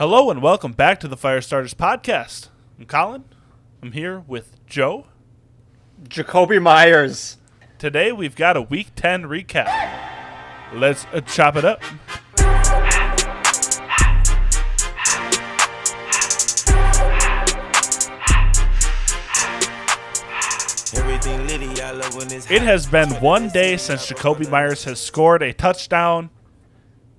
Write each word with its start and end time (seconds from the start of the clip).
Hello 0.00 0.30
and 0.30 0.40
welcome 0.40 0.72
back 0.72 0.98
to 1.00 1.08
the 1.08 1.14
Firestarters 1.14 1.74
podcast. 1.74 2.48
I'm 2.78 2.86
Collin. 2.86 3.24
I'm 3.82 3.92
here 3.92 4.20
with 4.20 4.56
Joe. 4.64 5.04
Jakobi 6.04 6.58
Meyers. 6.58 7.36
Today 7.78 8.10
we've 8.10 8.34
got 8.34 8.56
a 8.56 8.62
Week 8.62 8.94
10 8.96 9.24
recap. 9.24 9.66
Let's 10.72 11.04
uh, 11.12 11.20
chop 11.20 11.56
it 11.56 11.66
up. 11.66 11.82
Everything 20.96 21.46
litty, 21.46 21.82
I 21.82 21.90
love 21.90 22.14
when 22.14 22.32
it's 22.32 22.50
It 22.50 22.62
has 22.62 22.86
been 22.86 23.10
one 23.20 23.50
day 23.50 23.76
since 23.76 24.10
Jakobi 24.10 24.48
Meyers 24.48 24.84
has 24.84 24.98
scored 24.98 25.42
a 25.42 25.52
touchdown. 25.52 26.30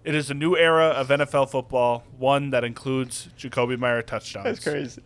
It 0.04 0.16
is 0.16 0.32
a 0.32 0.34
new 0.34 0.56
era 0.58 0.86
of 0.88 1.10
NFL 1.10 1.50
football, 1.50 2.04
one 2.18 2.50
that 2.52 2.64
includes 2.64 3.30
Jakobi 3.38 3.78
Meyers 3.78 4.06
touchdowns. 4.08 4.46
That's 4.46 4.64
crazy. 4.64 5.02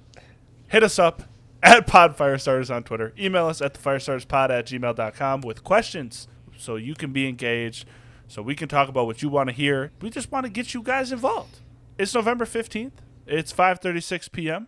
hit 0.70 0.84
us 0.84 0.98
up 0.98 1.24
at 1.62 1.86
Pod 1.86 2.16
Firestarters 2.18 2.74
on 2.74 2.84
Twitter. 2.84 3.14
Email 3.20 3.48
us 3.48 3.62
at 3.62 3.74
the 3.74 3.80
firestarterspod 3.80 4.50
at 4.52 4.68
gmail.com 4.68 5.42
with 5.42 5.64
questions 5.64 6.28
so 6.58 6.78
you 6.78 6.94
can 6.96 7.12
be 7.12 7.28
engaged, 7.28 7.86
so 8.30 8.42
we 8.42 8.56
can 8.56 8.70
talk 8.70 8.88
about 8.88 9.06
what 9.06 9.22
you 9.22 9.28
want 9.28 9.50
to 9.50 9.54
hear. 9.56 9.92
We 10.02 10.10
just 10.10 10.32
want 10.32 10.46
to 10.46 10.50
get 10.50 10.74
you 10.74 10.82
guys 10.82 11.12
involved. 11.12 11.60
It's 11.98 12.14
November 12.16 12.46
15th. 12.46 12.92
It's 13.28 13.52
5.36 13.52 14.32
p.m. 14.32 14.68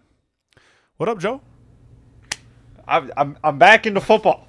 What 0.98 1.07
up, 1.07 1.20
Joe? 1.20 1.41
I'm, 2.88 3.12
I'm, 3.16 3.38
I'm 3.44 3.57
back 3.57 3.85
into 3.85 4.02
football. 4.02 4.48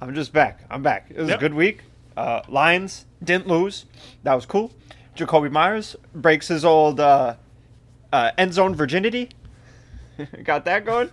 I'm 0.00 0.14
just 0.14 0.32
back. 0.32 0.60
I'm 0.70 0.82
back. 0.82 1.06
It 1.10 1.18
was 1.18 1.28
Yep. 1.28 1.38
a 1.38 1.40
good 1.40 1.54
week. 1.54 1.82
Uh, 2.16 2.42
Lions 2.48 3.06
didn't 3.22 3.46
lose. 3.46 3.86
That 4.24 4.34
was 4.34 4.44
cool. 4.46 4.72
Jakobi 5.20 5.50
Meyers 5.50 5.96
breaks 6.14 6.48
his 6.48 6.64
old 6.64 6.98
uh, 6.98 7.36
uh, 8.12 8.30
end 8.38 8.54
zone 8.54 8.74
virginity. 8.74 9.28
Got 10.44 10.64
that 10.64 10.84
going. 10.84 11.10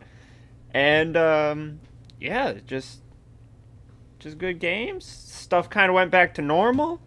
And 0.74 1.18
um, 1.18 1.80
yeah, 2.20 2.54
just 2.66 3.02
just 4.20 4.38
good 4.38 4.60
games. 4.60 5.06
Stuff 5.06 5.70
kind 5.70 5.90
of 5.90 5.96
went 5.96 6.12
back 6.12 6.34
to 6.36 6.42
normal. 6.42 7.02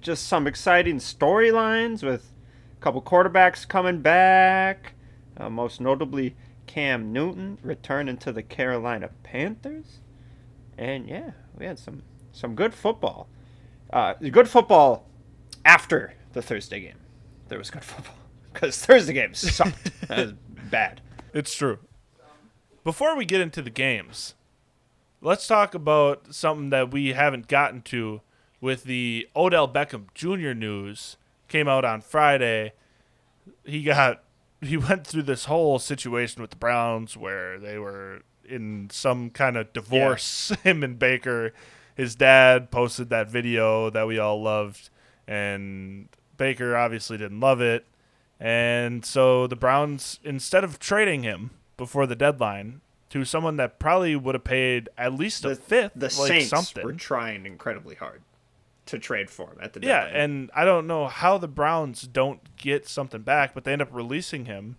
Just 0.00 0.26
some 0.26 0.46
exciting 0.46 0.98
storylines 0.98 2.02
with 2.02 2.32
a 2.76 2.80
couple 2.80 3.02
quarterbacks 3.02 3.66
coming 3.66 4.00
back. 4.00 4.94
Uh, 5.36 5.50
most 5.50 5.80
notably, 5.80 6.36
Cam 6.66 7.12
Newton 7.12 7.58
returning 7.62 8.16
to 8.18 8.32
the 8.32 8.42
Carolina 8.42 9.10
Panthers. 9.22 10.00
And 10.78 11.08
yeah, 11.08 11.32
we 11.58 11.66
had 11.66 11.78
some 11.78 12.02
some 12.32 12.54
good 12.54 12.74
football. 12.74 13.28
Uh, 13.92 14.14
good 14.14 14.48
football 14.48 15.08
after 15.64 16.14
the 16.36 16.42
Thursday 16.42 16.80
game. 16.80 16.98
There 17.48 17.58
was 17.58 17.70
good 17.70 17.82
football 17.82 18.14
because 18.52 18.84
Thursday 18.84 19.14
games 19.14 19.38
sucked. 19.38 19.90
that 20.08 20.18
was 20.18 20.32
bad. 20.70 21.00
It's 21.32 21.54
true. 21.54 21.78
Before 22.84 23.16
we 23.16 23.24
get 23.24 23.40
into 23.40 23.62
the 23.62 23.70
games, 23.70 24.34
let's 25.20 25.46
talk 25.46 25.74
about 25.74 26.34
something 26.34 26.70
that 26.70 26.92
we 26.92 27.14
haven't 27.14 27.48
gotten 27.48 27.80
to 27.82 28.20
with 28.60 28.84
the 28.84 29.28
Odell 29.34 29.66
Beckham 29.66 30.06
Jr. 30.14 30.52
news. 30.52 31.16
Came 31.48 31.68
out 31.68 31.84
on 31.84 32.02
Friday. 32.02 32.74
He 33.64 33.82
got 33.82 34.22
he 34.60 34.76
went 34.76 35.06
through 35.06 35.22
this 35.22 35.46
whole 35.46 35.78
situation 35.78 36.42
with 36.42 36.50
the 36.50 36.56
Browns 36.56 37.16
where 37.16 37.58
they 37.58 37.78
were 37.78 38.20
in 38.46 38.90
some 38.90 39.30
kind 39.30 39.56
of 39.56 39.72
divorce. 39.72 40.52
Him 40.62 40.82
and 40.82 40.98
Baker, 40.98 41.54
his 41.94 42.14
dad 42.14 42.70
posted 42.70 43.08
that 43.08 43.30
video 43.30 43.88
that 43.88 44.06
we 44.06 44.18
all 44.18 44.42
loved, 44.42 44.90
and 45.26 46.08
Baker 46.36 46.76
obviously 46.76 47.16
didn't 47.18 47.40
love 47.40 47.60
it. 47.60 47.84
And 48.38 49.04
so 49.04 49.46
the 49.46 49.56
Browns, 49.56 50.20
instead 50.22 50.62
of 50.64 50.78
trading 50.78 51.22
him 51.22 51.50
before 51.76 52.06
the 52.06 52.14
deadline 52.16 52.80
to 53.10 53.24
someone 53.24 53.56
that 53.56 53.78
probably 53.78 54.14
would 54.16 54.34
have 54.34 54.44
paid 54.44 54.88
at 54.98 55.14
least 55.14 55.44
a 55.44 55.54
fifth, 55.56 55.92
The 55.94 56.06
like 56.06 56.12
Saints 56.28 56.48
something. 56.50 56.84
were 56.84 56.92
trying 56.92 57.46
incredibly 57.46 57.94
hard 57.94 58.20
to 58.86 58.98
trade 58.98 59.30
for 59.30 59.50
him 59.50 59.58
at 59.60 59.72
the 59.72 59.80
yeah, 59.82 60.04
and 60.04 60.50
I 60.54 60.64
don't 60.64 60.86
know 60.86 61.08
how 61.08 61.38
the 61.38 61.48
Browns 61.48 62.02
don't 62.02 62.40
get 62.56 62.86
something 62.86 63.22
back, 63.22 63.52
but 63.54 63.64
they 63.64 63.72
end 63.72 63.82
up 63.82 63.88
releasing 63.90 64.44
him, 64.44 64.76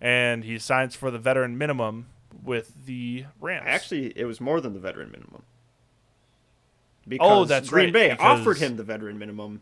and 0.00 0.42
he 0.44 0.58
signs 0.58 0.96
for 0.96 1.10
the 1.10 1.18
veteran 1.18 1.56
minimum 1.58 2.06
with 2.42 2.86
the 2.86 3.26
Rams. 3.40 3.64
Actually, 3.68 4.12
it 4.18 4.24
was 4.24 4.40
more 4.40 4.60
than 4.60 4.72
the 4.72 4.80
veteran 4.80 5.10
minimum. 5.12 5.42
Oh, 5.42 7.08
because 7.08 7.28
Oh, 7.30 7.44
that's 7.44 7.68
Green 7.68 7.86
right, 7.86 7.92
Bay 7.92 8.08
because- 8.10 8.40
offered 8.40 8.58
him 8.58 8.76
the 8.76 8.82
veteran 8.82 9.18
minimum, 9.18 9.60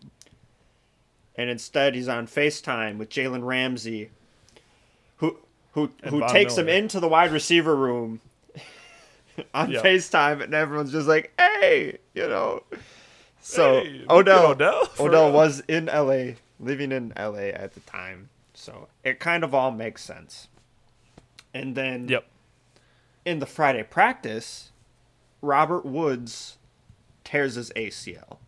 and 1.36 1.50
instead 1.50 1.94
he's 1.94 2.08
on 2.08 2.26
Facetime 2.26 2.98
with 2.98 3.08
Jalen 3.10 3.44
Ramsey, 3.44 4.10
who 5.16 5.38
who 5.72 5.91
And 6.02 6.10
who 6.12 6.20
Von 6.20 6.28
takes 6.30 6.56
him 6.56 6.69
into 6.69 7.00
the 7.00 7.08
wide 7.08 7.32
receiver 7.32 7.74
room 7.76 8.20
on 9.54 9.70
Yeah. 9.70 9.82
Facetime, 9.82 10.42
and 10.42 10.54
everyone's 10.54 10.92
just 10.92 11.08
like, 11.08 11.32
"Hey," 11.38 11.98
you 12.14 12.26
know. 12.28 12.62
So 13.41 13.82
Hey, 13.82 14.04
Odell 14.10 14.47
Odell, 14.52 14.88
Odell 14.98 15.24
real. 15.26 15.32
was 15.32 15.60
in 15.69 15.88
L.A. 15.88 16.36
living 16.58 16.91
in 16.92 17.12
L.A. 17.16 17.53
at 17.53 17.74
the 17.74 17.80
time, 17.80 18.28
so 18.54 18.88
it 19.04 19.20
kind 19.20 19.44
of 19.44 19.54
all 19.54 19.70
makes 19.70 20.03
sense. 20.03 20.48
And 21.54 21.74
then 21.76 22.08
Yep. 22.08 22.24
in 23.24 23.38
the 23.38 23.47
Friday 23.47 23.82
practice, 23.84 24.72
Robert 25.42 25.86
Woods 25.86 26.58
tears 27.24 27.54
his 27.54 27.70
ACL. 27.76 28.38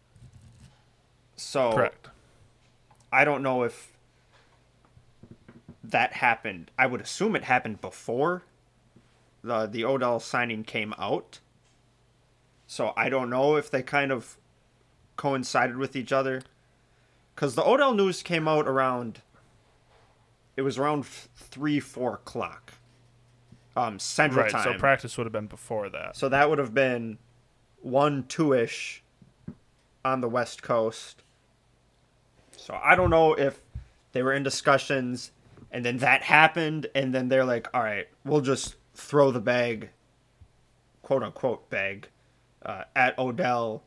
So 1.36 1.72
Correct. 1.72 2.08
I 3.12 3.24
don't 3.24 3.42
know 3.42 3.62
if 3.62 3.92
that 5.82 6.14
happened. 6.14 6.70
I 6.78 6.86
would 6.86 7.00
assume 7.00 7.34
it 7.36 7.44
happened 7.44 7.80
before 7.80 8.42
the 9.42 9.66
the 9.66 9.84
Odell 9.84 10.20
signing 10.20 10.64
came 10.64 10.94
out. 10.98 11.40
So 12.66 12.92
I 12.96 13.08
don't 13.08 13.30
know 13.30 13.56
if 13.56 13.70
they 13.70 13.82
kind 13.82 14.12
of 14.12 14.36
coincided 15.16 15.76
with 15.76 15.96
each 15.96 16.12
other. 16.12 16.42
Because 17.34 17.54
the 17.54 17.64
Odell 17.64 17.94
news 17.94 18.22
came 18.22 18.48
out 18.48 18.66
around. 18.66 19.22
It 20.56 20.62
was 20.62 20.76
around 20.76 21.06
three, 21.06 21.78
four 21.78 22.14
o'clock. 22.14 22.72
Um, 23.76 23.98
Central 24.00 24.42
Right. 24.42 24.50
Time. 24.50 24.64
So 24.64 24.78
practice 24.78 25.16
would 25.16 25.24
have 25.24 25.32
been 25.32 25.46
before 25.46 25.88
that. 25.88 26.16
So 26.16 26.28
that 26.28 26.50
would 26.50 26.58
have 26.58 26.74
been 26.74 27.18
one 27.80 28.24
two 28.24 28.52
ish 28.52 29.02
on 30.04 30.20
the 30.20 30.28
West 30.28 30.62
Coast. 30.62 31.22
So 32.68 32.78
I 32.84 32.96
don't 32.96 33.08
know 33.08 33.32
if 33.32 33.62
they 34.12 34.22
were 34.22 34.34
in 34.34 34.42
discussions 34.42 35.30
and 35.72 35.82
then 35.82 35.96
that 35.98 36.22
happened 36.22 36.86
and 36.94 37.14
then 37.14 37.30
they're 37.30 37.46
like, 37.46 37.66
all 37.72 37.82
right, 37.82 38.06
we'll 38.26 38.42
just 38.42 38.76
throw 38.92 39.30
the 39.30 39.40
bag, 39.40 39.88
quote 41.00 41.22
unquote 41.22 41.70
bag, 41.70 42.08
uh, 42.66 42.84
at 42.94 43.18
Odell 43.18 43.84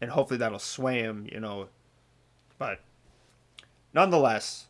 and 0.00 0.10
hopefully 0.10 0.38
that'll 0.38 0.58
sway 0.58 0.98
him, 0.98 1.28
you 1.30 1.38
know. 1.38 1.68
But 2.58 2.80
nonetheless, 3.94 4.66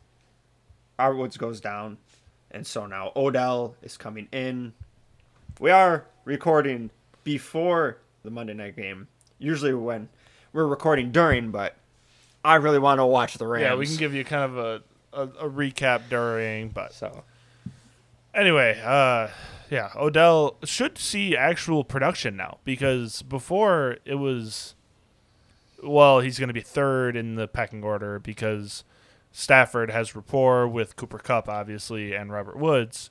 our 0.99 1.15
Woods 1.15 1.37
goes 1.37 1.59
down. 1.59 1.97
And 2.51 2.67
so 2.67 2.85
now 2.85 3.13
Odell 3.15 3.77
is 3.81 3.97
coming 3.97 4.27
in. 4.31 4.73
We 5.59 5.71
are 5.71 6.05
recording 6.23 6.91
before 7.23 7.97
the 8.21 8.29
Monday 8.29 8.53
night 8.53 8.75
game. 8.75 9.07
Usually 9.39 9.73
when 9.73 10.07
we're 10.53 10.67
recording 10.67 11.11
during, 11.11 11.49
but 11.49 11.77
I 12.43 12.55
really 12.55 12.79
want 12.79 12.99
to 12.99 13.05
watch 13.05 13.37
the 13.37 13.47
Rams. 13.47 13.63
Yeah, 13.63 13.75
we 13.75 13.85
can 13.85 13.97
give 13.97 14.13
you 14.13 14.23
kind 14.23 14.43
of 14.43 14.57
a, 14.57 14.83
a, 15.13 15.23
a 15.45 15.49
recap 15.49 16.03
during, 16.09 16.69
but 16.69 16.93
so 16.93 17.23
anyway, 18.33 18.79
uh, 18.83 19.29
yeah, 19.69 19.91
Odell 19.95 20.57
should 20.63 20.97
see 20.97 21.35
actual 21.35 21.83
production 21.83 22.37
now 22.37 22.59
because 22.63 23.21
before 23.23 23.97
it 24.05 24.15
was, 24.15 24.75
well, 25.83 26.21
he's 26.21 26.39
going 26.39 26.47
to 26.47 26.53
be 26.53 26.61
third 26.61 27.15
in 27.15 27.35
the 27.35 27.47
pecking 27.47 27.83
order 27.83 28.19
because 28.19 28.83
Stafford 29.31 29.91
has 29.91 30.15
rapport 30.15 30.67
with 30.67 30.95
Cooper 30.95 31.19
Kupp, 31.19 31.49
obviously, 31.49 32.13
and 32.13 32.31
Robert 32.31 32.57
Woods, 32.57 33.09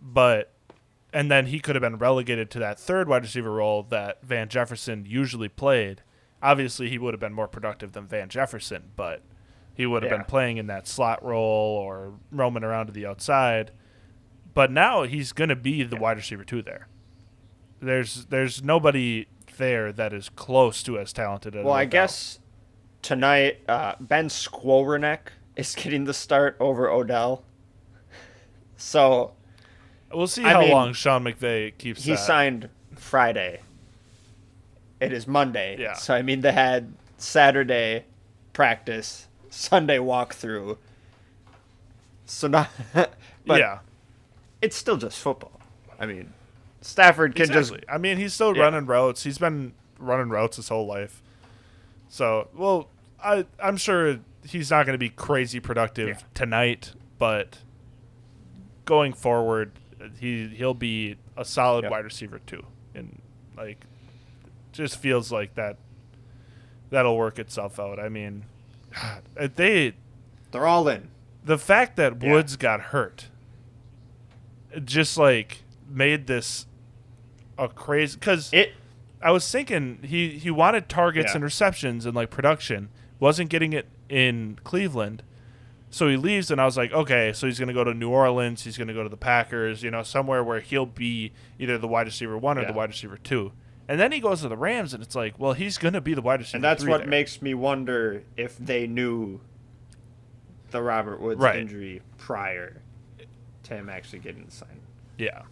but 0.00 0.52
and 1.12 1.30
then 1.30 1.46
he 1.46 1.60
could 1.60 1.76
have 1.76 1.82
been 1.82 1.96
relegated 1.96 2.50
to 2.50 2.58
that 2.58 2.78
third 2.78 3.08
wide 3.08 3.22
receiver 3.22 3.52
role 3.52 3.84
that 3.84 4.22
Van 4.24 4.48
Jefferson 4.48 5.04
usually 5.06 5.48
played. 5.48 6.02
Obviously, 6.44 6.88
he 6.90 6.98
would 6.98 7.14
have 7.14 7.20
been 7.20 7.32
more 7.32 7.48
productive 7.48 7.92
than 7.92 8.06
Van 8.06 8.28
Jefferson, 8.28 8.90
but 8.96 9.22
he 9.74 9.86
would 9.86 10.02
have 10.02 10.12
Yeah. 10.12 10.18
been 10.18 10.26
playing 10.26 10.58
in 10.58 10.66
that 10.68 10.86
slot 10.86 11.24
role 11.24 11.42
or 11.78 12.12
roaming 12.30 12.62
around 12.62 12.86
to 12.86 12.92
the 12.92 13.06
outside. 13.06 13.70
But 14.52 14.70
now 14.70 15.02
he's 15.04 15.32
going 15.32 15.48
to 15.48 15.56
be 15.56 15.82
the 15.82 15.96
wide 15.96 16.18
receiver 16.18 16.44
two 16.44 16.62
there. 16.62 16.86
There's 17.80 18.26
there's 18.26 18.62
nobody 18.62 19.26
there 19.56 19.90
that 19.92 20.12
is 20.12 20.28
close 20.28 20.82
to 20.84 20.98
as 20.98 21.12
talented 21.12 21.56
as 21.56 21.64
Well, 21.64 21.74
I 21.74 21.86
guess 21.86 22.38
tonight 23.02 23.58
uh, 23.68 23.94
Ben 24.00 24.28
Skowronek 24.28 25.18
is 25.56 25.74
getting 25.78 26.04
the 26.04 26.14
start 26.14 26.56
over 26.60 26.88
Odell. 26.90 27.42
So 28.76 29.32
we'll 30.12 30.26
see 30.26 30.44
I 30.44 30.52
how 30.52 30.60
mean, 30.60 30.70
long 30.70 30.92
Sean 30.92 31.24
McVay 31.24 31.76
keeps 31.78 32.04
he 32.04 32.12
that. 32.12 32.18
signed 32.18 32.68
Friday. 32.96 33.60
It 35.04 35.12
is 35.12 35.26
Monday. 35.26 35.76
Yeah. 35.78 35.94
So 35.94 36.14
I 36.14 36.22
mean 36.22 36.40
they 36.40 36.52
had 36.52 36.92
Saturday 37.18 38.04
practice, 38.52 39.28
Sunday 39.50 39.98
walkthrough. 39.98 40.76
So 42.26 42.48
not, 42.48 42.70
but 42.94 43.60
yeah, 43.60 43.80
it's 44.62 44.76
still 44.76 44.96
just 44.96 45.18
football. 45.18 45.60
I 46.00 46.06
mean, 46.06 46.32
Stafford 46.80 47.34
can 47.34 47.44
exactly. 47.46 47.78
just 47.80 47.90
I 47.92 47.98
mean, 47.98 48.16
he's 48.16 48.32
still 48.34 48.56
Yeah. 48.56 48.62
running 48.64 48.86
routes. 48.86 49.22
He's 49.24 49.38
been 49.38 49.72
running 49.98 50.28
routes 50.30 50.56
his 50.56 50.68
whole 50.68 50.86
life. 50.86 51.22
So, 52.08 52.48
well, 52.54 52.88
I 53.22 53.44
I'm 53.62 53.76
sure 53.76 54.18
he's 54.46 54.70
not 54.70 54.86
going 54.86 54.94
to 54.94 54.98
be 54.98 55.10
crazy 55.10 55.60
productive 55.60 56.08
Yeah. 56.08 56.16
tonight, 56.34 56.92
but 57.18 57.58
going 58.84 59.12
forward, 59.12 59.72
he 60.18 60.48
he'll 60.48 60.74
be 60.74 61.16
a 61.36 61.44
solid 61.44 61.84
Yeah. 61.84 61.90
wide 61.90 62.04
receiver 62.04 62.40
too, 62.46 62.64
and 62.94 63.20
like 63.56 63.78
just 64.74 64.98
feels 64.98 65.32
like 65.32 65.54
that 65.54 65.76
that'll 66.90 67.16
work 67.16 67.38
itself 67.38 67.80
out. 67.80 67.98
I 67.98 68.08
mean, 68.10 68.44
God, 68.94 69.22
uh, 69.38 69.48
they 69.54 69.94
they're 70.50 70.66
all 70.66 70.86
in. 70.88 71.08
the 71.44 71.58
fact 71.58 71.96
that 71.96 72.22
Yeah. 72.22 72.32
Woods 72.32 72.56
got 72.56 72.80
hurt 72.92 73.28
just 74.84 75.16
like 75.16 75.62
made 75.88 76.26
this 76.26 76.66
a 77.58 77.68
crazy 77.68 78.16
because 78.18 78.50
It 78.52 78.72
I 79.22 79.30
was 79.30 79.48
thinking 79.50 80.00
he 80.02 80.30
he 80.38 80.50
wanted 80.50 80.88
targets 80.88 81.30
Yeah. 81.30 81.36
and 81.36 81.44
receptions 81.44 82.04
and 82.06 82.14
like 82.14 82.30
production 82.30 82.88
wasn't 83.20 83.50
getting 83.50 83.72
it 83.72 83.86
in 84.08 84.58
Cleveland 84.64 85.22
so 85.90 86.08
he 86.08 86.16
leaves 86.16 86.50
and 86.50 86.60
I 86.60 86.64
was 86.64 86.76
like 86.76 86.92
okay 86.92 87.32
so 87.32 87.46
he's 87.46 87.60
gonna 87.60 87.72
go 87.72 87.84
to 87.84 87.94
New 87.94 88.10
Orleans 88.10 88.64
he's 88.64 88.76
gonna 88.76 88.92
go 88.94 89.04
to 89.04 89.08
the 89.08 89.16
Packers 89.16 89.82
you 89.84 89.90
know 89.92 90.02
somewhere 90.02 90.42
where 90.42 90.58
he'll 90.60 90.86
be 90.86 91.32
either 91.58 91.78
the 91.78 91.86
wide 91.88 92.06
receiver 92.06 92.36
one 92.36 92.58
or 92.58 92.62
Yeah. 92.62 92.68
the 92.68 92.72
wide 92.74 92.90
receiver 92.90 93.16
two 93.16 93.52
and 93.88 94.00
then 94.00 94.12
he 94.12 94.20
goes 94.20 94.40
to 94.42 94.48
the 94.48 94.56
Rams 94.56 94.94
and 94.94 95.02
it's 95.02 95.14
like 95.14 95.38
well 95.38 95.52
he's 95.52 95.78
gonna 95.78 96.00
be 96.00 96.14
the 96.14 96.22
wide 96.22 96.40
receiver 96.40 96.56
and 96.56 96.64
that's 96.64 96.84
what 96.84 96.98
there. 97.00 97.06
makes 97.08 97.40
me 97.42 97.54
wonder 97.54 98.22
if 98.36 98.56
they 98.58 98.86
knew 98.86 99.40
the 100.70 100.82
Robert 100.82 101.20
Woods 101.20 101.40
Right. 101.40 101.56
injury 101.60 102.02
prior 102.18 102.80
to 103.64 103.74
him 103.74 103.88
actually 103.88 104.18
getting 104.18 104.48
signed. 104.50 104.80
Yeah. 105.18 105.42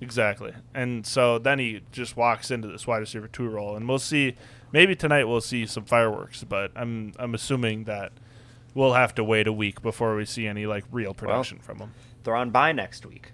Exactly. 0.00 0.52
And 0.74 1.06
so 1.06 1.38
then 1.38 1.58
he 1.58 1.80
just 1.92 2.16
walks 2.16 2.50
into 2.50 2.68
this 2.68 2.86
wide 2.86 2.98
receiver 2.98 3.28
two 3.28 3.48
role 3.48 3.76
and 3.76 3.88
we'll 3.88 3.98
see 4.00 4.36
maybe 4.72 4.96
tonight 4.96 5.24
we'll 5.24 5.40
see 5.40 5.64
some 5.66 5.84
fireworks, 5.84 6.42
but 6.44 6.72
I'm 6.74 7.12
I'm 7.18 7.34
assuming 7.34 7.84
that 7.84 8.12
we'll 8.74 8.94
have 8.94 9.14
to 9.16 9.24
wait 9.24 9.46
a 9.46 9.52
week 9.52 9.80
before 9.80 10.16
we 10.16 10.24
see 10.24 10.46
any 10.46 10.66
like 10.66 10.84
real 10.90 11.14
production 11.14 11.58
from 11.60 11.78
him. 11.78 11.94
They're 12.24 12.34
on 12.36 12.50
bye 12.50 12.72
next 12.72 13.06
week. 13.06 13.32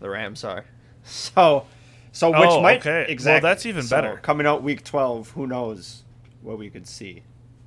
The 0.00 0.10
Rams 0.10 0.44
are. 0.44 0.64
So, 1.04 1.66
so 2.12 2.30
which 2.30 2.38
Oh, 2.48 2.60
might 2.62 2.78
okay. 2.80 3.00
Well, 3.02 3.10
exactly. 3.10 3.48
that's 3.48 3.66
even 3.66 3.82
So, 3.82 3.96
better. 3.96 4.16
Coming 4.18 4.46
out 4.46 4.62
week 4.62 4.84
twelve, 4.84 5.30
who 5.30 5.46
knows 5.46 6.02
what 6.42 6.58
we 6.58 6.70
could 6.70 6.86
see 6.86 7.22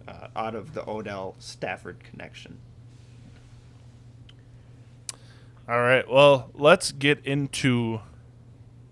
uh, 0.08 0.28
out 0.36 0.56
of 0.56 0.74
the 0.74 0.88
Odell 0.90 1.36
Stafford 1.40 1.98
connection. 2.10 2.60
All 5.68 5.82
right. 5.82 6.08
Well, 6.10 6.52
let's 6.54 6.92
get 6.92 7.26
into 7.26 8.02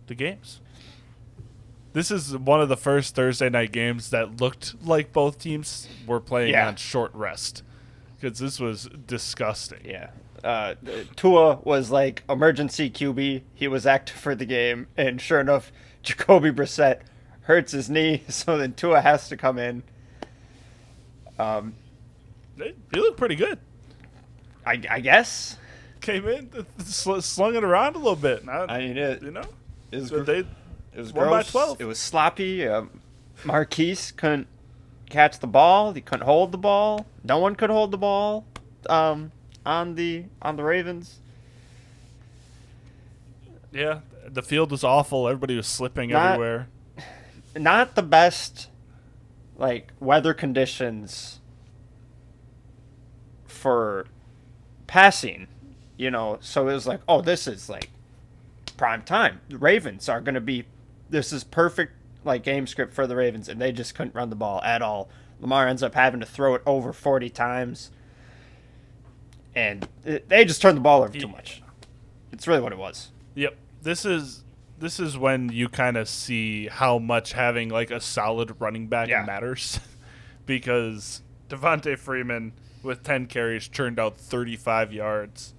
the 0.07 0.15
games. 0.15 0.59
This 1.93 2.09
is 2.09 2.35
one 2.35 2.59
of 2.59 2.69
the 2.69 2.77
first 2.77 3.13
Thursday 3.13 3.49
night 3.49 3.71
games 3.71 4.09
that 4.09 4.41
looked 4.41 4.73
like 4.83 5.13
both 5.13 5.37
teams 5.37 5.87
were 6.07 6.19
playing 6.19 6.51
Yeah. 6.53 6.67
on 6.67 6.75
short 6.77 7.13
rest 7.13 7.61
because 8.19 8.39
this 8.39 8.59
was 8.59 8.89
disgusting. 9.05 9.81
Yeah. 9.85 10.09
Uh, 10.43 10.75
Tua 11.15 11.59
was 11.63 11.89
like 11.91 12.23
emergency 12.29 12.89
QB. 12.89 13.41
He 13.53 13.67
was 13.67 13.85
active 13.85 14.17
for 14.17 14.35
the 14.35 14.45
game, 14.45 14.87
and 14.97 15.21
sure 15.21 15.39
enough, 15.39 15.71
Jacoby 16.03 16.51
Brissett 16.51 16.99
hurts 17.41 17.71
his 17.71 17.89
knee, 17.89 18.23
so 18.29 18.57
then 18.57 18.73
Tua 18.73 19.01
has 19.01 19.29
to 19.29 19.37
come 19.37 19.57
in. 19.57 19.83
Um, 21.39 21.73
They, 22.57 22.73
they 22.91 22.99
look 22.99 23.17
pretty 23.17 23.35
good. 23.35 23.57
I, 24.65 24.81
I 24.89 24.99
guess. 24.99 25.57
came 26.01 26.27
in, 26.27 26.49
sl- 26.79 27.19
slung 27.19 27.55
it 27.55 27.63
around 27.63 27.95
a 27.95 27.99
little 27.99 28.15
bit. 28.15 28.45
Not, 28.45 28.69
I 28.69 28.79
mean, 28.79 28.97
it, 28.97 29.21
you 29.21 29.31
know, 29.31 29.43
it 29.91 29.97
was, 29.99 30.09
so 30.09 30.17
gr- 30.19 30.23
they 30.23 30.39
it 30.39 30.47
was 30.99 31.11
won 31.13 31.29
by 31.29 31.43
12. 31.43 31.81
It 31.81 31.85
was 31.85 31.99
sloppy. 31.99 32.67
Um, 32.67 33.01
Marquise 33.45 34.11
couldn't 34.11 34.47
catch 35.09 35.39
the 35.39 35.47
ball. 35.47 35.91
He 35.93 36.01
couldn't 36.01 36.25
hold 36.25 36.51
the 36.51 36.57
ball. 36.57 37.05
No 37.23 37.39
one 37.39 37.55
could 37.55 37.69
hold 37.69 37.91
the 37.91 37.97
ball. 37.97 38.45
Um, 38.89 39.31
on 39.65 39.95
the 39.95 40.25
on 40.41 40.55
the 40.55 40.63
Ravens. 40.63 41.19
yeah, 43.71 44.01
the 44.27 44.41
field 44.41 44.71
was 44.71 44.83
awful. 44.83 45.27
Everybody 45.27 45.55
was 45.55 45.67
slipping 45.67 46.09
Not- 46.11 46.33
everywhere. 46.35 46.67
not 47.55 47.95
the 47.95 48.01
best 48.03 48.69
like 49.57 49.91
weather 49.99 50.33
conditions 50.33 51.39
for 53.45 54.05
passing 54.87 55.47
you 55.97 56.09
know 56.11 56.37
so 56.41 56.67
it 56.67 56.73
was 56.73 56.87
like 56.87 56.99
oh 57.07 57.21
this 57.21 57.47
is 57.47 57.69
like 57.69 57.89
prime 58.77 59.01
time 59.03 59.39
the 59.49 59.57
ravens 59.57 60.09
are 60.09 60.19
going 60.21 60.33
to 60.35 60.41
be 60.41 60.65
this 61.09 61.31
is 61.31 61.43
perfect 61.43 61.93
like 62.25 62.43
game 62.43 62.65
script 62.67 62.93
for 62.93 63.05
the 63.07 63.15
ravens 63.15 63.47
and 63.47 63.61
they 63.61 63.71
just 63.71 63.93
couldn't 63.95 64.15
run 64.15 64.29
the 64.29 64.35
ball 64.35 64.59
at 64.63 64.81
all 64.81 65.07
lamar 65.39 65.67
ends 65.67 65.83
up 65.83 65.93
having 65.93 66.19
to 66.19 66.25
throw 66.25 66.55
it 66.55 66.61
over 66.65 66.91
40 66.91 67.29
times 67.29 67.91
and 69.55 69.87
they 70.03 70.45
just 70.45 70.61
turned 70.61 70.77
the 70.77 70.81
ball 70.81 71.03
over 71.03 71.17
too 71.17 71.27
much 71.27 71.61
it's 72.31 72.47
really 72.47 72.61
what 72.61 72.71
it 72.71 72.77
was 72.77 73.09
Yep. 73.35 73.55
This 73.81 74.05
is 74.05 74.43
this 74.79 74.99
is 74.99 75.17
when 75.17 75.49
you 75.49 75.67
kind 75.69 75.97
of 75.97 76.07
see 76.07 76.67
how 76.67 76.99
much 76.99 77.33
having 77.33 77.69
like 77.69 77.89
a 77.89 77.99
solid 77.99 78.55
running 78.59 78.87
back 78.87 79.07
Yeah. 79.09 79.23
matters, 79.25 79.79
because 80.45 81.21
Devonta 81.49 81.97
Freeman 81.97 82.53
with 82.83 83.03
ten 83.03 83.25
carries 83.27 83.67
churned 83.67 83.99
out 83.99 84.17
thirty 84.17 84.55
five 84.55 84.93
yards, 84.93 85.53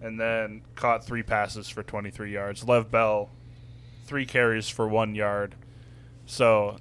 and 0.00 0.20
then 0.20 0.62
caught 0.76 1.04
three 1.04 1.22
passes 1.22 1.68
for 1.68 1.82
twenty 1.82 2.10
three 2.10 2.32
yards. 2.32 2.62
Lev 2.66 2.90
Bell, 2.90 3.30
three 4.04 4.26
carries 4.26 4.68
for 4.68 4.86
one 4.86 5.14
yard. 5.14 5.54
So, 6.26 6.76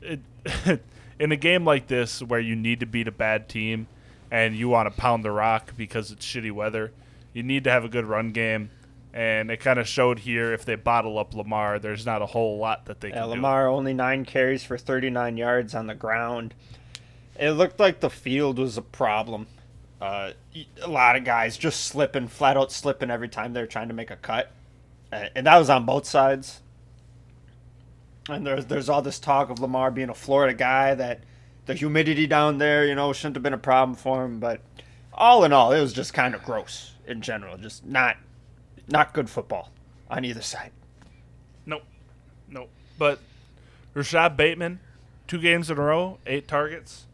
it, 0.00 0.20
in 1.18 1.30
a 1.32 1.36
game 1.36 1.64
like 1.64 1.88
this 1.88 2.22
where 2.22 2.40
you 2.40 2.56
need 2.56 2.80
to 2.80 2.86
beat 2.86 3.06
a 3.08 3.12
bad 3.12 3.48
team, 3.48 3.86
and 4.34 4.56
you 4.56 4.68
want 4.68 4.92
to 4.92 5.00
pound 5.00 5.24
the 5.24 5.30
rock 5.30 5.74
because 5.76 6.10
it's 6.10 6.26
shitty 6.26 6.50
weather, 6.50 6.90
you 7.32 7.44
need 7.44 7.62
to 7.62 7.70
have 7.70 7.84
a 7.84 7.88
good 7.88 8.04
run 8.04 8.32
game. 8.32 8.68
And 9.12 9.48
it 9.48 9.60
kind 9.60 9.78
of 9.78 9.86
showed 9.86 10.18
here 10.18 10.52
if 10.52 10.64
they 10.64 10.74
bottle 10.74 11.20
up 11.20 11.34
Lamar, 11.34 11.78
there's 11.78 12.04
not 12.04 12.20
a 12.20 12.26
whole 12.26 12.58
lot 12.58 12.86
that 12.86 13.00
they 13.00 13.10
Yeah, 13.10 13.20
can 13.20 13.22
do. 13.26 13.30
Lamar 13.30 13.68
only 13.68 13.94
nine 13.94 14.24
carries 14.24 14.64
for 14.64 14.76
39 14.76 15.36
yards 15.36 15.72
on 15.72 15.86
the 15.86 15.94
ground. 15.94 16.52
It 17.38 17.52
looked 17.52 17.78
like 17.78 18.00
the 18.00 18.10
field 18.10 18.58
was 18.58 18.76
a 18.76 18.82
problem. 18.82 19.46
Uh, 20.00 20.32
a 20.82 20.88
lot 20.88 21.14
of 21.14 21.22
guys 21.22 21.56
just 21.56 21.84
slipping, 21.84 22.26
flat 22.26 22.56
out 22.56 22.72
slipping 22.72 23.12
every 23.12 23.28
time 23.28 23.52
they're 23.52 23.68
trying 23.68 23.86
to 23.86 23.94
make 23.94 24.10
a 24.10 24.16
cut, 24.16 24.50
and 25.12 25.46
that 25.46 25.58
was 25.58 25.70
on 25.70 25.84
both 25.84 26.06
sides. 26.06 26.60
And 28.28 28.44
there's 28.44 28.66
there's 28.66 28.88
all 28.88 29.00
this 29.00 29.20
talk 29.20 29.48
of 29.48 29.60
Lamar 29.60 29.92
being 29.92 30.08
a 30.10 30.14
Florida 30.14 30.54
guy 30.54 30.96
that 30.96 31.20
the 31.66 31.74
humidity 31.74 32.26
down 32.26 32.58
there, 32.58 32.86
you 32.86 32.94
know, 32.94 33.12
shouldn't 33.12 33.36
have 33.36 33.42
been 33.42 33.54
a 33.54 33.58
problem 33.58 33.96
for 33.96 34.24
him. 34.24 34.40
But 34.40 34.60
all 35.12 35.44
in 35.44 35.52
all, 35.52 35.72
it 35.72 35.80
was 35.80 35.92
just 35.92 36.12
kind 36.14 36.34
of 36.34 36.42
gross 36.42 36.92
in 37.06 37.20
general. 37.20 37.56
Just 37.56 37.84
not 37.84 38.16
not 38.88 39.14
good 39.14 39.30
football 39.30 39.70
on 40.10 40.24
either 40.24 40.42
side. 40.42 40.72
Nope. 41.66 41.84
Nope. 42.48 42.70
But 42.98 43.18
Rashad 43.94 44.36
Bateman, 44.36 44.80
two 45.26 45.40
games 45.40 45.70
in 45.70 45.78
a 45.78 45.82
row, 45.82 46.18
eight 46.26 46.48
targets. 46.48 47.06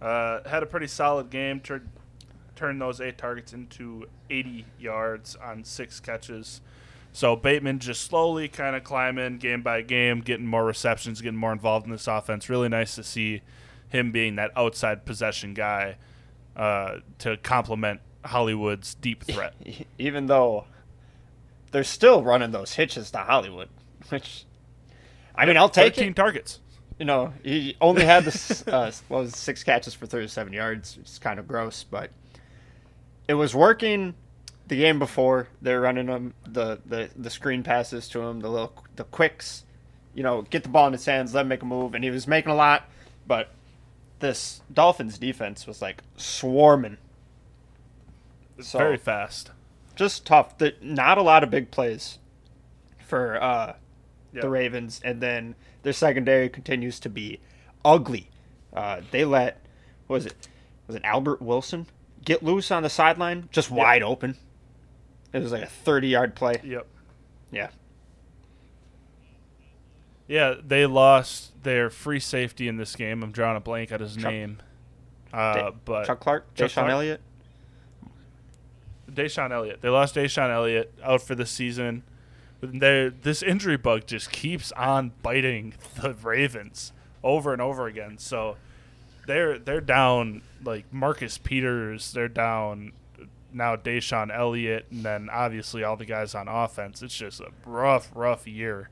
Uh, 0.00 0.46
had 0.48 0.62
a 0.62 0.66
pretty 0.66 0.86
solid 0.86 1.30
game. 1.30 1.60
Turned 1.60 1.88
turned 2.56 2.80
those 2.80 3.00
eight 3.00 3.18
targets 3.18 3.52
into 3.52 4.06
80 4.30 4.64
yards 4.78 5.34
on 5.36 5.64
six 5.64 5.98
catches. 5.98 6.60
So 7.12 7.36
Bateman 7.36 7.78
just 7.78 8.02
slowly 8.02 8.48
kind 8.48 8.76
of 8.76 8.84
climbing 8.84 9.38
game 9.38 9.62
by 9.62 9.82
game, 9.82 10.20
getting 10.20 10.46
more 10.46 10.64
receptions, 10.64 11.20
getting 11.20 11.38
more 11.38 11.52
involved 11.52 11.86
in 11.86 11.92
this 11.92 12.06
offense. 12.06 12.48
Really 12.48 12.68
nice 12.68 12.94
to 12.96 13.02
see 13.02 13.42
him 13.94 14.10
being 14.10 14.36
that 14.36 14.50
outside 14.56 15.06
possession 15.06 15.54
guy 15.54 15.96
uh, 16.56 16.96
to 17.18 17.36
complement 17.38 18.00
Hollywood's 18.24 18.94
deep 18.94 19.22
threat. 19.24 19.54
Even 19.98 20.26
though 20.26 20.64
they're 21.70 21.84
still 21.84 22.22
running 22.22 22.50
those 22.50 22.74
hitches 22.74 23.10
to 23.12 23.18
Hollywood, 23.18 23.68
which 24.08 24.44
I 25.34 25.46
mean, 25.46 25.56
I'll 25.56 25.68
take 25.68 25.94
13 25.94 26.10
it. 26.10 26.16
targets. 26.16 26.60
You 26.98 27.04
know, 27.06 27.32
he 27.42 27.76
only 27.80 28.04
had 28.04 28.24
this 28.24 28.66
uh, 28.68 28.92
what 29.08 29.22
was 29.22 29.30
it, 29.32 29.36
six 29.36 29.64
catches 29.64 29.94
for 29.94 30.06
37 30.06 30.52
yards, 30.52 30.98
It's 31.00 31.18
kind 31.18 31.38
of 31.38 31.48
gross, 31.48 31.84
but 31.84 32.10
it 33.28 33.34
was 33.34 33.54
working. 33.54 34.14
The 34.66 34.76
game 34.76 34.98
before 34.98 35.48
they're 35.60 35.80
running 35.80 36.06
them 36.06 36.32
the, 36.48 36.80
the 36.86 37.10
the 37.14 37.28
screen 37.30 37.62
passes 37.62 38.08
to 38.08 38.22
him, 38.22 38.40
the 38.40 38.48
little 38.48 38.72
the 38.96 39.04
quicks, 39.04 39.64
you 40.14 40.22
know, 40.22 40.42
get 40.42 40.62
the 40.62 40.70
ball 40.70 40.86
in 40.86 40.94
his 40.94 41.04
hands, 41.04 41.34
let 41.34 41.42
him 41.42 41.48
make 41.48 41.62
a 41.62 41.66
move, 41.66 41.94
and 41.94 42.02
he 42.02 42.10
was 42.10 42.26
making 42.26 42.50
a 42.50 42.54
lot, 42.54 42.88
but 43.26 43.50
this 44.20 44.62
Dolphins 44.72 45.18
defense 45.18 45.66
was 45.66 45.82
like 45.82 46.02
swarming 46.16 46.96
So- 48.60 48.78
very 48.78 48.96
fast. 48.96 49.50
just 49.96 50.26
tough. 50.26 50.56
The, 50.58 50.74
not 50.80 51.18
a 51.18 51.22
lot 51.22 51.42
of 51.44 51.50
big 51.50 51.70
plays 51.70 52.18
for 53.06 53.40
uh, 53.42 53.74
Yeah. 54.32 54.42
the 54.42 54.48
Ravens, 54.50 55.00
and 55.04 55.20
then 55.20 55.54
their 55.82 55.92
secondary 55.92 56.48
continues 56.48 56.98
to 57.00 57.08
be 57.08 57.40
ugly. 57.84 58.30
Uh, 58.72 59.02
they 59.10 59.24
let 59.24 59.60
what 60.06 60.16
was 60.16 60.26
it 60.26 60.48
was 60.86 60.96
it 60.96 61.02
Albert 61.04 61.40
Wilson 61.40 61.86
get 62.24 62.42
loose 62.42 62.70
on 62.70 62.82
the 62.82 62.90
sideline, 62.90 63.48
just 63.52 63.70
wide 63.70 64.02
open. 64.02 64.36
It 65.32 65.40
was 65.42 65.52
like 65.52 65.62
a 65.62 65.66
30 65.66 66.08
yard 66.08 66.34
play. 66.34 66.60
Yep. 66.64 66.86
Yeah. 67.52 67.68
Yeah, 70.26 70.54
they 70.66 70.86
lost 70.86 71.62
their 71.62 71.90
free 71.90 72.20
safety 72.20 72.66
in 72.68 72.76
this 72.76 72.96
game. 72.96 73.22
I'm 73.22 73.30
drawing 73.32 73.56
a 73.56 73.60
blank 73.60 73.92
at 73.92 74.00
his 74.00 74.16
Chuck- 74.16 74.30
name. 74.32 74.58
Uh, 75.32 75.72
but 75.84 76.06
Chuck 76.06 76.20
Clark, 76.20 76.54
Chuck 76.54 76.70
DeShon 76.70 76.74
Clark? 76.74 76.90
Elliott. 76.90 77.20
DeShon 79.10 79.50
Elliott. 79.52 79.80
They 79.80 79.88
lost 79.88 80.14
DeShon 80.14 80.50
Elliott 80.50 80.94
out 81.02 81.22
for 81.22 81.34
the 81.34 81.46
season. 81.46 82.02
But 82.60 82.78
they- 82.80 83.08
This 83.08 83.42
injury 83.42 83.76
bug 83.76 84.06
just 84.06 84.30
keeps 84.32 84.72
on 84.72 85.12
biting 85.22 85.74
the 86.00 86.14
Ravens 86.14 86.92
over 87.22 87.52
and 87.52 87.60
over 87.60 87.86
again. 87.86 88.18
So 88.18 88.56
they're 89.26 89.58
they're 89.58 89.80
down 89.80 90.42
like 90.64 90.92
Marcus 90.92 91.38
Peters. 91.38 92.12
They're 92.12 92.28
down 92.28 92.92
now 93.52 93.76
DeShon 93.76 94.34
Elliott, 94.34 94.86
and 94.90 95.02
then 95.04 95.28
obviously 95.30 95.84
all 95.84 95.96
the 95.96 96.04
guys 96.04 96.34
on 96.34 96.48
offense. 96.48 97.02
It's 97.02 97.16
just 97.16 97.40
a 97.40 97.50
rough, 97.64 98.10
rough 98.14 98.46
year 98.46 98.90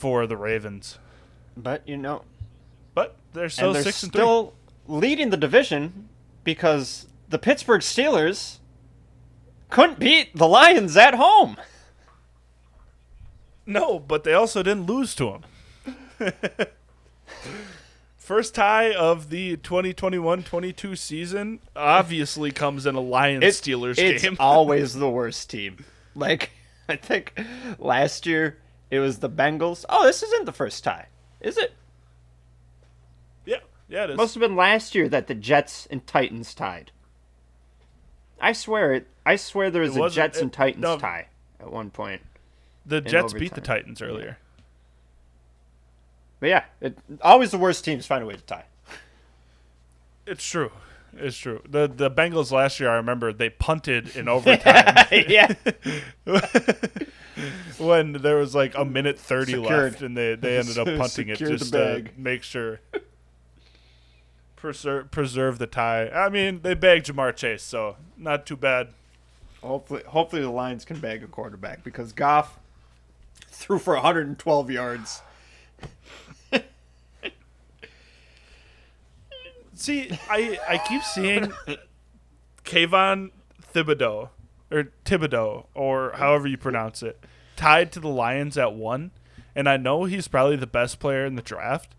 for 0.00 0.26
the 0.26 0.36
Ravens. 0.36 0.98
But, 1.56 1.86
you 1.86 1.98
know, 1.98 2.22
But 2.94 3.16
they're 3.34 3.50
still 3.50 3.66
and 3.68 3.76
they're 3.76 3.82
six 3.82 4.02
and 4.02 4.10
still 4.12 4.54
leading 4.88 5.28
the 5.28 5.36
division 5.36 6.08
because 6.42 7.06
the 7.28 7.38
Pittsburgh 7.38 7.82
Steelers 7.82 8.58
couldn't 9.68 9.98
beat 9.98 10.34
the 10.34 10.48
Lions 10.48 10.96
at 10.96 11.14
home. 11.14 11.56
No, 13.66 14.00
but 14.00 14.24
they 14.24 14.32
also 14.32 14.64
didn't 14.64 14.86
lose 14.86 15.14
to 15.14 15.38
them. 16.18 16.32
First 18.16 18.54
tie 18.56 18.92
of 18.92 19.30
the 19.30 19.58
2021-22 19.58 20.98
season 20.98 21.60
obviously 21.76 22.50
comes 22.50 22.86
in 22.86 22.96
a 22.96 23.00
Lions 23.00 23.44
It's- 23.44 23.60
Steelers 23.60 23.96
it's 23.98 24.22
game. 24.24 24.36
always 24.40 24.94
the 24.94 25.08
worst 25.08 25.50
team. 25.50 25.84
Like 26.16 26.50
I 26.88 26.96
think 26.96 27.38
last 27.78 28.26
year 28.26 28.58
it 28.90 28.98
was 28.98 29.18
the 29.18 29.30
Bengals. 29.30 29.84
Oh, 29.88 30.04
this 30.06 30.22
isn't 30.22 30.46
the 30.46 30.52
first 30.52 30.82
tie, 30.84 31.06
is 31.40 31.56
it? 31.56 31.72
yeah, 33.46 33.58
yeah, 33.88 34.04
it 34.04 34.10
is. 34.10 34.16
Must 34.16 34.34
have 34.34 34.40
been 34.40 34.56
last 34.56 34.94
year 34.94 35.08
that 35.08 35.26
the 35.26 35.34
Jets 35.34 35.86
and 35.90 36.06
Titans 36.06 36.54
tied. 36.54 36.92
I 38.40 38.52
swear 38.52 38.92
it. 38.94 39.06
I 39.26 39.36
swear 39.36 39.70
there 39.70 39.82
was 39.82 39.94
It 39.96 39.98
a 39.98 40.00
wasn't- 40.00 40.14
Jets 40.16 40.40
and 40.40 40.52
Titans 40.52 40.82
no. 40.82 40.98
tie 40.98 41.26
at 41.60 41.70
one 41.70 41.90
point. 41.90 42.22
the 42.86 43.00
Jets 43.00 43.32
beat 43.34 43.54
the. 43.54 43.60
Titans 43.60 44.00
earlier. 44.02 44.38
But 46.40 46.48
yeah, 46.48 46.64
it, 46.80 46.96
always 47.20 47.50
the 47.50 47.58
worst 47.58 47.84
teams 47.84 48.06
find 48.06 48.22
a 48.22 48.26
way 48.26 48.34
to 48.34 48.42
tie. 48.42 48.64
It's 50.26 50.44
true. 50.48 50.70
It's 51.16 51.36
true. 51.36 51.62
The 51.68 51.88
the 51.88 52.10
Bengals 52.10 52.50
last 52.52 52.80
year, 52.80 52.90
I 52.90 52.96
remember 52.96 53.32
they 53.32 53.50
punted 53.50 54.16
in 54.16 54.28
overtime 54.36 55.06
yeah, 55.28 55.52
when 57.78 58.12
there 58.12 58.36
was 58.36 58.54
like 58.54 58.76
a 58.76 58.84
minute 58.84 59.18
thirty 59.18 59.52
Secured. 59.52 59.92
left, 59.92 60.02
and 60.02 60.16
they, 60.16 60.34
they 60.34 60.58
ended 60.58 60.78
up 60.78 60.86
punting 60.98 61.28
it 61.28 61.38
just 61.38 61.72
to 61.72 62.04
make 62.16 62.42
sure 62.42 62.80
preserve 64.56 65.10
preserve 65.10 65.58
the 65.58 65.66
tie. 65.66 66.08
I 66.08 66.28
mean, 66.28 66.60
they 66.62 66.74
bagged 66.74 67.06
Ja'Marr 67.06 67.34
Chase, 67.34 67.62
so 67.62 67.96
not 68.16 68.46
too 68.46 68.56
bad. 68.56 68.88
hopefully, 69.62 70.02
hopefully 70.06 70.42
the 70.42 70.50
Lions 70.50 70.84
can 70.84 71.00
bag 71.00 71.22
a 71.22 71.26
quarterback 71.26 71.82
because 71.82 72.12
Goff 72.12 72.58
threw 73.48 73.78
for 73.78 73.94
112 73.94 74.70
yards. 74.70 75.22
See, 79.80 80.10
I 80.28 80.58
I 80.68 80.78
keep 80.78 81.02
seeing 81.02 81.52
Kayvon 82.64 83.30
Thibodeaux 83.74 84.28
or 84.70 84.84
Thibodeaux 85.04 85.66
or 85.74 86.12
however 86.16 86.46
you 86.46 86.56
pronounce 86.58 87.02
it 87.02 87.24
tied 87.56 87.92
to 87.92 88.00
the 88.00 88.08
Lions 88.08 88.56
at 88.56 88.72
one, 88.74 89.10
and 89.54 89.68
I 89.68 89.76
know 89.76 90.04
he's 90.04 90.28
probably 90.28 90.56
the 90.56 90.66
best 90.66 90.98
player 90.98 91.24
in 91.26 91.34
the 91.34 91.42
draft. 91.42 91.94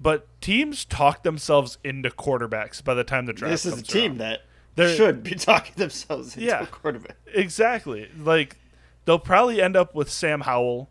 But 0.00 0.26
teams 0.40 0.84
talk 0.84 1.22
themselves 1.22 1.78
into 1.84 2.10
quarterbacks 2.10 2.82
by 2.82 2.94
the 2.94 3.04
time 3.04 3.26
the 3.26 3.32
draft 3.32 3.50
This 3.52 3.64
is 3.66 3.78
a 3.78 3.82
team 3.82 4.12
around. 4.12 4.18
that 4.18 4.40
They're- 4.74 4.94
should 4.94 5.22
be 5.22 5.34
talking 5.36 5.74
themselves 5.76 6.36
into 6.36 6.46
Yeah. 6.48 6.62
a 6.62 6.66
quarterback. 6.66 7.16
Exactly. 7.32 8.08
Like 8.18 8.56
they'll 9.04 9.18
probably 9.20 9.62
end 9.62 9.76
up 9.76 9.94
with 9.94 10.10
Sam 10.10 10.42
Howell 10.42 10.90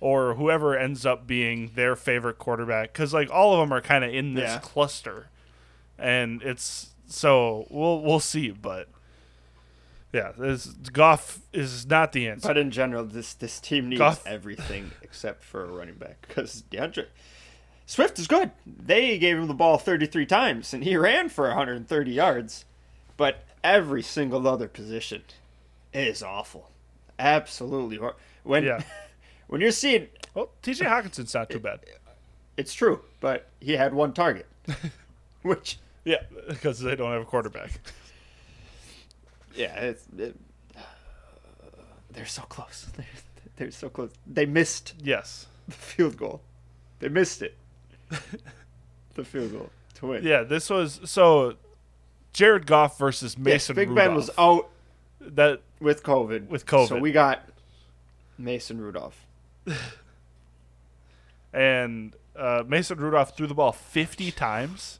or 0.00 0.34
whoever 0.34 0.76
ends 0.78 1.04
up 1.04 1.26
being 1.26 1.72
their 1.74 1.94
favorite 1.96 2.38
quarterback 2.38 2.92
cuz 2.94 3.12
like 3.12 3.28
all 3.30 3.54
of 3.54 3.60
them 3.60 3.72
are 3.76 3.80
kind 3.80 4.04
of 4.04 4.14
in 4.14 4.34
this 4.34 4.50
Yeah. 4.52 4.58
cluster. 4.60 5.26
And 5.98 6.42
it's 6.42 6.90
so 7.06 7.66
we'll 7.70 8.00
we'll 8.02 8.20
see, 8.20 8.50
but 8.50 8.88
yeah, 10.12 10.32
this 10.36 10.66
Goff 10.66 11.40
is 11.52 11.86
not 11.86 12.12
the 12.12 12.28
answer. 12.28 12.48
But 12.48 12.56
in 12.58 12.70
general, 12.70 13.04
this 13.04 13.34
this 13.34 13.60
team 13.60 13.88
needs 13.88 13.98
Goff- 13.98 14.26
everything 14.26 14.92
except 15.02 15.42
for 15.44 15.64
a 15.64 15.68
running 15.72 15.94
back 15.96 16.24
because 16.26 16.64
DeAndre 16.70 17.06
Swift 17.86 18.18
is 18.18 18.26
good. 18.26 18.50
They 18.66 19.18
gave 19.18 19.36
him 19.36 19.46
the 19.46 19.54
ball 19.54 19.76
33 19.76 20.24
times 20.26 20.72
and 20.72 20.82
he 20.84 20.96
ran 20.96 21.28
for 21.28 21.46
130 21.48 22.10
yards, 22.10 22.64
but 23.16 23.44
every 23.62 24.02
single 24.02 24.48
other 24.48 24.68
position 24.68 25.22
is 25.92 26.22
awful. 26.22 26.70
Absolutely. 27.18 27.96
hor- 27.98 28.16
When 28.42 28.64
Yeah. 28.64 28.82
when 29.48 29.60
you're 29.60 29.70
seeing 29.70 30.08
well, 30.32 30.50
TJ 30.62 30.86
Hockenson's 30.86 31.34
not 31.34 31.50
too 31.50 31.58
bad. 31.60 31.80
it's 32.56 32.72
true, 32.74 33.00
but 33.20 33.48
he 33.60 33.72
had 33.72 33.92
one 33.94 34.12
target, 34.12 34.46
which 35.42 35.78
Yeah, 36.04 36.22
because 36.48 36.78
they 36.80 36.96
don't 36.96 37.12
have 37.12 37.22
a 37.22 37.26
quarterback. 37.26 37.70
yeah, 39.54 39.74
it's, 39.80 40.06
it, 40.18 40.36
they're 42.12 42.26
so 42.26 42.42
close. 42.42 42.86
They're, 42.96 43.06
they're 43.56 43.70
so 43.70 43.88
close. 43.88 44.10
They 44.26 44.46
missed 44.46 44.94
Yes. 45.02 45.46
the 45.68 45.74
field 45.74 46.16
goal. 46.16 46.40
They 47.00 47.08
missed 47.08 47.42
it. 47.42 47.56
the 49.14 49.24
field 49.24 49.52
goal 49.52 49.70
to 49.94 50.06
win. 50.06 50.24
Yeah, 50.24 50.42
this 50.42 50.70
was 50.70 51.00
so 51.04 51.54
Jared 52.32 52.66
Goff 52.66 52.98
versus 52.98 53.36
Mason. 53.38 53.74
Yes, 53.74 53.76
Big 53.76 53.88
Rudolph. 53.90 54.06
Ben 54.08 54.14
was 54.14 54.30
out 54.38 54.68
that 55.20 55.60
with 55.80 56.02
COVID. 56.02 56.48
With 56.48 56.66
COVID. 56.66 56.88
So 56.88 56.98
we 56.98 57.12
got 57.12 57.48
Mason 58.38 58.80
Rudolph. 58.80 59.24
and 61.52 62.16
uh, 62.36 62.64
Mason 62.66 62.98
Rudolph 62.98 63.36
threw 63.36 63.46
the 63.46 63.54
ball 63.54 63.72
50 63.72 64.30
times, 64.32 64.98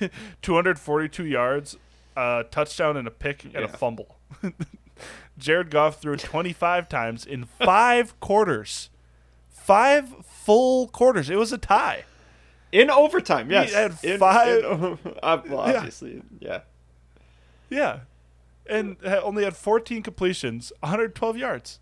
242 0.42 1.24
yards, 1.26 1.76
a 2.16 2.44
touchdown 2.50 2.96
and 2.96 3.06
a 3.06 3.10
pick 3.10 3.44
and 3.44 3.56
a 3.56 3.68
fumble. 3.68 4.16
Jared 5.38 5.70
Goff 5.70 6.00
threw 6.00 6.16
25 6.16 6.88
times 6.88 7.24
in 7.24 7.44
five 7.44 8.18
quarters. 8.20 8.90
Five 9.48 10.08
full 10.26 10.88
quarters. 10.88 11.30
It 11.30 11.36
was 11.38 11.52
a 11.52 11.58
tie. 11.58 12.04
In 12.72 12.90
overtime, 12.90 13.50
yes. 13.50 13.72
had 13.72 13.96
In- 14.02 14.18
five- 14.18 14.62
in- 14.64 14.98
well, 15.02 15.60
obviously, 15.60 16.22
yeah. 16.38 16.60
Yeah. 17.68 18.00
And 18.68 18.96
only 19.04 19.44
had 19.44 19.56
14 19.56 20.02
completions, 20.02 20.72
112 20.80 21.36
yards. 21.36 21.80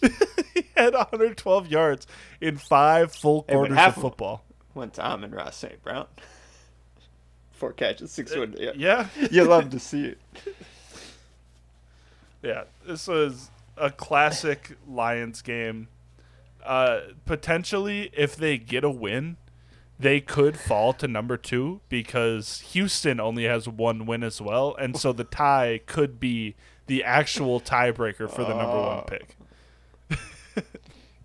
he 0.00 0.64
had 0.76 0.94
112 0.94 1.68
yards 1.68 2.06
in 2.40 2.56
five 2.56 3.12
full 3.14 3.42
quarters 3.42 3.76
of- 3.78 3.94
football. 3.94 4.44
Went 4.74 4.94
to 4.94 5.04
Amon-Ra 5.04 5.50
St. 5.50 5.82
Brown. 5.82 6.06
Four 7.60 7.74
catches, 7.74 8.10
six 8.10 8.34
one. 8.34 8.54
Yeah. 8.58 8.72
Yeah. 8.74 9.06
You 9.30 9.44
love 9.44 9.68
to 9.68 9.78
see 9.78 10.06
it. 10.06 10.18
Yeah, 12.42 12.64
this 12.86 13.06
was 13.06 13.50
a 13.76 13.90
classic 13.90 14.78
Lions 14.88 15.42
game. 15.42 15.88
Uh, 16.64 17.00
potentially, 17.26 18.10
if 18.16 18.34
they 18.34 18.56
get 18.56 18.82
a 18.82 18.88
win, 18.88 19.36
they 19.98 20.22
could 20.22 20.58
fall 20.58 20.94
to 20.94 21.06
number 21.06 21.36
two 21.36 21.82
because 21.90 22.60
Houston 22.72 23.20
only 23.20 23.44
has 23.44 23.68
one 23.68 24.06
win 24.06 24.22
as 24.22 24.40
well, 24.40 24.74
and 24.78 24.96
so 24.96 25.12
the 25.12 25.24
tie 25.24 25.82
could 25.84 26.18
be 26.18 26.54
the 26.86 27.04
actual 27.04 27.60
tiebreaker 27.60 28.30
for 28.30 28.42
the 28.42 28.54
number 28.54 28.80
one 28.80 29.04
pick. 29.04 29.36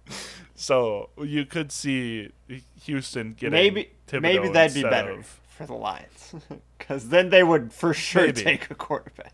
so 0.56 1.10
you 1.18 1.46
could 1.46 1.72
see 1.72 2.34
Houston 2.84 3.36
getting 3.36 3.52
Maybe 3.54 3.92
Thibodeaux 4.10 4.22
maybe 4.22 4.50
that'd 4.50 4.74
be 4.76 4.84
better 4.84 5.12
of- 5.12 5.40
for 5.56 5.66
the 5.66 5.74
Lions, 5.74 6.36
because 6.78 7.10
then 7.10 7.30
they 7.30 7.44
would 7.44 7.72
for 7.74 7.94
sure 7.94 8.28
Maybe. 8.28 8.44
take 8.44 8.70
a 8.70 8.76
quarterback. 8.76 9.34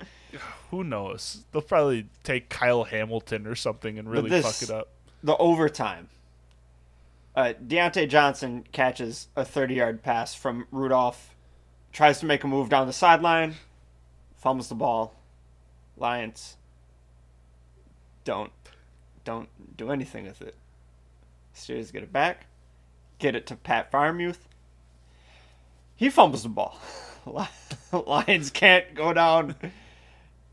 who 0.70 0.82
knows? 0.84 1.44
They'll 1.52 1.62
probably 1.62 2.06
take 2.24 2.48
Kyle 2.48 2.84
Hamilton 2.84 3.46
or 3.46 3.54
something 3.54 3.98
and 3.98 4.10
really 4.10 4.30
this- 4.30 4.60
fuck 4.60 4.68
it 4.68 4.74
up. 4.74 4.88
the 5.22 5.36
overtime. 5.36 6.08
Uh, 7.34 7.54
Diontae 7.66 8.08
Johnson 8.10 8.62
catches 8.72 9.28
a 9.36 9.44
30 9.44 9.74
yard 9.76 10.02
pass 10.02 10.34
from 10.34 10.66
Rudolph, 10.70 11.34
tries 11.92 12.20
to 12.20 12.26
make 12.26 12.44
a 12.44 12.46
move 12.46 12.68
down 12.68 12.86
the 12.86 12.92
sideline, 12.92 13.54
fumbles 14.36 14.68
the 14.68 14.74
ball. 14.74 15.14
Lions 15.96 16.56
don't 18.24 18.52
don't 19.24 19.48
do 19.76 19.90
anything 19.90 20.24
with 20.24 20.42
it. 20.42 20.56
Steelers 21.54 21.92
get 21.92 22.02
it 22.02 22.12
back, 22.12 22.46
get 23.18 23.34
it 23.34 23.46
to 23.46 23.56
Pat 23.56 23.90
Freiermuth. 23.92 24.38
He 26.02 26.10
fumbles 26.10 26.42
the 26.42 26.48
ball. 26.48 26.76
Lions 27.92 28.50
can't 28.50 28.92
go 28.94 29.12
down 29.12 29.54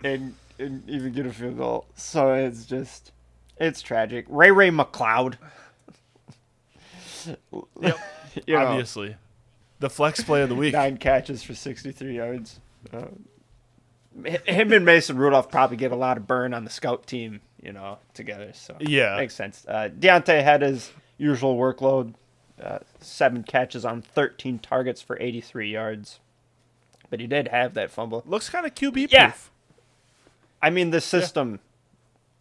and, 0.03 0.35
and 0.59 0.87
even 0.87 1.11
get 1.11 1.25
a 1.25 1.33
field 1.33 1.57
goal. 1.57 1.85
So 1.95 2.33
it's 2.33 2.65
just, 2.65 3.11
it's 3.57 3.81
tragic. 3.81 4.25
Ray-Ray 4.29 4.69
McCloud. 4.69 5.37
Yep. 7.25 7.97
You 8.45 8.53
know, 8.55 8.67
Obviously, 8.67 9.15
the 9.79 9.89
flex 9.89 10.21
play 10.23 10.43
of 10.43 10.49
the 10.49 10.55
week. 10.55 10.71
nine 10.73 10.97
catches 10.97 11.41
for 11.41 11.55
63 11.55 12.15
yards. 12.15 12.59
Uh, 12.93 13.05
him 14.45 14.71
and 14.71 14.85
Mason 14.85 15.17
Rudolph 15.17 15.49
probably 15.49 15.77
get 15.77 15.91
a 15.91 15.95
lot 15.95 16.15
of 16.17 16.27
burn 16.27 16.53
on 16.53 16.63
the 16.63 16.69
scout 16.69 17.07
team, 17.07 17.41
you 17.59 17.73
know, 17.73 17.97
together. 18.13 18.51
So 18.53 18.77
Yeah. 18.79 19.17
makes 19.17 19.33
sense. 19.33 19.65
Uh, 19.67 19.89
Diontae 19.97 20.43
had 20.43 20.61
his 20.61 20.91
usual 21.17 21.57
workload, 21.57 22.13
uh, 22.63 22.79
seven 22.99 23.43
catches 23.43 23.85
on 23.85 24.01
13 24.01 24.59
targets 24.59 25.01
for 25.01 25.17
83 25.21 25.71
yards, 25.71 26.19
but 27.09 27.19
he 27.19 27.27
did 27.27 27.47
have 27.49 27.73
that 27.75 27.91
fumble. 27.91 28.23
Looks 28.25 28.49
kind 28.49 28.65
of 28.65 28.75
QB 28.75 28.93
proof. 28.93 29.11
Yeah. 29.13 29.33
I 30.61 30.69
mean, 30.69 30.89
the 30.91 31.01
system 31.01 31.59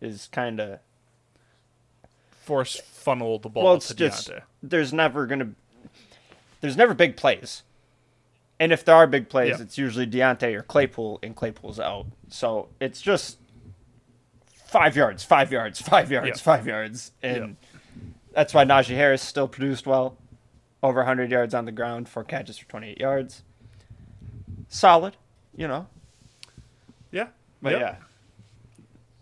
is 0.01 0.29
kind 0.33 0.61
of 0.61 0.81
Force 2.43 2.81
funnel 2.81 3.39
the 3.39 3.49
ball 3.51 3.65
well. 3.65 3.75
It's 3.75 3.89
to 3.89 3.95
just 3.95 4.31
Diontae. 4.31 4.43
there's 4.63 4.93
never 4.93 5.27
gonna 5.27 5.51
there's 6.63 6.77
never 6.79 6.95
big 6.95 7.15
plays, 7.17 7.63
and 8.59 8.73
if 8.73 8.85
there 8.87 8.95
are 8.95 9.07
big 9.07 9.29
plays, 9.29 9.51
Yeah. 9.59 9.63
it's 9.63 9.77
usually 9.77 10.07
Diontae 10.07 10.55
or 10.55 10.63
Claypool, 10.63 11.19
and 11.23 11.37
Claypool's 11.37 11.79
out. 11.79 12.07
So 12.31 12.69
it's 12.81 13.03
just 13.03 13.37
five 14.67 14.97
yards, 14.97 15.23
five 15.25 15.53
yards, 15.53 15.81
five 15.83 16.11
yards, 16.11 16.27
Yeah. 16.29 16.35
five 16.43 16.67
yards, 16.67 17.13
and 17.23 17.57
that's 18.39 18.55
why 18.55 18.65
Najee 18.65 18.95
Harris 18.95 19.21
still 19.21 19.49
produced 19.49 19.85
well, 19.85 20.17
over 20.81 21.01
100 21.01 21.29
yards 21.29 21.55
on 21.55 21.65
the 21.65 21.73
ground, 21.73 22.09
four 22.09 22.23
catches 22.23 22.57
for 22.57 22.69
28 22.69 23.01
yards. 23.01 23.43
Solid, 24.69 25.17
you 25.57 25.67
know. 25.67 25.89
Yeah. 27.11 27.31
But 27.61 27.73
Yep. 27.73 27.81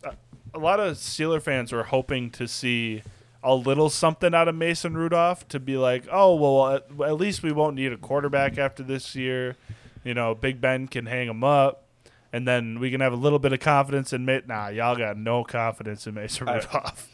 yeah, 0.04 0.10
uh, 0.10 0.12
a 0.52 0.58
lot 0.58 0.80
of 0.80 0.96
Steeler 0.98 1.40
fans 1.40 1.72
were 1.72 1.84
hoping 1.84 2.28
to 2.32 2.46
see 2.46 3.02
a 3.42 3.54
little 3.54 3.88
something 3.88 4.34
out 4.34 4.48
of 4.48 4.54
Mason 4.54 4.94
Rudolph 4.94 5.48
to 5.48 5.58
be 5.58 5.78
like, 5.78 6.04
oh 6.12 6.34
well, 6.34 6.74
at, 6.74 7.16
least 7.16 7.42
we 7.42 7.52
won't 7.52 7.74
need 7.74 7.94
a 7.94 7.96
quarterback 7.96 8.58
after 8.58 8.82
this 8.82 9.14
year. 9.14 9.56
You 10.04 10.12
know, 10.12 10.34
Big 10.34 10.60
Ben 10.60 10.88
can 10.88 11.06
hang 11.06 11.26
him 11.26 11.42
up, 11.42 11.84
and 12.34 12.46
then 12.46 12.80
we 12.80 12.90
can 12.90 13.00
have 13.00 13.14
a 13.14 13.16
little 13.16 13.38
bit 13.38 13.54
of 13.54 13.60
confidence 13.60 14.12
in. 14.12 14.26
Ma- 14.26 14.40
nah, 14.46 14.68
y'all 14.68 14.94
got 14.94 15.16
no 15.16 15.42
confidence 15.42 16.06
in 16.06 16.12
Mason 16.12 16.46
Rudolph. 16.46 17.08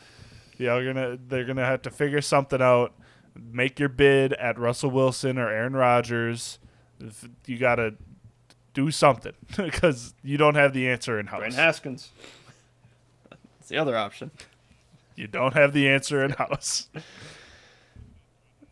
Y'all 0.62 0.84
gonna 0.84 1.18
they're 1.28 1.44
gonna 1.44 1.64
have 1.64 1.82
to 1.82 1.90
figure 1.90 2.20
something 2.20 2.62
out. 2.62 2.94
Make 3.34 3.80
your 3.80 3.88
bid 3.88 4.32
at 4.34 4.58
Russell 4.58 4.90
Wilson 4.90 5.38
or 5.38 5.48
Aaron 5.48 5.74
Rodgers. 5.74 6.58
If 7.00 7.28
you 7.46 7.58
gotta 7.58 7.94
do 8.74 8.90
something 8.90 9.32
because 9.56 10.14
you 10.22 10.36
don't 10.36 10.54
have 10.54 10.72
the 10.72 10.88
answer 10.88 11.18
in 11.18 11.26
house. 11.26 11.42
Dwayne. 11.42 11.54
Haskins. 11.54 12.10
It's 13.60 13.68
the 13.68 13.76
other 13.76 13.96
option. 13.96 14.30
You 15.14 15.26
don't 15.26 15.54
have 15.54 15.72
the 15.72 15.88
answer 15.88 16.24
in 16.24 16.30
house. 16.32 16.88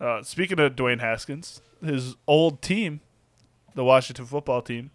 Uh, 0.00 0.22
speaking 0.22 0.58
of 0.58 0.74
Dwayne 0.74 1.00
Haskins, 1.00 1.60
his 1.84 2.16
old 2.26 2.62
team, 2.62 3.00
the 3.74 3.84
Washington 3.84 4.24
football 4.24 4.62
team, 4.62 4.90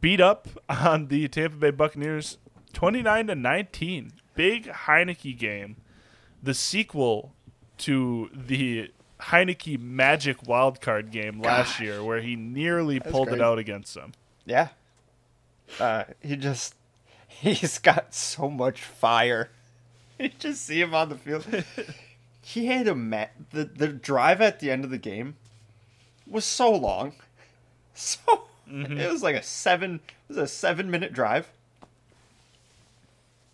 beat 0.00 0.20
up 0.20 0.48
on 0.68 1.06
the 1.06 1.28
Tampa 1.28 1.56
Bay 1.56 1.70
Buccaneers 1.70 2.38
29 2.72 3.28
to 3.28 3.34
19. 3.34 4.12
Big 4.34 4.66
Heinicke 4.66 5.36
game. 5.38 5.76
The 6.42 6.54
sequel 6.54 7.32
to 7.78 8.30
the 8.32 8.90
Heinicke 9.20 9.78
Magic 9.80 10.46
wild 10.46 10.80
card 10.80 11.10
game 11.10 11.40
last 11.40 11.80
year 11.80 12.02
where 12.02 12.20
he 12.20 12.36
nearly 12.36 13.00
pulled 13.00 13.28
it 13.28 13.40
out 13.40 13.58
against 13.58 13.94
them. 13.94 14.12
Yeah. 14.44 14.68
Uh, 15.78 16.04
he 16.20 16.36
just 16.36 16.74
he's 17.28 17.78
got 17.78 18.14
so 18.14 18.50
much 18.50 18.82
fire. 18.82 19.50
You 20.20 20.30
just 20.36 20.64
see 20.64 20.80
him 20.80 20.96
on 20.96 21.10
the 21.10 21.14
field. 21.14 21.46
he 22.42 22.66
had 22.66 22.88
a 22.88 22.94
ma- 22.96 23.26
the 23.52 23.66
the 23.66 23.86
drive 23.86 24.40
at 24.40 24.58
the 24.58 24.68
end 24.68 24.84
of 24.84 24.90
the 24.90 24.98
game 24.98 25.36
was 26.26 26.44
so 26.44 26.72
long. 26.72 27.12
So 27.94 28.48
it 28.66 29.12
was 29.12 29.22
like 29.22 29.36
a 29.36 29.42
seven 29.44 30.00
it 30.28 30.28
was 30.28 30.36
a 30.38 30.48
seven 30.48 30.90
minute 30.90 31.12
drive 31.12 31.48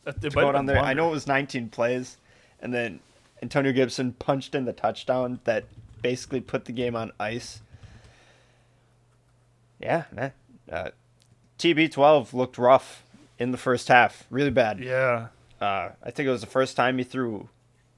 to 0.07 0.31
go 0.31 0.53
been 0.53 0.67
there. 0.67 0.79
I 0.79 0.95
know 0.95 1.09
it 1.09 1.13
was 1.13 1.27
19 1.27 1.69
plays, 1.69 2.17
and 2.65 2.73
then 2.73 2.99
Antonio 3.43 3.73
Gibson 3.73 4.15
punched 4.15 4.55
in 4.55 4.65
the 4.65 4.73
touchdown 4.73 5.39
that 5.45 5.67
basically 6.03 6.41
put 6.41 6.65
the 6.65 6.73
game 6.73 6.97
on 6.97 7.13
ice. 7.21 7.61
Yeah, 9.79 10.05
man. 10.11 10.33
Uh, 10.71 10.91
TB12 11.59 12.33
looked 12.33 12.57
rough 12.57 13.05
in 13.39 13.53
the 13.53 13.59
first 13.59 13.89
half, 13.89 14.25
really 14.31 14.51
bad. 14.51 14.81
Yeah. 14.81 15.29
Uh, 15.61 15.91
I 16.03 16.11
think 16.11 16.27
it 16.27 16.31
was 16.31 16.41
the 16.41 16.47
first 16.47 16.75
time 16.75 16.97
he 16.97 17.05
threw 17.05 17.51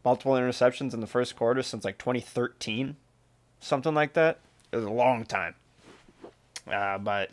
multiple 0.04 0.32
interceptions 0.32 0.92
in 0.92 1.00
the 1.00 1.06
first 1.06 1.36
quarter 1.36 1.62
since 1.62 1.84
like 1.84 1.96
2013, 1.98 2.96
something 3.60 3.94
like 3.94 4.14
that. 4.14 4.40
It 4.72 4.76
was 4.76 4.84
a 4.84 4.90
long 4.90 5.24
time. 5.24 5.54
Uh, 6.66 6.98
but 6.98 7.30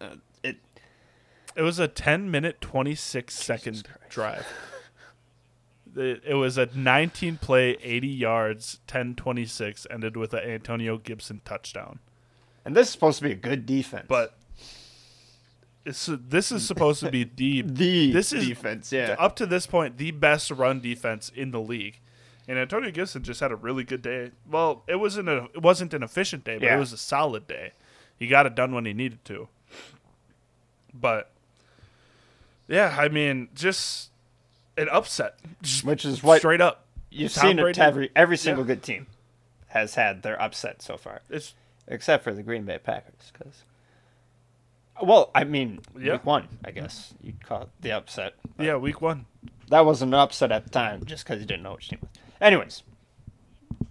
uh, 0.00 0.14
it 0.44 0.56
It 1.56 1.62
was 1.62 1.80
a 1.80 1.88
10 1.88 2.30
minute, 2.30 2.60
26 2.60 3.34
second 3.34 3.88
drive. 4.08 4.46
It, 5.96 6.22
it 6.26 6.34
was 6.34 6.58
a 6.58 6.68
19 6.74 7.38
play, 7.38 7.76
80 7.82 8.06
yards, 8.08 8.80
10 8.86 9.14
26, 9.14 9.86
ended 9.90 10.16
with 10.16 10.34
an 10.34 10.40
Antonio 10.48 10.98
Gibson 10.98 11.40
touchdown. 11.44 11.98
and 12.64 12.76
this 12.76 12.88
is 12.88 12.92
supposed 12.92 13.18
to 13.18 13.24
be 13.24 13.32
a 13.32 13.36
good 13.36 13.64
defense, 13.66 14.06
But 14.08 14.36
it's, 15.84 16.06
this 16.12 16.50
is 16.52 16.66
supposed 16.66 17.00
to 17.00 17.10
be 17.10 17.24
the, 17.36 17.62
the 17.62 18.12
this 18.12 18.32
is 18.32 18.46
defense, 18.46 18.92
yeah. 18.92 19.14
up 19.18 19.36
to 19.36 19.46
this 19.46 19.66
point, 19.66 19.98
the 19.98 20.10
best 20.10 20.50
run 20.50 20.80
defense 20.80 21.30
in 21.34 21.50
the 21.50 21.60
league. 21.60 22.00
And 22.48 22.58
Antonio 22.58 22.90
Gibson 22.92 23.22
just 23.24 23.40
had 23.40 23.50
a 23.50 23.56
really 23.56 23.82
good 23.82 24.02
day. 24.02 24.30
Well, 24.48 24.84
it 24.86 24.96
wasn't 25.00 25.28
a 25.28 25.48
it 25.54 25.62
wasn't 25.62 25.92
an 25.94 26.02
efficient 26.04 26.44
day, 26.44 26.58
but 26.58 26.66
Yeah. 26.66 26.76
it 26.76 26.78
was 26.78 26.92
a 26.92 26.96
solid 26.96 27.48
day. 27.48 27.72
He 28.16 28.28
got 28.28 28.46
it 28.46 28.54
done 28.54 28.72
when 28.72 28.84
he 28.84 28.92
needed 28.92 29.24
to. 29.24 29.48
But 30.94 31.32
yeah, 32.68 32.96
I 32.98 33.08
mean, 33.08 33.48
just 33.54 34.10
an 34.76 34.88
upset, 34.90 35.38
Which 35.84 36.04
is 36.04 36.22
what 36.22 36.38
straight 36.38 36.60
up. 36.60 36.86
you've 37.10 37.32
Tom 37.32 37.42
seen 37.42 37.58
it 37.58 37.62
Brady- 37.62 37.80
every 37.80 38.10
every 38.16 38.36
single 38.36 38.64
Yeah. 38.64 38.74
good 38.74 38.82
team 38.82 39.06
has 39.68 39.94
had 39.94 40.22
their 40.22 40.40
upset 40.40 40.82
so 40.82 40.96
far, 40.96 41.22
It's 41.30 41.54
except 41.88 42.24
for 42.24 42.32
the 42.32 42.42
Green 42.42 42.64
Bay 42.64 42.78
Packers. 42.78 43.30
Because, 43.32 43.62
well, 45.02 45.30
I 45.34 45.44
mean, 45.44 45.80
Yeah. 45.98 46.12
week 46.12 46.24
one, 46.24 46.48
I 46.64 46.70
guess 46.70 47.14
you'd 47.22 47.44
call 47.44 47.62
it 47.62 47.68
the 47.80 47.92
upset. 47.92 48.34
yeah, 48.58 48.76
week 48.76 49.00
one. 49.00 49.26
That 49.68 49.84
wasn't 49.84 50.14
an 50.14 50.20
upset 50.20 50.52
at 50.52 50.64
the 50.64 50.70
time, 50.70 51.04
just 51.04 51.24
because 51.24 51.40
you 51.40 51.46
didn't 51.46 51.62
know 51.64 51.74
which 51.74 51.88
team. 51.88 51.98
was. 52.00 52.10
Anyways, 52.40 52.82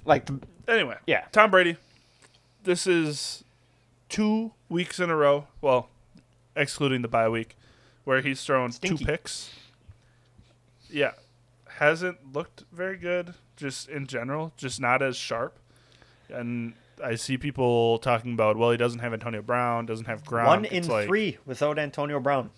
like 0.06 0.26
the, 0.26 0.40
Anyway, 0.68 0.98
Yeah. 1.06 1.26
Tom 1.32 1.52
Brady. 1.52 1.78
This 2.64 2.88
is 2.88 3.44
two 4.10 4.54
weeks 4.70 5.00
in 5.00 5.12
a 5.12 5.16
row. 5.16 5.48
Well, 5.62 5.90
excluding 6.56 7.04
the 7.04 7.08
bye 7.08 7.30
week, 7.30 7.56
where 8.04 8.22
he's 8.22 8.44
thrown 8.44 8.72
Stinky. 8.72 8.98
two 8.98 9.06
picks. 9.06 9.52
Yeah, 10.96 11.12
hasn't 11.68 12.34
looked 12.34 12.64
very 12.72 12.96
good. 12.96 13.34
Just 13.58 13.90
in 13.90 14.08
general, 14.08 14.54
just 14.56 14.80
not 14.80 15.02
as 15.02 15.18
sharp. 15.18 15.60
And 16.30 16.74
I 17.04 17.16
see 17.16 17.38
people 17.38 17.98
talking 17.98 18.32
about, 18.32 18.56
well, 18.56 18.72
he 18.72 18.78
doesn't 18.78 19.00
have 19.00 19.12
Antonio 19.12 19.42
Brown, 19.42 19.86
doesn't 19.86 20.06
have 20.06 20.24
Gronk. 20.24 20.46
one 20.46 20.66
in 20.66 20.88
like, 20.88 21.08
three 21.08 21.38
without 21.46 21.78
Antonio 21.78 22.22
Brown. 22.22 22.50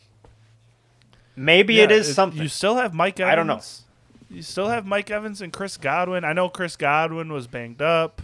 Maybe 1.35 1.75
yeah, 1.75 1.85
it 1.85 1.91
is 1.91 2.13
something. 2.13 2.39
You 2.39 2.47
still 2.47 2.75
have 2.75 2.93
Mike 2.93 3.19
Evans. 3.19 3.31
I 3.31 3.35
don't 3.35 3.47
know. 3.47 3.61
You 4.29 4.43
still 4.43 4.67
have 4.67 4.85
Mike 4.85 5.09
Evans 5.09 5.41
and 5.41 5.51
Chris 5.51 5.75
Godwin. 5.75 6.23
I 6.23 6.33
know 6.33 6.47
Chris 6.47 6.75
Godwin 6.75 7.33
was 7.33 7.47
banged 7.47 7.81
up. 7.81 8.21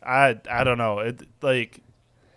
I 0.00 0.38
I 0.48 0.62
don't 0.62 0.78
know. 0.78 1.00
It, 1.00 1.22
like, 1.42 1.80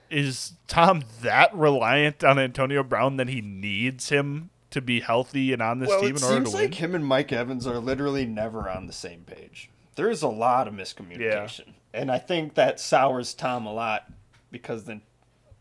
is 0.09 0.53
Tom 0.67 1.03
that 1.21 1.53
reliant 1.55 2.23
on 2.23 2.39
Antonio 2.39 2.81
Brown 2.81 3.17
that 3.17 3.27
he 3.27 3.39
needs 3.41 4.09
him 4.09 4.49
to 4.71 4.81
be 4.81 5.01
healthy 5.01 5.53
and 5.53 5.61
on 5.61 5.79
this 5.79 5.89
well, 5.89 6.01
team 6.01 6.15
it 6.15 6.21
in 6.21 6.23
order 6.23 6.35
seems 6.35 6.49
to 6.51 6.55
like 6.55 6.71
win? 6.71 6.79
him 6.79 6.95
and 6.95 7.05
Mike 7.05 7.31
Evans 7.31 7.67
are 7.67 7.79
literally 7.79 8.25
never 8.25 8.69
on 8.69 8.87
the 8.87 8.93
same 8.93 9.21
page. 9.21 9.69
There 9.95 10.09
is 10.09 10.21
a 10.21 10.27
lot 10.27 10.67
of 10.67 10.73
miscommunication, 10.73 11.73
and 11.93 12.11
I 12.11 12.17
think 12.17 12.55
that 12.55 12.79
sours 12.79 13.33
Tom 13.33 13.65
a 13.65 13.73
lot 13.73 14.11
because 14.49 14.85
then 14.85 15.01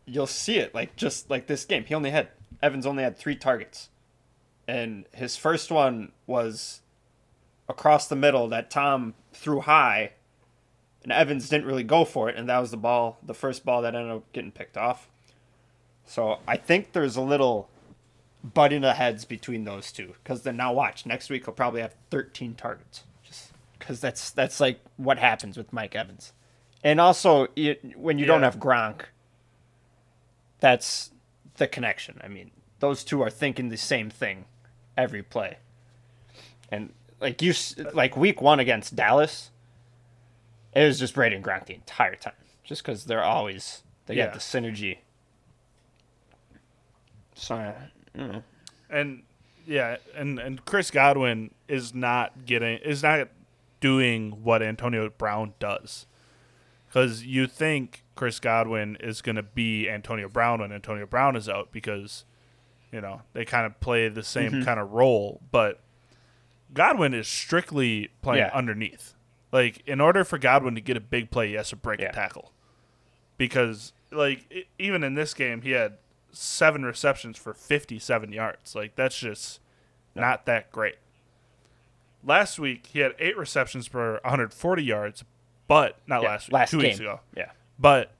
you'll 0.05 0.27
see 0.27 0.57
it 0.57 0.73
like 0.73 0.95
just 0.95 1.29
like 1.29 1.47
this 1.47 1.65
game. 1.65 1.85
He 1.85 1.93
only 1.93 2.11
had 2.11 2.29
Evans 2.61 2.85
only 2.85 3.03
had 3.03 3.17
three 3.17 3.35
targets, 3.35 3.89
and 4.67 5.05
his 5.13 5.35
first 5.35 5.71
one 5.71 6.13
was 6.25 6.81
across 7.67 8.07
the 8.07 8.15
middle 8.15 8.47
that 8.49 8.71
Tom 8.71 9.13
threw 9.33 9.61
high, 9.61 10.13
and 11.03 11.11
Evans 11.11 11.49
didn't 11.49 11.65
really 11.67 11.83
go 11.83 12.05
for 12.05 12.29
it, 12.29 12.37
and 12.37 12.47
that 12.49 12.59
was 12.59 12.71
the 12.71 12.77
ball, 12.77 13.17
the 13.21 13.33
first 13.33 13.65
ball 13.65 13.81
that 13.81 13.95
ended 13.95 14.11
up 14.11 14.31
getting 14.31 14.51
picked 14.51 14.77
off. 14.77 15.09
So 16.05 16.39
I 16.47 16.57
think 16.57 16.93
there's 16.93 17.15
a 17.15 17.21
little 17.21 17.69
butting 18.43 18.81
the 18.81 18.93
heads 18.93 19.25
between 19.25 19.63
those 19.65 19.91
two. 19.91 20.13
Because 20.23 20.43
then 20.43 20.57
now 20.57 20.73
watch 20.73 21.05
next 21.05 21.29
week 21.29 21.45
he'll 21.45 21.53
probably 21.53 21.81
have 21.81 21.95
13 22.09 22.55
targets, 22.55 23.03
just 23.23 23.51
because 23.77 23.99
that's 24.01 24.31
that's 24.31 24.59
like 24.59 24.79
what 24.97 25.17
happens 25.19 25.57
with 25.57 25.71
Mike 25.73 25.95
Evans. 25.95 26.33
And 26.83 26.99
also, 26.99 27.47
you, 27.55 27.75
when 27.95 28.17
you 28.17 28.25
don't 28.25 28.41
have 28.43 28.57
Gronk, 28.57 29.01
that's 30.59 31.11
the 31.57 31.67
connection. 31.67 32.19
I 32.23 32.27
mean, 32.27 32.49
those 32.79 33.03
two 33.03 33.21
are 33.21 33.29
thinking 33.29 33.69
the 33.69 33.77
same 33.77 34.09
thing 34.09 34.45
every 34.97 35.21
play. 35.21 35.57
And 36.71 36.93
like 37.19 37.41
you, 37.41 37.51
s- 37.51 37.75
like 37.93 38.17
week 38.17 38.41
one 38.41 38.59
against 38.59 38.95
Dallas, 38.95 39.51
it 40.73 40.83
was 40.83 40.97
just 40.99 41.13
Brady 41.13 41.35
and 41.35 41.45
Gronk 41.45 41.67
the 41.67 41.75
entire 41.75 42.15
time, 42.15 42.33
just 42.63 42.81
because 42.83 43.05
they're 43.05 43.23
always 43.23 43.83
they 44.07 44.15
Yeah. 44.15 44.25
got 44.25 44.33
the 44.33 44.39
synergy. 44.39 44.99
So, 47.35 47.73
know, 48.15 48.43
And 48.89 49.23
yeah, 49.65 49.97
and 50.15 50.39
and 50.39 50.65
Chris 50.65 50.91
Godwin 50.91 51.51
is 51.67 51.93
not 51.93 52.45
getting 52.45 52.77
is 52.79 53.03
not 53.03 53.29
doing 53.79 54.43
what 54.43 54.61
Antonio 54.61 55.09
Brown 55.09 55.53
does. 55.59 56.05
Cuz 56.91 57.25
you 57.25 57.47
think 57.47 58.03
Chris 58.15 58.39
Godwin 58.39 58.97
is 58.99 59.21
going 59.21 59.37
to 59.37 59.43
be 59.43 59.89
Antonio 59.89 60.27
Brown 60.27 60.59
when 60.59 60.71
Antonio 60.71 61.05
Brown 61.05 61.35
is 61.35 61.47
out 61.47 61.71
because 61.71 62.25
you 62.91 62.99
know, 62.99 63.21
they 63.31 63.45
kind 63.45 63.65
of 63.65 63.79
play 63.79 64.09
the 64.09 64.21
same 64.23 64.51
Mm-hmm. 64.51 64.63
kind 64.63 64.77
of 64.79 64.91
role, 64.91 65.39
but 65.51 65.79
Godwin 66.73 67.13
is 67.13 67.27
strictly 67.27 68.09
playing 68.21 68.43
Yeah. 68.45 68.51
underneath. 68.53 69.13
Like 69.53 69.81
in 69.87 70.01
order 70.01 70.23
for 70.25 70.37
Godwin 70.37 70.75
to 70.75 70.81
get 70.81 70.97
a 70.97 71.01
big 71.01 71.31
play, 71.31 71.47
he 71.49 71.53
has 71.53 71.69
to 71.69 71.75
break 71.77 72.01
Yeah. 72.01 72.09
a 72.09 72.13
tackle. 72.13 72.51
Because 73.37 73.93
like 74.11 74.67
even 74.77 75.03
in 75.03 75.13
this 75.15 75.33
game, 75.33 75.61
he 75.61 75.71
had 75.71 75.97
seven 76.31 76.83
receptions 76.83 77.37
for 77.37 77.53
57 77.53 78.31
yards. 78.31 78.75
Like 78.75 78.95
that's 78.95 79.17
just 79.17 79.59
not 80.15 80.45
that 80.45 80.71
great. 80.71 80.95
Last 82.23 82.59
week 82.59 82.87
he 82.87 82.99
had 82.99 83.13
eight 83.19 83.37
receptions 83.37 83.87
for 83.87 84.13
140 84.23 84.83
yards, 84.83 85.23
but 85.67 85.97
not 86.07 86.21
yeah, 86.21 86.29
last 86.29 86.47
week, 86.47 86.53
last 86.53 86.71
two 86.71 86.77
game. 86.77 86.89
weeks 86.89 86.99
ago. 86.99 87.19
Yeah. 87.35 87.51
But 87.79 88.11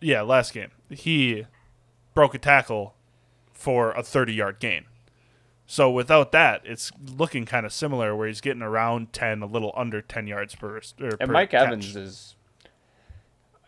yeah, 0.00 0.22
last 0.22 0.52
game 0.52 0.70
he 0.88 1.46
broke 2.14 2.34
a 2.34 2.38
tackle 2.38 2.94
for 3.52 3.92
a 3.92 4.02
30 4.02 4.34
yard 4.34 4.58
gain. 4.58 4.84
So 5.66 5.88
without 5.88 6.32
that, 6.32 6.62
it's 6.64 6.90
looking 7.16 7.46
kind 7.46 7.64
of 7.64 7.72
similar, 7.72 8.16
where 8.16 8.26
he's 8.26 8.40
getting 8.40 8.60
around 8.60 9.12
10, 9.12 9.40
a 9.40 9.46
little 9.46 9.72
under 9.76 10.02
10 10.02 10.26
yards 10.26 10.56
per. 10.56 10.80
And 10.98 11.18
per 11.20 11.26
Mike 11.26 11.50
catch. 11.50 11.68
Evans 11.68 11.94
is. 11.94 12.34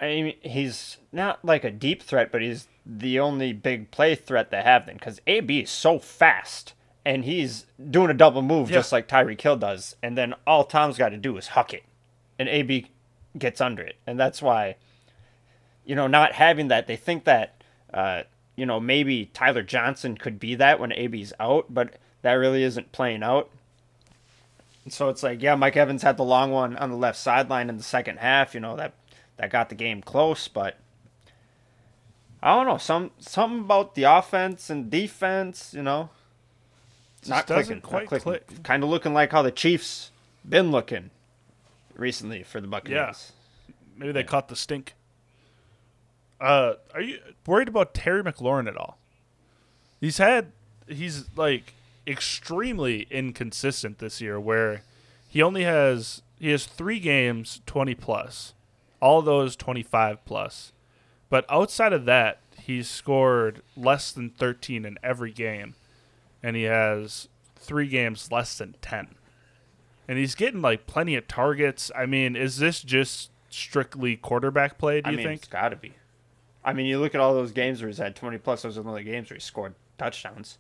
I 0.02 0.06
mean, 0.06 0.34
he's 0.42 0.96
not 1.12 1.44
like 1.44 1.62
a 1.62 1.70
deep 1.70 2.02
threat, 2.02 2.32
but 2.32 2.42
he's 2.42 2.66
the 2.84 3.20
only 3.20 3.52
big 3.52 3.92
play 3.92 4.16
threat 4.16 4.50
they 4.50 4.60
have 4.62 4.86
then, 4.86 4.96
because 4.96 5.20
AB 5.28 5.60
is 5.60 5.70
so 5.70 6.00
fast, 6.00 6.74
and 7.04 7.24
he's 7.24 7.66
doing 7.90 8.10
a 8.10 8.14
double 8.14 8.42
move 8.42 8.68
Yeah. 8.68 8.78
just 8.78 8.90
like 8.90 9.06
Tyreek 9.06 9.40
Hill 9.40 9.56
does, 9.56 9.94
and 10.02 10.18
then 10.18 10.34
all 10.46 10.64
Tom's 10.64 10.98
got 10.98 11.10
to 11.10 11.16
do 11.16 11.36
is 11.36 11.48
huck 11.48 11.72
it, 11.72 11.84
and 12.38 12.48
AB 12.48 12.88
gets 13.38 13.60
under 13.60 13.82
it, 13.82 13.96
and 14.04 14.18
that's 14.18 14.42
why, 14.42 14.74
you 15.84 15.94
know, 15.94 16.08
not 16.08 16.32
having 16.32 16.66
that, 16.68 16.88
they 16.88 16.96
think 16.96 17.22
that, 17.24 17.62
uh, 17.94 18.24
you 18.56 18.66
know, 18.66 18.80
maybe 18.80 19.26
Tyler 19.32 19.62
Johnson 19.62 20.16
could 20.16 20.40
be 20.40 20.56
that 20.56 20.80
when 20.80 20.92
AB's 20.92 21.32
out, 21.38 21.66
but 21.70 21.94
that 22.22 22.32
really 22.34 22.64
isn't 22.64 22.90
playing 22.92 23.22
out. 23.22 23.50
And 24.84 24.92
so 24.92 25.08
it's 25.08 25.22
like, 25.22 25.40
yeah, 25.40 25.54
Mike 25.54 25.76
Evans 25.76 26.02
had 26.02 26.16
the 26.16 26.24
long 26.24 26.50
one 26.50 26.76
on 26.76 26.90
the 26.90 26.96
left 26.96 27.18
sideline 27.18 27.68
in 27.68 27.76
the 27.76 27.82
second 27.84 28.18
half. 28.18 28.52
You 28.52 28.60
know 28.60 28.76
that 28.76 28.94
that 29.36 29.50
got 29.50 29.68
the 29.68 29.74
game 29.74 30.02
close, 30.02 30.48
but 30.48 30.78
I 32.42 32.54
don't 32.54 32.66
know 32.66 32.78
some 32.78 33.12
something 33.18 33.60
about 33.60 33.94
the 33.94 34.04
offense 34.04 34.70
and 34.70 34.90
defense. 34.90 35.72
You 35.74 35.82
know, 35.82 36.10
not 37.26 37.46
clicking, 37.46 37.80
quite 37.80 38.02
not 38.02 38.08
clicking. 38.08 38.24
click. 38.24 38.62
Kind 38.62 38.82
of 38.82 38.90
looking 38.90 39.14
like 39.14 39.32
how 39.32 39.42
the 39.42 39.52
Chiefs 39.52 40.10
been 40.48 40.70
looking 40.70 41.10
recently 41.94 42.42
for 42.42 42.60
the 42.60 42.66
Buccaneers. 42.66 43.32
Yeah. 43.68 43.74
Maybe 43.96 44.12
they 44.12 44.24
caught 44.24 44.48
the 44.48 44.56
stink. 44.56 44.94
Uh, 46.40 46.74
are 46.92 47.00
you 47.00 47.18
worried 47.46 47.68
about 47.68 47.94
Terry 47.94 48.22
McLaurin 48.24 48.66
at 48.66 48.76
all? 48.76 48.98
He's 50.00 50.18
had 50.18 50.50
he's 50.88 51.26
like 51.36 51.74
extremely 52.06 53.06
inconsistent 53.10 53.98
this 53.98 54.20
year 54.20 54.40
where 54.40 54.82
he 55.28 55.40
only 55.40 55.62
has 55.62 56.22
he 56.40 56.50
has 56.50 56.66
3 56.66 56.98
games 56.98 57.60
20 57.66 57.94
plus. 57.94 58.54
All 59.02 59.20
those 59.20 59.56
25 59.56 60.24
plus. 60.24 60.72
But 61.28 61.44
outside 61.50 61.92
of 61.92 62.06
that, 62.06 62.40
he's 62.58 62.88
scored 62.88 63.60
less 63.76 64.12
than 64.12 64.30
13 64.30 64.84
in 64.84 64.98
every 65.02 65.32
game 65.32 65.74
and 66.42 66.56
he 66.56 66.62
has 66.62 67.28
3 67.56 67.88
games 67.88 68.30
less 68.32 68.56
than 68.56 68.76
10 68.80 69.16
and 70.08 70.18
he's 70.18 70.34
getting 70.34 70.60
like 70.60 70.86
plenty 70.86 71.16
of 71.16 71.26
targets. 71.28 71.90
I 71.96 72.06
mean, 72.06 72.36
is 72.36 72.58
this 72.58 72.82
just 72.82 73.30
strictly 73.50 74.16
quarterback 74.16 74.78
play? 74.78 75.00
Do 75.00 75.08
I 75.08 75.10
you 75.12 75.16
mean, 75.18 75.26
think? 75.26 75.40
it's 75.40 75.48
got 75.48 75.70
to 75.70 75.76
be. 75.76 75.94
I 76.64 76.72
mean, 76.72 76.86
you 76.86 76.98
look 76.98 77.14
at 77.14 77.20
all 77.20 77.34
those 77.34 77.52
games 77.52 77.80
where 77.80 77.88
he's 77.88 77.98
had 77.98 78.14
twenty 78.14 78.38
plus. 78.38 78.62
Those 78.62 78.78
are 78.78 78.82
the 78.82 78.88
only 78.88 79.04
games 79.04 79.30
where 79.30 79.36
he 79.36 79.40
scored 79.40 79.74
touchdowns. 79.98 80.58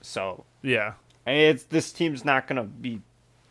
So 0.00 0.44
Yeah, 0.62 0.94
I 1.26 1.30
mean, 1.30 1.40
it's 1.50 1.64
this 1.64 1.92
team's 1.92 2.24
not 2.24 2.46
gonna 2.46 2.64
be 2.64 3.00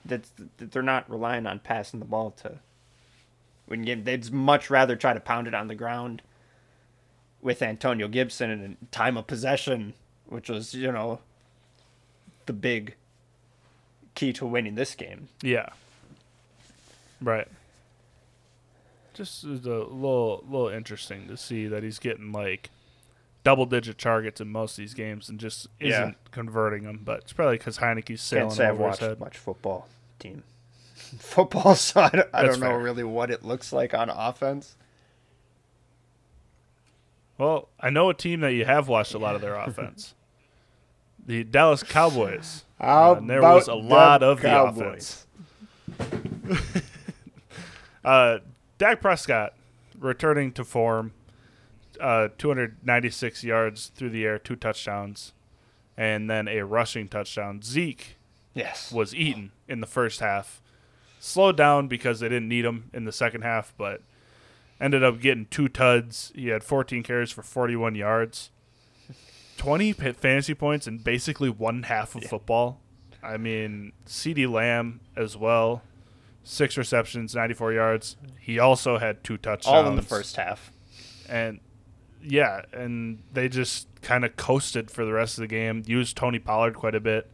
that 0.06 0.22
they're 0.58 0.82
not 0.82 1.10
relying 1.10 1.46
on 1.46 1.60
passing 1.60 2.00
the 2.00 2.06
ball 2.06 2.32
to 2.32 2.60
win 3.70 3.84
game. 3.84 4.04
They'd 4.04 4.32
much 4.34 4.70
rather 4.70 4.96
try 4.96 5.14
to 5.14 5.20
pound 5.20 5.48
it 5.48 5.54
on 5.54 5.68
the 5.68 5.76
ground 5.76 6.22
with 7.42 7.62
Antonio 7.62 8.08
Gibson 8.10 8.50
and 8.52 8.78
time 8.92 9.16
of 9.16 9.28
possession, 9.28 9.94
which 10.26 10.50
was 10.50 10.74
you 10.74 10.92
know 10.92 11.20
the 12.48 12.54
big 12.54 12.96
key 14.16 14.34
to 14.34 14.46
winning 14.46 14.76
this 14.76 14.96
game. 14.96 15.30
yeah, 15.42 15.70
right. 17.22 17.48
Just 19.14 19.44
is 19.44 19.66
a 19.66 19.70
little, 19.70 20.44
little 20.50 20.70
interesting 20.70 21.28
to 21.28 21.36
see 21.36 21.68
that 21.68 21.84
he's 21.84 22.00
getting 22.00 22.32
like 22.32 22.70
double-digit 23.44 23.98
targets 23.98 24.40
in 24.40 24.48
most 24.50 24.74
of 24.74 24.78
these 24.78 24.94
games 24.94 25.28
and 25.30 25.40
just 25.40 25.68
isn't 25.80 25.92
Yeah. 26.10 26.14
converting 26.32 26.84
them. 26.84 27.02
But 27.04 27.22
it's 27.22 27.34
probably 27.34 27.58
because 27.58 27.80
Heinicke's 27.80 28.22
sailing 28.22 28.48
Can't 28.48 28.58
say 28.58 28.66
I've 28.68 28.76
over 28.76 28.84
his 28.84 28.92
watched 28.92 29.00
head. 29.02 29.20
much 29.20 29.38
football 29.38 29.88
team. 30.20 30.44
Football, 31.20 31.76
so 31.76 32.02
I 32.02 32.10
don't, 32.10 32.30
I 32.34 32.44
don't 32.44 32.60
know 32.60 32.68
fair. 32.68 32.80
really 32.80 33.04
what 33.04 33.32
it 33.32 33.44
looks 33.44 33.72
like 33.74 33.94
on 33.94 34.10
offense. 34.10 34.76
Well, 37.38 37.70
I 37.80 37.90
know 37.90 38.10
a 38.10 38.14
team 38.14 38.42
that 38.42 38.54
you 38.54 38.66
have 38.66 38.88
watched 38.88 39.14
a 39.14 39.18
lot 39.18 39.36
of 39.36 39.42
their 39.42 39.56
offense. 39.56 40.14
The 41.26 41.44
Dallas 41.44 41.84
Cowboys. 41.84 42.64
Uh, 42.80 43.16
and 43.18 43.30
there 43.30 43.42
was 43.42 43.68
a 43.68 43.76
lot 43.76 44.24
of 44.24 44.42
the 44.42 44.62
offense. 44.64 45.26
Uh, 48.04 48.40
Dak 48.78 49.02
Prescott 49.02 49.54
returning 50.00 50.54
to 50.54 50.64
form, 50.64 51.12
uh, 52.00 52.30
296 52.38 53.44
yards 53.44 53.88
through 53.94 54.10
the 54.12 54.26
air, 54.26 54.40
two 54.40 54.56
touchdowns, 54.56 55.34
and 55.98 56.30
then 56.30 56.48
a 56.48 56.62
rushing 56.64 57.10
touchdown. 57.10 57.62
Zeke 57.62 58.16
Yes. 58.54 58.92
was 58.94 59.14
eaten 59.14 59.52
in 59.68 59.82
the 59.82 59.86
first 59.86 60.22
half, 60.22 60.62
slowed 61.20 61.58
down 61.58 61.88
because 61.88 62.20
they 62.20 62.30
didn't 62.30 62.48
need 62.48 62.66
him 62.66 62.90
in 62.94 63.06
the 63.06 63.12
second 63.12 63.42
half, 63.42 63.74
but 63.78 64.02
ended 64.82 65.04
up 65.04 65.20
getting 65.20 65.46
two 65.46 65.68
tuds. 65.68 66.32
He 66.36 66.48
had 66.48 66.64
14 66.64 67.04
carries 67.04 67.32
for 67.32 67.44
41 67.44 67.96
yards, 67.96 68.50
20 69.58 69.94
pa- 69.94 70.14
fantasy 70.14 70.54
points 70.54 70.88
in 70.88 71.00
basically 71.00 71.50
one 71.50 71.84
half 71.84 72.16
of 72.16 72.24
football. 72.24 72.80
I 73.22 73.38
mean, 73.38 73.92
CeeDee 74.06 74.50
Lamb 74.50 75.02
as 75.16 75.36
well, 75.36 75.82
six 76.44 76.78
receptions, 76.78 77.36
94 77.36 77.74
yards. 77.74 78.16
He 78.40 78.58
also 78.58 78.98
had 78.98 79.24
two 79.24 79.38
touchdowns. 79.38 79.76
All 79.76 79.88
in 79.88 79.98
the 79.98 80.02
first 80.02 80.38
half. 80.38 80.72
And 81.28 81.60
yeah, 82.24 82.64
and 82.72 83.22
they 83.34 83.50
just 83.50 83.88
kind 84.02 84.24
of 84.24 84.36
coasted 84.38 84.90
for 84.90 85.06
the 85.06 85.12
rest 85.12 85.38
of 85.38 85.42
the 85.42 85.48
game. 85.48 85.84
Used 85.86 86.16
Tony 86.16 86.40
Pollard 86.40 86.76
quite 86.76 86.96
a 86.96 87.00
bit. 87.00 87.30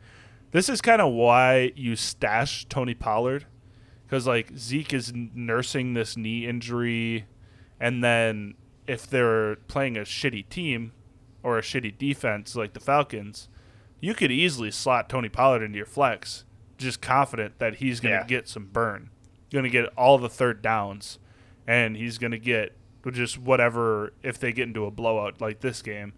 This 0.52 0.69
is 0.69 0.82
kind 0.82 1.02
of 1.02 1.13
why 1.13 1.71
you 1.76 1.95
stash 1.95 2.65
Tony 2.65 2.93
Pollard 2.93 3.45
because 4.15 4.25
like 4.25 4.58
Zeke 4.58 4.93
is 4.93 5.12
nursing 5.13 5.93
this 5.93 6.15
knee 6.15 6.47
injury, 6.47 7.25
and 7.82 8.01
then 8.01 8.54
if 8.88 9.06
they're 9.06 9.58
playing 9.67 9.97
a 9.97 10.01
shitty 10.01 10.47
team 10.47 10.93
or 11.43 11.58
a 11.58 11.62
shitty 11.62 11.97
defense 11.97 12.56
like 12.56 12.71
the 12.71 12.80
Falcons, 12.80 13.49
you 13.99 14.13
could 14.13 14.32
easily 14.32 14.71
slot 14.71 15.10
Tony 15.10 15.28
Pollard 15.28 15.62
into 15.63 15.75
your 15.75 15.86
flex, 15.86 16.45
just 16.78 17.01
confident 17.01 17.60
that 17.60 17.75
he's 17.75 17.99
going 17.99 18.13
to 18.13 18.19
Yeah. 18.21 18.25
get 18.25 18.47
some 18.47 18.67
burn, 18.67 19.10
going 19.51 19.63
to 19.65 19.69
get 19.69 19.88
all 19.97 20.17
the 20.17 20.30
third 20.30 20.62
downs, 20.62 21.19
and 21.67 21.97
he's 21.97 22.17
going 22.17 22.32
to 22.32 22.39
get 22.39 22.71
just 23.12 23.38
whatever 23.38 24.13
if 24.23 24.39
they 24.39 24.54
get 24.54 24.65
into 24.67 24.86
a 24.86 24.91
blowout 24.91 25.41
like 25.41 25.60
this 25.60 25.82
game, 25.82 26.13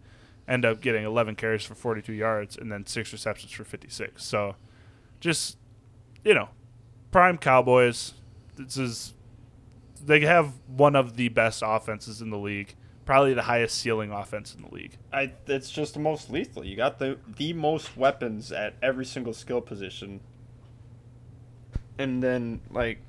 end 0.48 0.66
up 0.66 0.82
getting 0.82 1.04
11 1.04 1.34
carries 1.36 1.64
for 1.64 1.74
42 1.74 2.14
yards 2.14 2.56
and 2.58 2.72
then 2.72 2.86
six 2.86 3.12
receptions 3.12 3.52
for 3.52 3.64
56. 3.64 4.24
So, 4.24 4.56
just 5.20 5.58
you 6.24 6.36
know, 6.36 6.50
prime 7.12 7.38
Cowboys. 7.38 8.14
This 8.56 8.78
is 8.78 9.14
they 10.06 10.22
have 10.22 10.54
one 10.68 10.96
of 10.96 11.16
the 11.16 11.30
best 11.30 11.64
offenses 11.66 12.22
in 12.22 12.30
the 12.30 12.38
league, 12.38 12.76
probably 13.06 13.34
the 13.34 13.44
highest 13.44 13.78
ceiling 13.78 14.12
offense 14.12 14.56
in 14.56 14.62
the 14.62 14.74
league. 14.74 14.98
I, 15.12 15.32
it's 15.48 15.70
just 15.70 15.94
the 15.94 16.00
most 16.00 16.30
lethal. 16.30 16.66
You 16.66 16.76
got 16.76 17.00
the 17.00 17.18
the 17.38 17.54
most 17.54 17.98
weapons 17.98 18.52
at 18.52 18.76
every 18.82 19.06
single 19.06 19.34
skill 19.34 19.62
position. 19.62 20.22
And 21.98 22.22
then 22.22 22.62
like 22.72 23.00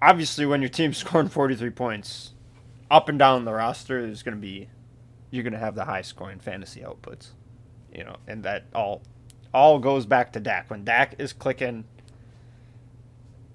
obviously 0.00 0.46
when 0.46 0.60
your 0.62 0.70
team's 0.70 0.96
scoring 0.98 1.28
43 1.28 1.70
points, 1.70 2.32
up 2.90 3.08
and 3.08 3.18
down 3.18 3.44
the 3.44 3.52
roster 3.52 3.98
is 4.04 4.22
going 4.22 4.36
to 4.36 4.40
be 4.40 4.68
you're 5.30 5.42
going 5.42 5.54
to 5.54 5.58
have 5.58 5.74
the 5.74 5.86
high 5.86 6.02
scoring 6.02 6.38
fantasy 6.38 6.80
outputs. 6.80 7.28
You 7.94 8.04
know, 8.04 8.16
and 8.26 8.42
that 8.44 8.64
all 8.74 9.02
all 9.52 9.78
goes 9.78 10.06
back 10.06 10.32
to 10.32 10.40
Dak. 10.40 10.70
When 10.70 10.84
Dak 10.84 11.16
is 11.18 11.32
clicking, 11.32 11.84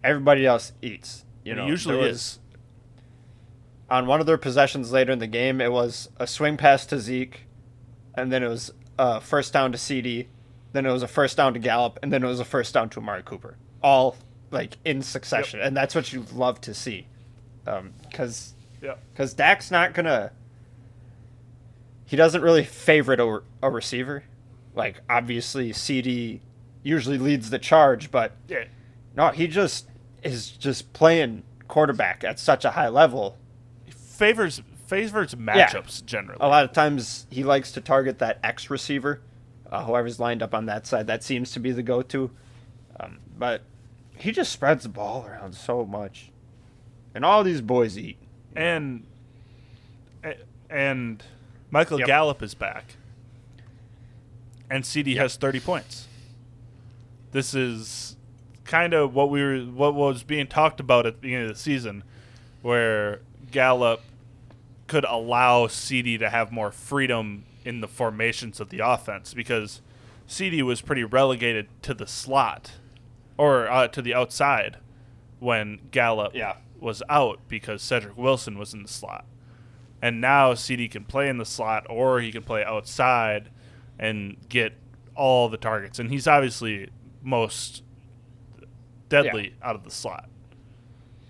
everybody 0.07 0.45
else 0.45 0.71
eats. 0.81 1.25
You 1.43 1.55
know, 1.55 1.65
it 1.65 1.69
usually 1.69 1.95
there 1.97 2.05
is. 2.07 2.11
was- 2.13 2.39
On 3.89 4.05
one 4.07 4.19
of 4.19 4.25
their 4.25 4.37
possessions 4.37 4.91
later 4.91 5.11
in 5.13 5.19
the 5.19 5.27
game, 5.27 5.61
it 5.61 5.71
was 5.71 6.09
a 6.17 6.27
swing 6.27 6.57
pass 6.57 6.85
to 6.87 6.99
Zeke, 6.99 7.45
and 8.15 8.31
then 8.31 8.43
it 8.43 8.47
was 8.49 8.73
a 8.99 9.21
first 9.21 9.53
down 9.53 9.71
to 9.71 9.77
CD, 9.77 10.27
then 10.73 10.85
it 10.85 10.91
was 10.91 11.03
a 11.03 11.07
first 11.07 11.37
down 11.37 11.53
to 11.53 11.59
Gallup, 11.59 11.97
and 12.03 12.11
then 12.11 12.23
it 12.23 12.27
was 12.27 12.39
a 12.39 12.45
first 12.45 12.73
down 12.73 12.89
to 12.89 12.99
Amari 12.99 13.23
Cooper. 13.23 13.55
All 13.81 14.17
like 14.51 14.77
in 14.83 15.01
succession, 15.01 15.61
and 15.61 15.75
that's 15.77 15.93
what 15.95 16.11
you 16.11 16.25
love 16.33 16.59
to 16.61 16.73
see, 16.73 17.07
um, 17.65 17.93
because 18.09 18.53
Yeah. 18.81 18.95
because 19.13 19.33
Dak's 19.33 19.71
not 19.71 19.93
gonna. 19.93 20.31
He 22.05 22.15
doesn't 22.15 22.41
really 22.41 22.63
favorite 22.63 23.19
a, 23.19 23.41
a 23.61 23.69
receiver, 23.69 24.23
like 24.75 25.01
obviously 25.09 25.73
CD 25.73 26.41
usually 26.83 27.17
leads 27.17 27.49
the 27.49 27.59
charge, 27.59 28.11
but 28.11 28.31
Yeah. 28.47 28.65
no, 29.15 29.29
he 29.29 29.47
just 29.47 29.87
is 30.23 30.49
just 30.51 30.93
playing 30.93 31.43
quarterback 31.67 32.23
at 32.23 32.39
such 32.39 32.65
a 32.65 32.71
high 32.71 32.87
level. 32.89 33.37
Favors 33.89 34.61
favors 34.87 35.35
matchups 35.35 36.05
generally. 36.05 36.37
A 36.41 36.47
lot 36.47 36.63
of 36.63 36.71
times 36.71 37.27
he 37.29 37.43
likes 37.43 37.71
to 37.73 37.81
target 37.81 38.19
that 38.19 38.39
X 38.43 38.69
receiver, 38.69 39.21
uh, 39.69 39.83
whoever's 39.83 40.19
lined 40.19 40.41
up 40.41 40.53
on 40.55 40.65
that 40.67 40.87
side. 40.87 41.07
That 41.07 41.23
seems 41.23 41.51
to 41.51 41.59
be 41.59 41.71
the 41.71 41.83
go-to. 41.83 42.31
Um, 42.99 43.19
but 43.37 43.61
he 44.17 44.31
just 44.31 44.51
spreads 44.51 44.83
the 44.83 44.89
ball 44.89 45.25
around 45.27 45.53
so 45.53 45.85
much, 45.85 46.31
and 47.13 47.23
all 47.25 47.43
these 47.43 47.61
boys 47.61 47.97
eat. 47.97 48.17
and 48.55 49.05
a- 50.23 50.37
and 50.69 51.21
Michael 51.69 51.99
Yep. 51.99 52.07
Gallup 52.07 52.41
is 52.41 52.55
back, 52.55 52.95
and 54.69 54.85
CD 54.85 55.15
has 55.15 55.35
thirty 55.35 55.59
points. 55.59 56.07
This 57.33 57.53
is 57.53 58.15
kind 58.67 58.93
of 58.93 59.15
what 59.15 59.29
we 59.29 59.41
were, 59.41 59.59
what 59.61 59.95
was 59.95 60.23
being 60.23 60.45
talked 60.47 60.79
about 60.79 61.05
at 61.05 61.15
the 61.15 61.21
beginning 61.21 61.49
of 61.49 61.55
the 61.55 61.59
season, 61.59 62.03
where 62.61 63.21
Gallup 63.51 64.01
could 64.87 65.05
allow 65.05 65.67
CD 65.67 66.17
to 66.17 66.29
have 66.29 66.51
more 66.51 66.71
freedom 66.71 67.45
in 67.65 67.81
the 67.81 67.87
formations 67.87 68.59
of 68.59 68.69
the 68.69 68.79
offense 68.79 69.33
because 69.33 69.81
CD 70.27 70.61
was 70.61 70.81
pretty 70.81 71.03
relegated 71.03 71.67
to 71.81 71.93
the 71.93 72.07
slot 72.07 72.73
or 73.37 73.67
uh, 73.69 73.87
to 73.89 74.01
the 74.01 74.13
outside 74.13 74.77
when 75.39 75.79
Gallup 75.91 76.33
Yeah. 76.33 76.55
was 76.79 77.03
out 77.09 77.39
because 77.49 77.81
Cedric 77.81 78.17
Wilson 78.17 78.57
was 78.57 78.73
in 78.73 78.83
the 78.83 78.87
slot. 78.89 79.25
And 80.01 80.21
now 80.21 80.53
CD 80.53 80.87
can 80.87 81.03
play 81.03 81.27
in 81.27 81.37
the 81.37 81.45
slot 81.45 81.85
or 81.89 82.19
he 82.21 82.31
can 82.31 82.43
play 82.43 82.63
outside 82.63 83.49
and 83.99 84.37
get 84.47 84.73
all 85.15 85.49
the 85.49 85.57
targets. 85.57 85.99
And 85.99 86.09
he's 86.11 86.27
obviously 86.27 86.89
most 87.21 87.83
deadly 89.09 89.53
out 89.61 89.75
of 89.75 89.83
the 89.83 89.91
slot. 89.91 90.29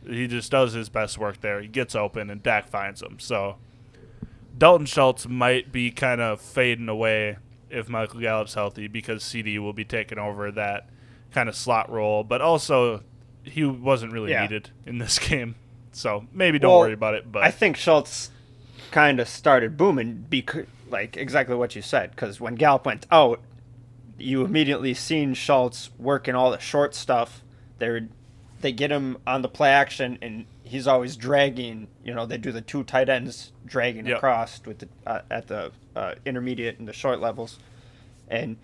He 0.07 0.27
just 0.27 0.51
does 0.51 0.73
his 0.73 0.89
best 0.89 1.17
work 1.17 1.41
there. 1.41 1.61
He 1.61 1.67
gets 1.67 1.93
open 1.95 2.29
and 2.29 2.41
Dak 2.41 2.67
finds 2.69 3.01
him. 3.01 3.19
So 3.19 3.57
Dalton 4.57 4.85
Schultz 4.85 5.27
might 5.27 5.71
be 5.71 5.91
kind 5.91 6.21
of 6.21 6.39
fading 6.41 6.87
away 6.89 7.37
if 7.69 7.89
Michael 7.89 8.21
Gallup's 8.21 8.53
healthy 8.53 8.87
because 8.87 9.21
CD 9.23 9.59
will 9.59 9.73
be 9.73 9.83
taking 9.83 10.17
over 10.17 10.49
that 10.51 10.89
kind 11.31 11.49
of 11.49 11.55
slot 11.55 11.91
role. 11.91 12.23
But 12.23 12.41
also, 12.41 13.03
he 13.43 13.65
wasn't 13.65 14.13
really 14.13 14.31
Yeah. 14.31 14.43
needed 14.43 14.69
in 14.85 14.97
this 14.99 15.19
game. 15.29 15.55
So 15.91 16.25
maybe 16.31 16.57
don't 16.59 16.71
Well, 16.71 16.79
worry 16.81 16.93
about 16.93 17.15
it. 17.15 17.29
But 17.31 17.43
I 17.43 17.51
think 17.51 17.75
Schultz 17.75 18.31
kind 18.91 19.19
of 19.19 19.27
started 19.27 19.75
booming 19.75 20.25
because, 20.29 20.65
like 20.89 21.17
exactly 21.17 21.55
what 21.55 21.75
you 21.75 21.81
said, 21.81 22.11
because 22.11 22.39
when 22.39 22.55
Gallup 22.55 22.85
went 22.85 23.05
out, 23.11 23.41
you 24.17 24.45
immediately 24.45 24.93
seen 24.93 25.33
Schultz 25.33 25.89
working 25.99 26.33
all 26.33 26.49
the 26.51 26.59
short 26.59 26.95
stuff. 26.95 27.43
They 27.79 28.07
they 28.61 28.71
get 28.71 28.91
him 28.91 29.17
on 29.27 29.41
the 29.43 29.49
play 29.49 29.69
action, 29.69 30.17
and 30.21 30.45
he's 30.63 30.87
always 30.87 31.15
dragging. 31.15 31.87
You 32.03 32.13
know, 32.15 32.25
they 32.25 32.37
do 32.37 32.51
the 32.51 32.61
two 32.61 32.83
tight 32.83 33.07
ends 33.09 33.51
dragging 33.65 34.05
Yep. 34.07 34.17
across 34.17 34.61
with 34.65 34.79
the 34.79 34.87
uh, 35.05 35.21
at 35.29 35.47
the 35.47 35.71
uh, 35.95 36.15
intermediate 36.25 36.79
and 36.79 36.87
the 36.87 36.93
short 36.93 37.19
levels, 37.19 37.59
and 38.27 38.57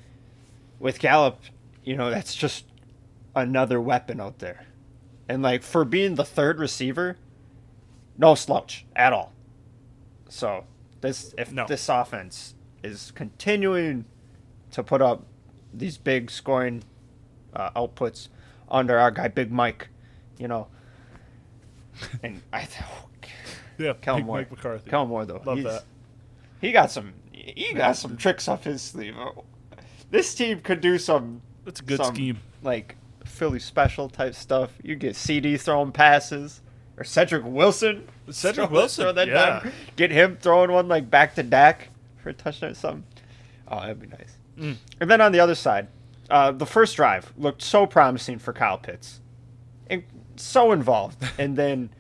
with 0.80 1.00
Gallup, 1.00 1.40
you 1.84 1.96
know, 1.96 2.10
that's 2.10 2.34
just 2.36 2.66
another 3.36 3.80
weapon 3.80 4.20
out 4.20 4.40
there. 4.40 4.66
And 5.30 5.42
like 5.42 5.64
for 5.64 5.86
being 5.86 6.16
the 6.16 6.26
third 6.26 6.60
receiver, 6.60 7.18
no 8.18 8.36
slouch 8.36 8.86
at 8.96 9.14
all. 9.14 9.32
So 10.30 10.66
this 11.02 11.34
if 11.38 11.52
No. 11.52 11.66
this 11.68 11.88
offense 11.90 12.56
is 12.84 13.12
continuing 13.12 14.06
to 14.72 14.84
put 14.84 15.02
up 15.02 15.26
these 15.74 15.98
big 15.98 16.30
scoring 16.32 16.84
uh, 17.56 17.70
outputs 17.72 18.28
under 18.70 18.98
our 18.98 19.12
guy 19.12 19.28
Big 19.28 19.52
Mike, 19.52 19.90
you 20.38 20.48
know, 20.48 20.68
and 22.24 22.42
I 22.52 22.68
yeah, 23.78 23.94
Kellen 24.02 24.22
Big 24.22 24.26
Moore, 24.28 24.38
Mike 24.38 24.52
McCarthy. 24.52 24.90
Kellen 24.90 25.10
Moore 25.10 25.26
though, 25.26 25.42
Love 25.46 25.64
that. 25.64 25.84
he 26.62 26.72
got 26.72 26.92
some 26.92 27.14
he 27.34 27.74
got 27.74 27.96
some 27.98 28.18
tricks 28.18 28.48
up 28.48 28.64
his 28.64 28.82
sleeve. 28.82 29.16
Oh, 29.18 29.44
This 30.12 30.34
team 30.34 30.62
could 30.62 30.82
do 30.82 30.98
some 30.98 31.42
That's 31.66 31.80
a 31.80 31.84
good 31.84 31.98
some, 31.98 32.14
scheme. 32.16 32.40
like 32.62 32.96
Philly 33.26 33.60
special 33.60 34.10
type 34.10 34.36
stuff. 34.36 34.72
You 34.84 34.96
get 34.96 35.16
CD 35.16 35.58
throwing 35.58 35.92
passes 35.92 36.62
or 36.98 37.04
Cedric 37.04 37.44
Wilson. 37.46 38.08
Cedric 38.30 38.68
throw- 38.68 38.74
Wilson, 38.78 39.04
throw 39.06 39.14
that 39.14 39.28
yeah. 39.28 39.60
down. 39.62 39.72
Get 39.96 40.12
him 40.12 40.38
throwing 40.40 40.72
one 40.72 40.88
like 40.88 41.10
back 41.10 41.36
to 41.36 41.44
Dak 41.44 41.90
for 42.18 42.30
a 42.30 42.34
touchdown 42.34 42.72
or 42.72 42.76
something. 42.76 43.04
Oh, 43.68 43.80
that'd 43.80 44.00
be 44.00 44.08
nice. 44.08 44.38
Mm. 44.58 44.76
And 45.00 45.10
then 45.10 45.20
on 45.22 45.32
the 45.32 45.40
other 45.40 45.56
side, 45.56 45.88
uh, 46.34 46.52
the 46.52 46.66
first 46.66 46.96
drive 46.96 47.32
looked 47.38 47.62
so 47.62 47.86
promising 47.86 48.40
for 48.40 48.54
Kyle 48.54 48.80
Pitts, 48.80 49.22
and 49.88 50.04
so 50.36 50.72
involved. 50.72 51.24
and 51.38 51.56
then 51.56 51.92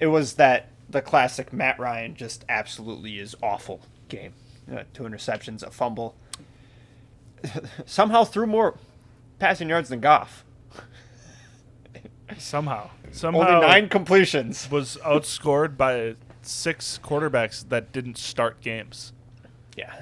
it 0.00 0.08
was 0.08 0.34
that 0.34 0.70
the 0.90 1.00
classic 1.00 1.52
Matt 1.52 1.78
Ryan 1.78 2.16
just 2.16 2.44
absolutely 2.48 3.20
is 3.20 3.36
awful 3.40 3.80
game. 4.08 4.34
Uh, 4.70 4.82
two 4.92 5.04
interceptions, 5.04 5.62
a 5.62 5.70
fumble. 5.70 6.16
Somehow 7.86 8.24
threw 8.24 8.48
more 8.48 8.76
passing 9.38 9.68
yards 9.68 9.90
than 9.90 10.00
Goff. 10.00 10.44
Somehow, 12.36 12.90
somehow 13.12 13.40
Only 13.40 13.66
nine 13.66 13.88
completions. 13.88 14.68
was 14.70 14.98
outscored 15.04 15.76
by 15.76 16.16
six 16.42 16.98
quarterbacks 17.02 17.66
that 17.68 17.92
didn't 17.92 18.18
start 18.18 18.60
games. 18.60 19.12
Yeah. 19.76 19.94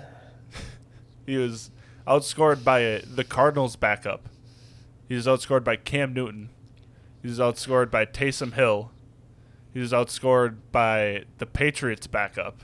He 1.26 1.36
was 1.36 1.70
outscored 2.06 2.62
by 2.64 2.84
uh, 2.84 3.00
the 3.06 3.24
Cardinals' 3.24 3.76
backup. 3.76 4.28
He 5.08 5.14
was 5.14 5.26
outscored 5.26 5.64
by 5.64 5.76
Cam 5.76 6.12
Newton. 6.12 6.50
He 7.22 7.28
was 7.28 7.38
outscored 7.38 7.90
by 7.90 8.06
Taysom 8.06 8.52
Hill. 8.54 8.90
He 9.72 9.80
was 9.80 9.92
outscored 9.92 10.56
by 10.72 11.24
the 11.38 11.46
Patriots' 11.46 12.06
backup. 12.06 12.62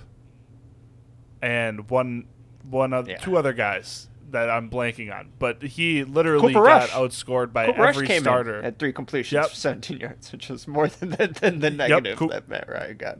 And 1.40 1.90
one, 1.90 2.26
one 2.68 2.92
other, 2.92 3.10
Yeah. 3.12 3.18
two 3.18 3.36
other 3.36 3.52
guys 3.52 4.08
that 4.30 4.48
I'm 4.48 4.70
blanking 4.70 5.12
on. 5.14 5.30
But 5.38 5.62
he 5.62 6.04
literally 6.04 6.52
Cooper 6.54 6.64
got 6.66 6.80
Rush. 6.82 6.90
outscored 6.90 7.52
by 7.52 7.66
Cooper 7.66 7.86
every 7.86 8.06
came 8.06 8.22
starter. 8.22 8.62
at 8.62 8.78
three 8.78 8.92
completions 8.92 9.32
Yep. 9.32 9.50
for 9.50 9.56
17 9.56 9.98
yards, 9.98 10.32
which 10.32 10.48
is 10.50 10.66
more 10.66 10.88
than 10.88 11.10
the, 11.10 11.26
than 11.28 11.60
the 11.60 11.70
negative 11.70 12.16
Coop- 12.18 12.30
that 12.30 12.48
Matt 12.48 12.68
Ryan 12.68 12.96
got. 12.96 13.18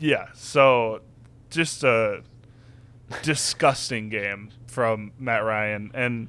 Yeah, 0.00 0.28
so 0.32 1.00
just 1.50 1.82
a 1.82 2.22
disgusting 3.22 4.08
game 4.08 4.50
from 4.66 5.12
Matt 5.18 5.44
Ryan, 5.44 5.90
and 5.94 6.28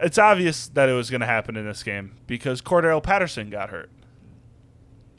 it's 0.00 0.18
obvious 0.18 0.68
that 0.68 0.88
it 0.88 0.92
was 0.92 1.10
going 1.10 1.20
to 1.20 1.26
happen 1.26 1.56
in 1.56 1.66
this 1.66 1.82
game 1.82 2.12
because 2.26 2.62
Cordarrelle 2.62 3.02
Patterson 3.02 3.50
got 3.50 3.70
hurt. 3.70 3.90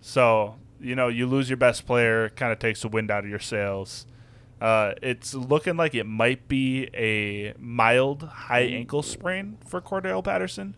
So 0.01 0.55
you 0.79 0.95
know 0.95 1.08
you 1.08 1.27
lose 1.27 1.49
your 1.49 1.58
best 1.58 1.86
player, 1.86 2.29
kind 2.29 2.51
of 2.51 2.60
takes 2.60 2.82
the 2.82 2.88
wind 2.88 3.12
out 3.12 3.23
of 3.23 3.29
your 3.29 3.39
sails. 3.39 4.05
Uh, 4.62 4.93
it's 5.01 5.34
looking 5.34 5.77
like 5.77 5.95
it 5.95 6.05
might 6.05 6.47
be 6.49 6.89
a 6.93 7.53
mild 7.58 8.23
high 8.23 8.63
ankle 8.63 9.01
sprain 9.01 9.58
for 9.65 9.82
Cordarrelle 9.82 10.23
Patterson. 10.23 10.75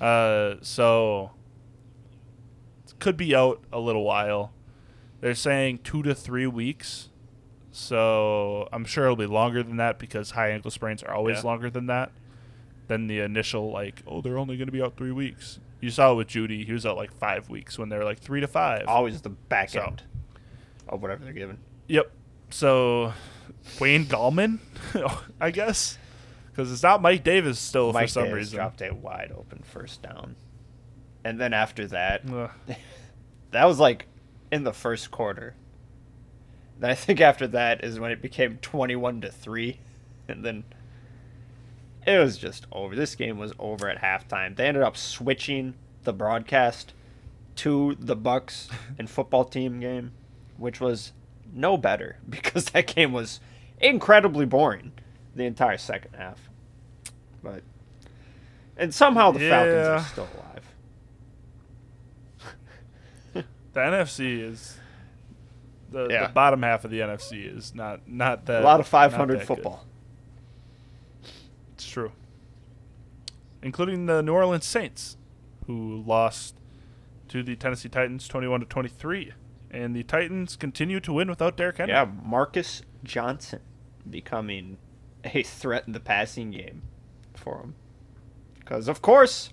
Uh, 0.00 0.56
so 0.60 1.30
could 2.98 3.16
be 3.16 3.34
out 3.34 3.62
a 3.72 3.78
little 3.78 4.04
while. 4.04 4.52
They're 5.20 5.34
saying 5.34 5.78
two 5.78 6.02
to 6.02 6.14
three 6.14 6.46
weeks. 6.46 7.08
So 7.76 8.70
I'm 8.72 8.86
sure 8.86 9.04
it'll 9.04 9.16
be 9.16 9.26
longer 9.26 9.62
than 9.62 9.76
that 9.76 9.98
because 9.98 10.30
high 10.30 10.48
ankle 10.50 10.70
sprains 10.70 11.02
are 11.02 11.12
always 11.12 11.36
Yeah. 11.44 11.50
longer 11.50 11.68
than 11.68 11.86
that. 11.86 12.10
Than 12.88 13.06
the 13.06 13.20
initial 13.20 13.70
like, 13.70 14.02
oh, 14.06 14.22
they're 14.22 14.38
only 14.38 14.56
going 14.56 14.68
to 14.68 14.72
be 14.72 14.80
out 14.80 14.96
three 14.96 15.12
weeks. 15.12 15.58
You 15.82 15.90
saw 15.90 16.12
it 16.12 16.14
with 16.14 16.28
Jeudy; 16.28 16.64
he 16.64 16.72
was 16.72 16.86
out 16.86 16.96
like 16.96 17.12
five 17.12 17.50
weeks 17.50 17.78
when 17.78 17.90
they 17.90 17.98
were 17.98 18.04
like 18.04 18.18
three 18.18 18.40
to 18.40 18.46
five. 18.46 18.84
Always 18.88 19.20
the 19.20 19.28
back 19.28 19.68
So. 19.68 19.82
end 19.82 20.02
of 20.88 21.02
whatever 21.02 21.22
they're 21.24 21.34
given. 21.34 21.58
Yep. 21.88 22.10
So 22.48 23.12
Wayne 23.78 24.06
Gallman, 24.06 24.58
I 25.40 25.50
guess, 25.50 25.98
because 26.50 26.72
it's 26.72 26.82
not 26.82 27.02
Mike 27.02 27.24
Davis 27.24 27.58
still 27.58 27.92
Mike 27.92 28.04
for 28.04 28.12
some 28.12 28.22
Davis 28.24 28.36
reason. 28.36 28.56
dropped 28.56 28.80
a 28.80 28.94
wide 28.94 29.32
open 29.36 29.62
first 29.64 30.00
down. 30.00 30.34
and 31.24 31.38
then 31.38 31.52
after 31.52 31.86
that, 31.88 32.22
that 33.50 33.64
was 33.66 33.78
like 33.78 34.06
in 34.50 34.64
the 34.64 34.72
first 34.72 35.10
quarter. 35.10 35.56
I 36.82 36.94
think 36.94 37.20
after 37.20 37.46
that 37.48 37.82
is 37.84 37.98
when 37.98 38.10
it 38.10 38.20
became 38.20 38.58
twenty-one 38.58 39.20
to 39.22 39.30
three, 39.30 39.80
and 40.28 40.44
then 40.44 40.64
it 42.06 42.18
was 42.18 42.38
just 42.38 42.66
over. 42.70 42.94
This 42.94 43.14
game 43.14 43.38
was 43.38 43.52
over 43.58 43.88
at 43.88 44.00
halftime. 44.00 44.56
They 44.56 44.66
ended 44.66 44.82
up 44.82 44.96
switching 44.96 45.74
the 46.04 46.12
broadcast 46.12 46.92
to 47.56 47.96
the 47.98 48.16
Bucs 48.16 48.70
and 48.98 49.10
football 49.10 49.44
team 49.44 49.80
game, 49.80 50.12
which 50.56 50.80
was 50.80 51.12
no 51.52 51.76
better 51.76 52.18
because 52.28 52.66
that 52.66 52.86
game 52.86 53.12
was 53.12 53.40
incredibly 53.80 54.46
boring 54.46 54.92
the 55.34 55.44
entire 55.44 55.78
second 55.78 56.14
half. 56.16 56.48
But 57.42 57.62
and 58.76 58.94
somehow 58.94 59.30
the 59.30 59.48
Falcons 59.48 59.88
are 59.88 60.00
still 60.00 60.28
alive. 60.34 60.52
The 63.72 63.80
NFC 63.82 64.40
is 64.40 64.78
the, 65.90 66.08
Yeah. 66.10 66.26
the 66.26 66.32
bottom 66.32 66.62
half 66.62 66.84
of 66.84 66.90
the 66.90 67.00
NFC 67.00 67.44
is 67.46 67.74
not 67.74 68.08
not 68.08 68.46
that 68.46 68.62
A 68.62 68.64
lot 68.64 68.80
of 68.80 68.86
500 68.88 69.34
that 69.34 69.38
good. 69.40 69.46
football. 69.46 69.86
It's 71.74 71.86
true. 71.88 72.12
Including 73.62 74.06
the 74.06 74.22
New 74.22 74.32
Orleans 74.32 74.64
Saints, 74.64 75.16
who 75.66 76.02
lost 76.06 76.54
to 77.28 77.42
the 77.42 77.56
Tennessee 77.56 77.88
Titans 77.88 78.28
21 78.28 78.60
to 78.60 78.66
23. 78.66 79.32
And 79.70 79.94
the 79.94 80.04
Titans 80.04 80.56
continue 80.56 81.00
to 81.00 81.12
win 81.12 81.28
without 81.28 81.56
Derrick 81.56 81.78
Henry. 81.78 81.92
Yeah, 81.92 82.06
Marcus 82.22 82.82
Johnson 83.04 83.60
becoming 84.08 84.78
a 85.24 85.42
threat 85.42 85.84
in 85.86 85.92
the 85.92 86.00
passing 86.00 86.52
game 86.52 86.82
for 87.34 87.58
him. 87.60 87.74
Because, 88.58 88.88
of 88.88 89.02
course, 89.02 89.50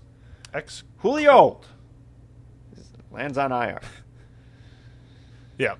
Ex- 0.53 0.83
Julio 0.99 1.61
lands 3.11 3.37
on 3.37 3.51
IR. 3.51 3.81
yeah. 5.57 5.75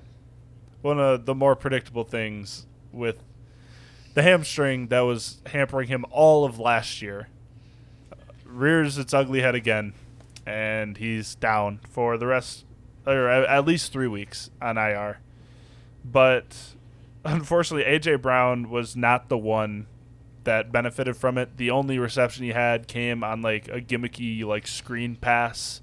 One 0.84 1.00
of 1.00 1.24
the 1.24 1.34
more 1.34 1.56
predictable 1.56 2.04
things 2.04 2.66
with 2.92 3.16
the 4.12 4.22
hamstring 4.22 4.88
that 4.88 5.00
was 5.00 5.40
hampering 5.46 5.88
him 5.88 6.04
all 6.10 6.44
of 6.44 6.58
last 6.58 7.00
year 7.00 7.28
rears 8.44 8.98
its 8.98 9.14
ugly 9.14 9.40
head 9.40 9.54
again, 9.54 9.94
and 10.44 10.98
he's 10.98 11.36
down 11.36 11.80
for 11.88 12.18
the 12.18 12.26
rest, 12.26 12.66
or 13.06 13.30
at 13.30 13.64
least 13.64 13.94
three 13.94 14.06
weeks 14.08 14.50
on 14.60 14.76
IR. 14.76 15.20
But 16.04 16.54
unfortunately, 17.24 17.90
AJ 17.90 18.20
Brown 18.20 18.68
was 18.68 18.94
not 18.94 19.30
the 19.30 19.38
one 19.38 19.86
that 20.44 20.70
benefited 20.70 21.16
from 21.16 21.38
it. 21.38 21.56
The 21.56 21.70
only 21.70 21.98
reception 21.98 22.44
he 22.44 22.50
had 22.50 22.88
came 22.88 23.24
on 23.24 23.40
like 23.40 23.68
a 23.68 23.80
gimmicky 23.80 24.44
like 24.44 24.66
screen 24.66 25.16
pass. 25.16 25.80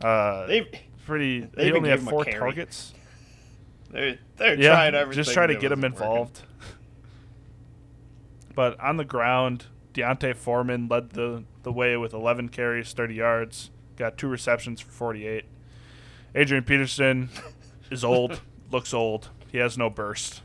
Uh, 0.00 0.46
They, 0.46 0.70
pretty. 1.04 1.40
they 1.40 1.64
he 1.64 1.72
only 1.72 1.90
had 1.90 2.02
four 2.02 2.24
targets. 2.24 2.94
They're, 3.90 4.18
they're 4.36 4.54
Yeah, 4.60 4.70
trying 4.70 4.94
everything. 4.94 5.22
just 5.24 5.34
try 5.34 5.46
to 5.46 5.56
get 5.56 5.72
him 5.72 5.84
involved. 5.84 6.42
but 8.54 8.78
on 8.80 8.96
the 8.96 9.04
ground, 9.04 9.66
D'Onta 9.94 10.34
Foreman 10.34 10.88
led 10.88 11.10
the, 11.10 11.44
the 11.62 11.72
way 11.72 11.96
with 11.96 12.12
11 12.12 12.48
carries, 12.50 12.92
30 12.92 13.14
yards, 13.14 13.70
got 13.96 14.18
two 14.18 14.28
receptions 14.28 14.80
for 14.80 14.90
48. 14.90 15.44
Adrian 16.34 16.64
Peterson 16.64 17.30
is 17.90 18.04
old, 18.04 18.40
looks 18.70 18.92
old. 18.92 19.30
He 19.50 19.58
has 19.58 19.78
no 19.78 19.88
burst. 19.88 20.42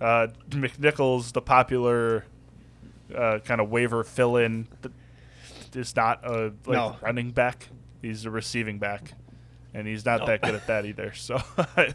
Uh, 0.00 0.28
McNichols, 0.50 1.32
the 1.32 1.40
popular 1.42 2.24
uh, 3.14 3.38
kind 3.44 3.60
of 3.60 3.70
waiver 3.70 4.02
fill 4.04 4.36
in, 4.36 4.66
is 5.74 5.94
not 5.94 6.24
a 6.24 6.52
like, 6.66 6.76
No. 6.76 6.96
running 7.00 7.30
back. 7.30 7.68
He's 8.02 8.24
a 8.24 8.30
receiving 8.30 8.78
back, 8.78 9.12
and 9.74 9.86
he's 9.86 10.04
not 10.04 10.20
No. 10.20 10.26
that 10.26 10.42
good 10.42 10.54
at 10.54 10.66
that 10.66 10.86
either. 10.86 11.12
So, 11.14 11.40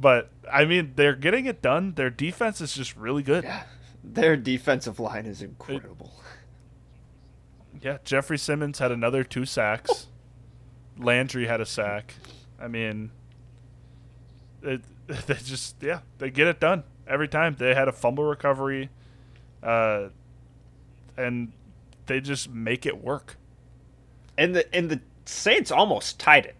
but 0.00 0.30
I 0.50 0.64
mean, 0.64 0.92
they're 0.96 1.16
getting 1.16 1.46
it 1.46 1.62
done. 1.62 1.94
Their 1.94 2.10
defense 2.10 2.60
is 2.60 2.74
just 2.74 2.96
really 2.96 3.22
good. 3.22 3.44
Yeah, 3.44 3.64
their 4.02 4.36
defensive 4.36 5.00
line 5.00 5.26
is 5.26 5.42
incredible. 5.42 6.12
Yeah, 7.80 7.98
Jeffrey 8.04 8.38
Simmons 8.38 8.78
had 8.78 8.92
another 8.92 9.24
two 9.24 9.44
sacks. 9.44 10.06
Landry 10.98 11.46
had 11.46 11.60
a 11.60 11.66
sack. 11.66 12.14
I 12.60 12.66
mean, 12.68 13.10
it, 14.62 14.82
they 15.06 15.34
just 15.34 15.76
yeah 15.80 16.00
they 16.18 16.30
get 16.30 16.46
it 16.48 16.60
done 16.60 16.84
every 17.06 17.28
time. 17.28 17.56
They 17.58 17.74
had 17.74 17.88
a 17.88 17.92
fumble 17.92 18.24
recovery, 18.24 18.90
uh, 19.62 20.08
and 21.16 21.52
they 22.06 22.20
just 22.20 22.50
make 22.50 22.84
it 22.86 23.02
work. 23.02 23.36
And 24.36 24.54
the 24.56 24.74
and 24.74 24.90
the 24.90 25.00
Saints 25.28 25.70
almost 25.70 26.18
tied 26.18 26.46
it. 26.46 26.56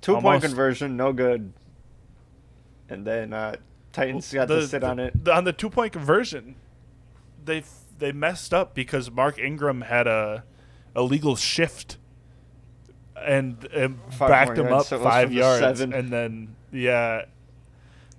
Two 0.00 0.16
point 0.20 0.42
conversion, 0.42 0.96
no 0.96 1.12
good. 1.12 1.52
And 2.88 3.04
then 3.04 3.32
uh, 3.32 3.56
Titans 3.92 4.32
got 4.32 4.46
The- 4.46 4.60
to 4.60 4.68
sit 4.68 4.84
on 4.84 5.00
it. 5.00 5.24
the- 5.24 5.34
on 5.34 5.42
the 5.44 5.52
two 5.52 5.68
point 5.68 5.92
conversion. 5.92 6.54
They 7.44 7.64
they 7.98 8.12
messed 8.12 8.54
up 8.54 8.72
because 8.74 9.10
Mark 9.10 9.36
Ingram 9.38 9.80
had 9.82 10.06
a 10.06 10.44
illegal 10.94 11.34
shift. 11.36 11.98
And, 13.18 13.64
and 13.72 13.98
backed 14.18 14.58
him 14.58 14.68
yards, 14.68 14.92
up 14.92 14.98
so 15.00 15.02
five 15.02 15.32
yards, 15.32 15.60
seven. 15.78 15.92
and 15.94 16.12
then 16.12 16.54
yeah, 16.70 17.24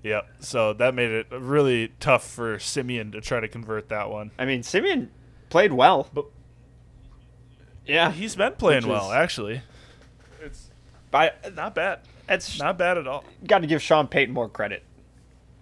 yeah. 0.04 0.22
So 0.40 0.74
that 0.74 0.96
made 0.96 1.12
it 1.12 1.28
really 1.32 1.94
tough 2.00 2.28
for 2.28 2.58
Siemian 2.58 3.12
to 3.12 3.22
try 3.22 3.40
to 3.40 3.48
convert 3.48 3.90
that 3.90 4.10
one. 4.10 4.32
I 4.40 4.46
mean, 4.46 4.64
Siemian 4.64 5.12
played 5.50 5.72
well. 5.72 6.10
But 6.12 6.26
Yeah, 7.88 8.12
he's 8.12 8.36
been 8.36 8.54
playing 8.54 8.84
Which 8.84 8.88
well, 8.92 9.10
is- 9.12 9.16
actually. 9.16 9.62
It's 10.42 10.70
but 11.12 11.56
not 11.56 11.74
bad, 11.74 12.00
it's 12.30 12.60
not 12.60 12.78
bad 12.78 12.98
at 12.98 13.08
all. 13.08 13.24
got 13.46 13.60
to 13.60 13.68
give 13.68 13.82
Sean 13.82 14.08
Payton 14.08 14.34
more 14.34 14.50
credit. 14.50 14.84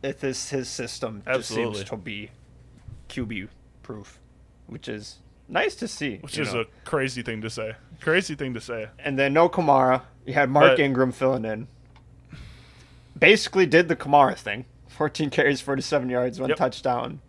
If 0.03 0.19
this 0.19 0.49
his 0.49 0.67
system 0.67 1.23
just 1.25 1.49
seems 1.49 1.83
to 1.83 1.97
be 1.97 2.29
QB 3.09 3.47
proof, 3.83 4.19
which 4.67 4.87
is 4.87 5.17
nice 5.47 5.75
to 5.75 5.87
see. 5.87 6.17
Which 6.17 6.37
you 6.37 6.43
is 6.43 6.53
know. 6.53 6.61
a 6.61 6.65
crazy 6.83 7.21
thing 7.21 7.41
to 7.41 7.49
say. 7.49 7.73
Crazy 8.01 8.35
thing 8.35 8.53
to 8.55 8.61
say. 8.61 8.87
and 8.99 9.17
then 9.17 9.33
no 9.33 9.47
Kamara. 9.49 10.01
You 10.25 10.33
had 10.33 10.49
Mark 10.49 10.71
But- 10.73 10.79
Ingram 10.79 11.11
filling 11.11 11.45
in. 11.45 11.67
Basically, 13.17 13.65
did 13.65 13.87
the 13.87 13.95
Kamara 13.95 14.35
thing: 14.35 14.65
14 14.89 15.29
carries, 15.29 15.61
47 15.61 16.09
yards, 16.09 16.39
one 16.39 16.49
Yep. 16.49 16.57
touchdown, 16.57 17.21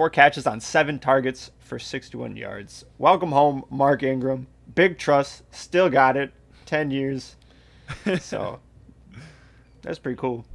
four 0.00 0.08
catches 0.08 0.46
on 0.46 0.58
seven 0.60 0.98
targets 0.98 1.50
for 1.58 1.78
61 1.78 2.34
yards. 2.34 2.86
Welcome 2.96 3.32
home, 3.32 3.66
Mark 3.68 4.02
Ingram. 4.02 4.46
Big 4.74 4.96
trust, 4.96 5.42
still 5.54 5.90
got 5.90 6.16
it. 6.16 6.32
10 6.64 6.90
years. 6.90 7.36
So 8.18 8.60
that's 9.82 9.98
pretty 9.98 10.16
cool. 10.16 10.46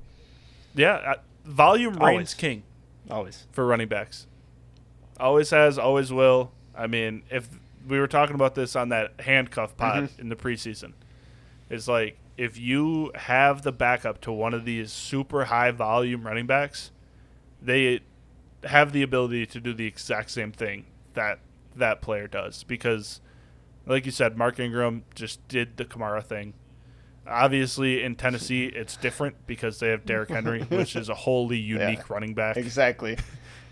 Yeah, 0.74 0.94
uh, 0.94 1.14
volume 1.44 1.96
Always. 2.00 2.18
reigns 2.18 2.34
king. 2.34 2.64
Always. 3.08 3.46
for 3.52 3.68
running 3.68 3.88
backs. 3.88 4.26
Always 5.20 5.52
has, 5.52 5.78
always 5.78 6.12
will. 6.12 6.52
I 6.76 6.88
mean, 6.88 7.22
if 7.30 7.48
we 7.88 8.00
were 8.00 8.08
talking 8.08 8.34
about 8.34 8.56
this 8.56 8.76
on 8.76 8.90
that 8.90 9.14
handcuff 9.20 9.78
pod 9.78 10.06
Mhm. 10.06 10.20
in 10.22 10.30
the 10.30 10.36
preseason, 10.36 10.94
it's 11.70 11.88
like 11.88 12.18
if 12.36 12.58
you 12.58 13.12
have 13.14 13.62
the 13.62 13.72
backup 13.72 14.22
to 14.22 14.32
one 14.32 14.56
of 14.56 14.66
these 14.66 14.92
super 14.92 15.46
high 15.46 15.70
volume 15.70 16.26
running 16.26 16.48
backs, 16.48 16.90
they 17.62 18.00
have 18.66 18.92
the 18.92 19.02
ability 19.04 19.46
to 19.46 19.60
do 19.60 19.74
the 19.74 19.86
exact 19.86 20.32
same 20.32 20.52
thing 20.52 20.86
that 21.14 21.40
that 21.76 22.02
player 22.02 22.28
does 22.28 22.64
because 22.64 23.22
like 23.86 24.06
you 24.06 24.12
said 24.12 24.38
Mark 24.38 24.60
Ingram 24.60 25.04
just 25.14 25.46
did 25.48 25.78
the 25.78 25.86
Kamara 25.86 26.24
thing. 26.24 26.54
Obviously 27.28 28.04
in 28.04 28.16
Tennessee 28.16 28.66
it's 28.76 28.98
different 28.98 29.36
because 29.48 29.80
they 29.80 29.90
have 29.90 30.06
Derrick 30.06 30.30
Henry, 30.30 30.62
which 30.64 30.96
is 30.96 31.10
a 31.10 31.16
wholly 31.16 31.58
unique 31.76 32.10
running 32.10 32.34
back. 32.34 32.58
Exactly. 32.58 33.18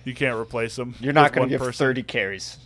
You 0.05 0.13
can't 0.13 0.35
replace 0.37 0.77
him. 0.77 0.95
You're 0.99 1.13
not 1.13 1.31
going 1.31 1.47
to 1.47 1.49
give 1.49 1.61
person 1.61 1.85
30 1.87 2.03
carries 2.03 2.57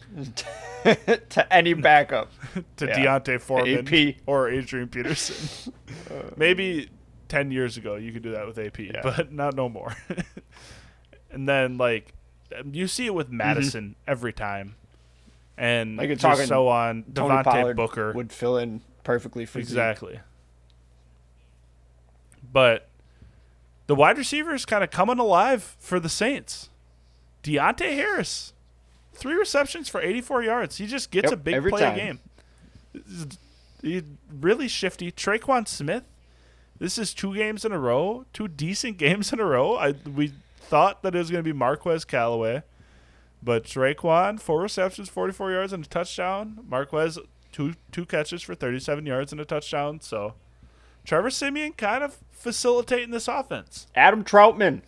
to 0.83 1.47
any 1.53 1.75
backup. 1.75 2.31
to 2.77 2.87
yeah. 2.87 3.19
D'Onta 3.19 3.39
Foreman 3.39 3.87
AP. 3.87 4.15
or 4.25 4.49
Adrian 4.49 4.87
Peterson. 4.87 5.71
Uh. 6.09 6.31
Maybe 6.35 6.89
ten 7.27 7.51
years 7.51 7.77
ago 7.77 7.95
you 7.95 8.11
could 8.11 8.23
do 8.23 8.31
that 8.31 8.47
with 8.47 8.57
AP, 8.57 8.79
Yeah. 8.79 9.01
but 9.03 9.31
not 9.31 9.55
no 9.55 9.69
more. 9.69 9.95
and 11.29 11.47
then 11.47 11.77
like 11.77 12.13
you 12.71 12.87
see 12.87 13.05
it 13.05 13.13
with 13.13 13.29
Mattison 13.29 13.95
every 14.07 14.33
time, 14.33 14.75
and 15.57 15.97
Mm-hmm. 15.99 16.09
Like 16.09 16.19
talking 16.19 16.45
so 16.45 16.67
on 16.67 17.03
Devontae 17.03 17.75
Booker 17.75 18.13
would 18.13 18.31
fill 18.31 18.57
in 18.57 18.81
perfectly 19.03 19.45
for 19.45 19.59
Zeke. 19.59 19.69
exactly. 19.69 20.19
But 22.51 22.89
the 23.87 23.95
wide 23.95 24.17
receiver 24.17 24.53
is 24.53 24.65
kind 24.65 24.83
of 24.83 24.91
coming 24.91 25.19
alive 25.19 25.75
for 25.79 25.99
the 25.99 26.09
Saints. 26.09 26.69
Deonte 27.43 27.93
Harris, 27.95 28.53
three 29.13 29.35
receptions 29.35 29.89
for 29.89 30.01
84 30.01 30.43
yards. 30.43 30.77
He 30.77 30.87
just 30.87 31.11
gets 31.11 31.31
Yep, 31.31 31.33
a 31.33 31.37
big 31.37 31.69
play 31.69 31.83
a 31.83 31.95
game. 31.95 32.19
He 33.81 34.03
really 34.31 34.67
shifty. 34.67 35.11
Tre'Quan 35.11 35.67
Smith. 35.67 36.03
This 36.79 36.97
is 36.97 37.13
two 37.13 37.33
games 37.33 37.65
in 37.65 37.71
a 37.71 37.79
row, 37.79 38.25
two 38.33 38.47
decent 38.47 38.97
games 38.97 39.31
in 39.33 39.39
a 39.39 39.45
row. 39.45 39.75
I 39.75 39.91
we 39.91 40.33
thought 40.67 41.01
that 41.03 41.15
it 41.15 41.17
was 41.19 41.31
going 41.31 41.43
to 41.43 41.47
be 41.47 41.57
Marquez 41.57 42.05
Callaway, 42.05 42.63
But 43.41 43.63
Tre'Quan, 43.63 44.39
four 44.39 44.61
receptions, 44.61 45.09
44 45.09 45.51
yards, 45.51 45.73
and 45.73 45.85
a 45.85 45.87
touchdown. 45.87 46.59
Marquez, 46.67 47.17
two 47.51 47.73
two 47.91 48.05
catches 48.05 48.41
for 48.41 48.55
37 48.55 49.05
yards 49.05 49.31
and 49.31 49.39
a 49.41 49.45
touchdown. 49.45 49.99
So 50.01 50.33
Trevor 51.05 51.29
Siemian 51.29 51.73
kind 51.73 52.03
of 52.03 52.17
facilitating 52.31 53.11
this 53.11 53.27
offense. 53.27 53.87
Adam 53.95 54.23
Trautman, 54.23 54.81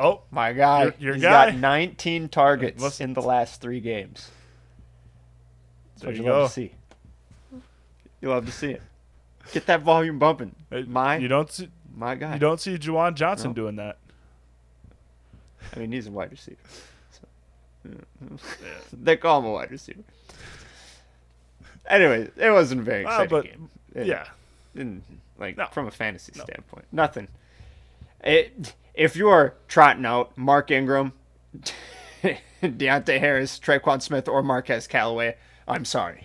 Oh, 0.00 0.22
my 0.30 0.52
God! 0.52 0.94
Your- 1.00 1.08
your 1.08 1.14
he's 1.14 1.22
guy. 1.22 1.50
got 1.50 1.58
19 1.58 2.28
targets 2.28 3.00
in 3.00 3.14
the 3.14 3.22
last 3.22 3.60
three 3.60 3.80
games. 3.80 4.30
That's 5.94 6.04
what 6.06 6.14
you 6.16 6.22
you 6.22 6.30
love 6.30 6.48
to 6.48 6.52
see. 6.54 6.72
You 8.20 8.28
love 8.28 8.46
to 8.46 8.52
see 8.52 8.70
it. 8.72 8.82
Get 9.52 9.66
that 9.66 9.82
volume 9.82 10.18
bumping. 10.20 10.54
My 10.86 11.16
you 11.16 11.26
don't 11.26 11.50
see 11.50 11.68
my 11.98 12.14
guy. 12.14 12.34
you 12.34 12.38
don't 12.40 12.60
see 12.60 12.76
Juwan 12.78 13.14
Johnson 13.14 13.50
No. 13.50 13.54
doing 13.54 13.76
that. 13.76 13.98
I 15.74 15.78
mean, 15.80 15.92
he's 15.92 16.06
a 16.06 16.10
wide 16.10 16.30
receiver. 16.30 16.56
So, 17.10 17.20
yeah. 17.84 18.38
they 18.92 19.16
call 19.16 19.40
him 19.40 19.46
a 19.46 19.50
wide 19.52 19.70
receiver. 19.70 20.02
Anyway, 21.88 22.28
it 22.36 22.50
wasn't 22.50 22.80
a 22.80 22.84
very 22.84 23.04
Well, 23.04 23.22
exciting 23.22 23.30
but 23.30 23.44
game. 23.44 23.70
It- 23.94 24.06
yeah, 24.06 24.26
in, 24.74 25.02
like 25.38 25.56
No. 25.56 25.66
from 25.72 25.86
a 25.86 25.90
fantasy 25.90 26.32
No. 26.36 26.44
standpoint, 26.44 26.86
nothing. 26.92 27.28
It, 28.22 28.74
if 28.94 29.16
you 29.16 29.28
are 29.28 29.54
trotting 29.68 30.04
out 30.04 30.36
Mark 30.36 30.70
Ingram, 30.70 31.12
Deonte 32.62 33.18
Harris, 33.20 33.58
Tre'Quan 33.58 34.02
Smith, 34.02 34.28
or 34.28 34.42
Marquez 34.42 34.86
Callaway, 34.86 35.36
I'm 35.66 35.84
sorry. 35.84 36.24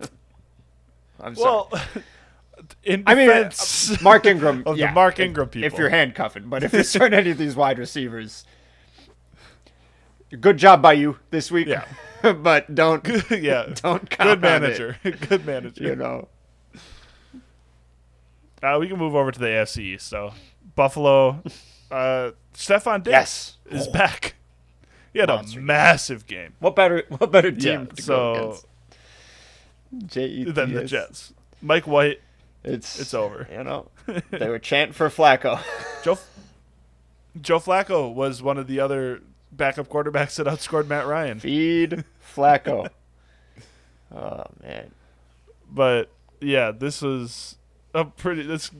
I'm 1.20 1.34
sorry. 1.34 1.68
In 2.84 3.02
I 3.06 3.14
mean, 3.14 3.30
uh, 3.30 3.50
Mark 4.02 4.26
Ingram, 4.26 4.62
of 4.66 4.76
yeah, 4.78 4.88
the 4.88 4.92
Mark 4.94 5.18
if- 5.18 5.26
Ingram 5.26 5.48
people. 5.48 5.66
If 5.66 5.78
you're 5.78 5.90
handcuffing, 5.90 6.48
but 6.48 6.62
if 6.62 6.72
you're 6.72 6.84
starting 6.84 7.18
any 7.18 7.30
of 7.30 7.38
these 7.38 7.54
wide 7.56 7.78
receivers, 7.78 8.44
good 10.40 10.56
job 10.56 10.80
by 10.82 10.94
you 10.94 11.18
this 11.30 11.50
week. 11.50 11.66
Yeah. 11.68 11.84
but 12.42 12.74
don't 12.74 13.06
yeah, 13.30 13.72
don't 13.82 14.08
good 14.18 14.40
manager, 14.40 14.96
good 15.28 15.44
manager. 15.44 15.84
you 15.84 15.96
know. 15.96 16.28
Uh, 18.62 18.78
we 18.80 18.88
can 18.88 18.98
move 18.98 19.14
over 19.14 19.30
to 19.30 19.38
the 19.38 19.46
AFC 19.46 19.78
East. 19.80 20.08
So 20.08 20.32
Buffalo, 20.74 21.42
uh, 21.90 22.30
Stefon 22.54 23.02
Diggs 23.02 23.12
Yes. 23.12 23.56
is 23.70 23.86
back. 23.88 24.34
He 25.12 25.18
had 25.20 25.28
Monster 25.28 25.60
a 25.60 25.62
massive 25.62 26.26
game. 26.26 26.54
What 26.58 26.74
better 26.74 27.04
what 27.08 27.30
better 27.30 27.50
team 27.52 27.80
Yeah, 27.88 27.94
to 27.96 28.02
so 28.02 28.16
go 28.16 28.34
against? 28.34 28.66
J-E-T-S. 30.14 30.54
than 30.54 30.72
the 30.74 30.84
Jets. 30.84 31.32
Mike 31.62 31.86
White, 31.86 32.20
It's 32.66 32.98
it's 33.00 33.14
over. 33.14 33.48
You 33.50 33.62
know, 33.64 33.88
they 34.30 34.48
were 34.48 34.58
chanting 34.58 34.92
for 34.92 35.08
Flacco. 35.08 35.60
Joe 36.02 36.18
Joe 37.40 37.60
Flacco 37.60 38.12
was 38.12 38.42
one 38.42 38.58
of 38.58 38.66
the 38.66 38.80
other 38.80 39.22
backup 39.52 39.88
quarterbacks 39.88 40.36
that 40.36 40.46
outscored 40.46 40.86
Matt 40.88 41.06
Ryan. 41.06 41.38
Feed 41.40 42.04
Flacco. 42.34 42.88
oh 44.14 44.44
man, 44.62 44.90
But 45.70 46.10
yeah, 46.40 46.72
this 46.72 47.02
was 47.02 47.56
a 47.94 48.04
pretty. 48.04 48.42
This 48.42 48.70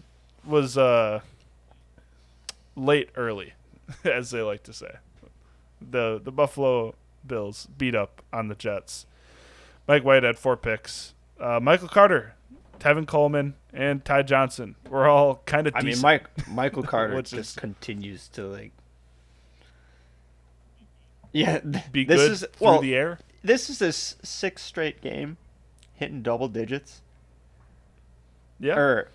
was 0.45 0.77
uh 0.77 1.21
late 2.75 3.11
early, 3.17 3.55
as 4.05 4.31
they 4.31 4.43
like 4.43 4.65
to 4.65 4.73
say. 4.73 4.97
The 5.81 6.21
the 6.23 6.33
Buffalo 6.33 6.95
Bills 7.27 7.69
beat 7.79 7.95
up 7.95 8.23
on 8.33 8.49
the 8.49 8.55
Jets. 8.55 9.07
Mike 9.87 10.05
White 10.05 10.25
had 10.25 10.39
four 10.39 10.57
picks. 10.57 11.15
Uh, 11.39 11.61
Michael 11.63 11.89
Carter, 11.89 12.35
Tevin 12.79 13.07
Coleman, 13.07 13.55
and 13.73 14.05
Ty 14.05 14.23
Johnson 14.23 14.77
were 14.89 15.07
all 15.09 15.43
kind 15.47 15.67
of 15.67 15.75
I 15.77 15.83
mean, 15.83 16.01
Mike 16.01 16.27
Michael 16.49 16.83
Carter 16.83 17.15
Which 17.17 17.31
just 17.31 17.57
is- 17.57 17.57
continues 17.57 18.29
to 18.29 18.47
like. 18.47 18.73
Yeah, 21.33 21.59
th- 21.59 21.93
be 21.93 22.05
this 22.05 22.17
good 22.21 22.33
is 22.33 22.41
through 22.41 22.67
well. 22.67 22.81
the 22.81 22.95
air. 22.95 23.19
This 23.43 23.69
is 23.69 23.81
his 23.81 24.17
sixth 24.23 24.65
straight 24.65 25.01
game, 25.01 25.37
hitting 25.95 26.23
double 26.23 26.49
digits. 26.49 27.03
Yeah, 28.59 28.77
Or 28.79 29.09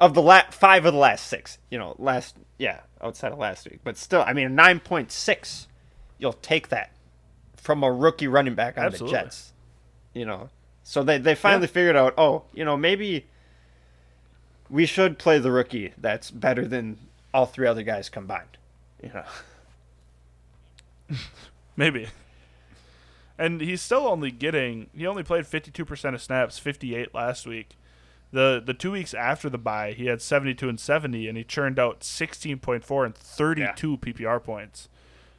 of 0.00 0.14
the 0.14 0.22
last 0.22 0.52
five 0.54 0.84
of 0.86 0.92
the 0.92 0.98
last 0.98 1.26
six. 1.28 1.58
You 1.70 1.78
know, 1.78 1.94
last 1.98 2.36
yeah, 2.58 2.80
outside 3.00 3.32
of 3.32 3.38
last 3.38 3.68
week, 3.70 3.80
but 3.84 3.96
still, 3.96 4.22
I 4.26 4.32
mean, 4.32 4.54
nine 4.54 4.80
point 4.80 5.12
six. 5.12 5.68
You'll 6.18 6.32
take 6.32 6.68
that 6.68 6.92
from 7.56 7.82
a 7.84 7.92
rookie 7.92 8.28
running 8.28 8.54
back 8.54 8.76
on 8.76 8.84
Absolutely. 8.86 9.16
the 9.18 9.22
Jets. 9.24 9.52
You 10.14 10.26
know, 10.26 10.48
so 10.84 11.02
they 11.02 11.18
they 11.18 11.34
finally 11.34 11.66
Yeah. 11.66 11.72
figured 11.72 11.96
out. 11.96 12.14
Oh, 12.16 12.44
you 12.52 12.64
know, 12.64 12.76
maybe 12.76 13.26
we 14.70 14.86
should 14.86 15.18
play 15.18 15.38
the 15.40 15.50
rookie 15.50 15.92
that's 15.98 16.30
better 16.30 16.66
than 16.68 16.98
all 17.32 17.46
three 17.46 17.66
other 17.66 17.82
guys 17.82 18.08
combined. 18.08 18.56
You 19.02 19.10
know, 19.12 19.24
Maybe. 21.76 22.08
And 23.36 23.60
he's 23.60 23.82
still 23.82 24.06
only 24.06 24.30
getting 24.30 24.88
he 24.96 25.06
only 25.06 25.22
played 25.24 25.44
52% 25.44 26.14
of 26.14 26.22
snaps, 26.22 26.58
58 26.58 27.12
last 27.14 27.46
week. 27.46 27.70
The 28.32 28.62
the 28.64 28.74
2 28.74 28.92
weeks 28.92 29.12
after 29.14 29.48
the 29.50 29.58
bye, 29.58 29.92
he 29.92 30.06
had 30.06 30.22
72 30.22 30.68
and 30.68 30.78
70 30.78 31.28
and 31.28 31.36
he 31.36 31.44
churned 31.44 31.78
out 31.78 32.00
16.4 32.00 33.04
and 33.04 33.14
32 33.14 33.98
PPR 33.98 34.42
points. 34.42 34.88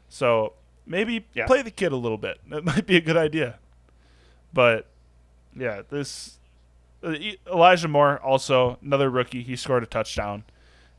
So, 0.09 0.53
maybe 0.85 1.25
Yeah. 1.33 1.47
play 1.47 1.61
the 1.61 1.71
kid 1.71 1.91
a 1.91 1.95
little 1.97 2.17
bit. 2.17 2.39
That 2.49 2.63
might 2.65 2.85
be 2.85 2.95
a 2.97 3.01
good 3.01 3.17
idea. 3.17 3.59
But 4.53 4.87
yeah, 5.55 5.81
this 5.89 6.37
uh, 7.03 7.15
Elijah 7.51 7.87
Moore 7.87 8.19
also 8.19 8.77
another 8.81 9.09
rookie, 9.09 9.43
he 9.43 9.55
scored 9.55 9.83
a 9.83 9.87
touchdown. 9.87 10.43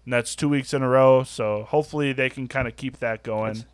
And 0.04 0.12
that's 0.12 0.36
2 0.36 0.48
weeks 0.48 0.72
in 0.72 0.82
a 0.82 0.88
row, 0.88 1.24
so 1.24 1.64
hopefully 1.64 2.12
they 2.12 2.30
can 2.30 2.46
kind 2.46 2.68
of 2.68 2.76
keep 2.76 2.98
that 2.98 3.22
going 3.24 3.64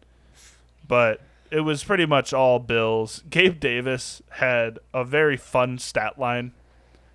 but 0.86 1.20
it 1.50 1.60
was 1.60 1.82
pretty 1.84 2.06
much 2.06 2.32
all 2.32 2.58
Bills. 2.58 3.22
Gabe 3.30 3.58
Davis 3.60 4.20
had 4.30 4.78
a 4.92 5.04
very 5.04 5.36
fun 5.36 5.78
stat 5.78 6.18
line. 6.18 6.52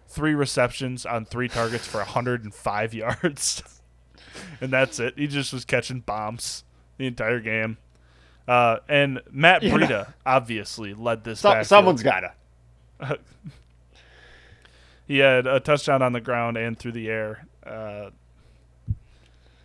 Three 0.07 0.34
receptions 0.34 1.05
on 1.05 1.26
three 1.26 1.47
targets 1.47 1.86
for 1.86 1.97
105 1.97 2.93
yards. 2.93 3.61
and 4.61 4.72
that's 4.72 4.99
it. 4.99 5.13
He 5.18 5.28
just 5.28 5.53
was 5.53 5.65
catching 5.65 5.99
bombs 5.99 6.63
the 6.97 7.07
entire 7.07 7.39
game. 7.39 7.78
Uh, 8.47 8.78
and 8.88 9.22
Matt 9.30 9.61
Yeah. 9.63 9.74
Breida 9.74 10.13
obviously 10.26 10.93
led 10.93 11.24
this 11.24 11.41
so, 11.41 11.61
someone's 11.63 12.01
gotta. 12.01 12.34
He 15.07 15.19
had 15.19 15.47
a 15.47 15.59
touchdown 15.61 16.01
on 16.01 16.11
the 16.11 16.19
ground 16.21 16.57
and 16.57 16.77
through 16.77 16.91
the 16.91 17.09
air. 17.09 17.47
Uh, 17.65 18.09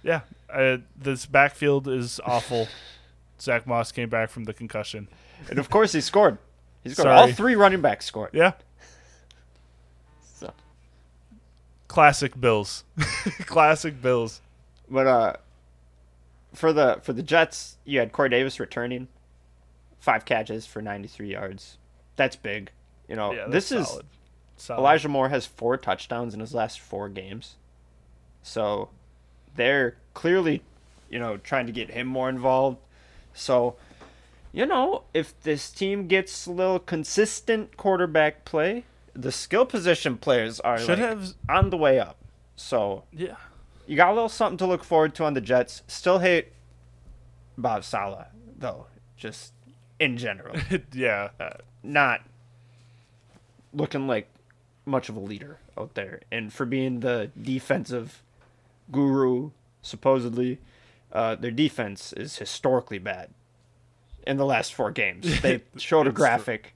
yeah, 0.02 0.20
uh, 0.52 0.78
this 0.96 1.26
backfield 1.26 1.88
is 1.88 2.20
awful. 2.24 2.68
Zack 3.40 3.66
Moss 3.66 3.90
came 3.90 4.08
back 4.08 4.30
from 4.30 4.44
the 4.44 4.52
concussion. 4.52 5.08
And 5.50 5.58
of 5.58 5.68
course, 5.68 5.92
he 5.92 6.00
scored. 6.00 6.38
He 6.84 6.90
scored. 6.90 7.06
Sorry. 7.06 7.16
All 7.18 7.32
three 7.32 7.56
running 7.56 7.80
backs 7.80 8.06
scored. 8.06 8.30
Yeah, 8.32 8.52
So. 10.34 10.52
classic 11.88 12.40
Bills. 12.40 12.84
classic 13.46 14.00
Bills. 14.00 14.40
But 14.88 15.06
uh, 15.08 15.32
for 16.54 16.72
the 16.72 17.00
for 17.02 17.12
the 17.12 17.22
Jets, 17.22 17.78
you 17.84 17.98
had 17.98 18.12
Corey 18.12 18.28
Davis 18.28 18.60
returning, 18.60 19.08
five 19.98 20.24
catches 20.24 20.66
for 20.66 20.80
93 20.80 21.32
yards. 21.32 21.78
That's 22.14 22.36
big. 22.36 22.70
You 23.12 23.16
know, 23.16 23.32
Yeah, 23.32 23.46
this 23.46 23.68
that's 23.68 23.82
is 23.82 23.88
solid. 23.88 24.06
Solid. 24.56 24.80
Elijah 24.80 25.08
Moore 25.10 25.28
has 25.28 25.44
four 25.44 25.76
touchdowns 25.76 26.32
in 26.32 26.40
his 26.40 26.54
last 26.54 26.80
four 26.80 27.10
games, 27.10 27.56
so 28.42 28.88
they're 29.54 29.96
clearly, 30.14 30.62
you 31.10 31.18
know, 31.18 31.36
trying 31.36 31.66
to 31.66 31.72
get 31.72 31.90
him 31.90 32.06
more 32.06 32.30
involved. 32.30 32.78
So, 33.34 33.76
you 34.50 34.64
know, 34.64 35.02
if 35.12 35.38
this 35.42 35.70
team 35.70 36.06
gets 36.06 36.46
a 36.46 36.52
little 36.52 36.78
consistent 36.78 37.76
quarterback 37.76 38.46
play, 38.46 38.84
the 39.12 39.30
skill 39.30 39.66
position 39.66 40.16
players 40.16 40.58
are 40.60 40.78
Should 40.78 40.98
like, 40.98 40.98
have. 41.00 41.34
on 41.50 41.68
the 41.68 41.76
way 41.76 41.98
up. 42.00 42.16
So 42.56 43.04
Yeah. 43.12 43.36
you 43.86 43.94
got 43.96 44.08
a 44.10 44.14
little 44.14 44.30
something 44.30 44.56
to 44.56 44.66
look 44.66 44.84
forward 44.84 45.14
to 45.16 45.24
on 45.24 45.34
the 45.34 45.42
Jets. 45.42 45.82
Still 45.86 46.20
hate 46.20 46.52
Bob 47.58 47.84
Saleh 47.84 48.28
though, 48.58 48.86
just 49.18 49.52
in 50.00 50.16
general, 50.16 50.56
yeah. 50.94 51.28
uh, 51.38 51.50
not 51.82 52.22
looking 53.72 54.06
like 54.06 54.28
much 54.84 55.08
of 55.08 55.16
a 55.16 55.20
leader 55.20 55.58
out 55.78 55.94
there. 55.94 56.20
And 56.30 56.52
for 56.52 56.66
being 56.66 57.00
the 57.00 57.30
defensive 57.40 58.22
guru, 58.90 59.50
supposedly, 59.82 60.58
uh, 61.12 61.36
their 61.36 61.50
defense 61.50 62.12
is 62.12 62.36
historically 62.36 62.98
bad. 62.98 63.30
In 64.26 64.36
the 64.36 64.46
last 64.46 64.74
four 64.74 64.90
games, 64.90 65.40
they 65.42 65.62
showed 65.76 66.06
a 66.06 66.12
graphic, 66.12 66.74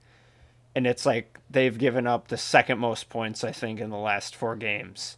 and 0.75 0.87
it's 0.87 1.07
like 1.07 1.39
they've 1.49 1.77
given 1.77 2.07
up 2.07 2.29
the 2.29 2.37
second 2.37 2.79
most 2.79 3.09
points 3.09 3.45
I 3.45 3.53
think 3.53 3.81
in 3.81 3.91
the 3.91 3.97
last 3.97 4.35
four 4.35 4.57
games 4.57 5.17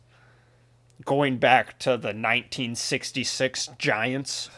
going 1.04 1.38
back 1.38 1.78
to 1.80 1.90
the 1.90 2.08
1966 2.08 3.70
Giants. 3.78 4.50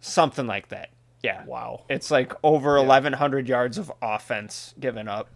Something 0.00 0.46
like 0.46 0.68
that. 0.68 0.90
Yeah. 1.22 1.44
Wow. 1.46 1.84
It's 1.88 2.10
like 2.10 2.32
over 2.42 2.76
1,100 2.76 3.48
yards 3.48 3.78
of 3.78 3.90
offense 4.02 4.74
given 4.78 5.08
up. 5.08 5.28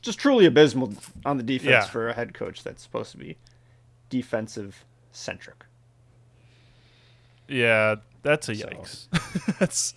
Just 0.00 0.18
truly 0.18 0.46
abysmal 0.46 0.92
on 1.24 1.36
the 1.36 1.42
defense 1.42 1.70
Yeah. 1.70 1.84
for 1.84 2.08
a 2.08 2.12
head 2.14 2.32
coach 2.34 2.62
that's 2.62 2.82
supposed 2.82 3.10
to 3.12 3.18
be 3.18 3.36
defensive 4.08 4.84
centric. 5.12 5.64
Yeah. 7.48 7.96
That's 8.22 8.48
a 8.48 8.54
So- 8.54 8.66
yikes. 8.66 9.56
That's 9.58 9.94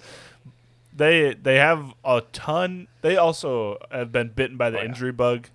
they 0.96 1.34
they 1.34 1.56
have 1.58 1.94
a 2.06 2.22
ton. 2.32 2.88
They 3.02 3.18
also 3.18 3.78
have 3.92 4.12
been 4.12 4.30
bitten 4.30 4.58
by 4.58 4.70
the 4.70 4.78
Oh, 4.80 4.82
yeah. 4.82 4.88
injury 4.88 5.12
bug. 5.12 5.48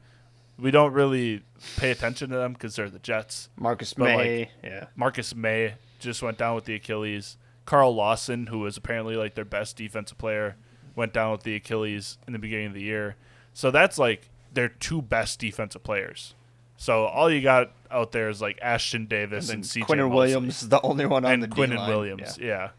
We 0.58 0.70
don't 0.70 0.92
really 0.92 1.42
pay 1.76 1.90
attention 1.92 2.30
to 2.30 2.36
them 2.36 2.52
because 2.52 2.76
they're 2.76 2.90
the 2.90 2.98
Jets. 2.98 3.48
Marcus 3.56 3.94
But, 3.94 4.08
like, 4.08 4.16
Maye, 4.18 4.50
yeah. 4.64 4.86
Marcus 4.96 5.34
Maye 5.34 5.74
just 6.00 6.20
went 6.22 6.36
down 6.36 6.54
with 6.56 6.64
the 6.64 6.74
Achilles. 6.74 7.36
Carl 7.64 7.94
Lawson, 7.94 8.48
who 8.48 8.58
was 8.60 8.76
apparently 8.76 9.14
like 9.14 9.34
their 9.34 9.44
best 9.44 9.76
defensive 9.76 10.18
player, 10.18 10.56
went 10.96 11.12
down 11.12 11.30
with 11.32 11.44
the 11.44 11.54
Achilles 11.54 12.18
in 12.26 12.32
the 12.32 12.38
beginning 12.38 12.66
of 12.66 12.74
the 12.74 12.82
year. 12.82 13.14
So 13.54 13.70
that's 13.70 13.98
like 13.98 14.28
their 14.58 14.68
two 14.68 15.00
best 15.00 15.38
defensive 15.38 15.84
players. 15.84 16.34
So 16.76 17.04
all 17.04 17.30
you 17.30 17.40
got 17.40 17.70
out 17.92 18.10
there 18.10 18.28
is 18.28 18.42
like 18.42 18.58
Ashtyn 18.58 19.08
Davis 19.08 19.50
and, 19.50 19.58
And 19.58 19.64
CJ 19.64 19.82
Quinn 19.84 20.10
Williams 20.10 20.62
is 20.64 20.68
the 20.68 20.80
only 20.82 21.06
one 21.06 21.24
on 21.24 21.30
and 21.34 21.42
the 21.44 21.46
Quinn 21.46 21.70
D-line. 21.70 21.88
Williams. 21.88 22.36
Yeah. 22.40 22.70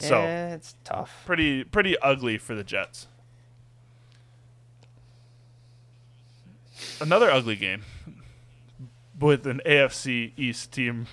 Yeah. 0.00 0.08
So- 0.08 0.22
yeah, 0.22 0.54
it's 0.54 0.74
tough. 0.82 1.22
pretty 1.24 1.62
pretty 1.62 1.96
ugly 2.00 2.36
for 2.36 2.56
the 2.56 2.64
Jets. 2.64 3.06
Another 7.00 7.30
ugly 7.30 7.54
game 7.54 7.82
with 9.20 9.46
an 9.46 9.60
AFC 9.64 10.32
East 10.36 10.72
team 10.72 11.06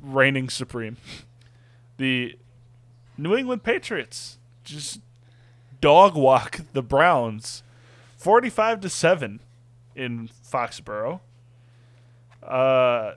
reigning 0.00 0.48
supreme. 0.48 0.98
The 1.96 2.38
New 3.18 3.34
England 3.34 3.64
Patriots 3.64 4.38
just 4.62 5.00
dog 5.80 6.14
walk 6.14 6.60
the 6.74 6.82
Browns 6.82 7.64
45 8.26 8.80
to 8.80 8.88
7 8.90 9.40
in 9.94 10.28
Foxborough. 10.52 11.20
Uh 12.42 13.12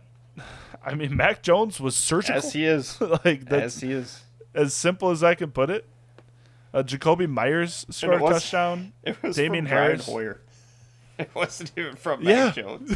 I 0.86 0.94
mean 0.96 1.16
Mac 1.18 1.42
Jones 1.42 1.80
was 1.80 1.96
surgical 1.96 2.38
As 2.38 2.54
he 2.54 2.64
is. 2.66 3.02
like 3.26 3.46
that's 3.46 3.76
As 3.78 3.82
he 3.82 3.92
is. 3.92 4.22
as 4.54 4.74
simple 4.74 5.10
as 5.10 5.24
I 5.24 5.34
can 5.36 5.52
put 5.52 5.70
it. 5.72 5.88
Uh, 6.72 6.84
Jakobi 6.84 7.28
Meyers 7.28 7.88
scored 7.90 8.22
a 8.22 8.30
touchdown. 8.30 8.94
It 9.04 9.22
was 9.24 9.36
Damien 9.36 9.66
from 9.66 9.72
Brian 9.76 9.90
Harris. 9.92 10.06
Hoyer. 10.06 10.42
It 11.18 11.32
wasn't 11.34 11.72
even 11.76 11.96
from 11.96 12.22
Yeah. 12.22 12.46
Mac 12.46 12.56
Jones. 12.56 12.96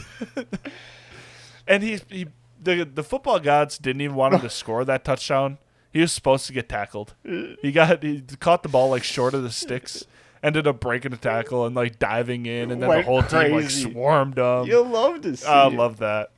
And 1.68 1.82
he, 1.84 1.99
he 2.09 2.28
the 2.61 2.84
the 2.86 3.03
football 3.03 3.39
gods 3.39 3.78
didn't 3.80 4.01
even 4.01 4.16
want 4.16 4.36
him 4.36 4.41
to 4.41 4.49
score 4.51 4.86
that 4.86 5.03
touchdown. 5.03 5.57
He 5.91 5.99
was 5.99 6.11
supposed 6.14 6.45
to 6.47 6.53
get 6.53 6.70
tackled. 6.70 7.16
He 7.24 7.72
got 7.72 8.03
he 8.03 8.22
caught 8.39 8.61
the 8.64 8.70
ball 8.70 8.89
like 8.91 9.03
short 9.03 9.34
of 9.34 9.43
the 9.43 9.51
sticks, 9.51 10.05
ended 10.44 10.68
up 10.68 10.80
breaking 10.82 11.14
a 11.14 11.18
tackle 11.18 11.66
and 11.66 11.76
like 11.76 11.98
diving 11.98 12.46
in, 12.46 12.70
and 12.70 12.82
then 12.84 12.89
the 12.89 13.02
whole 13.02 13.24
team 13.24 13.54
like 13.54 13.70
swarmed 13.70 14.38
him. 14.38 14.66
You'll 14.66 14.86
love 14.86 15.22
to 15.22 15.36
see. 15.38 15.48
I 15.48 15.68
it. 15.68 15.74
love 15.74 15.98
that. 15.98 16.32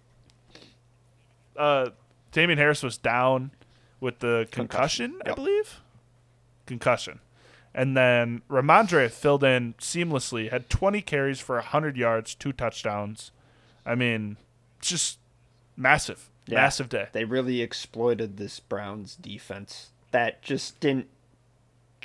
Uh, 1.58 1.89
Damien 2.32 2.58
Harris 2.60 2.84
was 2.84 2.97
down 2.97 3.51
with 3.99 4.20
the 4.20 4.47
concussion, 4.51 5.12
Concussion, 5.14 5.22
I 5.26 5.30
yep. 5.30 5.36
believe. 5.36 5.82
Concussion. 6.66 7.20
And 7.74 7.95
then 7.97 8.41
Rhamondre 8.49 9.10
filled 9.10 9.43
in 9.43 9.74
seamlessly, 9.76 10.49
had 10.49 10.70
20 10.70 11.01
carries 11.01 11.39
for 11.39 11.56
100 11.56 11.97
yards, 11.97 12.36
two 12.36 12.53
touchdowns. 12.53 13.32
I 13.86 13.95
mean, 13.95 14.38
just 14.80 15.20
massive, 15.76 16.30
Yeah. 16.47 16.56
massive 16.56 16.89
day. 16.89 17.08
They 17.12 17.26
really 17.26 17.62
exploited 17.62 18.38
this 18.38 18.60
Browns 18.60 19.16
defense 19.16 19.89
that 20.12 20.41
just 20.41 20.80
didn't 20.80 21.08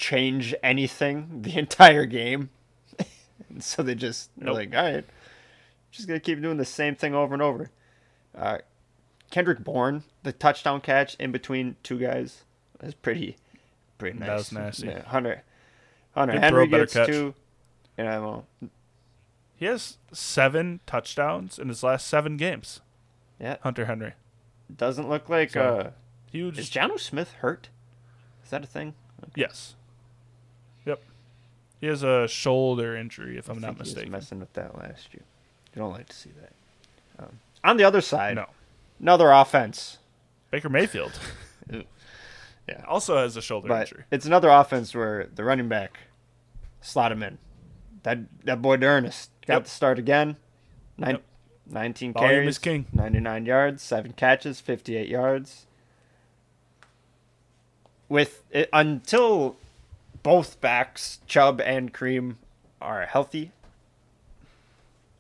change 0.00 0.54
anything 0.62 1.42
the 1.42 1.56
entire 1.58 2.06
game. 2.06 2.48
and 3.48 3.62
so 3.62 3.82
they 3.82 3.94
just 3.94 4.30
they're 4.36 4.46
Nope. 4.46 4.56
like, 4.56 4.74
all 4.74 4.82
right, 4.82 5.04
just 5.90 6.08
gonna 6.08 6.18
keep 6.20 6.40
doing 6.40 6.56
the 6.56 6.64
same 6.64 6.94
thing 6.96 7.14
over 7.14 7.34
and 7.34 7.42
over. 7.42 7.70
Uh, 8.36 8.58
Kendrick 9.30 9.60
Bourne, 9.62 10.02
the 10.22 10.32
touchdown 10.32 10.80
catch 10.80 11.14
in 11.16 11.30
between 11.32 11.76
two 11.82 11.98
guys, 11.98 12.42
is 12.82 12.94
pretty, 12.94 13.36
pretty 13.98 14.18
nice. 14.18 14.28
That 14.28 14.36
was 14.36 14.52
nasty. 14.52 14.86
Yeah, 14.88 15.02
Hunter, 15.02 15.42
Hunter 16.14 16.32
Good 16.34 16.42
Henry 16.42 16.66
gets 16.66 16.94
catch. 16.94 17.06
two. 17.06 17.34
You 17.98 18.04
know, 18.04 18.44
He 19.56 19.66
has 19.66 19.98
seven 20.12 20.80
touchdowns 20.86 21.58
in 21.58 21.68
his 21.68 21.82
last 21.82 22.06
seven 22.08 22.36
games. 22.38 22.80
yeah, 23.38 23.56
Hunter 23.62 23.84
Henry. 23.84 24.14
doesn't 24.74 25.08
look 25.08 25.28
like. 25.28 25.50
So, 25.50 25.60
uh, 25.62 25.90
Huge. 26.32 26.58
is 26.58 26.70
Jonnu 26.70 26.98
Smith 26.98 27.32
hurt? 27.40 27.68
Is 28.42 28.50
that 28.50 28.64
a 28.64 28.66
thing? 28.66 28.94
yes. 29.36 29.74
He 31.80 31.86
has 31.86 32.02
a 32.02 32.28
shoulder 32.28 32.94
injury, 32.96 33.38
if 33.38 33.48
I'm 33.48 33.58
I 33.58 33.60
not 33.68 33.74
he 33.74 33.78
was 33.80 33.88
mistaken. 33.88 34.12
messing 34.12 34.40
with 34.40 34.52
that 34.52 34.76
last 34.76 35.14
year. 35.14 35.22
You 35.74 35.80
don't 35.82 35.92
like 35.92 36.08
to 36.08 36.16
see 36.16 36.30
that. 36.40 37.24
Um, 37.24 37.38
on 37.64 37.76
the 37.78 37.84
other 37.84 38.00
side, 38.00 38.36
No. 38.36 38.46
another 39.00 39.30
offense, 39.30 39.98
Baker 40.50 40.68
Mayfield 40.68 41.18
Yeah. 42.68 42.84
also 42.86 43.16
has 43.16 43.36
a 43.36 43.42
shoulder 43.42 43.68
but 43.68 43.80
injury. 43.82 44.04
it's 44.10 44.26
another 44.26 44.48
offense 44.50 44.94
where 44.94 45.28
the 45.34 45.42
running 45.44 45.68
back 45.68 45.98
slot 46.80 47.12
him 47.12 47.22
in. 47.22 47.38
That 48.02 48.18
that 48.44 48.60
boy 48.62 48.76
Ernest 48.76 49.30
got 49.46 49.54
Yep. 49.54 49.64
the 49.64 49.70
start 49.70 49.98
again. 49.98 50.36
Nine, 50.98 51.10
Yep. 51.16 51.22
19 51.66 52.12
Volume 52.12 52.30
carries, 52.30 52.48
is 52.54 52.58
king. 52.58 52.86
99 52.92 53.46
yards, 53.46 53.82
seven 53.82 54.12
catches, 54.12 54.60
58 54.60 55.08
yards. 55.08 55.66
With 58.08 58.42
it, 58.50 58.68
until 58.72 59.56
both 60.22 60.60
backs, 60.60 61.20
Chubb 61.26 61.60
and 61.60 61.92
Kareem, 61.92 62.36
are 62.80 63.06
healthy, 63.06 63.52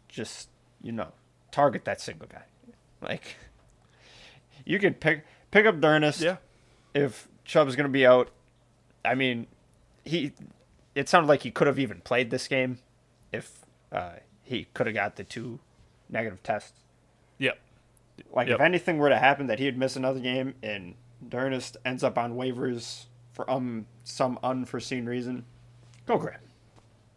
just 0.08 0.48
you 0.82 0.92
know, 0.92 1.08
target 1.52 1.84
that 1.84 2.00
single 2.00 2.26
guy. 2.28 2.42
Like 3.02 3.36
you 4.64 4.78
can 4.78 4.94
pick 4.94 5.24
pick 5.50 5.66
up 5.66 5.80
D'Ernest 5.80 6.20
Yeah. 6.20 6.36
if 6.94 7.28
Chubb's 7.44 7.76
going 7.76 7.84
to 7.88 7.92
be 7.92 8.06
out. 8.06 8.30
I 9.04 9.14
mean, 9.14 9.46
he 10.04 10.32
it 10.94 11.08
sounded 11.08 11.28
like 11.28 11.42
he 11.42 11.50
could 11.50 11.66
have 11.66 11.78
even 11.78 12.00
played 12.00 12.30
this 12.30 12.48
game 12.48 12.78
if 13.32 13.60
uh, 13.92 14.12
he 14.42 14.66
could 14.74 14.86
have 14.86 14.94
got 14.94 15.16
the 15.16 15.24
two 15.24 15.60
negative 16.08 16.42
tests. 16.42 16.78
Yep. 17.38 17.58
Like 18.32 18.48
Yep. 18.48 18.56
if 18.56 18.60
anything 18.60 18.98
were 18.98 19.08
to 19.08 19.18
happen 19.18 19.46
that 19.46 19.58
he'd 19.58 19.78
miss 19.78 19.96
another 19.96 20.20
game 20.20 20.54
and 20.62 20.94
D'Ernest 21.26 21.76
ends 21.84 22.02
up 22.04 22.18
on 22.18 22.34
waivers 22.34 23.06
for 23.32 23.48
um 23.50 23.86
some 24.04 24.38
unforeseen 24.42 25.06
reason, 25.06 25.44
go 26.06 26.18
grab. 26.18 26.40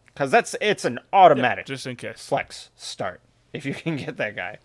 Because 0.06 0.30
that's 0.30 0.54
it's 0.60 0.84
an 0.84 1.00
automatic 1.12 1.66
Just 1.66 1.86
in 1.86 1.96
case. 1.96 2.24
flex 2.26 2.70
start 2.76 3.20
if 3.52 3.66
you 3.66 3.74
can 3.74 3.96
get 3.96 4.16
that 4.18 4.36
guy. 4.36 4.58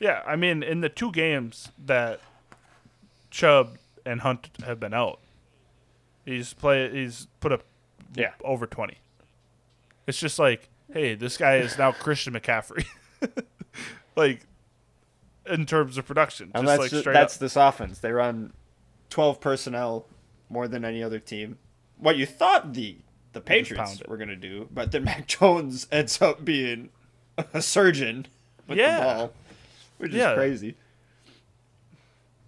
Yeah, 0.00 0.22
I 0.26 0.36
mean, 0.36 0.62
in 0.62 0.80
the 0.80 0.88
two 0.88 1.12
games 1.12 1.70
that 1.84 2.20
Chubb 3.30 3.76
and 4.06 4.22
Hunt 4.22 4.48
have 4.64 4.80
been 4.80 4.94
out, 4.94 5.20
he's 6.24 6.54
play 6.54 6.90
he's 6.90 7.26
put 7.40 7.52
up 7.52 7.64
Yeah. 8.14 8.32
over 8.42 8.66
twenty. 8.66 8.98
It's 10.06 10.18
just 10.18 10.38
like, 10.38 10.70
hey, 10.92 11.14
this 11.14 11.36
guy 11.36 11.56
is 11.56 11.76
now 11.76 11.92
Christian 11.92 12.32
McCaffrey. 12.32 12.86
like 14.16 14.40
in 15.46 15.66
terms 15.66 15.98
of 15.98 16.06
production. 16.06 16.50
And 16.54 16.66
just 16.66 16.66
that's 16.66 16.80
like 16.80 16.90
ju- 16.90 17.00
straight 17.00 17.12
that's 17.12 17.34
up. 17.34 17.40
this 17.40 17.56
offense. 17.56 17.98
They 17.98 18.12
run 18.12 18.52
twelve 19.10 19.40
personnel 19.40 20.06
more 20.48 20.66
than 20.68 20.84
any 20.84 21.02
other 21.02 21.18
team. 21.18 21.58
What 21.98 22.16
you 22.16 22.26
thought 22.26 22.72
the 22.72 22.98
the 23.32 23.40
Patriots 23.40 24.02
were 24.08 24.16
gonna 24.16 24.34
do, 24.36 24.68
but 24.72 24.90
then 24.92 25.04
Mac 25.10 25.26
Jones 25.28 25.86
ends 25.92 26.20
up 26.22 26.44
being 26.44 26.88
a 27.54 27.60
surgeon 27.62 28.26
with 28.66 28.78
Yeah. 28.78 28.98
the 28.98 29.04
ball, 29.04 29.32
which 29.98 30.12
Yeah. 30.12 30.30
is 30.32 30.36
crazy. 30.36 30.74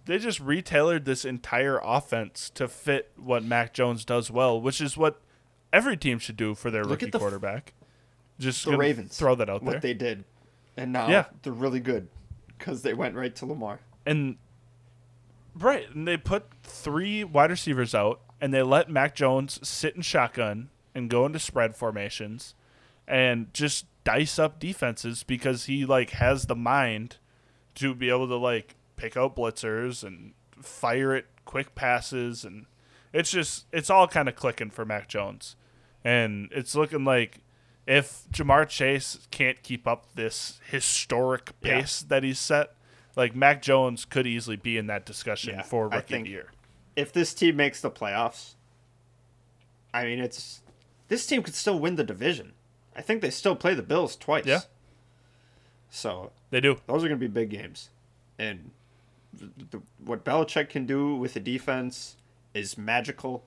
they 0.05 0.17
just 0.17 0.43
retailored 0.43 1.05
this 1.05 1.23
entire 1.23 1.79
offense 1.81 2.49
to 2.55 2.67
fit 2.67 3.11
what 3.15 3.43
Mac 3.43 3.73
Jones 3.73 4.03
does 4.03 4.29
well, 4.29 4.59
which 4.59 4.81
is 4.81 4.97
what 4.97 5.21
every 5.71 5.95
team 5.95 6.19
should 6.19 6.35
do 6.35 6.53
for 6.55 6.69
their 6.69 6.83
Look 6.83 7.01
rookie 7.01 7.11
the 7.11 7.19
quarterback. 7.19 7.73
Just 8.39 8.65
The 8.65 8.77
Ravens 8.77 9.17
throw 9.17 9.35
that 9.35 9.49
out 9.49 9.63
what 9.63 9.71
there. 9.73 9.79
they 9.79 9.93
did, 9.93 10.25
and 10.75 10.91
now 10.91 11.07
Yeah. 11.07 11.25
they're 11.43 11.53
really 11.53 11.79
good 11.79 12.09
because 12.57 12.81
they 12.81 12.93
went 12.93 13.15
right 13.15 13.33
to 13.37 13.45
Lamar. 13.45 13.79
and 14.05 14.37
right, 15.55 15.89
and 15.93 16.07
they 16.07 16.17
put 16.17 16.45
three 16.63 17.23
wide 17.23 17.49
receivers 17.51 17.93
out, 17.95 18.21
and 18.41 18.53
they 18.53 18.61
let 18.63 18.89
Mac 18.89 19.15
Jones 19.15 19.59
sit 19.67 19.95
in 19.95 20.01
shotgun 20.01 20.69
and 20.95 21.09
go 21.09 21.25
into 21.25 21.39
spread 21.39 21.75
formations, 21.75 22.55
and 23.07 23.53
just 23.53 23.85
dice 24.03 24.37
up 24.37 24.59
defenses 24.59 25.23
because 25.23 25.65
he 25.65 25.85
like 25.85 26.11
has 26.11 26.45
the 26.45 26.55
mind 26.55 27.17
to 27.75 27.95
be 27.95 28.09
able 28.09 28.27
to 28.27 28.35
like 28.35 28.75
pick 28.95 29.15
out 29.17 29.35
blitzers 29.35 30.03
and 30.03 30.33
fire 30.61 31.15
it 31.15 31.25
quick 31.45 31.73
passes, 31.75 32.43
and 32.45 32.65
it's 33.11 33.31
just 33.31 33.65
it's 33.71 33.89
all 33.89 34.07
kind 34.07 34.27
of 34.29 34.35
clicking 34.35 34.69
for 34.69 34.85
Mac 34.85 35.07
Jones, 35.07 35.55
and 36.03 36.49
it's 36.51 36.75
looking 36.75 37.05
like. 37.05 37.39
If 37.85 38.23
Ja'Marr 38.31 38.69
Chase 38.69 39.27
can't 39.29 39.61
keep 39.61 39.89
up 39.89 40.15
this 40.15 40.61
historic 40.71 41.51
Yeah. 41.61 41.81
pace 41.81 42.01
that 42.03 42.23
he's 42.23 42.39
set, 42.39 42.77
like 43.15 43.35
Mac 43.35 43.61
Jones 43.61 44.05
could 44.05 44.25
easily 44.27 44.55
be 44.55 44.77
in 44.77 44.87
that 44.87 45.05
discussion 45.05 45.55
Yeah, 45.55 45.61
for 45.63 45.85
rookie 45.85 45.97
of 45.97 46.05
think- 46.05 46.27
year. 46.27 46.51
If 46.95 47.11
this 47.11 47.33
team 47.33 47.55
makes 47.55 47.81
the 47.81 47.89
playoffs, 47.89 48.53
I 49.93 50.05
mean, 50.05 50.19
it's 50.19 50.61
this 51.07 51.25
team 51.25 51.41
could 51.43 51.55
still 51.55 51.79
win 51.79 51.95
the 51.95 52.03
division. 52.03 52.53
I 52.95 53.01
think 53.01 53.21
they 53.21 53.29
still 53.31 53.55
play 53.55 53.73
the 53.73 53.81
Bills 53.83 54.15
twice. 54.15 54.45
Yeah. 54.45 54.61
So 55.89 56.31
They 56.51 56.59
do. 56.61 56.79
those 56.87 57.03
are 57.03 57.07
going 57.07 57.19
to 57.19 57.27
be 57.27 57.31
big 57.31 57.49
games, 57.49 57.89
and 58.39 58.71
the, 59.33 59.81
what 60.03 60.23
Belichick 60.23 60.69
can 60.69 60.85
do 60.85 61.15
with 61.15 61.33
the 61.33 61.39
defense 61.39 62.15
is 62.53 62.77
magical, 62.77 63.43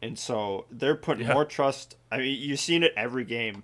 and 0.00 0.18
so 0.18 0.66
they're 0.70 0.96
putting 0.96 1.26
Yeah. 1.26 1.34
more 1.34 1.44
trust. 1.44 1.96
I 2.10 2.18
mean, 2.18 2.40
you've 2.40 2.60
seen 2.60 2.82
it 2.82 2.92
every 2.96 3.24
game. 3.24 3.62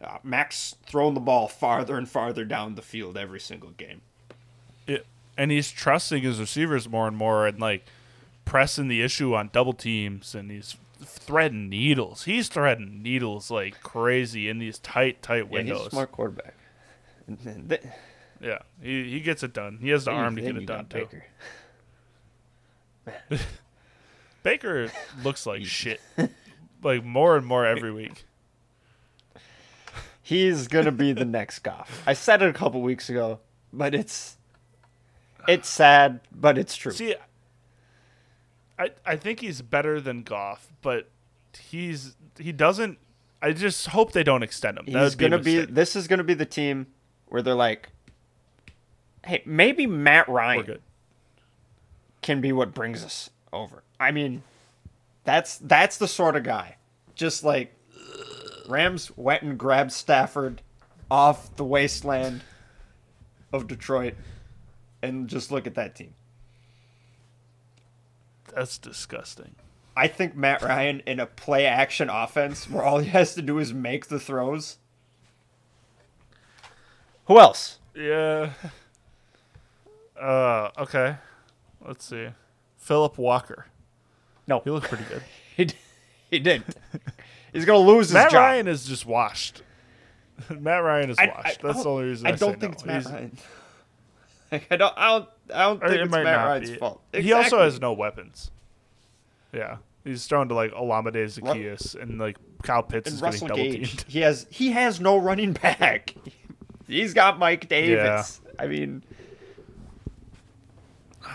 Uh, 0.00 0.18
Max 0.22 0.74
throwing 0.86 1.14
the 1.14 1.20
ball 1.20 1.48
farther 1.48 1.96
and 1.96 2.08
farther 2.08 2.44
down 2.44 2.74
the 2.74 2.82
field 2.82 3.16
every 3.16 3.40
single 3.40 3.70
game. 3.70 4.02
It, 4.86 5.06
and 5.36 5.50
he's 5.50 5.70
trusting 5.70 6.22
his 6.22 6.38
receivers 6.40 6.88
more 6.88 7.06
and 7.08 7.16
more 7.16 7.46
and 7.46 7.60
like 7.60 7.84
pressing 8.44 8.88
the 8.88 9.02
issue 9.02 9.34
on 9.34 9.50
double 9.52 9.72
teams 9.72 10.34
and 10.34 10.50
he's 10.50 10.76
threading 11.04 11.68
needles. 11.68 12.24
He's 12.24 12.48
threading 12.48 13.02
needles 13.02 13.50
like 13.50 13.80
crazy 13.82 14.48
in 14.48 14.58
these 14.58 14.78
tight, 14.78 15.22
tight 15.22 15.46
Yeah, 15.50 15.62
he's 15.62 15.70
a 15.80 15.90
smart 15.90 16.12
quarterback. 16.12 16.54
They- 17.28 17.90
Yeah, 18.40 18.58
he, 18.80 19.10
he 19.10 19.20
gets 19.20 19.42
it 19.42 19.52
done. 19.52 19.78
He 19.80 19.90
has 19.90 20.04
the 20.04 20.12
arm 20.12 20.36
to 20.36 20.42
get 20.42 20.56
it 20.56 20.66
done 20.66 20.86
too. 20.86 21.08
Baker. 21.10 21.24
Baker 24.42 24.90
looks 25.24 25.44
like 25.46 25.64
shit, 25.64 26.00
like 26.82 27.04
more 27.04 27.36
and 27.36 27.44
more 27.46 27.66
every 27.66 27.92
week. 27.92 28.24
He's 30.22 30.68
gonna 30.68 30.92
be 30.92 31.12
the 31.12 31.24
next 31.24 31.60
Goff. 31.60 32.02
I 32.06 32.12
said 32.12 32.42
it 32.42 32.48
a 32.48 32.52
couple 32.52 32.82
weeks 32.82 33.08
ago, 33.08 33.40
but 33.72 33.94
it's 33.94 34.35
it's 35.48 35.68
sad, 35.68 36.20
but 36.32 36.58
it's 36.58 36.76
true. 36.76 36.92
See, 36.92 37.14
I 38.78 38.90
I 39.04 39.16
think 39.16 39.40
he's 39.40 39.62
better 39.62 40.00
than 40.00 40.22
Goff, 40.22 40.68
but 40.82 41.08
he's 41.58 42.16
he 42.38 42.52
doesn't. 42.52 42.98
I 43.42 43.52
just 43.52 43.88
hope 43.88 44.12
they 44.12 44.22
don't 44.24 44.42
extend 44.42 44.78
him. 44.78 44.86
That 44.86 45.02
He's 45.04 45.14
be 45.14 45.28
gonna 45.28 45.42
be. 45.42 45.56
mistake. 45.56 45.74
This 45.74 45.96
is 45.96 46.08
gonna 46.08 46.24
be 46.24 46.34
the 46.34 46.46
team 46.46 46.86
where 47.26 47.42
they're 47.42 47.54
like, 47.54 47.90
hey, 49.24 49.42
maybe 49.44 49.86
Matt 49.86 50.28
Ryan 50.28 50.78
can 52.22 52.40
be 52.40 52.52
what 52.52 52.74
brings 52.74 53.04
us 53.04 53.30
over. 53.52 53.82
I 54.00 54.10
mean, 54.10 54.42
that's 55.24 55.58
that's 55.58 55.98
the 55.98 56.08
sort 56.08 56.36
of 56.36 56.42
guy. 56.42 56.76
Just 57.14 57.44
like 57.44 57.74
Rams 58.68 59.16
went 59.16 59.42
and 59.42 59.58
grabbed 59.58 59.92
Stafford 59.92 60.62
off 61.10 61.54
the 61.56 61.64
wasteland 61.64 62.42
of 63.52 63.66
Detroit, 63.68 64.14
and 65.06 65.28
just 65.28 65.50
look 65.50 65.66
at 65.66 65.74
that 65.74 65.94
team. 65.94 66.14
That's 68.54 68.78
disgusting. 68.78 69.54
I 69.96 70.08
think 70.08 70.36
Matt 70.36 70.62
Ryan 70.62 71.00
in 71.06 71.20
a 71.20 71.26
play 71.26 71.66
action 71.66 72.10
offense 72.10 72.68
where 72.68 72.82
all 72.84 72.98
he 72.98 73.08
has 73.10 73.34
to 73.34 73.42
do 73.42 73.58
is 73.58 73.72
make 73.72 74.06
the 74.08 74.20
throws. 74.20 74.76
Who 77.26 77.38
else? 77.38 77.78
Yeah. 77.94 78.50
Uh. 80.20 80.70
Okay. 80.78 81.16
Let's 81.84 82.04
see. 82.04 82.28
Philip 82.76 83.18
Walker. 83.18 83.66
No, 84.46 84.60
He 84.60 84.70
looked 84.70 84.88
pretty 84.88 85.04
good. 85.04 85.22
he, 85.56 85.64
d- 85.64 85.74
he 86.30 86.38
did. 86.38 86.62
He's 87.52 87.64
gonna 87.64 87.78
lose 87.78 88.08
his 88.08 88.14
Matt. 88.14 88.32
Ryan 88.32 88.68
is 88.68 88.86
just 88.86 89.06
washed. 89.06 89.62
Matt 90.50 90.84
Ryan 90.84 91.10
is 91.10 91.18
I- 91.18 91.26
washed. 91.34 91.64
I 91.64 91.66
That's 91.66 91.82
the 91.82 91.88
only 91.90 92.04
reason 92.04 92.26
I, 92.26 92.30
I 92.30 92.32
don't 92.36 92.60
think 92.60 92.72
no. 92.72 92.74
it's 92.74 92.84
Matt 92.84 93.02
He's- 93.02 93.12
Ryan. 93.12 93.38
Like, 94.52 94.66
I 94.70 94.76
don't. 94.76 94.94
I 94.96 95.08
don't. 95.10 95.28
I 95.52 95.62
don't 95.62 95.82
or 95.82 95.88
think 95.88 96.00
it 96.00 96.02
it's 96.04 96.10
might 96.12 96.22
Matt 96.24 96.46
Ryan's 96.46 96.70
be. 96.70 96.76
fault. 96.76 97.02
He 97.12 97.32
also 97.32 97.60
has 97.62 97.80
no 97.80 97.92
weapons. 97.92 98.50
Yeah, 99.52 99.78
he's 100.04 100.24
thrown 100.26 100.48
to 100.50 100.54
like 100.54 100.72
Olamide 100.72 101.14
Zaccheaus 101.14 102.00
and 102.00 102.18
like 102.18 102.36
Kyle 102.62 102.82
Pitts 102.84 103.08
and 103.08 103.16
is 103.16 103.22
Russell 103.22 103.48
getting 103.48 103.64
double 103.64 103.78
Gage. 103.78 103.90
teamed. 103.96 104.04
He 104.08 104.20
has. 104.20 104.46
He 104.50 104.70
has 104.70 105.00
no 105.00 105.16
running 105.18 105.52
back. 105.52 106.14
He's 106.86 107.12
got 107.14 107.38
Mike 107.40 107.68
Davis. 107.68 108.40
I 108.58 108.68
mean, 108.68 109.02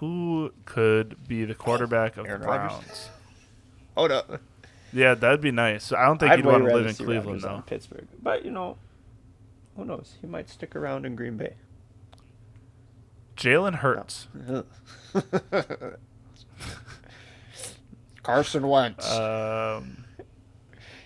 Who 0.00 0.52
could 0.64 1.28
be 1.28 1.44
the 1.44 1.54
quarterback 1.54 2.16
of 2.16 2.26
Aaron 2.26 2.40
the? 2.40 2.46
Browns? 2.48 3.08
hold 3.96 4.10
up. 4.10 4.40
Yeah, 4.92 5.14
that'd 5.14 5.40
be 5.40 5.52
nice. 5.52 5.92
I 5.92 6.04
don't 6.06 6.18
think 6.18 6.32
I'd 6.32 6.40
he'd 6.40 6.44
want 6.46 6.64
to 6.66 6.74
live 6.74 6.86
in 6.86 6.94
Cleveland 6.94 7.26
Rodgers 7.26 7.42
though. 7.42 7.62
Pittsburgh, 7.66 8.08
but 8.22 8.44
you 8.44 8.50
know, 8.50 8.76
who 9.76 9.84
knows? 9.84 10.14
He 10.20 10.26
might 10.26 10.50
stick 10.50 10.74
around 10.76 11.06
in 11.06 11.14
Green 11.14 11.36
Bay. 11.36 11.54
Jalen 13.42 13.74
Hurts. 13.76 14.28
Carson 18.22 18.68
Wentz. 18.68 19.10
Um, 19.12 20.04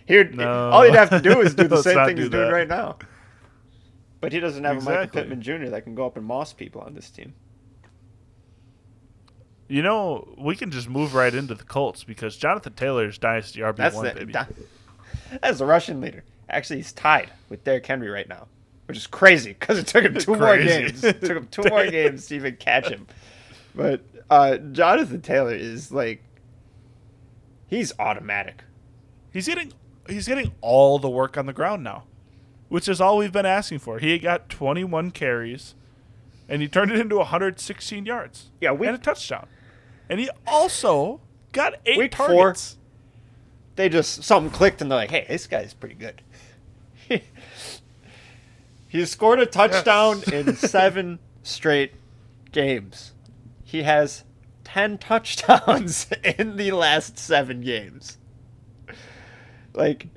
He'd, 0.06 0.34
no. 0.36 0.70
all 0.70 0.82
he'd 0.82 0.94
have 0.94 1.10
to 1.10 1.20
do 1.20 1.40
is 1.40 1.54
do 1.54 1.66
the 1.68 1.82
same 1.82 1.96
thing 2.06 2.14
do 2.16 2.22
he's 2.22 2.30
doing 2.30 2.50
right 2.52 2.68
now. 2.68 2.98
But 4.20 4.32
he 4.32 4.38
doesn't 4.40 4.62
have 4.64 4.76
a 4.78 4.80
Michael 4.80 5.08
Pittman 5.08 5.42
Jr. 5.42 5.66
that 5.70 5.82
can 5.84 5.94
go 5.94 6.06
up 6.06 6.16
and 6.16 6.24
moss 6.24 6.52
people 6.52 6.80
on 6.82 6.94
this 6.94 7.10
team. 7.10 7.34
you 9.68 9.82
know, 9.82 10.32
we 10.38 10.54
can 10.54 10.70
just 10.70 10.88
move 10.88 11.14
right 11.14 11.34
into 11.34 11.54
the 11.54 11.64
Colts 11.64 12.04
because 12.04 12.36
Jonathan 12.36 12.74
Taylor's 12.74 13.18
dynasty 13.18 13.60
RB 13.60 13.76
That's 13.76 13.96
one 13.96 14.04
the, 14.06 14.14
baby. 14.14 14.32
that- 14.32 14.52
that's 15.42 15.58
the 15.58 15.66
Russian 15.66 16.00
leader. 16.00 16.22
Actually, 16.48 16.76
he's 16.76 16.92
tied 16.92 17.30
with 17.48 17.64
Derrick 17.64 17.84
Henry 17.86 18.08
right 18.08 18.28
now, 18.28 18.46
which 18.86 18.96
is 18.96 19.06
crazy 19.06 19.52
because 19.52 19.78
it 19.78 19.86
took 19.86 20.04
him 20.04 20.14
two 20.14 20.34
more 20.36 20.56
games. 20.58 21.02
It 21.04 21.20
took 21.20 21.36
him 21.36 21.48
two 21.50 21.62
more 21.68 21.86
games 21.90 22.26
to 22.28 22.34
even 22.36 22.56
catch 22.56 22.88
him. 22.88 23.06
But 23.74 24.00
uh, 24.30 24.56
Jonathan 24.58 25.20
Taylor 25.20 25.54
is 25.54 25.92
like, 25.92 26.22
he's 27.66 27.92
automatic. 27.98 28.62
He's 29.32 29.46
getting 29.46 29.72
he's 30.08 30.26
getting 30.28 30.52
all 30.60 30.98
the 30.98 31.10
work 31.10 31.36
on 31.36 31.46
the 31.46 31.52
ground 31.52 31.82
now, 31.84 32.04
which 32.68 32.88
is 32.88 33.00
all 33.00 33.18
we've 33.18 33.32
been 33.32 33.46
asking 33.46 33.80
for. 33.80 33.98
He 33.98 34.18
got 34.18 34.48
21 34.48 35.10
carries, 35.10 35.74
and 36.48 36.62
he 36.62 36.68
turned 36.68 36.90
it 36.90 36.98
into 36.98 37.16
116 37.16 38.06
yards. 38.06 38.50
Yeah, 38.60 38.72
week- 38.72 38.88
and 38.88 38.96
a 38.96 39.00
touchdown, 39.00 39.46
and 40.08 40.18
he 40.20 40.30
also 40.46 41.20
got 41.52 41.74
eight 41.84 41.98
Week 41.98 42.14
four. 42.14 42.28
targets. 42.28 42.78
They 43.74 43.90
just 43.90 44.22
something 44.24 44.50
clicked 44.50 44.80
and 44.80 44.90
they're 44.90 44.96
like, 44.98 45.10
"Hey, 45.10 45.26
this 45.28 45.46
guy's 45.46 45.74
pretty 45.74 45.96
good." 45.96 46.22
He 48.96 49.04
scored 49.06 49.38
a 49.40 49.46
touchdown 49.46 50.22
in 50.32 50.56
seven 50.56 51.18
straight 51.42 51.92
games. 52.52 53.12
He 53.64 53.82
has 53.82 54.24
ten 54.64 54.98
touchdowns 54.98 56.06
in 56.24 56.56
the 56.56 56.72
last 56.72 57.18
seven 57.18 57.60
games. 57.60 58.18
Like 59.74 60.08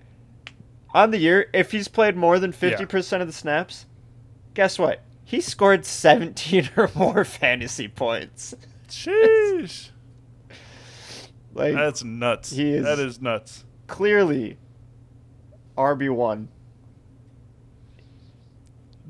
on 0.94 1.12
the 1.12 1.18
year, 1.18 1.50
if 1.54 1.72
he's 1.72 1.88
played 1.88 2.16
more 2.16 2.40
than 2.40 2.52
fifty 2.52 2.86
percent 2.86 3.22
of 3.22 3.28
the 3.28 3.34
snaps, 3.34 3.86
guess 4.54 4.80
what? 4.80 5.04
He 5.24 5.42
scored 5.42 5.86
seventeen 5.86 6.70
or 6.78 6.90
more 6.96 7.24
fantasy 7.26 7.88
points. 7.88 8.56
Sheesh, 8.88 9.90
Like 11.54 11.76
that's 11.76 12.04
nuts. 12.04 12.52
He 12.52 12.72
is- 12.74 12.84
that 12.86 12.98
is 13.00 13.22
nuts. 13.22 13.66
clearly 13.88 14.58
RB 15.78 16.10
one. 16.10 16.50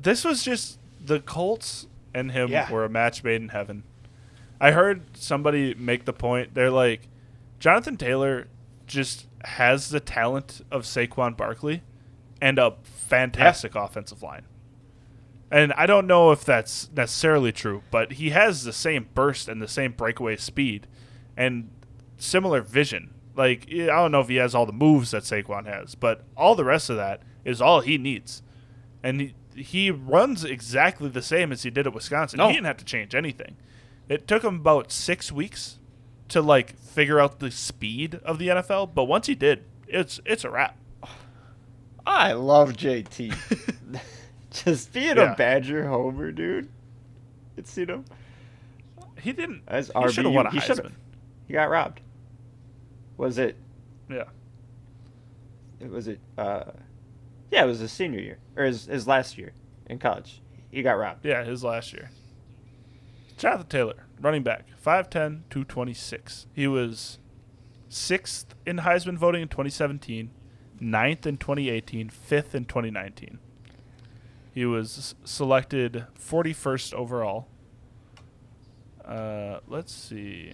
This 0.00 0.24
was 0.24 0.42
just 0.42 0.78
the 1.04 1.20
Colts 1.20 1.86
and 2.14 2.32
him 2.32 2.50
Yeah. 2.50 2.70
were 2.70 2.84
a 2.84 2.88
match 2.88 3.22
made 3.22 3.40
in 3.42 3.48
heaven. 3.50 3.84
I 4.60 4.72
heard 4.72 5.16
somebody 5.16 5.74
make 5.74 6.04
the 6.04 6.12
point. 6.12 6.54
They're 6.54 6.70
like, 6.70 7.08
Jonathan 7.58 7.96
Taylor 7.96 8.48
just 8.86 9.26
has 9.44 9.90
the 9.90 10.00
talent 10.00 10.62
of 10.70 10.82
Saquon 10.84 11.36
Barkley 11.36 11.82
and 12.40 12.58
a 12.58 12.74
fantastic 12.82 13.74
offensive 13.74 14.22
line. 14.22 14.42
And 15.50 15.72
I 15.74 15.86
don't 15.86 16.06
know 16.06 16.30
if 16.30 16.44
that's 16.44 16.90
necessarily 16.94 17.52
true, 17.52 17.82
but 17.90 18.12
he 18.12 18.30
has 18.30 18.64
the 18.64 18.72
same 18.72 19.08
burst 19.14 19.48
and 19.48 19.60
the 19.60 19.68
same 19.68 19.92
breakaway 19.92 20.36
speed 20.36 20.86
and 21.36 21.70
similar 22.18 22.60
vision. 22.60 23.14
Like 23.34 23.66
I 23.70 23.86
don't 23.86 24.12
know 24.12 24.20
if 24.20 24.28
he 24.28 24.36
has 24.36 24.54
all 24.54 24.66
the 24.66 24.72
moves 24.72 25.10
that 25.12 25.22
Saquon 25.24 25.66
has, 25.66 25.94
but 25.94 26.24
all 26.36 26.54
the 26.54 26.64
rest 26.64 26.90
of 26.90 26.96
that 26.96 27.22
is 27.44 27.60
all 27.60 27.80
he 27.80 27.98
needs. 27.98 28.42
And 29.02 29.20
he, 29.20 29.34
he 29.54 29.90
runs 29.90 30.44
exactly 30.44 31.08
the 31.08 31.22
same 31.22 31.52
as 31.52 31.62
he 31.62 31.70
did 31.70 31.86
at 31.86 31.92
Wisconsin. 31.94 32.38
No. 32.38 32.48
He 32.48 32.54
didn't 32.54 32.66
have 32.66 32.76
to 32.78 32.84
change 32.84 33.14
anything. 33.14 33.56
It 34.08 34.26
took 34.26 34.42
him 34.44 34.56
about 34.56 34.90
six 34.92 35.30
weeks 35.32 35.78
to 36.28 36.40
like 36.42 36.78
figure 36.78 37.20
out 37.20 37.38
the 37.40 37.50
speed 37.50 38.16
of 38.24 38.38
the 38.38 38.48
NFL, 38.48 38.94
but 38.94 39.04
once 39.04 39.26
he 39.26 39.34
did, 39.34 39.64
it's 39.88 40.20
it's 40.24 40.44
a 40.44 40.50
wrap. 40.50 40.76
I 42.06 42.32
love 42.32 42.72
JT. 42.72 43.34
Just 44.50 44.92
being 44.92 45.16
Yeah. 45.16 45.32
a 45.32 45.36
Badger 45.36 45.86
homer, 45.88 46.32
dude. 46.32 46.68
It's 47.56 47.76
you 47.76 47.86
know 47.86 48.04
He 49.20 49.32
didn't. 49.32 49.62
as 49.68 49.88
he 49.88 49.92
RB. 49.92 50.10
should 50.10 50.24
have 50.24 50.34
won 50.34 50.46
a 50.46 50.50
he 50.50 50.58
Heisman. 50.58 50.92
He 51.46 51.52
got 51.54 51.68
robbed. 51.70 52.00
Was 53.16 53.38
it? 53.38 53.56
Yeah. 54.08 54.24
It 55.80 55.90
was 55.90 56.08
it. 56.08 56.20
Uh, 56.38 56.64
yeah, 57.50 57.64
it 57.64 57.66
was 57.66 57.80
his 57.80 57.92
senior 57.92 58.20
year 58.20 58.38
or 58.56 58.64
his 58.64 58.86
his 58.86 59.06
last 59.06 59.38
year 59.38 59.52
in 59.86 59.98
college. 59.98 60.40
He 60.70 60.82
got 60.82 60.92
robbed. 60.92 61.24
Yeah, 61.24 61.44
his 61.44 61.64
last 61.64 61.92
year. 61.92 62.10
Jonathan 63.36 63.66
Taylor, 63.68 64.06
running 64.20 64.42
back, 64.42 64.66
5'10", 64.84 65.42
226. 65.48 66.46
He 66.52 66.66
was 66.68 67.18
sixth 67.88 68.54
in 68.66 68.78
Heisman 68.78 69.16
voting 69.16 69.42
in 69.42 69.48
2017, 69.48 70.30
ninth 70.78 71.26
in 71.26 71.38
2018, 71.38 72.10
fifth 72.10 72.54
in 72.54 72.66
2019. 72.66 73.38
He 74.52 74.66
was 74.66 75.14
selected 75.24 76.06
41st 76.18 76.92
overall 76.94 77.48
Uh, 79.04 79.60
let's 79.66 79.92
see. 79.92 80.52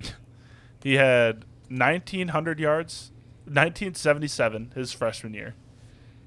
he 0.82 0.94
had 0.94 1.44
1,900 1.68 2.58
yards, 2.58 3.10
1977 3.44 4.72
his 4.74 4.92
freshman 4.92 5.34
year, 5.34 5.54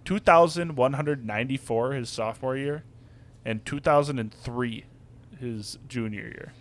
2,194 0.06 1.92
his 1.94 2.10
sophomore 2.10 2.58
year, 2.58 2.84
and 3.46 3.66
2003 3.66 4.86
his 5.40 5.78
junior 5.88 6.22
year. 6.24 6.54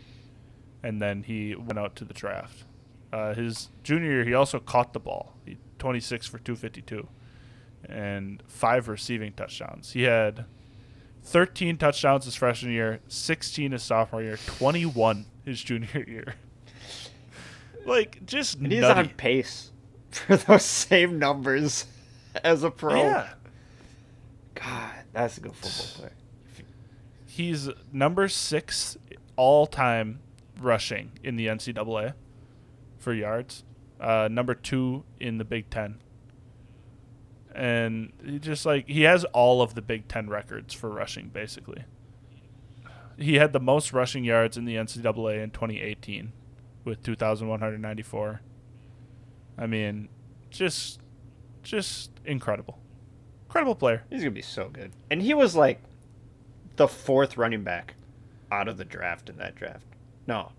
And 0.83 1.01
then 1.01 1.23
he 1.23 1.55
went 1.55 1.79
out 1.79 1.95
to 1.97 2.05
the 2.05 2.15
draft. 2.15 2.65
Uh, 3.13 3.35
his 3.35 3.71
junior 3.83 4.11
year, 4.11 4.25
he 4.25 4.35
also 4.35 4.59
caught 4.59 4.93
the 4.93 5.01
ball. 5.01 5.35
He 5.45 5.59
26 5.79 6.27
for 6.27 6.39
252 6.39 7.09
and 7.89 8.43
five 8.47 8.89
receiving 8.89 9.33
touchdowns. 9.33 9.93
He 9.93 10.03
had 10.05 10.45
13 11.25 11.77
touchdowns 11.77 12.25
his 12.25 12.35
freshman 12.37 12.73
year, 12.73 13.01
16 13.09 13.73
his 13.73 13.83
sophomore 13.83 14.23
year, 14.23 14.39
21 14.47 15.27
his 15.45 15.63
junior 15.63 16.05
year. 16.09 16.35
like 17.85 18.25
just 18.25 18.59
And 18.59 18.71
he's 18.73 18.81
nutty. 18.83 19.01
on 19.01 19.09
pace 19.11 19.71
for 20.11 20.37
those 20.37 20.65
same 20.65 21.19
numbers 21.19 21.87
as 22.45 22.63
a 22.63 22.71
pro. 22.71 22.97
Yeah, 22.97 23.29
God, 24.55 24.93
that's 25.13 25.39
a 25.39 25.41
good 25.41 25.55
football 25.55 26.09
player. 26.09 26.67
he's 27.27 27.69
number 27.93 28.29
six 28.29 28.97
all 29.37 29.67
time 29.67 30.21
rushing 30.61 31.13
in 31.23 31.37
the 31.37 31.47
NCAA 31.47 32.15
for 32.99 33.13
yards. 33.13 33.65
Uh, 34.01 34.29
number 34.31 34.55
two 34.55 35.05
in 35.21 35.39
the 35.39 35.45
Big 35.45 35.71
Ten. 35.71 36.01
And 37.55 38.13
he 38.25 38.39
just 38.39 38.65
like 38.65 38.89
he 38.89 39.03
has 39.03 39.25
all 39.27 39.63
of 39.63 39.75
the 39.75 39.83
Big 39.83 40.09
Ten 40.09 40.29
records 40.29 40.73
for 40.75 40.89
rushing, 40.91 41.29
basically. 41.29 41.85
He 43.19 43.35
had 43.37 43.53
the 43.53 43.61
most 43.61 43.93
rushing 43.93 44.25
yards 44.25 44.57
in 44.57 44.65
the 44.65 44.77
NCAA 44.77 45.43
in 45.43 45.51
2018 45.51 46.33
with 46.85 47.03
2,194. 47.03 48.41
I 49.59 49.67
mean, 49.67 50.09
just, 50.51 50.99
just 51.63 52.11
incredible, 52.25 52.79
incredible 53.47 53.75
player. 53.75 54.05
He's 54.11 54.21
gonna 54.21 54.31
be 54.31 54.43
so 54.43 54.69
good. 54.69 54.93
And 55.11 55.23
he 55.23 55.35
was 55.35 55.55
like 55.57 55.81
the 56.77 56.89
fourth 56.89 57.37
running 57.37 57.63
back 57.63 57.95
out 58.51 58.69
of 58.69 58.77
the 58.77 58.85
draft 58.85 59.29
in 59.29 59.37
that 59.39 59.55
draft. 59.55 59.85
No, 60.27 60.53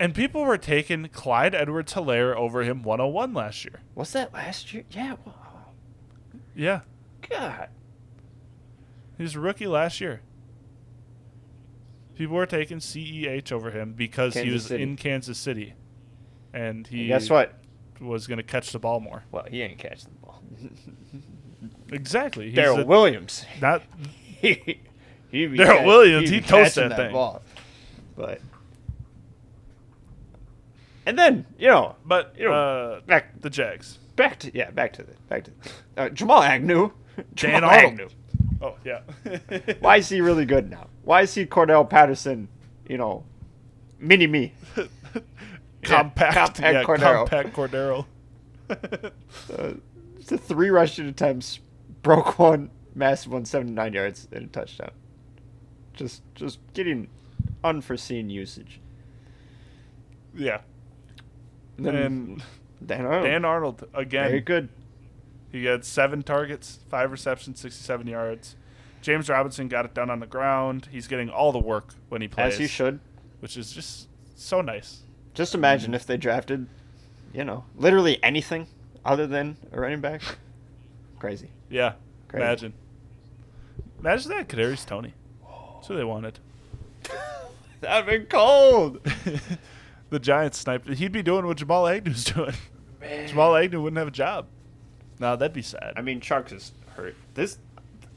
And 0.00 0.14
people 0.14 0.42
were 0.44 0.58
taking 0.58 1.08
Clyde 1.08 1.54
Edwards 1.54 1.94
Helaire 1.94 2.34
over 2.34 2.62
him 2.62 2.82
101 2.82 3.32
last 3.34 3.64
year. 3.64 3.80
was 3.94 4.12
that 4.12 4.32
last 4.32 4.72
year? 4.74 4.84
Yeah. 4.90 5.16
Wow. 5.24 5.34
Yeah. 6.54 6.80
God. 7.28 7.68
He 9.16 9.22
was 9.22 9.34
a 9.34 9.40
rookie 9.40 9.66
last 9.66 10.00
year. 10.00 10.20
People 12.16 12.36
were 12.36 12.46
taking 12.46 12.78
CEH 12.78 13.52
over 13.52 13.70
him 13.70 13.92
because 13.92 14.34
he 14.34 14.50
was 14.50 14.66
City. 14.66 14.82
in 14.82 14.96
Kansas 14.96 15.38
City. 15.38 15.74
And 16.52 16.86
he 16.86 17.00
And 17.00 17.08
guess 17.08 17.30
what? 17.30 17.54
was 18.00 18.26
going 18.26 18.38
to 18.38 18.42
catch 18.44 18.72
the 18.72 18.78
ball 18.78 18.98
more. 19.00 19.24
Well, 19.30 19.46
he 19.48 19.62
ain't 19.62 19.78
catching 19.78 20.10
the 20.10 20.17
ball. 20.17 20.17
Exactly. 21.92 22.46
He's 22.46 22.54
Darrel 22.54 22.80
a- 22.80 22.84
Williams. 22.84 23.44
Not 23.62 23.82
he, 24.40 24.80
he 25.30 25.46
Darrel 25.46 25.78
catch- 25.78 25.86
Williams, 25.86 26.28
he 26.30 26.40
toast 26.40 26.74
catching 26.74 26.90
that 26.90 26.96
thing. 26.98 27.12
Ball. 27.12 27.42
But 28.16 28.40
and 31.06 31.18
then 31.18 31.46
you 31.58 31.68
know, 31.68 31.96
but 32.04 32.34
You 32.38 32.46
know, 32.48 32.52
uh, 32.52 33.00
back 33.00 33.40
the 33.40 33.48
Jags. 33.50 33.98
back 34.16 34.38
to 34.40 34.50
yeah, 34.56 34.70
back 34.70 34.92
to 34.94 35.02
the 35.02 35.12
back 35.28 35.44
to 35.44 35.50
uh, 35.96 36.08
Jamal 36.10 36.42
Agnew. 36.42 36.90
Dan 37.16 37.24
Jamal 37.34 37.70
Arnold. 37.70 37.92
Agnew. 37.92 38.08
Oh, 38.60 38.74
yeah. 38.84 39.00
Why 39.80 39.96
is 39.98 40.08
he 40.08 40.20
really 40.20 40.44
good 40.44 40.68
now? 40.68 40.88
Why 41.04 41.22
is 41.22 41.34
he 41.34 41.46
Cordarrelle 41.46 41.88
Patterson? 41.88 42.48
You 42.88 42.98
know, 42.98 43.24
mini 43.98 44.26
me. 44.26 44.52
compact 45.82 46.34
compact 46.34 46.60
yeah, 46.60 46.82
Cordero. 46.82 47.26
compact 47.28 47.52
Cordero. 47.56 48.06
Uh, 48.70 49.72
the 50.28 50.38
three 50.38 50.70
rushing 50.70 51.08
attempts 51.08 51.60
broke 52.02 52.38
one, 52.38 52.70
massive 52.94 53.32
one, 53.32 53.44
seventy 53.44 53.72
nine 53.72 53.92
yards 53.92 54.28
and 54.32 54.44
a 54.44 54.48
touchdown. 54.48 54.90
Just 55.94 56.22
just 56.34 56.58
getting 56.74 57.08
unforeseen 57.64 58.30
usage. 58.30 58.80
yeah. 60.34 60.60
And 61.76 61.86
then 61.86 61.94
And 61.96 62.42
Dan 62.84 63.06
Arnold, 63.06 63.24
Dan 63.24 63.44
Arnold 63.44 63.88
again. 63.94 64.28
very 64.28 64.40
good. 64.40 64.68
He 65.50 65.64
had 65.64 65.84
seven 65.84 66.22
targets, 66.22 66.80
five 66.90 67.10
receptions, 67.10 67.58
67 67.60 68.06
yards. 68.06 68.54
James 69.00 69.28
Robinson 69.30 69.68
got 69.68 69.84
it 69.86 69.94
done 69.94 70.10
on 70.10 70.20
the 70.20 70.26
ground. 70.26 70.88
He's 70.90 71.06
getting 71.08 71.30
all 71.30 71.52
the 71.52 71.58
work 71.58 71.94
when 72.08 72.20
he 72.20 72.28
plays, 72.28 72.54
As 72.54 72.58
he 72.58 72.66
should. 72.66 73.00
which 73.40 73.56
is 73.56 73.72
just 73.72 74.08
so 74.36 74.60
nice. 74.60 75.02
Just 75.34 75.54
imagine 75.54 75.88
mm-hmm. 75.88 75.94
if 75.94 76.06
they 76.06 76.16
drafted, 76.16 76.66
you 77.32 77.44
know, 77.44 77.64
literally 77.76 78.22
anything 78.22 78.66
other 79.08 79.26
than 79.26 79.56
a 79.72 79.80
running 79.80 80.00
back. 80.00 80.20
Crazy. 81.18 81.48
Yeah, 81.70 81.94
Crazy. 82.28 82.42
imagine. 82.44 82.72
Imagine 84.00 84.30
that 84.30 84.48
Kadarius 84.48 84.86
Toney. 84.86 85.14
That's 85.74 85.88
who 85.88 85.96
they 85.96 86.04
wanted. 86.04 86.38
That'd 87.80 88.06
been 88.06 88.26
cold. 88.26 89.00
the 90.10 90.18
Giants 90.18 90.58
sniped. 90.58 90.88
He'd 90.88 91.12
be 91.12 91.22
doing 91.22 91.46
what 91.46 91.56
Jamal 91.56 91.86
Agnew's 91.86 92.24
doing. 92.32 92.54
Jamal 93.26 93.56
Agnew 93.56 93.80
wouldn't 93.82 93.98
have 93.98 94.08
a 94.08 94.12
job. 94.12 94.46
No, 95.20 95.34
that'd 95.36 95.52
be 95.54 95.62
sad. 95.62 95.94
I 95.96 96.02
mean, 96.02 96.20
Chucks 96.20 96.52
is 96.52 96.72
hurt. 96.94 97.14
This, 97.34 97.58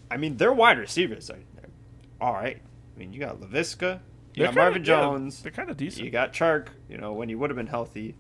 I 0.10 0.18
mean, 0.18 0.38
their 0.38 0.54
wide 0.54 0.78
receivers 0.78 1.30
are, 1.30 1.36
are 1.36 2.28
all 2.28 2.34
right. 2.34 2.58
I 2.96 3.00
mean, 3.00 3.14
you 3.14 3.20
got 3.20 3.40
Laviska, 3.40 4.00
you 4.36 4.44
They're 4.44 4.48
got 4.48 4.54
kinda- 4.54 4.62
Marvin 4.62 4.82
yeah, 4.82 4.86
Jones, 4.86 5.42
they're 5.42 5.52
kind 5.52 5.70
of 5.70 5.78
decent. 5.78 6.06
you 6.06 6.12
got 6.12 6.34
Chark. 6.34 6.68
You 6.90 6.98
know, 6.98 7.14
when 7.14 7.30
he 7.30 7.36
would 7.36 7.50
have 7.50 7.58
been 7.58 7.68
healthy. 7.68 8.16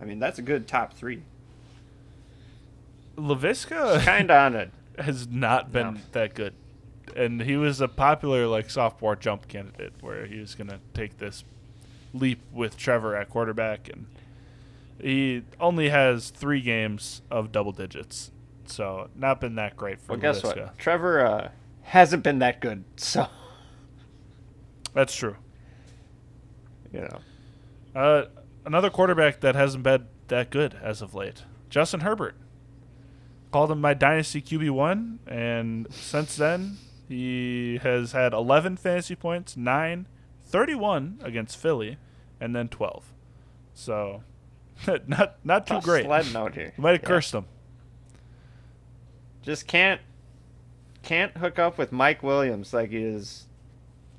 I 0.00 0.04
mean, 0.04 0.20
that's 0.20 0.38
a 0.38 0.42
good 0.42 0.68
top 0.68 0.92
three. 0.92 1.22
Laviska 3.18 4.00
Kind 4.04 4.30
of 4.30 4.36
on 4.36 4.54
a. 4.56 4.70
has 5.02 5.28
not 5.28 5.72
been 5.72 5.94
No. 5.94 6.00
that 6.12 6.34
good. 6.34 6.54
And 7.16 7.42
he 7.42 7.56
was 7.56 7.80
a 7.80 7.88
popular 7.88 8.46
like 8.46 8.70
sophomore 8.70 9.16
jump 9.16 9.48
candidate 9.48 9.92
where 10.00 10.26
he 10.26 10.38
was 10.38 10.54
going 10.54 10.68
to 10.68 10.78
take 10.94 11.18
this 11.18 11.44
leap 12.14 12.40
with 12.52 12.76
Trevor 12.76 13.14
at 13.16 13.28
quarterback 13.28 13.88
and 13.88 14.06
he 15.00 15.42
only 15.60 15.88
has 15.90 16.30
3 16.30 16.60
games 16.60 17.22
of 17.30 17.52
double 17.52 17.72
digits. 17.72 18.30
So, 18.66 19.08
not 19.14 19.40
been 19.40 19.54
that 19.54 19.76
great 19.76 20.00
for 20.00 20.12
Well, 20.12 20.20
guess 20.20 20.42
Laviska. 20.42 20.56
what? 20.66 20.78
Trevor 20.78 21.24
uh, 21.24 21.48
hasn't 21.82 22.22
been 22.24 22.40
that 22.40 22.60
good. 22.60 22.84
So, 22.96 23.28
That's 24.94 25.14
true. 25.14 25.36
you 26.92 27.00
know. 27.00 27.18
Uh, 27.94 28.24
another 28.66 28.90
quarterback 28.90 29.40
that 29.40 29.54
hasn't 29.54 29.84
been 29.84 30.06
that 30.28 30.50
good 30.50 30.76
as 30.82 31.00
of 31.00 31.14
late, 31.14 31.44
Justin 31.70 32.00
Herbert. 32.00 32.34
Called 33.50 33.70
him 33.70 33.80
my 33.80 33.94
dynasty 33.94 34.42
QB 34.42 34.70
one, 34.70 35.20
and 35.26 35.86
since 35.90 36.36
then 36.36 36.76
he 37.08 37.78
has 37.82 38.12
had 38.12 38.34
11 38.34 38.76
fantasy 38.76 39.14
points, 39.14 39.56
9, 39.56 40.06
31 40.44 41.18
against 41.22 41.56
Philly, 41.56 41.96
and 42.40 42.54
then 42.54 42.68
12. 42.68 43.10
So, 43.72 44.22
not 45.06 45.36
not 45.44 45.66
too 45.66 45.74
Tough 45.74 45.84
great. 45.84 46.04
sledding 46.04 46.36
out 46.36 46.54
here. 46.54 46.74
You 46.76 46.82
might 46.82 46.92
have 46.92 47.02
Yeah. 47.02 47.08
cursed 47.08 47.32
him. 47.34 47.46
Just 49.42 49.66
can't 49.66 50.00
can't 51.02 51.34
hook 51.38 51.58
up 51.58 51.78
with 51.78 51.90
Mike 51.90 52.22
Williams 52.22 52.74
like 52.74 52.90
he 52.90 52.98
is 53.02 53.46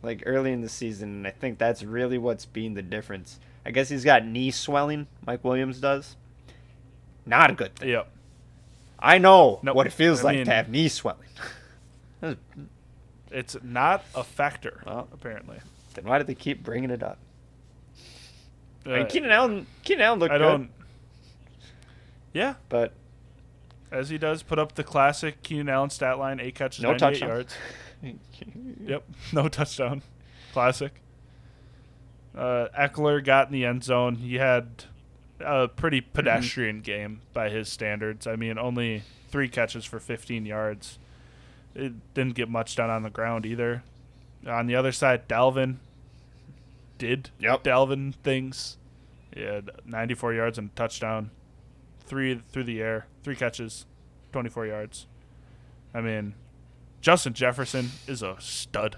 like 0.02 0.24
early 0.26 0.52
in 0.52 0.62
the 0.62 0.70
season, 0.70 1.10
and 1.10 1.28
I 1.28 1.32
think 1.32 1.60
that's 1.60 1.84
really 1.84 2.18
what's 2.18 2.46
been 2.46 2.74
the 2.74 2.82
difference. 2.82 3.40
I 3.66 3.72
guess 3.72 3.90
he's 3.90 4.06
got 4.06 4.26
knee 4.26 4.50
swelling, 4.50 5.06
Mike 5.28 5.44
Williams 5.44 5.80
does. 5.80 6.16
Not 7.28 7.52
a 7.52 7.54
good 7.54 7.76
thing. 7.76 7.90
Yep. 7.90 8.10
I 9.02 9.18
know 9.18 9.60
Nope. 9.64 9.76
what 9.76 9.88
it 9.88 9.94
feels 9.94 10.22
I 10.22 10.24
like 10.24 10.36
mean- 10.38 10.46
to 10.46 10.52
have 10.52 10.70
knee 10.70 10.88
swelling. 10.90 11.28
It's 13.32 13.56
not 13.64 14.04
a 14.16 14.24
factor, 14.24 14.82
Well. 14.86 15.08
apparently. 15.14 15.60
Then 15.94 16.06
why 16.06 16.18
did 16.18 16.28
they 16.28 16.36
keep 16.36 16.64
bringing 16.64 16.90
it 16.90 17.04
up? 17.04 17.20
I 18.86 18.90
mean, 18.90 19.02
Uh, 19.04 19.06
Keenan 19.06 19.32
Allen, 19.32 19.68
Keenan 19.84 20.02
Allen 20.04 20.20
looked 20.20 20.34
I 20.34 20.38
good, 20.38 20.44
don't. 20.44 20.72
Yeah, 22.34 22.56
but 22.70 22.94
as 23.92 24.10
he 24.10 24.18
does, 24.18 24.42
put 24.44 24.58
up 24.60 24.74
the 24.76 24.84
classic 24.84 25.44
Keenan 25.44 25.70
Allen 25.70 25.90
stat 25.92 26.18
line: 26.18 26.40
eight 26.40 26.56
catches, 26.56 26.82
no 26.84 26.90
98 26.92 27.00
touchdown. 27.00 27.30
yards. 27.30 27.56
Yep, 28.86 29.04
no 29.34 29.50
touchdown. 29.50 30.02
Classic. 30.54 30.94
Uh, 32.36 32.68
Ekeler 32.78 33.24
got 33.24 33.48
in 33.48 33.54
the 33.54 33.66
end 33.66 33.84
zone. 33.84 34.16
He 34.16 34.36
had 34.36 34.86
a 35.40 35.68
pretty 35.68 36.02
mm-hmm. 36.02 36.14
pedestrian 36.14 36.82
game 36.82 37.22
by 37.34 37.50
his 37.50 37.70
standards. 37.70 38.28
I 38.28 38.36
mean, 38.36 38.58
only 38.58 39.04
three 39.30 39.50
catches 39.50 39.86
for 39.86 40.00
15 40.00 40.46
yards. 40.46 40.98
It 41.76 42.14
didn't 42.14 42.36
get 42.36 42.50
much 42.50 42.76
done 42.76 42.90
on 42.90 43.04
the 43.04 43.10
ground 43.10 43.46
either. 43.46 43.84
On 44.48 44.68
the 44.68 44.76
other 44.76 44.92
side, 44.92 45.28
Dalvin 45.28 45.78
did 46.98 47.32
Yep. 47.40 47.64
Dalvin 47.64 48.14
things. 48.16 48.78
Had 49.36 49.72
94 49.86 50.34
yards 50.34 50.58
and 50.58 50.70
a 50.70 50.76
touchdown. 50.76 51.32
Three 52.02 52.42
through 52.52 52.64
the 52.64 52.82
air, 52.82 53.06
three 53.24 53.36
catches, 53.36 53.86
24 54.32 54.66
yards. 54.66 55.08
I 55.94 56.02
mean, 56.02 56.34
Justin 57.02 57.34
Jefferson 57.34 57.92
is 58.08 58.22
a 58.22 58.36
stud. 58.40 58.98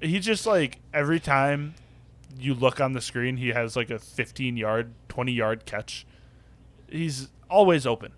he 0.00 0.18
just 0.18 0.46
like 0.46 0.80
every 0.92 1.20
time 1.20 1.74
you 2.38 2.54
look 2.54 2.80
on 2.80 2.92
the 2.92 3.00
screen, 3.00 3.36
he 3.36 3.48
has 3.48 3.76
like 3.76 3.90
a 3.90 3.98
15 3.98 4.56
yard, 4.56 4.92
20 5.16 5.32
yard 5.32 5.64
catch. 5.64 6.06
He's 6.90 7.28
always 7.48 7.86
open. 7.86 8.12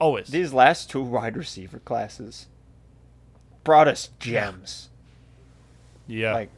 Always. 0.00 0.28
These 0.28 0.54
last 0.54 0.88
two 0.88 1.02
wide 1.02 1.36
receiver 1.36 1.80
classes 1.80 2.46
brought 3.62 3.88
us 3.88 4.08
gems. 4.18 4.88
yeah. 6.06 6.32
Like, 6.32 6.50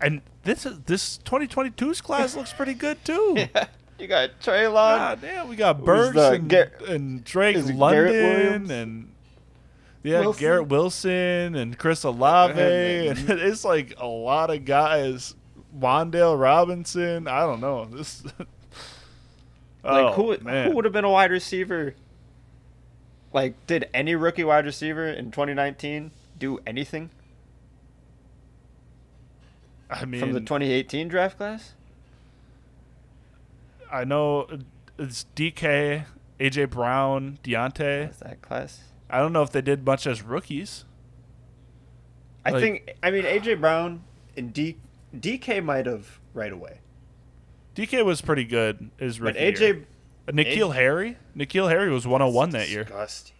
and 0.00 0.20
this 0.44 0.64
is 0.64 0.78
this 0.86 1.18
2022's 1.24 2.00
class 2.00 2.36
looks 2.36 2.52
pretty 2.52 2.74
good 2.74 3.04
too. 3.04 3.48
you 3.98 4.06
got 4.06 4.38
Treylon. 4.40 4.72
God 4.72 5.20
damn, 5.22 5.48
we 5.48 5.56
got 5.56 5.84
Burks 5.84 6.16
and, 6.16 6.48
Gar- 6.48 6.70
and 6.86 7.24
Drake 7.24 7.56
London 7.74 8.70
and 8.70 9.12
yeah, 10.04 10.20
Wilson? 10.20 10.40
Garrett 10.40 10.68
Wilson 10.68 11.56
and 11.56 11.76
Chris 11.76 12.04
Olave 12.04 12.52
And- 12.52 13.18
and 13.28 13.40
it's 13.40 13.64
like 13.64 13.94
a 13.98 14.06
lot 14.06 14.50
of 14.50 14.64
guys. 14.64 15.34
Wan'Dale 15.76 16.40
Robinson, 16.40 17.26
I 17.26 17.40
don't 17.40 17.60
know. 17.60 17.84
This 17.86 18.22
Like 19.84 19.94
Oh, 20.06 20.12
who 20.12 20.38
man. 20.44 20.68
who 20.70 20.76
would 20.76 20.84
have 20.84 20.92
been 20.92 21.04
a 21.04 21.10
wide 21.10 21.30
receiver? 21.30 21.94
Like, 23.32 23.54
did 23.66 23.88
any 23.92 24.14
rookie 24.14 24.44
wide 24.44 24.64
receiver 24.64 25.06
in 25.08 25.30
2019 25.30 26.10
do 26.38 26.58
anything 26.66 27.10
I 29.90 30.04
mean 30.04 30.20
from 30.20 30.32
the 30.32 30.40
2018 30.40 31.08
draft 31.08 31.36
class? 31.36 31.74
I 33.90 34.04
know 34.04 34.42
uh, 34.42 34.56
it's 34.98 35.26
DK, 35.34 36.04
AJ 36.38 36.70
Brown, 36.70 37.38
Diontae. 37.42 38.10
Is 38.10 38.18
that 38.18 38.42
class? 38.42 38.80
I 39.08 39.18
don't 39.18 39.32
know 39.32 39.42
if 39.42 39.50
they 39.50 39.62
did 39.62 39.84
much 39.86 40.06
as 40.06 40.22
rookies. 40.22 40.84
I 42.44 42.50
Like- 42.50 42.60
think. 42.62 42.94
I 43.02 43.10
mean, 43.10 43.24
AJ 43.24 43.60
Brown 43.60 44.02
and 44.36 44.52
D, 44.52 44.76
DK 45.18 45.62
might 45.64 45.86
have 45.86 46.18
right 46.34 46.52
away, 46.52 46.80
DK 47.78 48.04
was 48.04 48.20
pretty 48.20 48.44
good 48.44 48.90
his 48.98 49.18
but 49.18 49.36
AJ 49.36 49.60
year. 49.60 49.86
Uh, 50.26 50.32
N'Keal 50.32 50.74
Harry, 50.74 51.16
N'Keal 51.36 51.70
Harry 51.70 51.90
was 51.90 52.06
101 52.06 52.50
that 52.50 52.68
year. 52.68 52.84
Disgusting. 52.84 53.34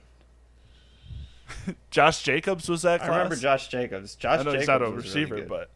Josh 1.90 2.22
Jacobs 2.22 2.68
was 2.68 2.82
that 2.82 3.02
I 3.02 3.08
remember 3.08 3.34
Josh 3.36 3.68
Jacobs. 3.68 4.14
Josh 4.14 4.40
I 4.40 4.42
know 4.42 4.52
Jacobs 4.52 4.60
he's 4.60 4.68
not 4.68 4.82
a 4.82 4.90
was 4.90 5.14
really 5.14 5.24
receiver, 5.24 5.46
but 5.48 5.70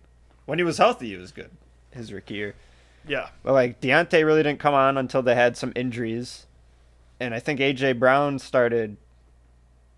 when 0.47 0.59
he 0.59 0.65
was 0.65 0.79
healthy, 0.79 1.09
he 1.09 1.17
was 1.17 1.33
good. 1.33 1.51
His 1.91 2.13
rookie 2.13 2.35
year. 2.35 2.55
yeah, 3.07 3.29
But 3.43 3.53
like 3.53 3.81
Diontae 3.81 4.25
really 4.25 4.43
didn't 4.43 4.61
come 4.61 4.75
on 4.75 4.97
until 4.97 5.23
they 5.23 5.35
had 5.35 5.57
some 5.57 5.73
injuries, 5.75 6.47
and 7.21 7.35
I 7.35 7.41
think 7.41 7.59
AJ 7.61 7.99
Brown 7.99 8.39
started 8.39 8.97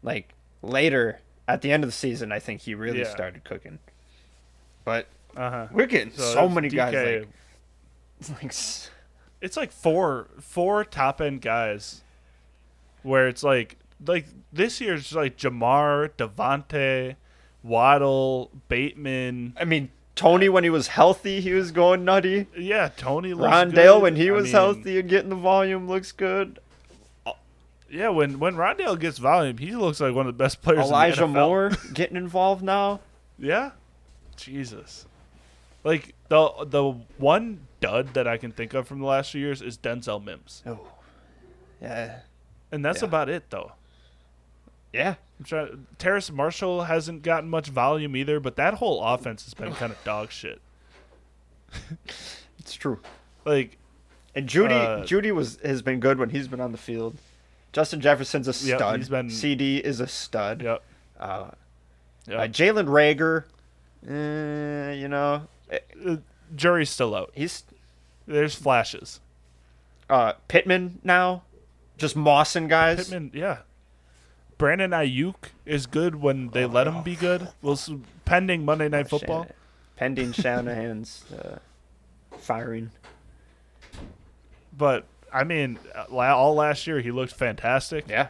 like 0.03 0.33
later 0.62 1.21
at 1.47 1.61
the 1.62 1.71
end 1.71 1.85
of 1.85 1.89
the 1.89 1.93
season. 1.93 2.33
I 2.33 2.39
think 2.39 2.62
he 2.62 2.75
really 2.75 3.01
Yeah. 3.01 3.11
started 3.11 3.45
cooking. 3.45 3.79
But 4.85 5.07
uh 5.37 5.51
huh. 5.51 5.67
we're 5.71 5.87
getting 5.87 6.12
so, 6.12 6.35
that's 6.35 6.55
many 6.55 6.69
guys. 6.69 6.95
Like, 7.21 7.29
like 8.43 8.53
it's 9.41 9.57
like 9.57 9.73
four 9.73 10.29
four 10.41 10.85
top 10.85 11.21
end 11.21 11.41
guys, 11.41 12.03
where 13.03 13.29
it's 13.29 13.43
like 13.43 13.77
like 14.07 14.27
this 14.53 14.81
year's 14.81 15.12
like 15.12 15.37
Ja'Marr, 15.37 16.11
DeVonta, 16.17 17.17
Waddle, 17.62 18.51
Bateman. 18.69 19.55
I 19.59 19.65
mean, 19.65 19.91
Toney 20.15 20.49
when 20.49 20.65
he 20.65 20.71
was 20.71 20.89
healthy, 20.89 21.41
he 21.41 21.53
was 21.53 21.73
going 21.73 22.05
nutty. 22.05 22.47
Yeah, 22.57 22.91
Toney. 22.97 23.35
Looks 23.35 23.53
Rondale 23.53 23.75
good. 23.95 24.03
when 24.03 24.17
he 24.17 24.31
I 24.31 24.33
was 24.33 24.45
mean, 24.45 24.53
healthy 24.53 24.99
and 25.01 25.09
getting 25.09 25.31
the 25.31 25.37
volume 25.37 25.89
looks 25.89 26.12
good. 26.12 26.59
Yeah, 27.91 28.09
when 28.09 28.39
when 28.39 28.57
Rondale 28.57 28.99
gets 28.99 29.19
volume, 29.19 29.59
he 29.59 29.77
looks 29.77 30.01
like 30.01 30.15
one 30.15 30.27
of 30.27 30.37
the 30.37 30.43
best 30.43 30.62
players. 30.62 30.81
Elijah 30.87 31.25
in 31.25 31.33
the 31.33 31.39
NFL. 31.39 31.47
Moore 31.47 31.71
getting 31.93 32.17
involved 32.17 32.62
now. 32.62 33.01
Yeah. 33.39 33.71
Jesus. 34.37 35.07
Like 35.85 36.15
the 36.29 36.51
the 36.67 36.93
one 37.19 37.61
dud 37.87 38.14
that 38.14 38.26
I 38.26 38.37
can 38.37 38.51
think 38.53 38.74
of 38.74 38.87
from 38.89 38.99
the 39.01 39.07
last 39.07 39.30
few 39.32 39.41
years 39.41 39.61
is 39.62 39.76
Denzel 39.78 40.22
Mims. 40.22 40.62
Oh, 40.66 40.80
yeah, 41.80 42.20
And 42.72 42.85
that's 42.85 43.03
Yeah. 43.03 43.09
about 43.09 43.28
it 43.28 43.51
though. 43.51 43.72
yeah. 44.93 45.14
I'm 45.39 45.45
trying 45.45 45.87
Terrace 45.99 46.30
Marshall 46.30 46.85
hasn't 46.85 47.22
gotten 47.22 47.49
much 47.51 47.68
volume 47.68 48.14
either, 48.16 48.39
but 48.41 48.55
that 48.57 48.74
whole 48.74 49.03
offense 49.03 49.45
has 49.45 49.55
been 49.55 49.72
kind 49.74 49.91
of 49.93 50.03
dog 50.05 50.30
shit. 50.30 50.61
It's 52.59 52.74
true. 52.74 53.01
Like 53.45 53.76
And 54.35 54.49
Jeudy, 54.49 54.72
Uh, 54.72 55.03
Jeudy 55.05 55.32
was 55.32 55.59
has 55.64 55.82
been 55.82 56.01
good 56.01 56.18
when 56.18 56.30
he's 56.30 56.49
been 56.49 56.61
on 56.61 56.72
the 56.72 56.78
field. 56.78 57.16
Justin 57.72 58.01
Jefferson's 58.01 58.47
a 58.49 58.66
Yep, 58.66 58.78
stud. 58.78 58.97
he's 58.99 59.09
been- 59.09 59.28
CeeDee 59.28 59.80
is 59.80 59.99
a 60.01 60.07
stud. 60.07 60.62
yep. 60.62 60.82
Uh, 61.18 61.51
yep. 62.28 62.39
uh, 62.39 62.43
Jalen 62.49 62.87
Reagor, 62.87 63.45
eh, 64.09 64.93
you 64.95 65.09
know, 65.09 65.47
eh, 65.70 65.78
Uh, 66.07 66.16
jury's 66.55 66.91
still 66.91 67.14
out. 67.14 67.30
he's 67.35 67.64
There's 68.27 68.55
flashes. 68.55 69.20
uh, 70.09 70.35
Pittman 70.49 71.01
now, 71.05 71.43
just 71.99 72.16
mossing 72.16 72.68
guys. 72.68 72.99
Pittman, 73.09 73.31
yeah. 73.35 73.59
Brandon 74.59 74.91
Aiyuk 74.93 75.35
is 75.66 75.87
good 75.87 76.16
when 76.16 76.49
they 76.49 76.64
let 76.64 76.87
him 76.87 77.03
be 77.03 77.16
good. 77.16 77.49
We'll 77.61 77.72
s- 77.75 77.91
pending 78.25 78.64
Monday 78.64 78.89
Night 78.89 79.09
Football. 79.09 79.45
Shan- 79.45 79.53
pending 79.97 80.33
Shanahan's 80.33 81.25
uh, 81.33 81.59
firing. 82.39 82.91
But 84.77 85.05
I 85.33 85.45
mean, 85.45 85.79
uh, 85.95 86.05
all 86.35 86.55
last 86.55 86.87
year 86.87 87.01
he 87.01 87.11
looked 87.11 87.33
fantastic. 87.35 88.07
Yeah. 88.09 88.29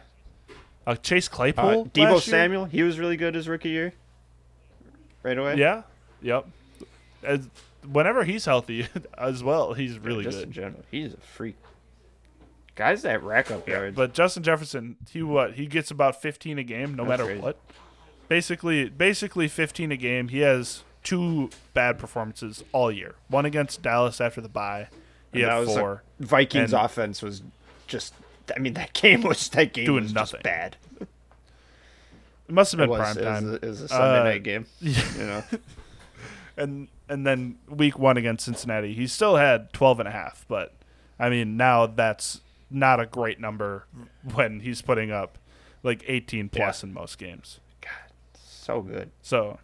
Uh, 0.87 0.95
Chase 0.95 1.27
Uh, 1.27 1.31
Claypool, 1.35 1.85
Deebo 1.93 2.13
last 2.13 2.27
year? 2.27 2.33
Samuel, 2.33 2.65
he 2.65 2.83
was 2.83 2.99
really 2.99 3.17
good 3.17 3.35
his 3.35 3.47
rookie 3.47 3.69
year. 3.69 3.93
Right 5.23 5.37
away. 5.37 5.55
Yeah, 5.57 5.81
yep. 6.21 6.45
As, 7.23 7.47
whenever 7.91 8.23
he's 8.23 8.45
healthy 8.45 8.87
as 9.17 9.43
well, 9.43 9.73
he's 9.73 9.97
really 9.99 10.23
good. 10.23 10.31
just 10.31 10.43
in 10.43 10.49
good. 10.49 10.53
general, 10.55 10.83
he's 10.91 11.13
a 11.13 11.17
freak. 11.17 11.55
Guys 12.75 13.03
that 13.03 13.23
rack 13.23 13.51
up 13.51 13.67
yards. 13.67 13.95
But 13.95 14.13
Justin 14.13 14.43
Jefferson, 14.43 14.97
he 15.09 15.23
what? 15.23 15.53
He 15.53 15.65
gets 15.65 15.91
about 15.91 16.21
15 16.21 16.59
a 16.59 16.63
game, 16.63 16.93
no 16.95 17.05
That's 17.05 17.09
matter 17.21 17.25
crazy. 17.25 17.41
what. 17.41 17.57
Basically, 18.27 18.89
basically 18.89 19.47
15 19.47 19.91
a 19.93 19.97
game. 19.97 20.27
He 20.27 20.39
has 20.39 20.83
two 21.03 21.51
bad 21.73 21.97
performances 21.97 22.63
all 22.73 22.91
year. 22.91 23.15
One 23.29 23.45
against 23.45 23.81
Dallas 23.81 24.19
after 24.19 24.41
the 24.41 24.49
bye. 24.49 24.89
He 25.31 25.41
And 25.43 25.49
had 25.51 25.57
that 25.61 25.67
was 25.67 25.75
a- 25.75 25.79
four. 25.79 26.03
Vikings 26.19 26.73
And- 26.73 26.83
offense 26.83 27.21
was 27.21 27.43
just. 27.87 28.13
I 28.55 28.59
mean, 28.59 28.73
that 28.73 28.93
game 29.01 29.21
was 29.21 29.47
that 29.49 29.71
game 29.73 29.85
Doing 29.85 30.03
was 30.03 30.13
nothing. 30.13 30.39
just 30.39 30.43
bad. 30.43 30.75
It 32.47 32.53
must 32.53 32.73
have 32.73 32.81
It 32.81 32.83
been 32.83 32.89
was, 32.89 32.99
prime 32.99 33.17
it, 33.17 33.25
was 33.29 33.39
time. 33.39 33.49
a, 33.49 33.53
it 33.55 33.63
was 33.65 33.81
a 33.81 33.87
Sunday 33.87 34.19
Uh, 34.19 34.23
night 34.23 34.43
game. 34.43 34.65
You 34.81 34.93
know, 35.17 35.43
and 36.57 36.87
and 37.09 37.25
then 37.25 37.57
week 37.69 37.97
one 37.99 38.17
against 38.17 38.45
Cincinnati, 38.45 38.93
he 38.93 39.07
still 39.07 39.35
had 39.35 39.71
12 39.73 39.99
and 40.01 40.07
a 40.09 40.11
half. 40.11 40.45
But 40.47 40.73
I 41.19 41.29
mean, 41.29 41.57
now 41.57 41.85
that's 41.85 42.41
not 42.69 42.99
a 42.99 43.05
great 43.05 43.39
number 43.39 43.85
when 44.33 44.59
he's 44.61 44.81
putting 44.81 45.11
up 45.11 45.37
like 45.83 46.03
18 46.07 46.49
plus 46.49 46.83
in 46.83 46.93
most 46.93 47.17
games. 47.17 47.59
God, 47.81 47.91
so 48.33 48.81
good. 48.81 49.11
So 49.21 49.59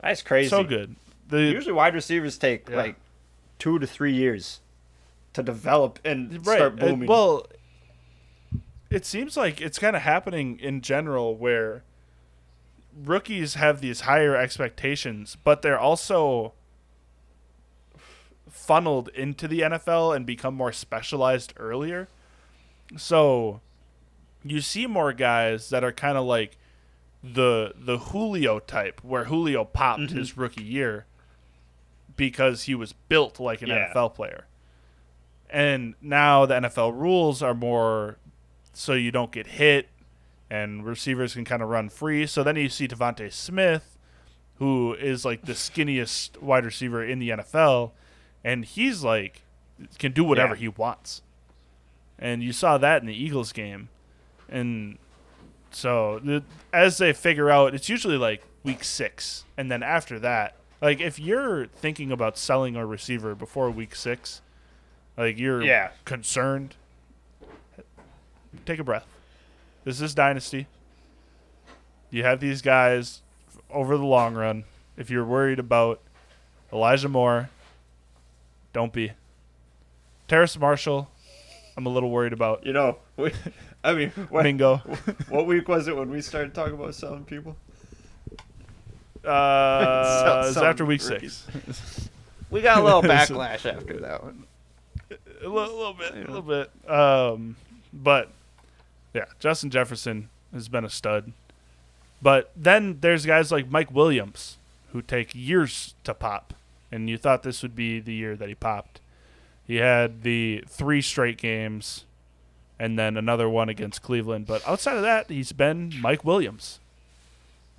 That's 0.00 0.22
crazy. 0.22 0.48
so 0.48 0.64
good. 0.64 0.96
The 1.28 1.42
Usually, 1.42 1.72
wide 1.74 1.94
receivers 1.94 2.36
take 2.38 2.68
Yeah. 2.68 2.76
like 2.76 2.96
two 3.58 3.78
to 3.78 3.86
three 3.86 4.12
years 4.14 4.60
to 5.34 5.42
develop 5.42 5.98
and 6.04 6.44
right. 6.46 6.56
start 6.56 6.76
booming. 6.76 7.08
well, 7.08 7.46
it 8.90 9.06
seems 9.06 9.36
like 9.36 9.60
it's 9.60 9.78
kind 9.78 9.96
of 9.96 10.02
happening 10.02 10.58
in 10.58 10.80
general 10.82 11.36
where 11.36 11.82
rookies 13.04 13.54
have 13.54 13.80
these 13.80 14.02
higher 14.02 14.36
expectations, 14.36 15.36
but 15.44 15.62
they're 15.62 15.78
also 15.78 16.52
funneled 18.52 19.08
into 19.08 19.48
the 19.48 19.60
NFL 19.60 20.14
and 20.14 20.24
become 20.24 20.54
more 20.54 20.70
specialized 20.72 21.52
earlier. 21.56 22.08
So 22.96 23.60
you 24.44 24.60
see 24.60 24.86
more 24.86 25.12
guys 25.12 25.70
that 25.70 25.82
are 25.82 25.92
kind 25.92 26.16
of 26.16 26.24
like 26.24 26.56
the 27.24 27.72
the 27.78 27.98
Julio 27.98 28.58
type 28.58 29.00
where 29.02 29.24
Julio 29.24 29.64
popped 29.64 30.00
Mm-hmm. 30.02 30.16
his 30.18 30.36
rookie 30.36 30.62
year 30.64 31.06
because 32.16 32.64
he 32.64 32.74
was 32.74 32.92
built 32.92 33.40
like 33.40 33.62
an 33.62 33.68
Yeah. 33.68 33.92
NFL 33.94 34.14
player. 34.14 34.46
And 35.48 35.94
now 36.00 36.46
the 36.46 36.54
NFL 36.54 36.98
rules 36.98 37.42
are 37.42 37.54
more 37.54 38.18
so 38.72 38.94
you 38.94 39.10
don't 39.10 39.32
get 39.32 39.46
hit 39.46 39.88
and 40.50 40.84
receivers 40.84 41.34
can 41.34 41.44
kind 41.44 41.62
of 41.62 41.68
run 41.68 41.88
free. 41.88 42.26
So 42.26 42.42
then 42.42 42.56
you 42.56 42.68
see 42.68 42.88
DeVonta 42.88 43.32
Smith, 43.32 43.96
who 44.56 44.94
is 44.94 45.24
like 45.24 45.42
the 45.46 45.52
skinniest 45.52 46.40
wide 46.42 46.64
receiver 46.64 47.04
in 47.04 47.18
the 47.18 47.30
NFL, 47.30 47.92
and 48.44 48.64
he's 48.64 49.02
like 49.04 49.42
can 49.98 50.12
do 50.12 50.22
whatever 50.24 50.54
Yeah. 50.54 50.60
he 50.60 50.68
wants. 50.68 51.22
And 52.18 52.42
you 52.42 52.52
saw 52.52 52.78
that 52.78 53.00
in 53.02 53.06
the 53.08 53.14
Eagles 53.24 53.52
game. 53.52 53.88
And 54.48 54.98
so 55.70 56.20
the, 56.22 56.44
as 56.72 56.98
they 56.98 57.12
figure 57.12 57.50
out, 57.50 57.74
it's 57.74 57.88
usually 57.88 58.16
like 58.18 58.42
week 58.62 58.84
six, 58.84 59.44
and 59.56 59.70
then 59.72 59.82
after 59.82 60.18
that, 60.20 60.54
like 60.80 61.00
if 61.00 61.18
you're 61.18 61.66
thinking 61.66 62.12
about 62.12 62.36
selling 62.38 62.76
a 62.76 62.86
receiver 62.86 63.34
before 63.34 63.70
week 63.70 63.94
six, 63.96 64.40
like 65.16 65.38
you're 65.38 65.62
Yeah. 65.62 65.90
concerned, 66.04 66.76
take 68.66 68.78
a 68.78 68.84
breath. 68.84 69.06
This 69.84 70.00
is 70.00 70.14
dynasty. 70.14 70.66
You 72.10 72.22
have 72.24 72.38
these 72.40 72.62
guys 72.62 73.22
over 73.70 73.96
the 73.96 74.04
long 74.04 74.34
run. 74.34 74.64
If 74.96 75.10
you're 75.10 75.24
worried 75.24 75.58
about 75.58 76.00
Elijah 76.72 77.08
Moore, 77.08 77.50
don't 78.72 78.92
be. 78.92 79.12
Terrace 80.28 80.58
Marshall, 80.58 81.10
I'm 81.76 81.86
a 81.86 81.88
little 81.90 82.10
worried 82.10 82.32
about. 82.32 82.64
You 82.66 82.72
know, 82.72 82.98
we, 83.16 83.32
I 83.84 83.92
mean, 83.94 84.10
what, 84.30 84.44
Mingo. 84.44 84.78
what 85.28 85.46
week 85.46 85.68
was 85.68 85.88
it 85.88 85.96
when 85.96 86.10
we 86.10 86.20
started 86.22 86.54
talking 86.54 86.74
about 86.74 86.94
selling 86.94 87.24
people? 87.24 87.56
Uh, 89.24 90.42
it's 90.46 90.54
Some 90.54 90.64
after 90.64 90.84
week 90.84 91.02
rookies. 91.08 91.46
six. 91.52 92.08
We 92.50 92.60
got 92.60 92.80
a 92.80 92.84
little 92.84 93.00
backlash 93.10 93.64
after 93.64 93.98
that 94.00 94.22
one. 94.22 94.44
a 95.10 95.48
little, 95.48 95.74
little 95.74 95.94
bit, 95.94 96.12
a 96.12 96.30
little 96.30 96.42
bit. 96.42 96.90
Um, 96.90 97.56
but 97.94 98.30
yeah, 99.14 99.24
Justin 99.40 99.70
Jefferson 99.70 100.28
has 100.52 100.68
been 100.68 100.84
a 100.84 100.90
stud. 100.90 101.32
But 102.20 102.52
then 102.54 102.98
there's 103.00 103.24
guys 103.24 103.50
like 103.50 103.70
Mike 103.70 103.90
Williams 103.90 104.58
who 104.92 105.00
take 105.00 105.34
years 105.34 105.94
to 106.04 106.12
pop, 106.12 106.52
and 106.92 107.08
you 107.08 107.16
thought 107.16 107.42
this 107.42 107.62
would 107.62 107.74
be 107.74 107.98
the 107.98 108.12
year 108.12 108.36
that 108.36 108.48
he 108.48 108.54
popped. 108.54 109.00
He 109.64 109.76
had 109.76 110.22
the 110.22 110.62
three 110.68 111.00
straight 111.00 111.38
games, 111.38 112.04
and 112.78 112.98
then 112.98 113.16
another 113.16 113.48
one 113.48 113.68
against 113.68 114.02
Cleveland. 114.02 114.46
But 114.46 114.66
outside 114.68 114.96
of 114.96 115.02
that, 115.02 115.30
he's 115.30 115.52
been 115.52 115.92
Mike 116.00 116.24
Williams. 116.24 116.78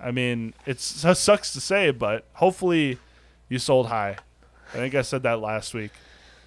I 0.00 0.10
mean, 0.10 0.54
it 0.66 0.80
sucks 0.80 1.52
to 1.52 1.60
say, 1.60 1.92
but 1.92 2.26
hopefully 2.34 2.98
you 3.48 3.58
sold 3.58 3.86
high. 3.86 4.16
I 4.72 4.76
think 4.76 4.94
I 4.94 5.02
said 5.02 5.22
that 5.22 5.40
last 5.40 5.72
week. 5.72 5.92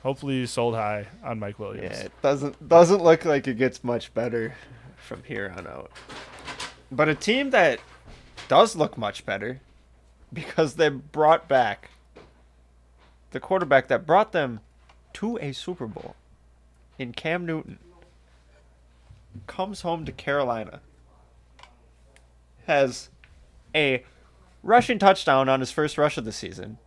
Hopefully 0.04 0.36
you 0.36 0.48
sold 0.48 0.76
high 0.76 1.08
on 1.24 1.40
Mike 1.40 1.60
Williams. 1.60 1.98
Yeah, 1.98 2.06
it 2.06 2.22
doesn't 2.22 2.68
doesn't 2.70 3.04
look 3.04 3.26
like 3.26 3.48
it 3.48 3.58
gets 3.58 3.84
much 3.84 4.14
better 4.14 4.56
from 4.98 5.24
here 5.24 5.54
on 5.58 5.66
out. 5.66 5.92
But 6.92 7.10
a 7.10 7.16
team 7.16 7.50
that 7.52 7.80
does 8.48 8.76
look 8.76 8.98
much 8.98 9.26
better 9.26 9.62
because 10.34 10.76
they 10.76 10.90
brought 10.90 11.48
back 11.48 11.90
the 13.32 13.40
quarterback 13.40 13.88
that 13.88 14.06
brought 14.06 14.32
them 14.32 14.60
to 15.14 15.38
a 15.38 15.52
Super 15.52 15.88
Bowl 15.88 16.16
in 16.98 17.12
Cam 17.12 17.46
Newton 17.46 17.80
comes 19.46 19.82
home 19.82 20.06
to 20.06 20.12
Carolina 20.12 20.82
has 22.66 23.10
a 23.74 24.04
rushing 24.64 25.00
touchdown 25.00 25.48
on 25.48 25.60
his 25.60 25.72
first 25.72 25.98
rush 25.98 26.18
of 26.18 26.26
the 26.26 26.32
season, 26.32 26.78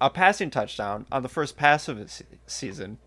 a 0.00 0.08
passing 0.08 0.50
touchdown 0.50 1.06
on 1.12 1.22
the 1.22 1.28
first 1.28 1.56
pass 1.56 1.88
of 1.88 1.98
his 1.98 2.12
se- 2.12 2.24
season, 2.46 2.98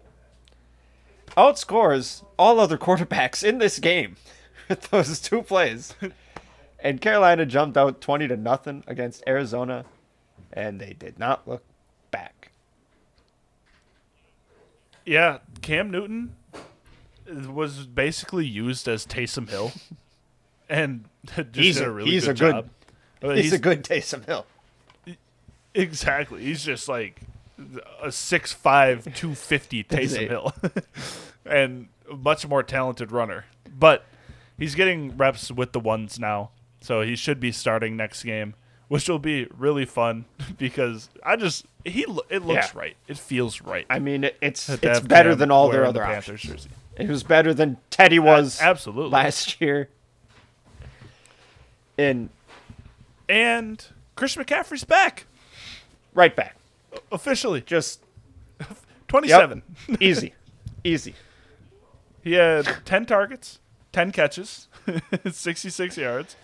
outscores 1.37 2.23
all 2.37 2.59
other 2.59 2.77
quarterbacks 2.77 3.43
in 3.43 3.57
this 3.57 3.79
game 3.79 4.15
with 4.69 4.89
those 4.89 5.19
two 5.19 5.41
plays. 5.41 5.95
And 6.81 7.01
Carolina 7.01 7.45
jumped 7.45 7.77
out 7.77 8.01
20 8.01 8.27
to 8.27 8.37
nothing 8.37 8.83
against 8.87 9.23
Arizona 9.27 9.85
and 10.53 10.79
they 10.79 10.93
did 10.93 11.19
not 11.19 11.47
look 11.47 11.63
back. 12.11 12.51
Yeah, 15.09 15.39
Cam 15.63 15.89
Newton 15.89 16.35
was 17.47 17.87
basically 17.87 18.45
used 18.45 18.87
as 18.87 19.07
Taysom 19.07 19.49
Hill, 19.49 19.71
and 20.69 21.05
just 21.35 21.55
He's 21.55 21.79
a- 21.79 21.89
a 21.89 21.91
really 21.91 22.11
he's 22.11 22.25
good 22.25 22.29
a 22.29 22.39
good- 22.39 22.51
job. 22.51 22.69
Uh, 23.21 23.29
He's, 23.31 23.51
a 23.53 23.59
good 23.59 23.83
Taysom 23.83 24.23
Hill. 24.25 24.45
exactly. 25.73 26.41
He's 26.43 26.63
just 26.63 26.87
like 26.87 27.19
a 28.01 28.07
6'5", 28.07 29.03
250 29.15 29.81
That's 29.89 30.13
Taysom. 30.13 30.27
Hill, 30.29 30.53
and 31.45 31.87
a 32.09 32.15
much 32.15 32.47
more 32.47 32.63
talented 32.63 33.11
runner. 33.11 33.45
But 33.77 34.05
he's 34.57 34.75
getting 34.75 35.17
reps 35.17 35.51
with 35.51 35.71
the 35.73 35.79
ones 35.81 36.17
now, 36.19 36.51
so 36.81 37.01
he 37.01 37.15
should 37.15 37.39
be 37.39 37.51
starting 37.51 37.97
next 37.97 38.23
game, 38.23 38.53
which 38.89 39.07
will 39.07 39.17
be 39.19 39.47
really 39.57 39.85
fun 39.85 40.25
because 40.57 41.09
I 41.25 41.37
just 41.37 41.65
he 41.85 42.01
it 42.29 42.43
looks 42.45 42.73
Yeah. 42.73 42.79
right, 42.79 42.97
it 43.07 43.17
feels 43.17 43.61
right. 43.61 43.85
I 43.89 43.99
mean, 43.99 44.29
it's 44.41 44.67
it's 44.69 44.99
better 44.99 45.33
than 45.35 45.49
all 45.51 45.69
their 45.69 45.85
other 45.85 46.01
the 46.01 46.05
options. 46.05 46.25
Panthers 46.41 46.41
jersey. 46.65 46.69
It 46.97 47.07
was 47.07 47.23
better 47.23 47.53
than 47.53 47.77
Teddy 47.89 48.19
was 48.19 48.59
absolutely. 48.61 49.11
last 49.11 49.61
year. 49.61 49.87
And 51.97 52.29
And 53.27 53.85
Chris 54.15 54.35
McCaffrey's 54.35 54.83
back 54.83 55.25
right 56.13 56.35
back, 56.35 56.57
officially. 57.11 57.61
just 57.61 58.03
27. 59.07 59.63
easy, 59.99 60.33
easy. 60.83 61.13
He 62.23 62.33
had 62.33 62.67
10 62.85 63.05
targets, 63.05 63.59
10 63.93 64.11
catches, 64.11 64.67
66 65.31 65.97
yards, 65.97 66.35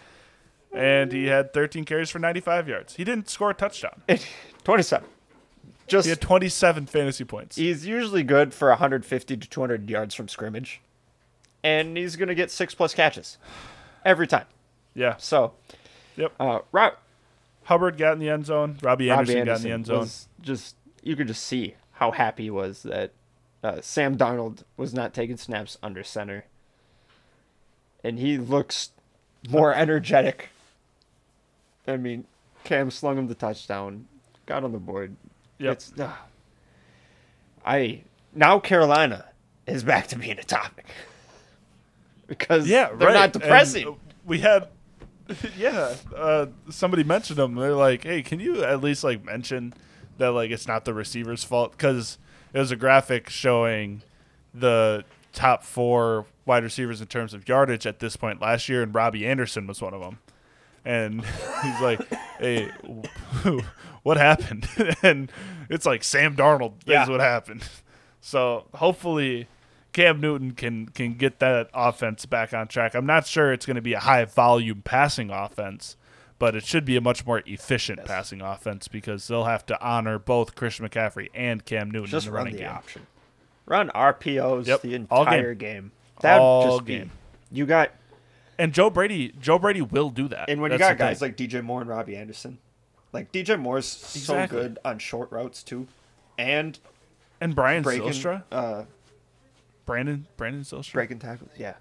and 0.76 1.12
he 1.12 1.26
had 1.28 1.54
13 1.54 1.86
carries 1.86 2.10
for 2.10 2.20
95 2.20 2.68
yards. 2.68 2.96
He 2.96 3.04
didn't 3.04 3.30
score 3.30 3.52
a 3.52 3.54
touchdown. 3.54 4.02
Twenty-seven. 4.64 5.08
Just 5.88 6.06
He 6.06 6.10
had 6.10 6.20
27 6.22 6.88
fantasy 6.88 7.24
points. 7.24 7.56
he's 7.58 7.86
usually 7.86 8.24
good 8.24 8.54
for 8.54 8.70
150 8.70 9.38
to 9.38 9.48
200 9.50 9.88
yards 9.90 10.16
from 10.16 10.28
scrimmage, 10.28 10.82
and 11.64 11.96
he's 11.96 12.16
gonna 12.16 12.34
get 12.36 12.50
six 12.50 12.74
plus 12.74 12.94
catches 12.96 13.38
every 14.04 14.26
time. 14.26 14.46
Yeah. 14.96 15.16
So, 15.18 15.54
Yep. 16.18 16.32
uh, 16.40 16.60
Rob, 16.72 16.94
Hubbard 17.66 17.98
got 17.98 18.14
in 18.14 18.20
the 18.20 18.30
end 18.30 18.46
zone. 18.48 18.78
Robbie 18.82 19.10
Robbie 19.10 19.38
Anderson, 19.38 19.46
got 19.46 19.58
in 19.58 19.64
the 19.64 19.72
end 19.72 19.86
zone. 19.86 20.08
just 20.42 20.76
you 21.04 21.16
could 21.16 21.28
just 21.28 21.44
see 21.44 21.76
how 21.94 22.10
happy 22.12 22.44
he 22.44 22.50
was 22.50 22.82
that 22.84 23.12
uh, 23.64 23.80
Sam 23.82 24.18
Darnold 24.18 24.64
was 24.78 24.92
not 24.94 25.14
taking 25.14 25.38
snaps 25.38 25.78
under 25.84 26.04
center, 26.04 26.46
and 28.04 28.18
he 28.20 28.38
looks 28.38 28.90
more 29.50 29.74
energetic. 29.76 30.50
I 31.88 31.98
mean, 31.98 32.26
Cam 32.64 32.92
slung 32.92 33.18
him 33.18 33.28
the 33.28 33.36
touchdown, 33.36 34.06
got 34.46 34.64
on 34.64 34.72
the 34.72 34.80
board. 34.80 35.16
Yep. 35.60 35.74
It's, 35.74 35.94
uh, 36.00 36.12
I 37.66 38.02
now 38.34 38.60
Carolina 38.60 39.26
is 39.66 39.84
back 39.84 40.08
to 40.08 40.18
being 40.18 40.38
a 40.38 40.44
topic 40.44 40.86
because 42.28 42.68
yeah, 42.68 42.90
they're 42.90 43.08
right. 43.10 43.14
not 43.14 43.34
depressing. 43.34 43.88
And, 43.88 43.96
we 44.26 44.40
had, 44.40 44.68
yeah, 45.58 45.96
uh, 46.16 46.48
somebody 46.70 47.04
mentioned 47.04 47.38
them. 47.38 47.56
They're 47.56 47.74
like, 47.74 48.04
hey, 48.04 48.22
can 48.22 48.40
you 48.40 48.64
at 48.64 48.82
least 48.82 49.04
like 49.04 49.24
mention 49.24 49.74
that 50.18 50.30
like 50.30 50.52
it's 50.52 50.68
not 50.68 50.86
the 50.86 50.94
receiver's 50.94 51.44
fault 51.44 51.72
because 51.72 52.18
it 52.54 52.60
was 52.60 52.72
a 52.72 52.76
graphic 52.76 53.30
showing 53.30 54.02
the 54.54 55.04
top 55.34 55.64
four 55.64 56.26
wide 56.46 56.64
receivers 56.64 57.02
in 57.02 57.08
terms 57.08 57.34
of 57.34 57.48
yardage 57.48 57.86
at 57.86 58.00
this 58.00 58.16
point 58.16 58.42
last 58.42 58.70
year, 58.70 58.82
and 58.82 58.96
Robbie 58.96 59.26
Anderson 59.28 59.68
was 59.68 59.82
one 59.82 59.94
of 59.94 60.02
them. 60.02 60.20
And 60.86 61.26
he's 61.64 61.82
like, 61.82 62.00
"Hey, 62.40 62.70
what 64.04 64.18
happened?" 64.18 64.68
and 65.04 65.32
it's 65.70 65.86
like 65.86 66.04
Sam 66.04 66.36
Darnold 66.36 66.74
Yeah. 66.86 67.04
is 67.04 67.10
what 67.10 67.20
happened. 67.22 67.68
So 68.22 68.66
hopefully, 68.76 69.48
Cam 69.94 70.20
Newton 70.22 70.52
can 70.52 70.88
can 70.90 71.14
get 71.16 71.40
that 71.40 71.70
offense 71.74 72.26
back 72.26 72.54
on 72.54 72.68
track. 72.68 72.96
I'm 72.96 73.06
not 73.06 73.26
sure 73.28 73.52
it's 73.54 73.66
going 73.66 73.76
to 73.76 73.82
be 73.82 73.94
a 73.94 74.00
high 74.00 74.26
volume 74.26 74.82
passing 74.84 75.30
offense, 75.32 75.96
but 76.40 76.56
it 76.56 76.64
should 76.66 76.86
be 76.86 76.96
a 76.98 77.02
much 77.02 77.26
more 77.26 77.42
efficient 77.46 78.04
passing 78.06 78.42
offense 78.42 78.88
because 78.88 79.28
they'll 79.28 79.46
have 79.46 79.66
to 79.68 79.82
honor 79.82 80.20
both 80.20 80.56
Christian 80.56 80.88
McCaffrey 80.88 81.30
and 81.34 81.64
Cam 81.66 81.90
Newton 81.92 82.10
just 82.12 82.28
in 82.28 82.32
the 82.32 82.36
run 82.36 82.46
running 82.46 82.58
the 82.58 82.64
game. 82.64 82.72
option. 82.72 83.08
Run 83.68 83.90
RPOs 83.90 84.68
Yep, 84.68 84.82
the 84.82 85.06
all 85.10 85.26
game. 85.26 85.34
entire 85.34 85.54
game. 85.56 85.92
That 86.22 86.40
would 86.40 86.64
just 86.72 86.86
be. 86.86 86.98
game. 87.00 87.12
You 87.52 87.66
got 87.66 87.92
And 88.58 88.74
Joe 88.74 88.90
Brady, 88.90 89.34
Joe 89.40 89.60
Brady 89.60 89.82
will 89.82 90.10
do 90.10 90.28
that. 90.30 90.50
and 90.50 90.62
when 90.62 90.72
you 90.72 90.78
That's 90.78 90.92
got 90.92 90.98
guys 90.98 91.20
thing. 91.20 91.30
like 91.30 91.38
DJ 91.38 91.64
Moore 91.64 91.82
and 91.82 91.90
Robbie 91.90 92.16
Anderson, 92.16 92.58
like 93.12 93.32
DJ 93.32 93.60
Moore's 93.60 93.86
so 93.88 94.48
good 94.48 94.80
on 94.86 95.00
short 95.00 95.32
routes 95.32 95.62
too, 95.64 95.88
and 96.38 96.80
and 97.42 97.54
Brian 97.56 97.84
breaking 97.84 98.08
Zylstra, 98.10 98.44
uh, 98.52 98.84
Brandon 99.86 100.28
Brandon 100.38 100.62
Zylstra. 100.62 100.94
breaking 100.94 101.20
tackles. 101.20 101.50
Yeah, 101.58 101.74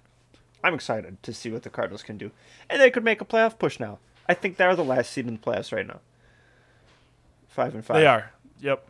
I'm 0.63 0.73
excited 0.73 1.21
to 1.23 1.33
see 1.33 1.49
what 1.49 1.63
the 1.63 1.69
Cardinals 1.69 2.03
can 2.03 2.17
do, 2.17 2.31
and 2.69 2.81
they 2.81 2.91
could 2.91 3.03
make 3.03 3.21
a 3.21 3.25
playoff 3.25 3.57
push 3.57 3.79
now. 3.79 3.99
I 4.27 4.33
think 4.33 4.57
they're 4.57 4.75
the 4.75 4.83
last 4.83 5.11
seed 5.11 5.27
in 5.27 5.35
the 5.35 5.39
playoffs 5.39 5.71
right 5.71 5.87
now. 5.87 5.99
Five 7.47 7.73
and 7.73 7.85
five. 7.85 7.97
They 7.97 8.07
are. 8.07 8.31
Yep. 8.59 8.85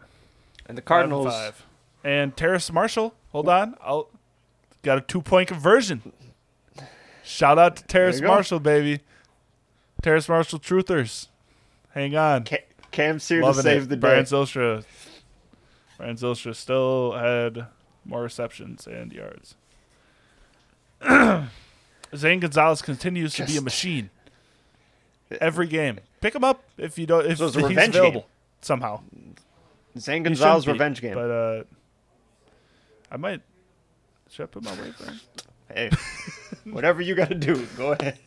and 0.65 0.77
the 0.77 0.81
Five 0.81 1.03
and 1.03 1.11
Cardinals. 1.11 1.33
Five. 1.33 1.65
And 2.03 2.35
Terrace 2.37 2.71
Marshall. 2.71 3.13
Hold 3.31 3.49
on. 3.49 3.75
I'll 3.81 4.09
got 4.81 4.97
a 4.97 5.01
two 5.01 5.21
point 5.21 5.47
conversion. 5.49 6.13
Shout 7.25 7.57
out 7.59 7.75
to 7.77 7.83
Terrace. 7.85 8.21
Marshall, 8.21 8.59
baby. 8.59 9.01
Terrace 10.01 10.29
Marshall 10.29 10.59
truthers. 10.59 11.27
Hang 11.93 12.15
on. 12.15 12.43
Ca- 12.45 12.63
Cam's 12.91 13.27
here 13.27 13.41
Loving 13.41 13.63
to 13.63 13.69
save 13.69 13.83
it. 13.83 13.89
the 13.89 13.95
day. 13.95 13.99
Brian 13.99 14.23
Zylstra. 14.25 14.83
Brian 15.97 16.15
Zylstra 16.15 16.55
still 16.55 17.13
had 17.13 17.65
more 18.05 18.21
receptions 18.21 18.85
and 18.87 19.11
yards. 19.11 19.55
Zane 22.15 22.39
Gonzalez 22.39 22.81
continues 22.81 23.33
to 23.35 23.45
be 23.45 23.57
a 23.57 23.61
machine. 23.61 24.09
Every 25.41 25.67
game, 25.67 25.99
pick 26.21 26.35
him 26.35 26.43
up 26.43 26.63
if 26.77 26.97
you 26.99 27.05
don't. 27.07 27.25
If 27.25 27.39
So 27.39 27.47
it's 27.47 27.55
he's 27.55 27.65
revenge 27.65 27.95
available 27.95 28.21
game. 28.21 28.29
somehow. 28.61 29.01
Zane 29.97 30.23
Gonzalez 30.23 30.65
be, 30.65 30.71
revenge 30.73 31.01
game. 31.01 31.15
But 31.15 31.31
uh, 31.31 31.63
I 33.11 33.17
might. 33.17 33.41
Should 34.29 34.43
I 34.43 34.45
put 34.47 34.63
my 34.63 34.71
weight 34.73 34.97
there? 34.99 35.13
Hey, 35.75 35.89
whatever 36.63 37.01
you 37.01 37.13
got 37.15 37.29
to 37.29 37.35
do, 37.35 37.65
go 37.77 37.91
ahead. 37.91 38.17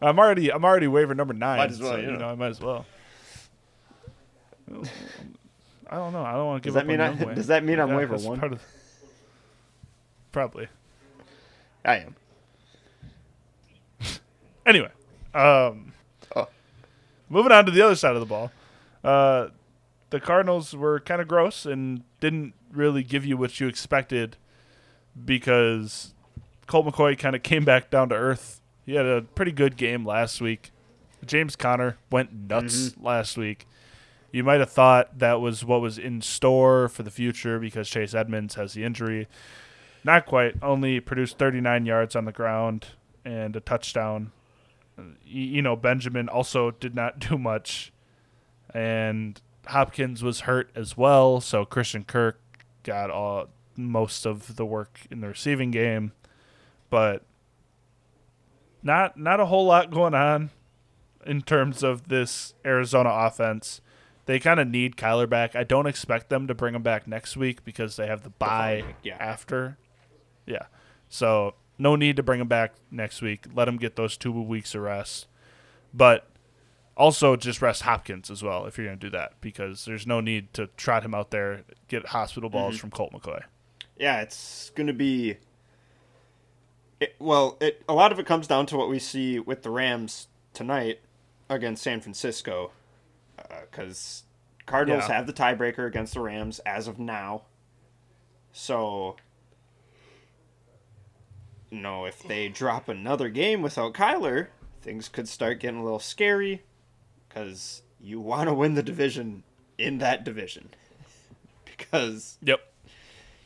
I'm 0.00 0.18
already 0.18 0.50
I'm 0.52 0.64
already 0.64 0.88
waiver 0.88 1.14
number 1.14 1.34
nine. 1.34 1.58
Might 1.58 1.70
as 1.70 1.80
well, 1.80 1.92
so, 1.92 1.96
you 1.98 2.06
know. 2.12 2.18
know. 2.18 2.28
I 2.30 2.34
might 2.34 2.48
as 2.48 2.60
well. 2.60 2.86
I 5.88 5.96
don't 5.96 6.12
know. 6.12 6.22
I 6.24 6.32
don't 6.32 6.46
want 6.46 6.62
to 6.62 6.68
Does 6.70 6.74
give 6.74 6.74
that 6.74 6.80
up 6.80 6.86
mean 6.86 7.00
on 7.00 7.30
I, 7.30 7.34
does 7.34 7.46
that 7.48 7.64
mean 7.64 7.78
I'm 7.78 7.94
waiver 7.94 8.16
one? 8.16 8.42
of- 8.42 8.62
Probably. 10.32 10.68
I 11.84 11.96
am. 11.98 12.16
Anyway, 14.64 14.90
um, 15.34 15.92
Oh. 16.36 16.48
moving 17.28 17.50
on 17.52 17.66
to 17.66 17.72
the 17.72 17.82
other 17.82 17.96
side 17.96 18.14
of 18.14 18.20
the 18.20 18.26
ball, 18.26 18.50
uh, 19.04 19.48
the 20.10 20.20
Cardinals 20.20 20.74
were 20.74 21.00
kind 21.00 21.20
of 21.20 21.26
gross 21.28 21.66
and 21.66 22.04
didn't 22.20 22.54
really 22.70 23.02
give 23.02 23.26
you 23.26 23.36
what 23.36 23.58
you 23.60 23.66
expected 23.66 24.36
because 25.24 26.14
Colt 26.66 26.86
McCoy 26.86 27.18
kind 27.18 27.36
of 27.36 27.42
came 27.42 27.64
back 27.64 27.90
down 27.90 28.08
to 28.10 28.14
earth. 28.14 28.60
He 28.84 28.94
had 28.94 29.06
a 29.06 29.22
pretty 29.22 29.52
good 29.52 29.76
game 29.76 30.04
last 30.04 30.40
week. 30.40 30.70
James 31.24 31.56
Conner 31.56 31.98
went 32.10 32.32
nuts 32.32 32.90
mm-hmm. 32.90 33.04
last 33.04 33.36
week. 33.36 33.66
You 34.32 34.42
might 34.42 34.60
have 34.60 34.70
thought 34.70 35.18
that 35.18 35.40
was 35.40 35.64
what 35.64 35.80
was 35.80 35.98
in 35.98 36.22
store 36.22 36.88
for 36.88 37.02
the 37.02 37.10
future 37.10 37.58
because 37.58 37.88
Chase 37.88 38.14
Edmonds 38.14 38.54
has 38.54 38.72
the 38.72 38.82
injury. 38.82 39.28
Not 40.04 40.26
quite. 40.26 40.54
Only 40.62 41.00
produced 41.00 41.38
39 41.38 41.86
yards 41.86 42.16
on 42.16 42.24
the 42.24 42.32
ground 42.32 42.88
and 43.24 43.54
a 43.54 43.60
touchdown. 43.60 44.32
Eno 45.30 45.76
Benjamin 45.76 46.28
also 46.28 46.70
did 46.70 46.94
not 46.94 47.18
do 47.30 47.38
much. 47.38 47.92
And 48.74 49.40
Hopkins 49.66 50.22
was 50.22 50.40
hurt 50.40 50.70
as 50.74 50.96
well, 50.96 51.40
so 51.40 51.64
Christian 51.64 52.04
Kirk 52.04 52.40
got 52.82 53.10
all 53.10 53.48
most 53.76 54.26
of 54.26 54.56
the 54.56 54.66
work 54.66 55.00
in 55.10 55.20
the 55.20 55.28
receiving 55.28 55.70
game. 55.70 56.12
But 56.92 57.22
not 58.82 59.16
not 59.16 59.40
a 59.40 59.46
whole 59.46 59.64
lot 59.64 59.90
going 59.90 60.12
on 60.12 60.50
in 61.24 61.40
terms 61.40 61.82
of 61.82 62.08
this 62.08 62.52
Arizona 62.66 63.08
offense. 63.10 63.80
They 64.26 64.38
kind 64.38 64.60
of 64.60 64.68
need 64.68 64.96
Kyler 64.96 65.26
back. 65.26 65.56
I 65.56 65.64
don't 65.64 65.86
expect 65.86 66.28
them 66.28 66.46
to 66.48 66.54
bring 66.54 66.74
him 66.74 66.82
back 66.82 67.08
next 67.08 67.34
week 67.34 67.64
because 67.64 67.96
they 67.96 68.06
have 68.08 68.24
the 68.24 68.28
bye 68.28 68.84
yeah. 69.02 69.16
after. 69.18 69.78
Yeah. 70.44 70.66
So 71.08 71.54
no 71.78 71.96
need 71.96 72.16
to 72.16 72.22
bring 72.22 72.42
him 72.42 72.48
back 72.48 72.74
next 72.90 73.22
week. 73.22 73.46
Let 73.54 73.68
him 73.68 73.78
get 73.78 73.96
those 73.96 74.18
two 74.18 74.30
weeks 74.30 74.74
of 74.74 74.82
rest. 74.82 75.28
But 75.94 76.28
also 76.94 77.36
just 77.36 77.62
rest 77.62 77.84
Hopkins 77.84 78.30
as 78.30 78.42
well 78.42 78.66
if 78.66 78.76
you're 78.76 78.86
going 78.86 78.98
to 78.98 79.06
do 79.06 79.10
that 79.12 79.40
because 79.40 79.86
there's 79.86 80.06
no 80.06 80.20
need 80.20 80.52
to 80.52 80.66
trot 80.76 81.04
him 81.04 81.14
out 81.14 81.30
there, 81.30 81.62
get 81.88 82.08
hospital 82.08 82.50
balls 82.50 82.74
mm-hmm. 82.74 82.80
from 82.80 82.90
Colt 82.90 83.12
McCoy. 83.14 83.44
Yeah, 83.98 84.20
it's 84.20 84.70
going 84.74 84.88
to 84.88 84.92
be. 84.92 85.38
It, 87.02 87.16
well, 87.18 87.56
it 87.60 87.82
a 87.88 87.94
lot 87.94 88.12
of 88.12 88.20
it 88.20 88.26
comes 88.26 88.46
down 88.46 88.66
to 88.66 88.76
what 88.76 88.88
we 88.88 89.00
see 89.00 89.40
with 89.40 89.64
the 89.64 89.70
Rams 89.70 90.28
tonight 90.54 91.00
against 91.48 91.82
San 91.82 92.00
Francisco, 92.00 92.70
uh, 93.36 93.62
because 93.68 94.22
Cardinals 94.66 95.08
Yeah. 95.08 95.16
have 95.16 95.26
the 95.26 95.32
tiebreaker 95.32 95.84
against 95.84 96.14
the 96.14 96.20
Rams 96.20 96.60
as 96.60 96.86
of 96.86 97.00
now. 97.00 97.42
So, 98.52 99.16
you 101.70 101.80
know, 101.80 102.04
if 102.04 102.22
they 102.22 102.48
drop 102.48 102.88
another 102.88 103.28
game 103.30 103.62
without 103.62 103.94
Kyler, 103.94 104.46
things 104.80 105.08
could 105.08 105.26
start 105.28 105.58
getting 105.58 105.80
a 105.80 105.82
little 105.82 105.98
scary, 105.98 106.62
because 107.28 107.82
you 108.00 108.20
want 108.20 108.48
to 108.48 108.54
win 108.54 108.74
the 108.74 108.82
division 108.84 109.42
in 109.76 109.98
that 109.98 110.22
division, 110.22 110.68
because 111.64 112.38
Yep. 112.42 112.60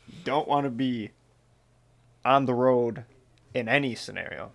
you 0.07 0.13
don't 0.23 0.47
want 0.47 0.65
to 0.65 0.69
be 0.69 1.09
on 2.23 2.45
the 2.45 2.53
road 2.53 3.03
in 3.53 3.67
any 3.67 3.95
scenario. 3.95 4.51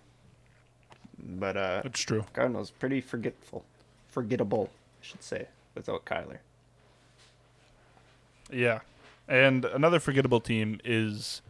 But 1.17 1.57
uh 1.57 1.81
It's 1.85 2.01
true. 2.01 2.25
Cardinals 2.33 2.71
pretty 2.71 3.01
forgetful. 3.01 3.63
Forgettable, 4.09 4.69
I 5.01 5.05
should 5.05 5.23
say, 5.23 5.47
without 5.75 6.05
Kyler. 6.05 6.39
Yeah. 8.51 8.79
And 9.27 9.65
another 9.65 9.99
forgettable 9.99 10.41
team 10.41 10.79
is 10.83 11.41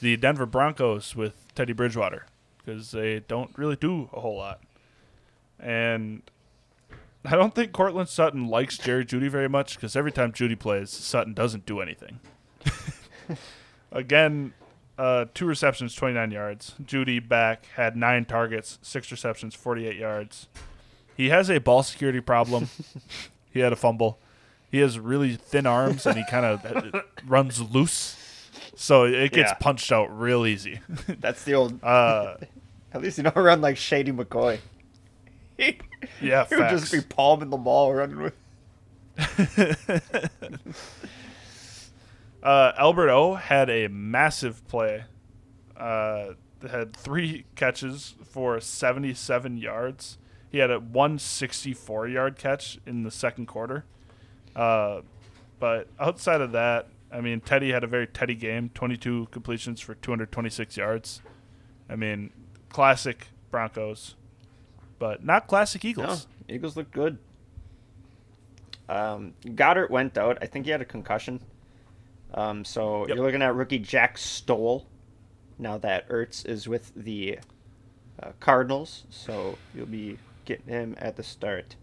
the 0.00 0.16
Denver 0.16 0.46
Broncos 0.46 1.16
with 1.16 1.34
Teddy 1.54 1.72
Bridgewater 1.72 2.26
because 2.58 2.90
they 2.90 3.20
don't 3.20 3.56
really 3.56 3.76
do 3.76 4.08
a 4.12 4.20
whole 4.20 4.36
lot. 4.36 4.60
And 5.58 6.22
I 7.24 7.36
don't 7.36 7.54
think 7.54 7.72
Courtland 7.72 8.08
Sutton 8.08 8.48
likes 8.48 8.76
Jerry 8.76 9.04
Jeudy 9.04 9.30
very 9.30 9.48
much 9.48 9.76
because 9.76 9.96
every 9.96 10.12
time 10.12 10.32
Jeudy 10.32 10.58
plays, 10.58 10.90
Sutton 10.90 11.32
doesn't 11.32 11.64
do 11.64 11.80
anything. 11.80 12.20
Again, 13.92 14.52
uh, 14.98 15.26
two 15.34 15.46
receptions, 15.46 15.94
29 15.94 16.30
yards. 16.30 16.74
Jeudy 16.82 17.18
back 17.26 17.66
had 17.76 17.96
nine 17.96 18.24
targets, 18.24 18.78
six 18.82 19.10
receptions, 19.10 19.54
48 19.54 19.96
yards. 19.96 20.46
He 21.16 21.28
has 21.30 21.50
a 21.50 21.58
ball 21.58 21.82
security 21.82 22.20
problem. 22.20 22.68
he 23.52 23.60
had 23.60 23.72
a 23.72 23.76
fumble. 23.76 24.18
He 24.70 24.78
has 24.80 24.98
really 24.98 25.36
thin 25.36 25.66
arms 25.66 26.04
and 26.06 26.16
he 26.16 26.24
kind 26.28 26.44
of 26.44 27.02
runs 27.26 27.60
loose. 27.60 28.16
So 28.76 29.04
it 29.04 29.30
gets 29.32 29.50
Yeah. 29.50 29.54
punched 29.54 29.92
out 29.92 30.06
real 30.18 30.44
easy. 30.46 30.80
That's 31.20 31.44
the 31.44 31.54
old 31.54 31.82
Uh, 31.82 32.36
at 32.92 33.00
least 33.02 33.18
you 33.18 33.24
don't 33.24 33.36
run 33.36 33.60
like 33.60 33.76
Shady 33.76 34.10
McCoy. 34.12 34.58
Yeah, 35.56 35.70
he 36.20 36.26
yeah, 36.28 36.46
would 36.50 36.68
just 36.70 36.90
be 36.90 36.98
facts. 36.98 37.14
palming 37.14 37.50
the 37.50 37.56
ball 37.56 37.94
running 37.94 38.18
with 38.20 38.34
Uh, 42.44 42.72
Albert 42.76 43.08
O 43.10 43.34
had 43.34 43.70
a 43.70 43.88
massive 43.88 44.66
play. 44.68 45.04
Uh, 45.76 46.34
had 46.70 46.94
three 46.94 47.46
catches 47.56 48.14
for 48.22 48.60
77 48.60 49.56
yards. 49.56 50.18
He 50.50 50.58
had 50.58 50.70
a 50.70 50.78
164 50.78 52.08
yard 52.08 52.36
catch 52.38 52.78
in 52.86 53.02
the 53.02 53.10
second 53.10 53.46
quarter. 53.46 53.84
Uh, 54.54 55.00
but 55.58 55.88
outside 55.98 56.40
of 56.40 56.52
that, 56.52 56.88
I 57.10 57.20
mean, 57.20 57.40
Teddy 57.40 57.72
had 57.72 57.82
a 57.82 57.86
very 57.86 58.06
Teddy 58.06 58.34
game 58.34 58.70
22 58.74 59.28
completions 59.30 59.80
for 59.80 59.94
226 59.94 60.76
yards. 60.76 61.22
I 61.88 61.96
mean, 61.96 62.30
classic 62.68 63.28
Broncos, 63.50 64.16
but 64.98 65.24
not 65.24 65.46
classic 65.46 65.84
No, 65.84 65.90
Eagles. 65.90 66.26
Eagles 66.48 66.76
look 66.76 66.90
good. 66.90 67.18
Um, 68.88 69.32
Goedert 69.44 69.90
went 69.90 70.18
out. 70.18 70.38
I 70.42 70.46
think 70.46 70.66
he 70.66 70.72
had 70.72 70.82
a 70.82 70.84
concussion. 70.84 71.40
Um, 72.34 72.64
so 72.64 73.06
Yep. 73.06 73.16
you're 73.16 73.24
looking 73.24 73.42
at 73.42 73.54
rookie 73.54 73.78
Jack 73.78 74.18
Stoll. 74.18 74.86
Now 75.58 75.78
that 75.78 76.08
Ertz 76.08 76.44
is 76.46 76.66
with 76.68 76.92
the 76.96 77.38
uh, 78.20 78.32
Cardinals, 78.40 79.04
so 79.08 79.56
you'll 79.74 79.86
be 79.86 80.18
getting 80.44 80.66
him 80.66 80.94
at 80.98 81.16
the 81.16 81.22
start 81.22 81.76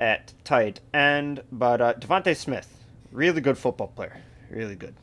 at 0.00 0.32
tight 0.44 0.80
end. 0.94 1.42
But 1.52 1.80
uh, 1.80 1.94
DeVonta 1.94 2.34
Smith, 2.36 2.84
really 3.12 3.40
good 3.40 3.58
football 3.58 3.88
player, 3.88 4.22
really 4.50 4.76
good. 4.76 4.94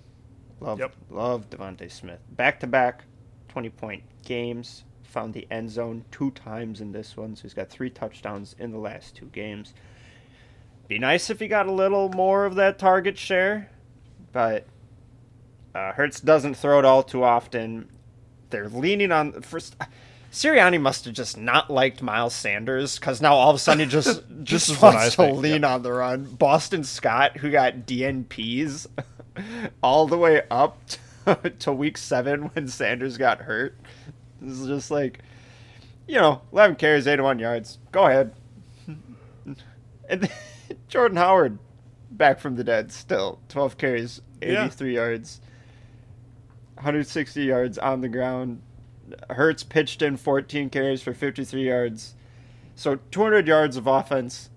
Love, 0.60 0.80
Yep. 0.80 0.96
love 1.10 1.50
DeVonta 1.50 1.92
Smith. 1.92 2.20
Back 2.32 2.60
to 2.62 2.68
back, 2.68 3.04
twenty 3.48 3.70
point 3.70 4.04
games. 4.26 4.84
Found 5.04 5.36
the 5.36 5.46
end 5.52 5.70
zone 5.70 6.06
two 6.10 6.32
times 6.32 6.82
in 6.82 6.92
this 6.92 7.16
one, 7.16 7.36
so 7.36 7.44
he's 7.44 7.54
got 7.54 7.70
three 7.70 7.92
touchdowns 7.92 8.56
in 8.58 8.72
the 8.72 8.80
last 8.80 9.16
two 9.16 9.28
games. 9.28 9.76
Be 10.88 10.98
nice 10.98 11.30
if 11.30 11.40
he 11.40 11.48
got 11.48 11.68
a 11.68 11.72
little 11.72 12.10
more 12.10 12.46
of 12.46 12.56
that 12.56 12.80
target 12.80 13.18
share, 13.20 13.70
but 14.34 14.66
uh, 15.74 15.94
Hurts 15.94 16.20
doesn't 16.20 16.56
throw 16.56 16.80
it 16.80 16.86
all 16.86 17.04
too 17.04 17.24
often. 17.24 17.88
They're 18.50 18.68
leaning 18.68 19.12
on 19.12 19.42
first. 19.42 19.76
Sirianni 20.32 20.82
must 20.82 21.06
have 21.06 21.14
just 21.14 21.38
not 21.38 21.70
liked 21.70 22.02
Miles 22.02 22.34
Sanders 22.34 22.98
because 22.98 23.22
now 23.22 23.36
all 23.36 23.52
of 23.52 23.56
a 23.56 23.60
sudden 23.60 23.82
he 23.82 23.86
just 23.86 24.24
just 24.44 24.82
wants 24.82 25.12
to 25.12 25.18
think, 25.18 25.38
lean 25.38 25.64
on 25.64 25.84
the 25.84 25.94
run. 25.94 26.26
Boston 26.26 26.84
Scott, 26.84 27.38
who 27.38 27.52
got 27.52 27.86
DNPs 27.86 28.88
all 29.84 30.08
the 30.08 30.18
way 30.18 30.42
up 30.50 30.80
to, 31.26 31.50
to 31.60 31.72
week 31.72 31.98
seven 31.98 32.44
when 32.54 32.68
Sanders 32.68 33.18
got 33.18 33.42
hurt, 33.42 33.78
this 34.42 34.60
is 34.60 34.68
just 34.68 34.92
like, 34.92 35.20
you 36.08 36.16
know, 36.16 36.42
11 36.52 36.76
carries, 36.76 37.08
81 37.08 37.40
yards. 37.40 37.78
Go 37.92 38.08
ahead. 38.08 38.34
And 40.10 40.30
Jordan 40.90 41.18
Howard, 41.18 41.60
back 42.18 42.40
from 42.40 42.56
the 42.56 42.64
dead, 42.64 42.92
still 42.92 43.40
12 43.50 43.78
carries, 43.78 44.22
Yeah. 44.42 44.66
83 44.66 44.94
yards, 44.96 45.42
160 46.76 47.44
yards 47.44 47.78
on 47.78 48.02
the 48.02 48.10
ground. 48.10 48.62
Hurts 49.30 49.64
pitched 49.64 50.02
in 50.02 50.18
14 50.18 50.70
carries 50.70 51.02
for 51.02 51.14
53 51.14 51.68
yards. 51.68 52.16
So 52.76 52.96
200 53.12 53.48
yards 53.48 53.78
of 53.78 53.86
offense 53.88 54.50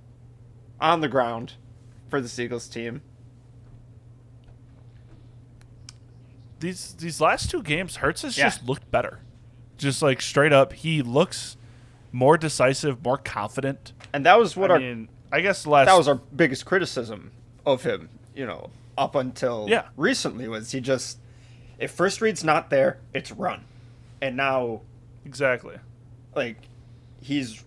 on 0.81 1.01
the 1.01 1.09
ground 1.09 1.55
for 2.09 2.20
the 2.20 2.28
Seagulls 2.28 2.69
team. 2.69 3.03
these 6.61 6.95
these 6.95 7.20
last 7.20 7.51
two 7.51 7.62
games, 7.62 7.97
Hurts 7.97 8.23
has 8.23 8.37
Yeah. 8.39 8.47
just 8.47 8.65
looked 8.65 8.91
better. 8.91 9.20
Just 9.77 10.01
like 10.01 10.23
straight 10.23 10.53
up, 10.55 10.73
he 10.73 11.03
looks 11.03 11.57
more 12.12 12.39
decisive, 12.39 13.05
more 13.05 13.19
confident. 13.19 13.93
And 14.12 14.24
that 14.24 14.39
was 14.39 14.57
what 14.57 14.70
I 14.70 14.74
our 14.74 14.81
mean, 14.81 15.09
I 15.31 15.43
guess 15.43 15.66
last 15.66 15.87
that 15.87 15.99
was 15.99 16.09
our 16.09 16.15
biggest 16.15 16.65
criticism 16.65 17.31
of 17.66 17.82
him, 17.82 18.09
you 18.34 18.47
know, 18.47 18.70
up 18.97 19.14
until 19.14 19.66
Yeah. 19.68 19.86
recently 19.97 20.48
was 20.48 20.70
he 20.72 20.80
just 20.80 21.18
if 21.78 21.90
first 21.90 22.22
read's 22.22 22.43
not 22.43 22.70
there, 22.70 22.98
it's 23.12 23.30
run. 23.32 23.64
And 24.22 24.36
now 24.36 24.80
exactly. 25.26 25.76
like 26.34 26.56
he's 27.20 27.62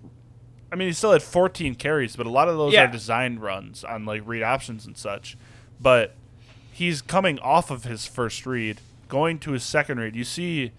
I 0.72 0.76
mean, 0.76 0.88
he 0.88 0.94
still 0.94 1.12
had 1.12 1.24
14 1.24 1.74
carries, 1.76 2.16
but 2.16 2.26
a 2.26 2.30
lot 2.30 2.48
of 2.48 2.56
those 2.58 2.74
Yeah. 2.74 2.84
are 2.84 2.92
designed 2.92 3.42
runs 3.42 3.84
on 3.84 4.06
like 4.06 4.22
read 4.26 4.42
options 4.44 4.86
and 4.86 4.96
such. 4.98 5.38
But 5.82 6.16
he's 6.72 7.02
coming 7.02 7.40
off 7.40 7.70
of 7.72 7.84
his 7.86 8.06
first 8.06 8.46
read, 8.46 8.80
going 9.08 9.40
to 9.40 9.52
his 9.52 9.64
second 9.64 10.00
read. 10.00 10.16
You 10.16 10.24
see, 10.24 10.72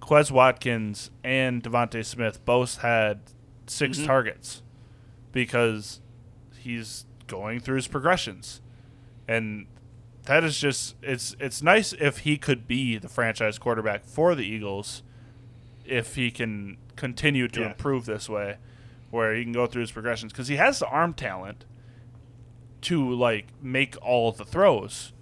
Quez 0.00 0.30
Watkins 0.30 1.10
and 1.24 1.62
DeVonta 1.62 2.04
Smith 2.04 2.44
both 2.44 2.78
had 2.78 3.20
6 3.66 3.98
Mm-hmm. 3.98 4.06
targets 4.06 4.62
because 5.32 6.00
he's 6.58 7.04
going 7.26 7.60
through 7.60 7.76
his 7.76 7.88
progressions, 7.88 8.60
and 9.28 9.66
that 10.24 10.42
is 10.44 10.58
just 10.58 10.96
it's 11.02 11.36
it's 11.38 11.62
nice 11.62 11.92
if 11.94 12.18
he 12.18 12.36
could 12.36 12.66
be 12.66 12.96
the 12.98 13.08
franchise 13.08 13.58
quarterback 13.58 14.04
for 14.04 14.34
the 14.34 14.44
Eagles 14.44 15.02
if 15.84 16.14
he 16.14 16.30
can 16.30 16.78
continue 16.96 17.46
to 17.48 17.60
Yeah. 17.60 17.66
improve 17.68 18.06
this 18.06 18.28
way 18.28 18.56
where 19.10 19.34
he 19.34 19.42
can 19.42 19.52
go 19.52 19.66
through 19.66 19.82
his 19.82 19.92
progressions 19.92 20.32
because 20.32 20.48
he 20.48 20.56
has 20.56 20.78
the 20.78 20.86
arm 20.88 21.12
talent 21.12 21.64
to 22.82 23.10
like 23.14 23.48
make 23.62 23.96
all 24.02 24.28
of 24.30 24.36
the 24.38 24.44
throws 24.44 25.12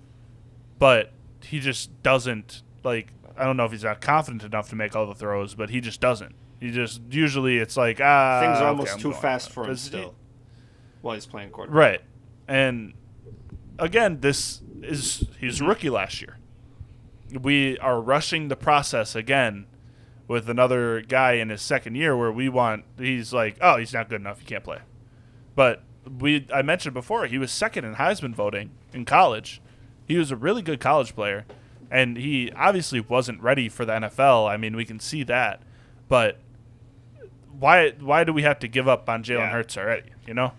but 0.79 1.13
he 1.43 1.59
just 1.59 2.03
doesn't 2.03 2.63
like 2.85 3.13
i 3.37 3.45
don't 3.45 3.57
know 3.57 3.65
if 3.65 3.73
he's 3.73 3.85
not 3.85 4.01
confident 4.01 4.43
enough 4.45 4.69
to 4.69 4.77
make 4.77 4.95
all 4.95 5.07
the 5.07 5.15
throws 5.15 5.55
but 5.55 5.71
he 5.71 5.81
just 5.81 6.01
doesn't 6.01 6.35
he 6.61 6.71
just 6.71 7.01
usually 7.11 7.59
it's 7.59 7.77
like 7.77 8.01
ah 8.01 8.41
Things 8.41 8.59
are 8.59 8.69
almost 8.69 8.95
I'm 8.95 9.01
too 9.01 9.13
fast 9.13 9.51
for 9.51 9.65
him 9.69 9.77
still. 9.77 10.15
While 11.03 11.15
he's 11.15 11.27
playing 11.27 11.51
quarterback. 11.51 11.77
Right. 11.77 12.01
And 12.49 12.95
again, 13.79 14.21
this 14.21 14.63
is 14.83 15.25
he's 15.39 15.59
a 15.59 15.63
mm-hmm. 15.63 15.69
rookie 15.69 15.91
last 15.91 16.21
year. 16.21 16.39
We 17.41 17.79
are 17.79 18.01
rushing 18.01 18.49
the 18.49 18.57
process 18.57 19.15
again 19.15 19.67
with 20.29 20.49
another 20.49 21.01
guy 21.01 21.33
in 21.33 21.49
his 21.49 21.63
second 21.63 21.95
year 21.95 22.17
where 22.17 22.33
we 22.33 22.49
want 22.49 22.85
he's 22.99 23.33
like, 23.33 23.57
oh, 23.61 23.77
he's 23.77 23.93
not 23.93 24.09
good 24.09 24.21
enough, 24.21 24.41
he 24.41 24.47
can't 24.47 24.65
play. 24.65 24.79
But 25.55 25.83
we 26.19 26.47
I 26.53 26.63
mentioned 26.63 26.95
before, 26.95 27.27
he 27.27 27.39
was 27.39 27.51
second 27.51 27.85
in 27.85 27.97
Heisman 27.97 28.35
voting 28.35 28.71
in 28.93 29.05
college. 29.05 29.61
He 30.07 30.17
was 30.17 30.31
a 30.31 30.37
really 30.37 30.63
good 30.63 30.81
college 30.81 31.15
player 31.15 31.47
and 31.91 32.17
he 32.17 32.51
obviously 32.53 33.01
wasn't 33.01 33.41
ready 33.43 33.69
for 33.69 33.85
the 33.85 33.93
NFL. 33.93 34.49
I 34.49 34.57
mean, 34.57 34.75
we 34.75 34.87
can 34.87 34.99
see 34.99 35.23
that. 35.25 35.63
But 36.09 36.39
why 37.59 37.91
why 38.01 38.25
do 38.25 38.33
we 38.33 38.43
have 38.43 38.59
to 38.61 38.69
give 38.69 38.89
up 38.89 39.09
on 39.09 39.23
Jalen 39.23 39.39
Yeah. 39.39 39.51
Hurts 39.51 39.77
already, 39.77 40.11
you 40.27 40.35
know? 40.35 40.53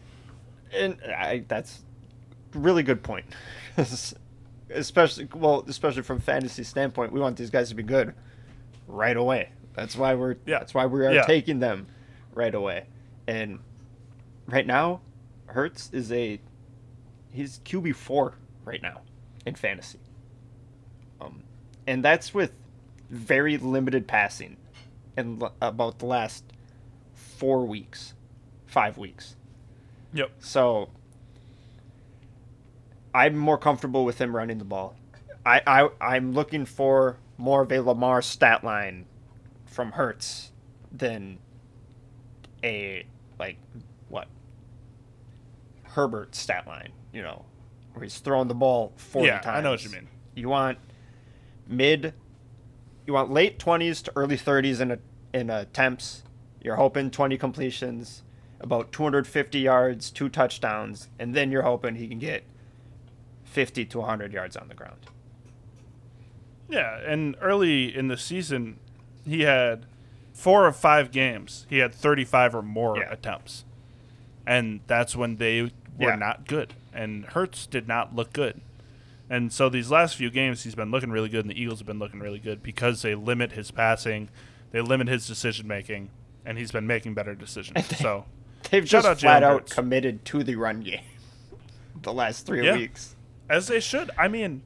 And 0.76 0.98
I, 1.04 1.44
that's 1.48 1.84
really 2.54 2.84
good 2.84 3.04
point. 3.04 3.26
especially 4.70 5.28
well, 5.36 5.64
especially 5.68 6.02
from 6.04 6.20
fantasy 6.20 6.64
standpoint, 6.64 7.12
we 7.12 7.20
want 7.20 7.38
these 7.38 7.50
guys 7.50 7.70
to 7.70 7.76
be 7.76 7.84
good 7.84 8.14
right 8.88 9.16
away. 9.18 9.50
That's 9.76 9.96
why 9.96 10.16
we're 10.16 10.36
Yeah. 10.46 10.60
that's 10.60 10.74
why 10.74 10.86
we 10.86 11.06
are 11.06 11.14
Yeah. 11.14 11.24
taking 11.26 11.60
them 11.60 11.88
right 12.34 12.54
away. 12.54 12.86
And 13.28 13.60
right 14.48 14.66
now, 14.68 15.02
Hurts 15.48 15.90
is 15.94 16.12
a 16.12 16.40
he's 17.32 17.60
QB 17.66 17.96
four 17.96 18.36
right 18.66 18.82
now 18.82 19.02
in 19.46 19.56
fantasy. 19.56 20.00
Um, 21.22 21.44
and 21.88 22.04
that's 22.04 22.34
with 22.34 22.52
very 23.10 23.58
limited 23.58 24.08
passing 24.08 24.58
in 25.18 25.42
l- 25.42 25.54
about 25.62 26.00
the 26.00 26.06
last 26.06 26.44
four 27.14 27.66
weeks, 27.66 28.14
five 28.66 28.98
weeks. 28.98 29.36
Yep. 30.14 30.32
So 30.40 30.90
I'm 33.14 33.38
more 33.38 33.58
comfortable 33.58 34.06
with 34.06 34.20
him 34.20 34.36
running 34.36 34.58
the 34.58 34.66
ball. 34.66 34.96
I, 35.46 35.62
I 35.68 35.90
I'm 36.00 36.34
looking 36.34 36.66
for 36.66 37.18
more 37.38 37.64
of 37.64 37.72
a 37.72 37.80
Lamar 37.82 38.22
stat 38.22 38.64
line 38.64 39.06
from 39.66 39.92
Hurts 39.92 40.52
than 40.92 41.40
a 42.64 43.06
like 43.40 43.58
what 44.10 44.28
Herbert 45.84 46.36
stat 46.36 46.66
line, 46.68 46.92
you 47.12 47.22
know, 47.22 47.46
where 47.94 48.04
he's 48.04 48.20
throwing 48.20 48.48
the 48.48 48.56
ball 48.56 48.94
40 48.96 49.28
Yeah, 49.28 49.40
times. 49.40 49.58
I 49.58 49.62
know 49.62 49.72
what 49.72 49.84
you 49.84 49.90
mean. 49.90 50.08
You 50.36 50.50
want 50.50 50.78
mid 51.68 52.14
you 53.06 53.14
want 53.14 53.32
late 53.32 53.60
20s 53.60 54.04
to 54.04 54.14
early 54.16 54.38
30s 54.38 54.80
in 54.80 54.92
a, 54.92 55.00
in 55.34 55.50
attempts. 55.50 56.24
You're 56.62 56.78
hoping 56.78 57.12
20 57.12 57.38
completions, 57.38 58.24
about 58.64 58.92
250 58.92 59.60
yards, 59.60 60.10
two 60.10 60.30
touchdowns, 60.30 61.10
and 61.20 61.36
then 61.36 61.52
you're 61.52 61.62
hoping 61.64 61.96
he 61.96 62.08
can 62.08 62.18
get 62.20 62.44
50 63.44 63.86
to 63.86 64.00
100 64.00 64.32
yards 64.34 64.56
on 64.58 64.70
the 64.70 64.74
ground. 64.74 64.98
Yeah, 66.70 66.98
and 67.06 67.36
early 67.42 67.96
in 67.96 68.08
the 68.08 68.18
season, 68.18 68.80
he 69.26 69.42
had 69.42 69.86
four 70.32 70.66
of 70.66 70.76
five 70.76 71.12
games. 71.12 71.68
He 71.70 71.78
had 71.80 71.94
35 71.94 72.56
or 72.56 72.62
more 72.62 72.98
Yeah. 72.98 73.12
attempts. 73.12 73.66
And 74.48 74.80
that's 74.88 75.16
when 75.16 75.36
they 75.38 75.62
were 75.62 75.70
Yeah. 76.00 76.16
not 76.16 76.48
good. 76.48 76.74
And 76.94 77.26
Hurts 77.26 77.68
did 77.68 77.88
not 77.88 78.16
look 78.16 78.34
good. 78.34 78.62
And 79.30 79.52
so 79.54 79.70
these 79.70 79.92
last 79.92 80.16
few 80.16 80.30
games, 80.32 80.64
he's 80.64 80.76
been 80.76 80.90
looking 80.92 81.12
really 81.12 81.30
good, 81.30 81.42
and 81.46 81.50
the 81.52 81.62
Eagles 81.62 81.80
have 81.80 81.88
been 81.88 82.00
looking 82.00 82.20
really 82.20 82.40
good 82.40 82.64
because 82.64 83.02
they 83.02 83.14
limit 83.16 83.52
his 83.54 83.72
passing, 83.72 84.30
they 84.72 84.82
limit 84.82 85.08
his 85.08 85.28
decision 85.28 85.68
making, 85.68 86.10
and 86.46 86.58
he's 86.58 86.72
been 86.72 86.88
making 86.88 87.14
better 87.14 87.36
decisions. 87.36 87.86
so, 87.98 88.26
They've 88.72 88.88
Shout 88.88 89.04
just 89.04 89.08
out 89.08 89.20
flat 89.20 89.44
out 89.44 89.70
committed 89.70 90.26
to 90.26 90.44
the 90.44 90.56
run 90.56 90.82
game 90.82 91.02
the 92.02 92.14
last 92.14 92.46
three 92.46 92.66
Yeah. 92.66 92.76
weeks. 92.78 93.16
as 93.50 93.68
they 93.68 93.80
should. 93.80 94.10
I 94.18 94.28
mean, 94.28 94.64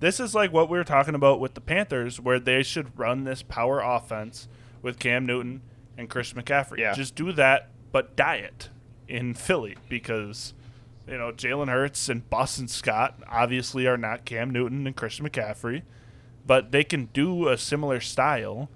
this 0.00 0.18
is 0.20 0.34
like 0.34 0.52
what 0.52 0.68
we 0.68 0.76
were 0.78 0.84
talking 0.84 1.14
about 1.14 1.40
with 1.40 1.54
the 1.54 1.60
Panthers, 1.60 2.20
where 2.20 2.38
they 2.40 2.62
should 2.62 2.98
run 2.98 3.24
this 3.24 3.42
power 3.42 3.80
offense 3.80 4.48
with 4.82 4.98
Cam 4.98 5.24
Newton 5.24 5.62
and 5.96 6.10
Christian 6.10 6.42
McCaffrey. 6.42 6.78
Yeah. 6.78 6.92
Just 6.94 7.14
do 7.14 7.32
that, 7.32 7.70
but 7.92 8.16
diet 8.16 8.68
in 9.08 9.34
Philly 9.34 9.76
because 9.88 10.52
you 11.06 11.16
know 11.18 11.30
Jalen 11.32 11.68
Hurts 11.68 12.08
and 12.08 12.28
Boston 12.30 12.68
Scott 12.68 13.18
obviously 13.28 13.86
are 13.86 13.96
not 13.98 14.24
Cam 14.24 14.50
Newton 14.50 14.86
and 14.86 14.96
Christian 14.96 15.28
McCaffrey, 15.28 15.82
but 16.46 16.72
they 16.72 16.84
can 16.84 17.06
do 17.12 17.48
a 17.48 17.56
similar 17.56 18.00
style 18.00 18.68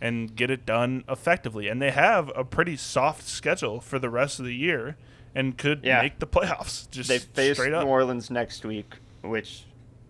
and 0.00 0.34
get 0.36 0.50
it 0.50 0.66
done 0.66 1.04
effectively. 1.08 1.68
And 1.68 1.80
they 1.80 1.90
have 1.90 2.30
a 2.36 2.44
pretty 2.44 2.76
soft 2.76 3.26
schedule 3.26 3.80
for 3.80 3.98
the 3.98 4.10
rest 4.10 4.38
of 4.38 4.44
the 4.44 4.54
year 4.54 4.96
and 5.34 5.56
could 5.56 5.80
Yeah. 5.84 6.02
make 6.02 6.18
the 6.18 6.26
playoffs. 6.26 6.90
Just 6.90 7.08
They 7.08 7.18
face 7.18 7.58
New. 7.58 7.74
Orleans 7.74 8.30
next 8.30 8.64
week, 8.64 8.94
which 9.22 9.64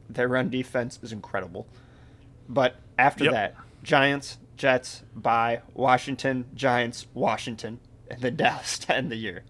their 0.08 0.28
run 0.28 0.48
defense 0.50 0.98
is 1.02 1.12
incredible. 1.12 1.66
But 2.48 2.76
after 2.98 3.24
Yep. 3.24 3.32
that, 3.32 3.54
Giants, 3.82 4.38
Jets, 4.56 5.02
by 5.14 5.62
Washington, 5.74 6.46
Giants, 6.54 7.06
Washington, 7.14 7.78
and 8.10 8.20
then 8.20 8.36
Dallas 8.36 8.78
to 8.80 8.94
end 8.96 9.10
the 9.10 9.16
year. 9.16 9.42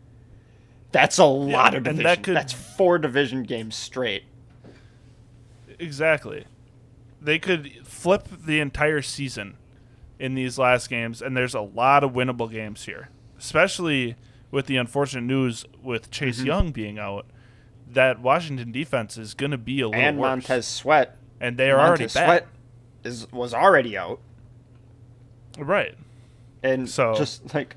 That's 0.92 1.18
a 1.18 1.24
lot 1.24 1.74
of 1.74 1.82
division. 1.82 2.04
that 2.04 2.22
could- 2.22 2.36
That's 2.36 2.52
four 2.52 2.98
division 2.98 3.42
games 3.42 3.74
straight. 3.76 4.24
Exactly. 5.78 6.44
They 7.20 7.38
could 7.38 7.86
flip 7.86 8.28
the 8.44 8.60
entire 8.60 9.02
season 9.02 9.56
in 10.18 10.34
these 10.34 10.58
last 10.58 10.88
games, 10.88 11.20
and 11.22 11.36
there's 11.36 11.54
a 11.54 11.60
lot 11.60 12.02
of 12.04 12.12
winnable 12.12 12.50
games 12.50 12.84
here, 12.84 13.08
especially 13.38 14.16
with 14.50 14.66
the 14.66 14.76
unfortunate 14.76 15.22
news 15.24 15.64
with 15.82 16.10
Chase 16.10 16.38
Mm-hmm. 16.38 16.46
Young 16.46 16.72
being 16.72 16.98
out. 16.98 17.26
That 17.88 18.20
Washington 18.20 18.72
defense 18.72 19.16
is 19.16 19.34
going 19.34 19.52
to 19.52 19.58
be 19.58 19.80
a 19.80 19.86
little 19.88 19.92
bit. 20.00 20.08
And 20.08 20.18
worse, 20.18 20.28
Montez 20.28 20.66
Sweat. 20.66 21.16
and 21.40 21.56
they 21.56 21.70
are 21.70 21.78
already 21.78 22.04
Montez 22.04 22.14
bad. 22.14 22.24
Sweat 22.26 22.46
is 23.04 23.30
was 23.32 23.54
already 23.54 23.96
out. 23.96 24.18
Right. 25.58 25.94
And 26.62 26.88
So- 26.88 27.14
just 27.14 27.54
like 27.54 27.76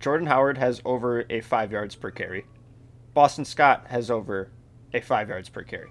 Jordan 0.00 0.26
Howard 0.26 0.58
has 0.58 0.82
over 0.84 1.24
a 1.30 1.40
five 1.40 1.72
yards 1.72 1.94
per 1.94 2.10
carry. 2.10 2.44
Boston 3.14 3.44
Scott 3.44 3.86
has 3.88 4.10
over 4.10 4.48
a 4.92 5.00
five 5.00 5.28
yards 5.28 5.48
per 5.48 5.62
carry. 5.62 5.88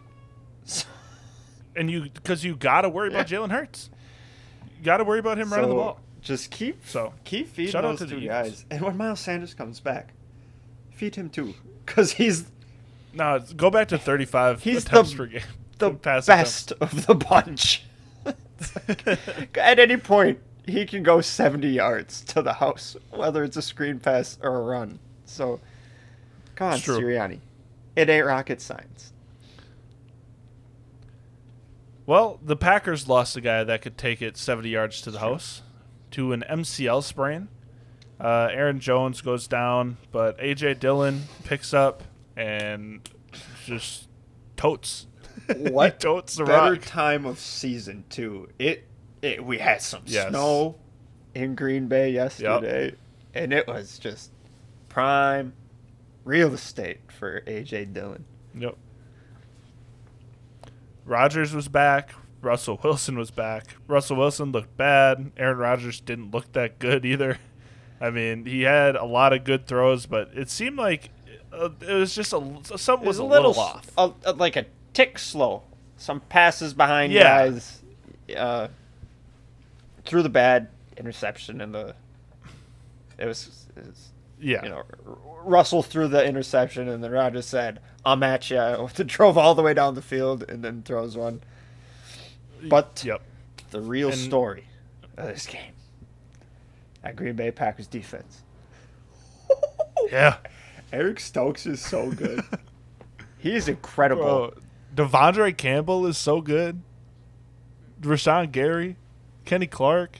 So, 0.63 0.85
And 1.75 1.89
you 1.91 2.03
because 2.13 2.43
you 2.43 2.55
got 2.55 2.81
to 2.81 2.89
worry 2.89 3.09
about 3.09 3.27
Jalen 3.27 3.51
Hurts. 3.51 3.89
Got 4.85 4.97
to 4.97 5.03
worry 5.03 5.19
about 5.19 5.37
him 5.37 5.51
running 5.51 5.69
the 5.69 5.75
ball. 5.75 5.99
Just 6.21 6.49
keep 6.51 6.85
So, 6.87 7.13
keep 7.23 7.47
feeding 7.49 7.71
shout 7.71 7.83
out 7.85 7.89
those 7.89 7.99
to 7.99 8.05
the 8.05 8.11
two 8.11 8.17
Eagles. 8.21 8.29
guys. 8.49 8.65
And 8.71 8.81
when 8.81 8.95
Miles 8.97 9.19
Sanders 9.19 9.53
comes 9.53 9.79
back, 9.79 10.13
feed 10.91 11.15
him 11.15 11.29
too, 11.29 11.53
because 11.85 12.13
he's 12.13 12.45
No, 13.13 13.39
go 13.55 13.69
back 13.69 13.87
to 13.89 13.97
35 13.97 14.61
He's 14.63 14.85
attempts 14.85 15.11
the- 15.11 15.17
per 15.17 15.25
game. 15.25 15.41
the 15.79 15.91
Pass 16.01 16.27
attempts. 16.29 16.71
best 16.71 16.71
of 16.81 17.05
the 17.07 17.15
bunch. 17.15 17.83
Like, 18.25 19.57
at 19.57 19.79
any 19.79 19.97
point, 19.97 20.39
he 20.65 20.85
can 20.85 21.03
go 21.03 21.19
70 21.21 21.67
yards 21.67 22.21
to 22.25 22.41
the 22.41 22.53
house, 22.53 22.95
whether 23.11 23.43
it's 23.43 23.57
a 23.57 23.61
screen 23.61 23.99
pass 23.99 24.37
or 24.41 24.55
a 24.55 24.61
run. 24.61 24.99
So, 25.25 25.59
come 26.55 26.71
on. 26.73 26.77
Sirianni. 26.79 27.39
It 27.95 28.09
ain't 28.09 28.25
rocket 28.25 28.61
science. 28.61 29.11
Well, 32.05 32.39
the 32.43 32.55
Packers 32.55 33.07
lost 33.07 33.35
a 33.35 33.41
guy 33.41 33.63
that 33.63 33.81
could 33.81 33.97
take 33.97 34.21
it 34.21 34.37
70 34.37 34.69
yards 34.69 35.01
to 35.01 35.11
the 35.11 35.19
house 35.19 35.61
to 36.11 36.33
an 36.33 36.43
MCL 36.49 37.03
sprain. 37.03 37.47
Uh, 38.19 38.47
Aaron 38.51 38.79
Jones 38.79 39.21
goes 39.21 39.47
down, 39.47 39.97
but 40.11 40.37
AJ 40.39 40.79
Dillon 40.79 41.23
picks 41.43 41.73
up 41.73 42.03
and 42.37 43.07
just 43.65 44.07
totes. 44.55 45.07
What 45.57 45.93
he 45.93 45.99
totes 45.99 46.35
the 46.37 46.45
better 46.45 46.71
rock. 46.73 46.81
time 46.85 47.25
of 47.25 47.37
season 47.39 48.03
too? 48.09 48.49
It, 48.57 48.87
it 49.21 49.45
we 49.45 49.57
had 49.59 49.81
some 49.81 50.01
Yes. 50.05 50.29
snow 50.29 50.75
in 51.35 51.53
Green 51.55 51.87
Bay 51.87 52.09
yesterday, 52.11 52.93
and 53.35 53.53
it 53.53 53.67
was 53.67 53.99
just 53.99 54.31
prime 54.89 55.53
real 56.23 56.51
estate 56.53 57.11
for 57.11 57.41
AJ 57.41 57.93
Dillon. 57.93 58.25
Yep. 58.57 58.75
Rodgers 61.05 61.53
was 61.53 61.67
back. 61.67 62.11
Russell 62.41 62.79
Wilson 62.83 63.17
was 63.17 63.31
back. 63.31 63.75
Russell 63.87 64.17
Wilson 64.17 64.51
looked 64.51 64.75
bad. 64.77 65.31
Aaron 65.37 65.57
Rodgers 65.57 65.99
didn't 65.99 66.31
look 66.31 66.51
that 66.53 66.79
good 66.79 67.05
either. 67.05 67.37
I 68.01 68.09
mean, 68.09 68.45
he 68.45 68.63
had 68.63 68.95
a 68.95 69.05
lot 69.05 69.33
of 69.33 69.43
good 69.43 69.67
throws, 69.67 70.05
but 70.05 70.29
it 70.35 70.49
seemed 70.49 70.77
like 70.77 71.09
uh, 71.53 71.69
it 71.81 71.93
was 71.93 72.13
just 72.13 72.33
a 72.33 72.77
something 72.77 73.07
was, 73.07 73.19
It 73.19 73.23
a 73.23 73.25
little, 73.25 73.51
s- 73.51 73.57
off. 73.57 73.91
a- 73.97 74.13
a- 74.25 74.33
like 74.33 74.55
a 74.57 74.65
tick 74.93 75.17
slow. 75.17 75.63
Some 75.97 76.19
passes 76.19 76.73
behind 76.73 77.13
Yeah. 77.13 77.23
guys. 77.23 77.81
Uh, 78.35 78.67
threw 80.05 80.21
the 80.21 80.29
bad 80.29 80.67
interception 80.97 81.61
and 81.61 81.73
the. 81.73 81.95
It 83.17 83.25
was, 83.25 83.65
it 83.77 83.85
was 83.87 84.09
Yeah. 84.39 84.63
you 84.63 84.69
know, 84.69 84.83
R- 85.07 85.17
Russell 85.43 85.81
threw 85.83 86.07
the 86.07 86.25
interception, 86.25 86.89
and 86.89 87.03
then 87.03 87.11
Rodgers 87.11 87.45
said, 87.45 87.79
"I'm 88.05 88.21
at 88.23 88.49
you." 88.49 88.89
Drove 89.05 89.37
all 89.37 89.55
the 89.55 89.61
way 89.61 89.73
down 89.73 89.95
the 89.95 90.01
field, 90.01 90.43
and 90.49 90.63
then 90.63 90.81
throws 90.83 91.15
one. 91.17 91.41
But 92.63 93.03
Yep. 93.05 93.21
the 93.71 93.81
real 93.81 94.09
And- 94.09 94.17
story 94.17 94.65
of 95.17 95.27
this 95.27 95.45
game, 95.45 95.73
at 97.03 97.15
Green 97.15 97.35
Bay 97.35 97.51
Packers 97.51 97.87
defense. 97.87 98.41
Yeah. 100.11 100.37
Eric 100.93 101.19
Stokes 101.19 101.65
is 101.65 101.81
so 101.81 102.11
good. 102.11 102.41
he 103.39 103.53
is 103.55 103.67
incredible. 103.67 104.23
Bro, 104.23 104.53
De'Vondre 105.07 105.55
Campbell 105.57 106.05
is 106.05 106.17
so 106.17 106.41
good. 106.41 106.81
Rashan 108.01 108.51
Gary, 108.51 108.97
Kenny 109.45 109.65
Clark. 109.67 110.19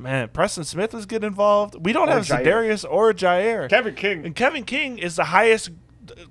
Man, 0.00 0.28
Preston 0.28 0.64
Smith 0.64 0.94
is 0.94 1.04
getting 1.06 1.26
involved. 1.28 1.76
We 1.84 1.92
don't 1.92 2.08
Or 2.08 2.12
have 2.12 2.24
Jaire. 2.26 2.44
Za'Darius 2.44 2.84
or 2.90 3.12
Jaire. 3.12 3.68
Kevin 3.68 3.94
King. 3.94 4.24
And 4.24 4.34
Kevin 4.34 4.64
King 4.64 4.98
is 4.98 5.16
the 5.16 5.24
highest. 5.24 5.70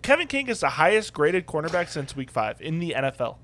Kevin 0.01 0.27
King 0.27 0.47
is 0.47 0.59
the 0.61 0.69
highest 0.69 1.13
graded 1.13 1.45
cornerback 1.45 1.87
since 1.89 2.15
Week 2.15 2.31
Five 2.31 2.59
in 2.61 2.79
the 2.79 2.95
NFL. 2.97 3.37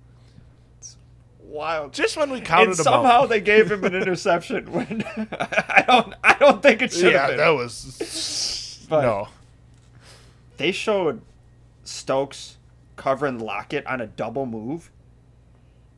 Wild. 1.39 1.93
Just 1.93 2.17
when 2.17 2.31
we 2.31 2.41
counted 2.41 2.69
and 2.69 2.77
somehow 2.77 3.21
out. 3.23 3.29
they 3.29 3.39
gave 3.39 3.71
him 3.71 3.83
an 3.83 3.95
interception 4.01 4.71
when 4.71 5.03
I 5.39 5.83
don't 5.87 6.13
I 6.23 6.33
don't 6.39 6.61
think 6.61 6.81
it 6.81 6.91
should 6.91 7.03
have 7.03 7.13
yeah, 7.13 7.27
been. 7.27 7.37
that 7.37 7.49
was 7.49 8.85
But- 8.89 9.01
no. 9.03 9.27
they 10.57 10.71
showed 10.71 11.21
Stokes 11.83 12.57
covering 12.95 13.39
Lockett 13.39 13.85
on 13.87 14.01
a 14.01 14.07
double 14.07 14.45
move, 14.45 14.89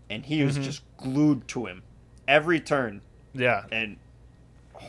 and 0.09 0.25
he 0.25 0.37
Mm-hmm. 0.39 0.47
was 0.47 0.57
just 0.57 0.81
glued 0.97 1.47
to 1.49 1.65
him 1.65 1.83
every 2.27 2.59
turn. 2.59 3.01
Yeah, 3.33 3.63
And 3.71 3.97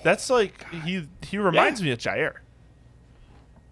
that's 0.03 0.31
like 0.31 0.65
he 0.73 1.07
he 1.23 1.39
reminds 1.39 1.83
me 1.83 1.91
of 1.91 1.99
Jaire. 1.99 2.37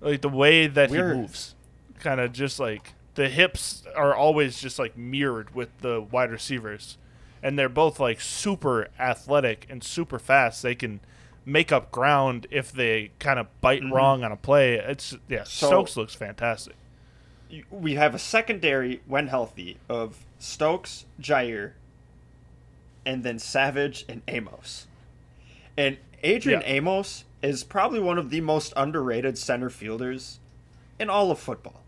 Like 0.00 0.20
the 0.20 0.28
way 0.28 0.66
that 0.66 0.90
We're- 0.90 1.14
he 1.14 1.20
moves, 1.20 1.54
kind 2.00 2.20
of 2.20 2.32
just 2.32 2.60
like 2.60 2.92
the 3.14 3.28
hips 3.28 3.82
are 3.96 4.14
always 4.14 4.60
just 4.60 4.78
like 4.78 4.96
mirrored 4.96 5.54
with 5.54 5.70
the 5.80 6.00
wide 6.00 6.30
receivers, 6.30 6.98
and 7.42 7.58
they're 7.58 7.68
both 7.68 7.98
like 7.98 8.20
super 8.20 8.88
athletic 8.98 9.66
and 9.70 9.82
super 9.82 10.18
fast. 10.18 10.62
They 10.62 10.74
can 10.74 11.00
make 11.44 11.70
up 11.72 11.90
ground 11.92 12.46
if 12.50 12.72
they 12.72 13.10
kind 13.20 13.38
of 13.38 13.46
bite 13.60 13.82
wrong 13.90 14.22
on 14.24 14.32
a 14.32 14.36
play. 14.36 14.74
It's 14.74 15.12
yeah, 15.28 15.38
Mm-hmm. 15.38 15.44
So- 15.48 15.66
Stokes 15.68 15.96
looks 15.96 16.14
fantastic. 16.14 16.74
we 17.70 17.94
have 17.94 18.14
a 18.14 18.18
secondary 18.18 19.00
when 19.06 19.28
healthy 19.28 19.78
of 19.88 20.18
Stokes, 20.38 21.06
Jaire, 21.20 21.72
and 23.06 23.22
then 23.24 23.38
Savage 23.38 24.04
and 24.08 24.22
Amos. 24.28 24.86
And 25.78 25.98
Adrian 26.26 26.60
Yeah. 26.62 26.66
Amos 26.74 27.24
is 27.42 27.62
probably 27.64 28.00
one 28.00 28.18
of 28.18 28.30
the 28.30 28.40
most 28.40 28.72
underrated 28.76 29.38
center 29.38 29.70
fielders 29.70 30.40
in 30.98 31.08
all 31.08 31.30
of 31.30 31.38
football. 31.38 31.82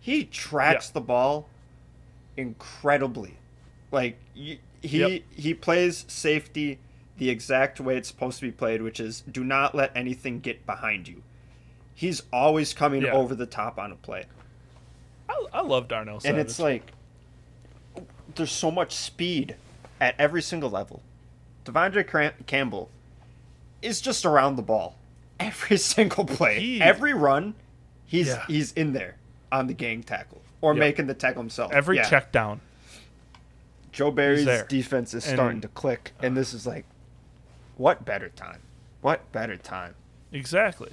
He 0.00 0.24
tracks 0.24 0.88
Yeah. 0.88 0.94
the 0.94 1.00
ball 1.02 1.48
incredibly. 2.36 3.36
Like 3.90 4.18
he 4.34 4.58
Yep. 4.82 5.22
he 5.30 5.54
plays 5.54 6.04
safety 6.08 6.78
the 7.16 7.30
exact 7.30 7.80
way 7.80 7.96
it's 7.96 8.08
supposed 8.08 8.38
to 8.38 8.46
be 8.46 8.52
played, 8.52 8.80
which 8.82 9.00
is 9.00 9.22
do 9.22 9.42
not 9.42 9.74
let 9.74 9.90
anything 9.96 10.40
get 10.40 10.64
behind 10.66 11.08
you. 11.08 11.22
He's 11.94 12.22
always 12.32 12.72
coming 12.74 13.02
Yeah. 13.02 13.12
over 13.12 13.34
the 13.34 13.46
top 13.46 13.78
on 13.78 13.90
a 13.90 13.96
play. 13.96 14.26
I, 15.28 15.46
I 15.52 15.60
love 15.62 15.88
Darnell 15.88 16.20
Savage. 16.20 16.30
And 16.38 16.40
it's 16.40 16.58
like 16.58 16.92
there's 18.36 18.52
so 18.52 18.70
much 18.70 18.94
speed 18.94 19.56
at 20.00 20.14
every 20.18 20.42
single 20.42 20.70
level. 20.70 21.02
De'Vondre 21.64 22.06
Cram- 22.06 22.34
Campbell 22.46 22.88
is 23.82 24.00
just 24.00 24.24
around 24.24 24.56
the 24.56 24.62
ball 24.62 24.96
every 25.40 25.76
single 25.94 26.24
play, 26.24 26.60
He- 26.60 26.82
every 26.82 27.14
run. 27.14 27.54
He's 28.06 28.28
Yeah. 28.28 28.44
he's 28.46 28.72
in 28.72 28.92
there 28.92 29.16
on 29.52 29.66
the 29.66 29.74
gang 29.74 30.02
tackle 30.02 30.40
or 30.60 30.72
Yep. 30.74 30.80
making 30.80 31.06
the 31.06 31.14
tackle 31.14 31.42
himself. 31.42 31.72
every 31.72 31.96
Yeah. 31.96 32.08
check 32.08 32.32
down. 32.32 32.60
Joe 33.92 34.10
Barry's 34.10 34.46
defense 34.68 35.14
is 35.14 35.26
And- 35.26 35.36
starting 35.36 35.60
to 35.62 35.68
click, 35.68 36.12
and 36.18 36.32
uh-huh. 36.32 36.34
this 36.40 36.54
is 36.54 36.66
like, 36.66 36.84
what 37.76 38.04
better 38.04 38.28
time? 38.28 38.60
What 39.00 39.30
better 39.32 39.56
time? 39.56 39.94
Exactly. 40.32 40.92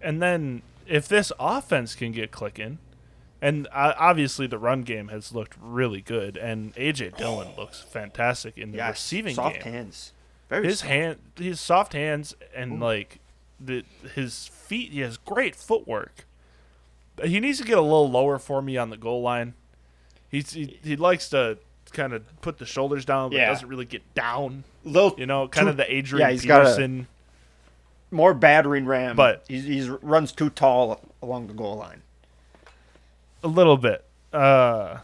And 0.00 0.20
then 0.22 0.62
if 0.86 1.06
this 1.08 1.32
offense 1.38 1.94
can 1.94 2.12
get 2.12 2.30
clicking, 2.30 2.78
and 3.40 3.68
obviously 3.72 4.46
the 4.46 4.58
run 4.58 4.82
game 4.82 5.08
has 5.08 5.32
looked 5.32 5.54
really 5.60 6.00
good, 6.00 6.36
and 6.36 6.74
AJ 6.76 7.16
Dillon 7.16 7.48
oh. 7.56 7.60
looks 7.60 7.80
fantastic 7.82 8.58
in 8.58 8.72
the 8.72 8.78
Yes, 8.78 8.90
receiving 8.96 9.34
soft 9.34 9.62
game. 9.62 9.72
hands. 9.72 10.12
Very 10.48 10.66
His 10.66 10.78
soft. 10.80 10.90
hand, 10.90 11.18
his 11.36 11.60
soft 11.60 11.92
hands, 11.92 12.34
and 12.54 12.80
like 12.80 13.18
the 13.60 13.84
his 14.14 14.46
feet. 14.48 14.92
He 14.92 15.00
has 15.00 15.16
great 15.18 15.54
footwork. 15.54 16.24
He 17.22 17.40
needs 17.40 17.58
to 17.58 17.64
get 17.64 17.76
a 17.78 17.82
little 17.82 18.10
lower 18.10 18.38
for 18.38 18.62
me 18.62 18.76
on 18.76 18.90
the 18.90 18.96
goal 18.96 19.20
line. 19.22 19.54
He's, 20.30 20.52
he 20.52 20.78
he 20.82 20.96
likes 20.96 21.28
to 21.30 21.58
kind 21.92 22.12
of 22.12 22.22
put 22.40 22.58
the 22.58 22.66
shoulders 22.66 23.04
down, 23.04 23.30
but 23.30 23.36
Yeah. 23.36 23.48
doesn't 23.48 23.68
really 23.68 23.84
get 23.86 24.02
down. 24.14 24.64
You 24.84 25.26
know, 25.26 25.48
kind 25.48 25.66
too- 25.66 25.70
of 25.70 25.76
the 25.76 25.92
Adrian 25.92 26.26
yeah, 26.26 26.32
he's 26.32 26.44
got 26.46 26.60
a- 26.62 26.64
Peterson. 26.64 27.08
more 28.10 28.32
battering 28.34 28.86
ram, 28.86 29.16
But- 29.16 29.44
he's, 29.48 29.64
he's 29.64 29.88
runs 29.88 30.32
too 30.32 30.48
tall 30.50 31.00
along 31.22 31.48
the 31.48 31.52
goal 31.54 31.76
line. 31.76 32.02
A 33.42 33.48
little 33.48 33.76
bit. 33.76 34.04
Uh, 34.32 34.98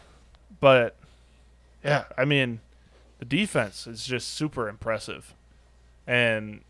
but 0.59 0.95
yeah, 1.83 2.05
I 2.17 2.25
mean, 2.25 2.59
the 3.29 3.37
defense 3.37 3.87
is 3.87 4.05
just 4.05 4.33
super 4.33 4.67
impressive, 4.67 5.33
and 6.05 6.61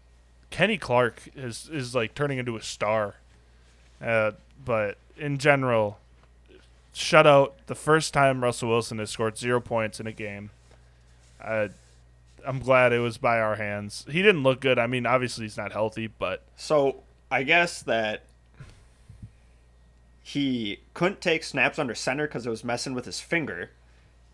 Kenny 0.49 0.77
Clark 0.77 1.29
is 1.35 1.69
is 1.71 1.95
like 1.95 2.13
turning 2.15 2.37
into 2.37 2.55
a 2.55 2.61
star. 2.61 3.15
Uh, 4.01 4.31
but 4.63 4.97
in 5.17 5.37
general, 5.37 5.99
shutout 6.93 7.53
the 7.67 7.75
first 7.75 8.13
time 8.13 8.43
Russell 8.43 8.69
Wilson 8.69 8.99
has 8.99 9.09
scored 9.09 9.37
zero 9.37 9.59
points 9.59 9.99
in 9.99 10.07
a 10.07 10.11
game. 10.11 10.51
I'm 11.43 12.59
glad 12.59 12.93
it 12.93 12.99
was 12.99 13.17
by 13.17 13.39
our 13.39 13.55
hands. 13.55 14.05
He 14.09 14.21
didn't 14.21 14.43
look 14.43 14.59
good. 14.59 14.77
I 14.79 14.87
mean, 14.87 15.05
obviously 15.05 15.45
he's 15.45 15.57
not 15.57 15.71
healthy, 15.71 16.07
but 16.07 16.41
So 16.55 17.03
I 17.31 17.43
guess 17.43 17.81
that 17.83 18.23
he 20.23 20.79
couldn't 20.93 21.21
take 21.21 21.43
snaps 21.43 21.79
under 21.79 21.95
center 21.95 22.27
because 22.27 22.45
it 22.45 22.49
was 22.49 22.63
messing 22.63 22.93
with 22.93 23.05
his 23.05 23.19
finger. 23.19 23.71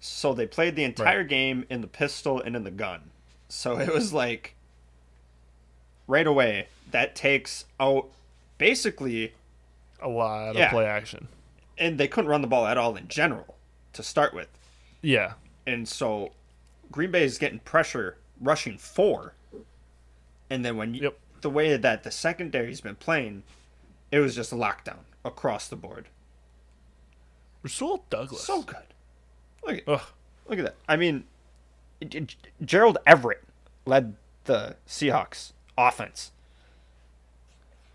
So 0.03 0.33
they 0.33 0.47
played 0.47 0.75
the 0.75 0.83
entire 0.83 1.19
Right. 1.19 1.27
game 1.27 1.65
in 1.69 1.81
the 1.81 1.87
pistol 1.87 2.41
and 2.41 2.55
in 2.55 2.63
the 2.63 2.71
gun. 2.71 3.11
So 3.49 3.79
it 3.79 3.93
was 3.93 4.11
like 4.11 4.55
right 6.07 6.25
away 6.27 6.67
that 6.89 7.15
takes 7.15 7.65
out 7.79 8.09
basically, 8.57 9.33
a 10.01 10.09
lot 10.09 10.55
Yeah. 10.55 10.65
of 10.65 10.71
play 10.71 10.85
action. 10.85 11.27
and 11.77 11.97
they 11.99 12.07
couldn't 12.07 12.29
run 12.29 12.41
the 12.41 12.47
ball 12.47 12.67
at 12.67 12.77
all 12.77 12.95
in 12.95 13.07
general 13.07 13.55
to 13.93 14.03
start 14.03 14.33
with. 14.33 14.49
Yeah, 15.01 15.33
And 15.65 15.87
so 15.87 16.31
Green 16.91 17.09
Bay 17.11 17.23
is 17.23 17.37
getting 17.39 17.59
pressure 17.59 18.17
rushing 18.39 18.77
four. 18.77 19.33
And 20.49 20.63
then 20.65 20.77
when 20.77 20.93
you, 20.93 21.03
Yep. 21.03 21.19
the 21.41 21.49
way 21.49 21.75
that 21.77 22.03
the 22.03 22.11
secondary's 22.11 22.81
been 22.81 22.95
playing, 22.97 23.43
it 24.11 24.19
was 24.19 24.35
just 24.35 24.51
a 24.51 24.55
lockdown 24.55 24.99
across 25.25 25.67
the 25.67 25.75
board. 25.75 26.07
Rasul 27.63 28.05
Douglas. 28.09 28.43
So 28.43 28.61
good. 28.63 28.77
Look 29.65 29.77
at, 29.77 29.83
Ugh. 29.87 30.01
look 30.47 30.59
at 30.59 30.65
that. 30.65 30.75
I 30.87 30.95
mean, 30.95 31.25
G- 32.01 32.21
G- 32.21 32.37
Gerald 32.63 32.97
Everett 33.05 33.43
led 33.85 34.15
the 34.45 34.75
Seahawks 34.87 35.51
offense 35.77 36.31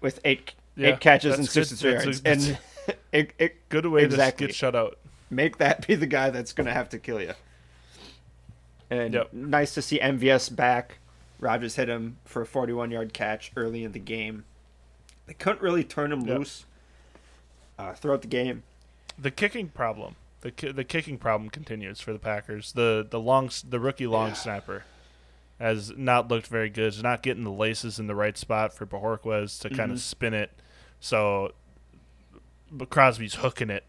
with 0.00 0.20
eight 0.24 0.52
Yeah, 0.76 0.90
eight 0.90 1.00
catches 1.00 1.34
and 1.34 1.44
that's 1.44 1.54
good. 1.54 1.66
63 1.66 1.90
That's 1.92 2.02
a- 2.02 2.06
yards. 2.06 2.20
that's 2.22 2.48
and 2.48 2.58
it, 3.12 3.32
it, 3.38 3.68
Good 3.68 3.86
way 3.86 4.04
exactly. 4.04 4.46
to 4.46 4.52
get 4.52 4.56
shut 4.56 4.74
out. 4.76 4.98
make 5.30 5.58
that 5.58 5.86
be 5.86 5.94
the 5.96 6.06
guy 6.06 6.30
that's 6.30 6.52
going 6.52 6.66
to 6.66 6.72
have 6.72 6.88
to 6.90 6.98
kill 6.98 7.20
you. 7.20 7.32
And 8.90 9.14
Yep. 9.14 9.32
nice 9.32 9.74
to 9.74 9.82
see 9.82 9.98
MVS 9.98 10.54
back. 10.54 10.98
Rodgers 11.40 11.74
hit 11.76 11.88
him 11.88 12.16
for 12.24 12.42
a 12.42 12.46
41 12.46 12.90
yard 12.92 13.12
catch 13.12 13.50
early 13.56 13.82
in 13.84 13.90
the 13.92 13.98
game. 13.98 14.44
They 15.26 15.34
couldn't 15.34 15.60
really 15.60 15.82
turn 15.84 16.12
him 16.12 16.20
Yep. 16.20 16.38
loose 16.38 16.64
uh, 17.78 17.92
throughout 17.94 18.22
the 18.22 18.28
game. 18.28 18.62
The 19.18 19.30
kicking 19.32 19.68
problem. 19.68 20.14
The 20.46 20.52
ki- 20.52 20.70
the 20.70 20.84
kicking 20.84 21.18
problem 21.18 21.50
continues 21.50 22.00
for 22.00 22.12
the 22.12 22.20
Packers. 22.20 22.70
The 22.70 23.04
the 23.10 23.18
long 23.18 23.50
the 23.68 23.80
rookie 23.80 24.06
long 24.06 24.28
Yeah. 24.28 24.34
snapper. 24.34 24.84
has 25.58 25.90
not 25.96 26.28
looked 26.28 26.46
very 26.48 26.68
good. 26.68 26.92
He's 26.92 27.02
not 27.02 27.22
getting 27.22 27.42
the 27.42 27.50
laces 27.50 27.98
in 27.98 28.06
the 28.08 28.14
right 28.14 28.36
spot 28.36 28.74
for 28.74 28.84
Bojorquez 28.86 29.58
to 29.62 29.70
kind 29.70 29.90
Mhm. 29.90 29.94
of 29.94 30.00
spin 30.00 30.34
it. 30.34 30.52
So 31.00 31.52
but 32.70 32.90
Crosby's 32.90 33.36
hooking 33.36 33.70
it 33.70 33.84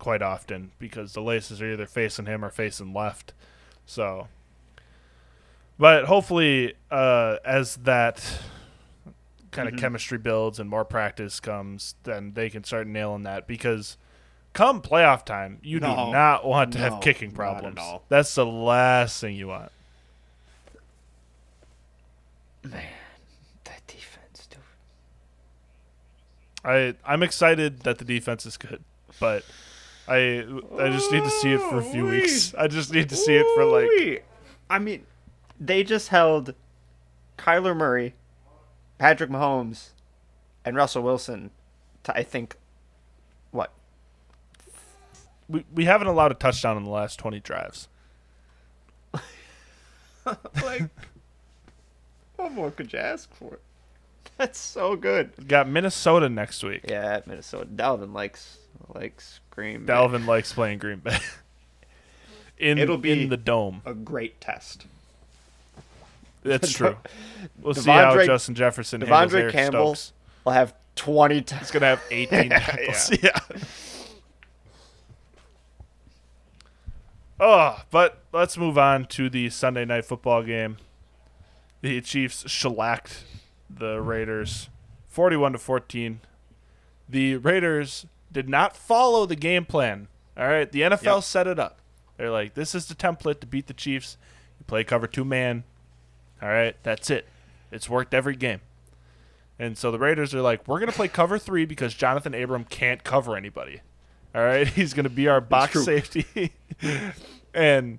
quite 0.00 0.20
often 0.20 0.72
because 0.80 1.12
the 1.14 1.22
laces 1.22 1.62
are 1.62 1.72
either 1.72 1.86
facing 1.86 2.26
him 2.26 2.44
or 2.44 2.50
facing 2.50 2.92
left. 2.92 3.32
So 3.86 4.26
but 5.78 6.04
hopefully 6.06 6.74
uh, 6.90 7.36
as 7.44 7.76
that 7.76 8.42
kind 9.52 9.68
of 9.68 9.74
Mhm. 9.74 9.78
chemistry 9.78 10.18
builds 10.18 10.58
and 10.58 10.68
more 10.68 10.84
practice 10.84 11.38
comes, 11.40 11.94
then 12.02 12.32
they 12.34 12.50
can 12.50 12.64
start 12.64 12.86
nailing 12.88 13.22
that 13.22 13.46
because 13.46 13.96
come 14.52 14.82
playoff 14.82 15.24
time, 15.24 15.58
you 15.62 15.80
do 15.80 15.86
not 15.86 16.44
want 16.44 16.72
to 16.74 16.78
No, 16.78 16.84
have 16.90 17.00
kicking 17.02 17.28
not 17.28 17.32
at 17.32 17.36
problems. 17.36 17.78
all. 17.80 18.02
That's 18.08 18.34
the 18.34 18.46
last 18.46 19.20
thing 19.20 19.34
you 19.36 19.48
want. 19.48 19.70
Man, 22.64 22.82
that 23.64 23.86
defense, 23.86 24.46
dude. 24.48 24.60
I 26.64 26.94
I'm 27.04 27.22
excited 27.22 27.80
that 27.80 27.98
the 27.98 28.04
defense 28.04 28.46
is 28.46 28.56
good, 28.56 28.82
but 29.18 29.44
I 30.06 30.44
I 30.78 30.88
just 30.90 31.10
need 31.10 31.24
to 31.24 31.30
see 31.30 31.52
it 31.52 31.60
for 31.60 31.78
a 31.78 31.82
few 31.82 32.06
Ooh-wee. 32.06 32.20
weeks. 32.20 32.54
I 32.54 32.68
just 32.68 32.92
need 32.92 33.08
to 33.08 33.16
see 33.16 33.34
it 33.34 33.46
for 33.54 33.64
like 33.64 34.24
I 34.70 34.78
mean, 34.78 35.06
they 35.60 35.82
just 35.82 36.08
held 36.08 36.54
Kyler 37.36 37.76
Murray, 37.76 38.14
Patrick 38.98 39.28
Mahomes, 39.30 39.90
and 40.64 40.76
Russell 40.76 41.02
Wilson 41.02 41.50
to 42.04 42.16
I 42.16 42.22
think 42.22 42.54
what 42.54 42.61
we, 45.52 45.64
we 45.74 45.84
haven't 45.84 46.08
allowed 46.08 46.32
a 46.32 46.34
touchdown 46.34 46.76
in 46.76 46.84
the 46.84 46.90
last 46.90 47.18
20 47.18 47.40
drives. 47.40 47.88
like 50.62 50.82
what 52.36 52.52
more 52.52 52.70
could 52.70 52.92
you 52.92 52.98
ask 52.98 53.32
for? 53.34 53.58
That's 54.38 54.58
so 54.58 54.96
good. 54.96 55.46
Got 55.46 55.68
Minnesota 55.68 56.28
next 56.28 56.62
week. 56.64 56.84
Yeah, 56.88 57.20
Minnesota. 57.26 57.66
Dalvin 57.66 58.12
likes 58.12 58.58
likes 58.94 59.40
Green 59.50 59.84
Bay. 59.84 59.92
Dalvin 59.92 60.26
likes 60.26 60.52
playing 60.52 60.78
Green 60.78 60.98
Bay. 60.98 61.18
in 62.58 62.78
It'll 62.78 62.98
be- 62.98 63.12
in 63.24 63.28
the 63.28 63.36
dome. 63.36 63.82
a 63.84 63.94
great 63.94 64.40
test. 64.40 64.86
That's 66.42 66.72
true. 66.76 66.96
We'll 67.60 67.74
see 67.74 67.90
how 67.90 68.24
Justin 68.24 68.54
Jefferson 68.54 69.00
handles 69.02 69.32
De'Vondre 69.32 69.40
Eric 69.42 69.52
Campbell 69.52 69.94
Stokes. 69.94 70.12
will 70.44 70.52
have 70.52 70.74
twenty 70.96 71.44
He's 71.58 71.70
gonna 71.70 71.86
have 71.86 72.02
18 72.10 72.50
tackles. 72.50 73.10
Yeah. 73.22 73.38
Oh, 77.44 77.82
but 77.90 78.22
let's 78.32 78.56
move 78.56 78.78
on 78.78 79.04
to 79.06 79.28
the 79.28 79.50
Sunday 79.50 79.84
night 79.84 80.04
football 80.04 80.44
game. 80.44 80.76
The 81.80 82.00
Chiefs 82.00 82.48
shellacked 82.48 83.24
the 83.68 84.00
Raiders, 84.00 84.68
41 85.08 85.50
to 85.54 85.58
14. 85.58 86.20
The 87.08 87.36
Raiders 87.38 88.06
did 88.30 88.48
not 88.48 88.76
follow 88.76 89.26
the 89.26 89.34
game 89.34 89.64
plan. 89.64 90.06
All 90.36 90.46
right, 90.46 90.70
the 90.70 90.82
NFL 90.82 91.16
Yep. 91.16 91.24
set 91.24 91.46
it 91.48 91.58
up. 91.58 91.80
They're 92.16 92.30
like, 92.30 92.54
this 92.54 92.76
is 92.76 92.86
the 92.86 92.94
template 92.94 93.40
to 93.40 93.48
beat 93.48 93.66
the 93.66 93.74
Chiefs. 93.74 94.16
You 94.60 94.64
play 94.64 94.84
cover 94.84 95.08
two 95.08 95.24
man. 95.24 95.64
All 96.40 96.48
right, 96.48 96.76
that's 96.84 97.10
it. 97.10 97.26
It's 97.72 97.90
worked 97.90 98.14
every 98.14 98.36
game. 98.36 98.60
And 99.58 99.76
so 99.76 99.90
the 99.90 99.98
Raiders 99.98 100.32
are 100.32 100.42
like, 100.42 100.68
we're 100.68 100.78
going 100.78 100.90
to 100.90 100.96
play 100.96 101.08
cover 101.08 101.38
three 101.38 101.64
because 101.64 101.92
Johnathan 101.92 102.40
Abram 102.40 102.64
can't 102.64 103.02
cover 103.02 103.36
anybody. 103.36 103.80
All 104.34 104.42
right. 104.42 104.66
He's 104.68 104.94
going 104.94 105.04
to 105.04 105.10
be 105.10 105.28
our 105.28 105.40
box 105.40 105.84
safety. 105.84 106.52
and 107.54 107.98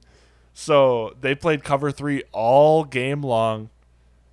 so 0.54 1.16
they 1.22 1.36
played 1.36 1.64
cover 1.64 1.92
three 1.92 2.24
all 2.32 2.84
game 2.84 3.22
long, 3.22 3.70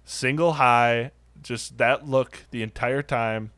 single 0.05 0.55
high, 0.55 1.11
just 1.43 1.79
that 1.79 2.09
look 2.09 2.45
the 2.51 2.63
entire 2.63 3.03
time. 3.03 3.51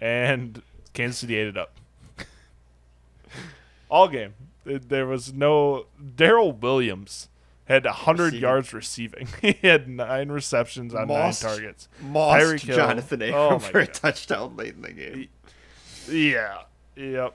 And 0.00 0.62
Kansas 0.92 1.18
City 1.20 1.36
ate 1.36 1.48
it 1.48 1.56
up. 1.56 1.72
all 3.88 4.08
game. 4.08 4.34
There- 4.64 5.06
was 5.06 5.32
no. 5.32 5.86
Darrel 6.16 6.52
Williams 6.52 7.28
had 7.66 7.84
100 7.84 8.24
Receiving. 8.24 8.40
yards 8.40 8.72
receiving. 8.74 9.28
he 9.40 9.52
had 9.62 9.88
nine 9.88 10.30
receptions 10.30 10.94
on 10.94 11.08
Mossed- 11.08 11.42
nine 11.44 11.52
targets. 11.52 11.88
Hill. 12.00 12.76
Johnathan 12.78 13.12
Abram 13.28 13.34
Oh 13.34 13.58
for 13.58 13.78
a 13.80 13.86
touchdown 13.86 14.56
late 14.56 14.74
in 14.74 14.82
the 14.82 14.92
game. 14.92 15.28
Yeah. 16.08 16.62
Yep. 16.96 17.34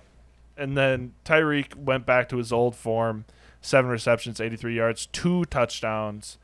And 0.60 0.78
then 0.78 1.14
Tyreek 1.26 1.76
went 1.76 2.06
back 2.06 2.30
to 2.30 2.38
his 2.38 2.52
old 2.52 2.76
form 2.76 3.26
seven 3.62 3.90
receptions, 3.90 4.40
83 4.40 4.76
yards, 4.76 5.06
two 5.08 5.46
touchdowns. 5.46 6.38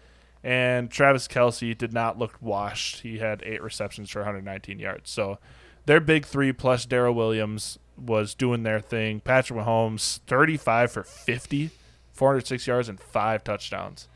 And 0.43 0.91
Travis 0.91 1.27
Kelce 1.27 1.75
did 1.77 1.91
not 1.93 2.17
look 2.19 2.37
washed. 2.39 3.01
He 3.01 3.17
had 3.19 3.41
eight 3.45 3.61
receptions 3.63 4.09
for 4.11 4.19
119 4.19 4.79
yards. 4.79 5.09
So 5.09 5.39
their 5.85 5.99
big 5.99 6.25
three 6.25 6.51
plus 6.53 6.85
Darrel 6.85 7.15
Williams 7.15 7.79
was 7.97 8.35
doing 8.35 8.63
their 8.63 8.79
thing. 8.79 9.21
Patrick 9.21 9.59
Mahomes, 9.59 10.19
35 10.27 10.91
for 10.91 11.03
50, 11.03 11.71
406 12.13 12.67
yards, 12.67 12.89
and 12.89 12.99
five 12.99 13.43
touchdowns. 13.43 14.07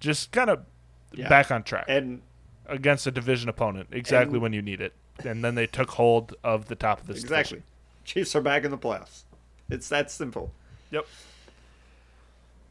Just 0.00 0.30
kind 0.32 0.50
of 0.50 0.64
Yeah. 1.12 1.28
back 1.28 1.50
on 1.50 1.62
track 1.62 1.86
And 1.88 2.20
against 2.66 3.06
a 3.06 3.10
division 3.10 3.48
opponent 3.48 3.88
exactly 3.92 4.38
when 4.38 4.52
you 4.52 4.60
need 4.60 4.80
it. 4.80 4.92
And 5.24 5.42
then 5.42 5.54
they 5.54 5.66
took 5.66 5.92
hold 5.92 6.34
of 6.44 6.66
the 6.66 6.74
top 6.74 7.00
of 7.00 7.06
this 7.06 7.22
exactly, 7.22 7.58
division. 7.58 7.62
Chiefs 8.04 8.36
are 8.36 8.40
back 8.42 8.64
in 8.64 8.70
the 8.70 8.78
playoffs. 8.78 9.22
It's 9.68 9.88
that 9.88 10.10
simple. 10.10 10.52
Yep. 10.90 11.06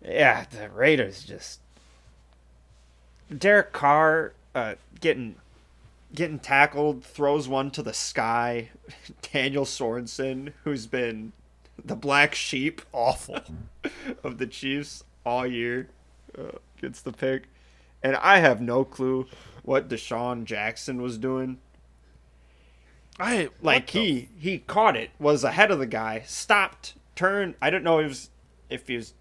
Yeah, 0.04 0.46
the 0.52 0.70
Raiders 0.70 1.24
just 1.24 1.60
Derek 3.36 3.72
Carr 3.74 4.34
uh, 4.54 4.76
getting 5.00 5.36
getting 6.14 6.40
tackled, 6.40 7.04
throws 7.04 7.48
one 7.48 7.72
to 7.72 7.84
the 7.84 7.94
sky. 7.94 8.70
Daniel 9.34 9.66
Sorensen, 9.66 10.54
who's 10.64 10.88
been 10.88 11.34
the 11.84 11.96
black 11.96 12.36
sheep 12.36 12.82
Awful. 12.94 13.40
of 14.24 14.38
the 14.38 14.48
Chiefs 14.48 15.04
all 15.26 15.46
year, 15.46 15.90
uh, 16.38 16.58
gets 16.82 17.02
the 17.02 17.12
pick. 17.12 17.44
And 18.02 18.16
I 18.18 18.38
have 18.38 18.62
no 18.62 18.86
clue 18.86 19.28
what 19.64 19.90
DeSean 19.90 20.46
Jackson 20.46 21.02
was 21.02 21.18
doing. 21.18 21.58
I 23.20 23.50
Like 23.62 23.90
he 23.90 24.30
he 24.38 24.60
caught 24.60 24.96
it, 24.96 25.12
was 25.20 25.44
ahead 25.44 25.72
of 25.72 25.80
the 25.80 25.86
guy, 25.86 26.24
stopped, 26.26 26.96
turned. 27.16 27.56
I 27.62 27.70
don't 27.70 27.84
know 27.84 28.00
if 28.00 28.06
he 28.06 28.08
was, 28.10 28.30
if 28.70 28.88
he 28.88 28.96
was 28.98 29.14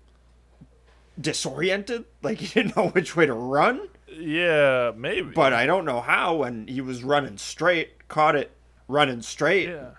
disoriented, 1.20 2.04
like 2.22 2.38
he 2.40 2.46
didn't 2.46 2.76
know 2.76 2.88
which 2.88 3.16
way 3.16 3.26
to 3.26 3.34
run. 3.34 3.88
yeah, 4.12 4.92
maybe. 4.96 5.30
But 5.30 5.52
I 5.52 5.66
don't 5.66 5.84
know 5.84 6.00
how. 6.00 6.42
And 6.42 6.68
he 6.68 6.80
was 6.80 7.04
running 7.04 7.38
straight, 7.38 8.08
caught 8.08 8.34
it, 8.36 8.50
running 8.88 9.22
straight, 9.22 9.68
yeah. 9.68 9.90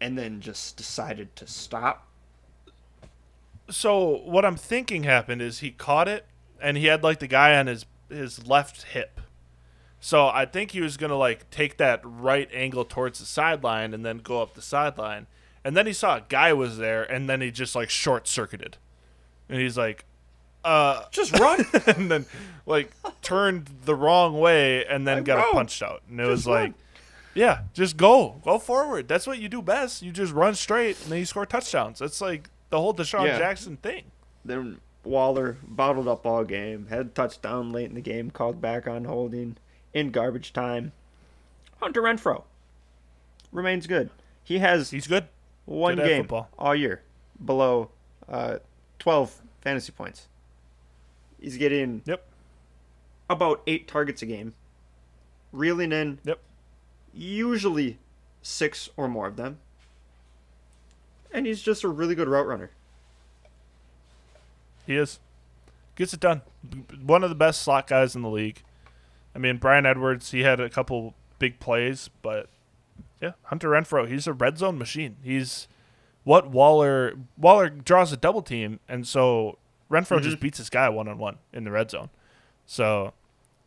and 0.00 0.18
then 0.18 0.40
just 0.40 0.76
decided 0.76 1.34
to 1.36 1.46
stop. 1.46 2.06
So 3.70 4.18
what 4.24 4.44
I'm 4.44 4.56
thinking 4.56 5.04
happened 5.04 5.40
is 5.40 5.60
he 5.60 5.70
caught 5.70 6.08
it 6.08 6.26
and 6.60 6.76
he 6.76 6.86
had 6.86 7.02
like 7.02 7.20
the 7.20 7.28
guy 7.28 7.56
on 7.56 7.68
his 7.68 7.86
his 8.08 8.46
left 8.46 8.82
hip. 8.82 9.20
So 10.00 10.28
I 10.28 10.46
think 10.46 10.70
he 10.70 10.80
was 10.80 10.96
gonna 10.96 11.16
like 11.16 11.50
take 11.50 11.76
that 11.76 12.00
right 12.02 12.48
angle 12.52 12.84
towards 12.84 13.18
the 13.18 13.26
sideline 13.26 13.92
and 13.94 14.04
then 14.04 14.18
go 14.18 14.40
up 14.42 14.54
the 14.54 14.62
sideline. 14.62 15.26
And 15.62 15.76
then 15.76 15.86
he 15.86 15.92
saw 15.92 16.16
a 16.16 16.24
guy 16.28 16.52
was 16.54 16.78
there 16.78 17.02
and 17.02 17.28
then 17.28 17.40
he 17.42 17.50
just 17.50 17.74
like 17.76 17.90
short 17.90 18.26
circuited. 18.26 18.78
And 19.48 19.60
he's 19.60 19.76
like, 19.76 20.06
uh 20.64 21.04
Just 21.10 21.38
run. 21.38 21.64
and 21.86 22.10
then 22.10 22.24
like 22.64 22.90
turned 23.20 23.68
the 23.84 23.94
wrong 23.94 24.38
way 24.40 24.86
and 24.86 25.06
then 25.06 25.18
Like, 25.18 25.24
got 25.26 25.52
punched 25.52 25.82
out. 25.82 26.02
And 26.08 26.18
it 26.18 26.24
was 26.24 26.40
just 26.40 26.48
like, 26.48 26.72
yeah, 27.34 27.60
just 27.74 27.96
go, 27.98 28.40
go 28.42 28.58
forward. 28.58 29.06
That's 29.06 29.26
what 29.26 29.38
you 29.38 29.48
do 29.50 29.60
best. 29.60 30.02
You 30.02 30.12
just 30.12 30.32
run 30.32 30.54
straight 30.54 31.00
and 31.02 31.12
then 31.12 31.18
you 31.18 31.24
score 31.26 31.44
touchdowns. 31.46 31.98
That's 31.98 32.20
like 32.22 32.48
the 32.70 32.80
whole 32.80 32.94
DeSean 32.94 33.26
Yeah. 33.26 33.38
Jackson 33.38 33.76
thing. 33.76 34.04
then 34.44 34.80
Waller 35.04 35.56
bottled 35.62 36.08
up 36.08 36.24
all 36.26 36.44
game, 36.44 36.86
had 36.88 37.00
a 37.00 37.04
touchdown 37.04 37.70
late 37.70 37.88
in 37.88 37.94
the 37.94 38.00
game, 38.00 38.30
called 38.30 38.60
back 38.60 38.86
on 38.86 39.04
holding 39.04 39.56
in 39.94 40.10
garbage 40.10 40.52
time. 40.52 40.92
Hunter 41.80 42.02
Renfrow 42.02 42.44
remains 43.52 43.86
good. 43.86 44.10
He 44.44 44.58
has 44.58 44.90
He's 44.90 45.06
good. 45.06 45.26
one 45.64 45.96
good 45.96 46.28
game 46.28 46.42
all 46.58 46.74
year 46.74 47.02
below 47.44 47.90
uh, 48.28 48.58
12 48.98 49.40
fantasy 49.62 49.92
points. 49.92 50.28
He's 51.40 51.56
getting 51.56 52.02
Yep. 52.04 52.24
about 53.30 53.62
eight 53.66 53.88
targets 53.88 54.20
a 54.22 54.26
game, 54.26 54.54
reeling 55.52 55.92
in 55.92 56.18
Yep. 56.24 56.38
usually 57.14 57.98
six 58.42 58.88
or 58.96 59.08
more 59.08 59.26
of 59.26 59.36
them. 59.36 59.58
And 61.32 61.46
he's 61.46 61.62
just 61.62 61.84
a 61.84 61.88
really 61.88 62.14
good 62.14 62.28
route 62.28 62.46
runner. 62.46 62.70
He 64.86 64.96
is. 64.96 65.18
Gets 65.94 66.12
it 66.14 66.20
done. 66.20 66.42
One 67.04 67.22
of 67.22 67.30
the 67.30 67.36
best 67.36 67.62
slot 67.62 67.86
guys 67.86 68.16
in 68.16 68.22
the 68.22 68.28
league. 68.28 68.62
I 69.34 69.38
mean, 69.38 69.58
Bryan 69.58 69.86
Edwards, 69.86 70.30
he 70.32 70.40
had 70.40 70.60
a 70.60 70.68
couple 70.68 71.14
big 71.38 71.60
plays, 71.60 72.10
but 72.22 72.48
yeah, 73.20 73.32
Hunter 73.44 73.68
Renfrow, 73.70 74.08
he's 74.08 74.26
a 74.26 74.32
red 74.32 74.58
zone 74.58 74.78
machine. 74.78 75.16
He's 75.22 75.68
what 76.24 76.50
Waller 76.50 77.14
Waller 77.36 77.68
draws 77.70 78.12
a 78.12 78.16
double 78.16 78.42
team, 78.42 78.80
and 78.88 79.06
so 79.06 79.58
Renfrow 79.90 80.20
just 80.22 80.40
beats 80.40 80.58
this 80.58 80.70
guy 80.70 80.88
one 80.88 81.08
on 81.08 81.18
one 81.18 81.38
in 81.52 81.64
the 81.64 81.70
red 81.70 81.90
zone. 81.90 82.10
So, 82.66 83.12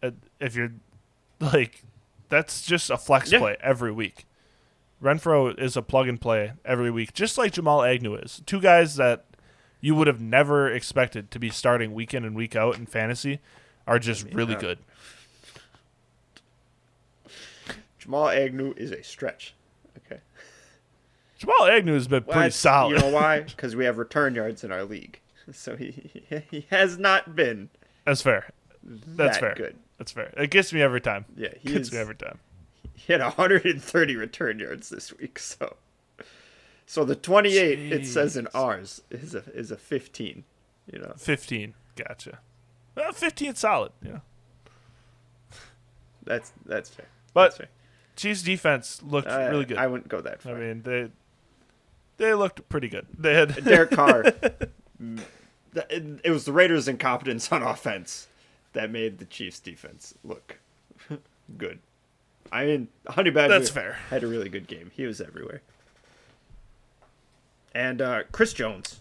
uh, 0.02 0.12
if 0.40 0.56
you're 0.56 0.72
like, 1.40 1.84
that's 2.30 2.66
just 2.66 2.90
a 2.90 2.98
flex 2.98 3.32
Yeah. 3.32 3.40
play 3.40 3.58
every 3.62 3.92
week. 3.92 4.26
Renfrow 5.02 5.58
is 5.60 5.76
a 5.76 5.82
plug 5.82 6.08
and 6.08 6.20
play 6.20 6.54
every 6.64 6.90
week, 6.90 7.14
just 7.14 7.38
like 7.38 7.52
Jamal 7.52 7.84
Agnew 7.84 8.16
is. 8.16 8.42
Two 8.46 8.62
guys 8.62 8.96
that 8.96 9.26
you 9.82 9.96
would 9.96 10.08
have 10.08 10.22
never 10.22 10.72
expected 10.72 11.30
to 11.32 11.40
be 11.40 11.50
starting 11.50 11.94
week 11.94 12.14
in 12.14 12.24
and 12.24 12.36
week 12.36 12.56
out 12.56 12.78
in 12.78 12.86
fantasy 12.86 13.40
are 13.86 14.00
just 14.00 14.24
really 14.32 14.56
uh, 14.56 14.60
good. 14.60 14.80
Jamal 18.04 18.28
Agnew 18.30 18.74
is 18.76 18.92
a 18.92 19.02
stretch. 19.02 19.54
Okay. 20.06 20.20
Jamal 21.38 21.66
Agnew 21.68 21.94
has 21.94 22.08
been 22.08 22.24
Well, 22.26 22.36
pretty 22.38 22.52
solid. 22.52 22.96
You 22.96 23.00
know 23.00 23.10
why? 23.10 23.42
Because 23.48 23.76
we 23.76 23.86
have 23.86 23.98
return 23.98 24.36
yards 24.36 24.64
in 24.64 24.72
our 24.74 24.84
league, 24.84 25.20
so 25.54 25.76
he 25.78 26.24
he 26.52 26.66
has 26.70 26.98
not 26.98 27.36
been 27.36 27.70
That's 28.06 28.22
fair. 28.22 28.50
That's 28.84 29.38
that 29.38 29.40
fair. 29.40 29.54
good. 29.56 29.76
That's 29.98 30.12
fair. 30.12 30.34
It 30.36 30.50
gets 30.52 30.74
me 30.74 30.82
every 30.82 31.00
time. 31.00 31.24
Yeah, 31.38 31.54
he 31.60 31.70
gets 31.74 31.88
is- 31.88 31.94
me 31.94 32.00
every 32.00 32.16
time. 32.16 32.40
He 32.96 33.12
had 33.12 33.22
130 33.22 34.16
return 34.16 34.60
yards 34.60 34.90
this 34.90 35.18
week, 35.18 35.40
so 35.40 35.76
so 36.86 37.04
the 37.06 37.16
28 37.16 37.92
it 37.94 38.06
says 38.06 38.36
in 38.38 38.46
Jeez. 38.46 38.56
ours 38.56 39.02
is 39.10 39.34
a 39.36 39.44
is 39.54 39.72
a 39.72 39.78
15. 39.78 40.44
You 40.92 41.00
know, 41.00 41.14
15. 41.18 41.74
Gotcha. 41.96 42.40
Well, 42.96 43.12
15 43.14 43.56
solid. 43.56 43.92
Yeah. 44.02 44.20
that's 46.24 46.52
that's 46.66 46.90
fair. 46.90 47.08
But- 47.34 47.44
that's 47.46 47.58
fair. 47.58 47.68
Chiefs 48.16 48.42
defense 48.44 49.02
looked 49.04 49.28
Uh, 49.28 49.48
really 49.50 49.66
good. 49.66 49.78
I 49.78 49.88
wouldn't 49.88 50.10
go 50.10 50.22
that 50.22 50.42
far. 50.42 50.56
I 50.56 50.60
mean, 50.60 50.82
they 50.84 51.10
they 52.18 52.34
looked 52.34 52.68
pretty 52.70 52.90
good. 52.90 53.08
They 53.18 53.34
had 53.34 53.56
Derek 53.64 53.92
Carr. 53.92 54.24
mm, 55.02 55.20
it, 55.74 56.30
was 56.30 56.46
the 56.46 56.54
Raiders' 56.54 56.88
incompetence 56.88 57.52
on 57.52 57.64
offense 57.64 58.28
that 58.74 58.92
made 58.92 59.18
the 59.20 59.26
Chiefs' 59.26 59.60
defense 59.60 60.14
look 60.24 60.60
good. 61.58 61.80
I 62.52 62.66
mean, 62.66 62.88
Honey 63.08 63.32
Badger 63.32 63.58
That's 63.58 63.70
fair. 63.72 63.98
had 64.10 64.24
a 64.24 64.28
really 64.28 64.50
good 64.50 64.68
game. 64.68 64.92
He 64.94 65.06
was 65.06 65.20
everywhere. 65.20 65.62
And 67.74 68.02
uh, 68.02 68.24
Chris 68.32 68.54
Jones. 68.54 69.00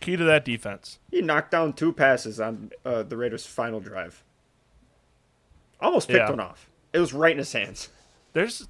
Key 0.00 0.16
to 0.16 0.24
that 0.24 0.46
defense. 0.46 0.98
he 1.10 1.20
knocked 1.20 1.50
down 1.50 1.74
two 1.74 1.92
passes 1.92 2.40
on 2.40 2.70
uh, 2.86 3.02
the 3.02 3.18
Raiders' 3.18 3.44
final 3.44 3.80
drive. 3.80 4.24
Almost 5.80 6.08
picked 6.08 6.18
Yeah. 6.18 6.30
one 6.30 6.40
off. 6.40 6.68
It 6.92 6.98
was 6.98 7.12
right 7.12 7.32
in 7.32 7.38
his 7.38 7.52
hands. 7.52 7.88
There's 8.32 8.68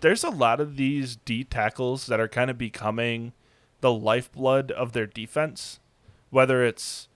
there's 0.00 0.24
a 0.24 0.30
lot 0.30 0.60
of 0.60 0.76
these 0.76 1.16
D 1.16 1.42
tackles 1.44 2.06
that 2.06 2.20
are 2.20 2.28
kind 2.28 2.50
of 2.50 2.58
becoming 2.58 3.32
the 3.80 3.92
lifeblood 3.92 4.70
of 4.72 4.92
their 4.92 5.06
defense. 5.06 5.80
Whether 6.30 6.64
it's 6.64 7.08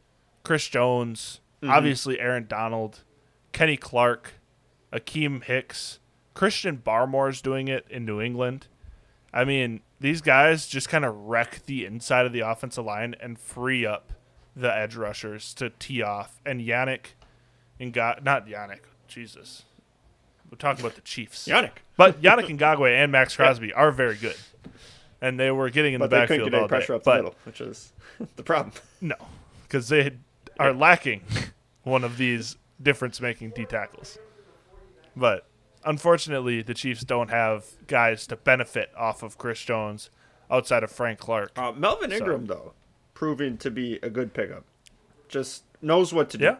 Chris 0.42 0.68
Jones, 0.68 1.40
Mm-hmm. 1.62 1.72
obviously 1.72 2.20
Aaron 2.20 2.46
Donald, 2.46 3.00
Kenny 3.52 3.78
Clark, 3.78 4.32
Akiem 4.92 5.42
Hicks, 5.44 5.98
Christian 6.34 6.76
Barmore's 6.76 7.40
doing 7.40 7.68
it 7.68 7.86
in 7.88 8.04
New 8.04 8.20
England. 8.20 8.66
I 9.32 9.44
mean, 9.46 9.80
these 9.98 10.20
guys 10.20 10.66
just 10.66 10.90
kind 10.90 11.06
of 11.06 11.14
wreck 11.16 11.62
the 11.64 11.86
inside 11.86 12.26
of 12.26 12.32
the 12.34 12.40
offensive 12.40 12.84
line 12.84 13.14
and 13.18 13.38
free 13.38 13.86
up 13.86 14.12
the 14.54 14.70
edge 14.74 14.94
rushers 14.94 15.54
to 15.54 15.70
tee 15.70 16.02
off. 16.02 16.38
And 16.44 16.60
Yannick 16.60 17.14
and 17.80 17.92
got 17.94 18.22
not 18.22 18.46
Yannick, 18.46 18.80
Jesus. 19.14 19.62
We're 20.50 20.58
talking 20.58 20.84
about 20.84 20.96
the 20.96 21.00
Chiefs. 21.02 21.46
Yannick. 21.48 21.70
But 21.96 22.20
Yannick 22.20 22.48
Ngakoue 22.58 22.90
and 22.94 23.10
Maxx 23.12 23.36
Crosby 23.36 23.72
are 23.72 23.90
very 23.92 24.16
good. 24.16 24.36
And 25.20 25.38
they 25.40 25.50
were 25.50 25.70
getting 25.70 25.94
in 25.94 26.00
But 26.00 26.10
the 26.10 26.16
they 26.20 26.26
couldn't 26.26 26.46
backfield 26.46 26.50
get 26.50 26.56
any 26.56 26.62
all 26.62 26.68
pressure 26.68 26.92
day. 26.92 26.96
up 26.96 27.02
the 27.04 27.10
But 27.10 27.16
middle, 27.16 27.34
which 27.44 27.60
is 27.60 27.92
the 28.36 28.42
problem. 28.42 28.72
no, 29.00 29.14
because 29.62 29.88
they 29.88 30.12
are 30.58 30.72
lacking 30.72 31.22
one 31.84 32.04
of 32.04 32.18
these 32.18 32.56
difference-making 32.82 33.50
D 33.50 33.64
tackles. 33.64 34.18
But 35.16 35.46
unfortunately, 35.84 36.60
the 36.62 36.74
Chiefs 36.74 37.04
don't 37.04 37.30
have 37.30 37.64
guys 37.86 38.26
to 38.26 38.36
benefit 38.36 38.90
off 38.96 39.22
of 39.22 39.38
Chris 39.38 39.60
Jones 39.62 40.10
outside 40.50 40.82
of 40.82 40.90
Frank 40.90 41.18
Clark. 41.20 41.52
Uh, 41.56 41.72
Melvin 41.72 42.10
So- 42.10 42.16
Ingram, 42.16 42.46
though, 42.46 42.74
proving 43.14 43.56
to 43.58 43.70
be 43.70 43.98
a 44.02 44.10
good 44.10 44.34
pickup. 44.34 44.64
Just 45.28 45.62
knows 45.80 46.12
what 46.12 46.28
to 46.30 46.38
do, 46.38 46.44
Yeah, 46.44 46.56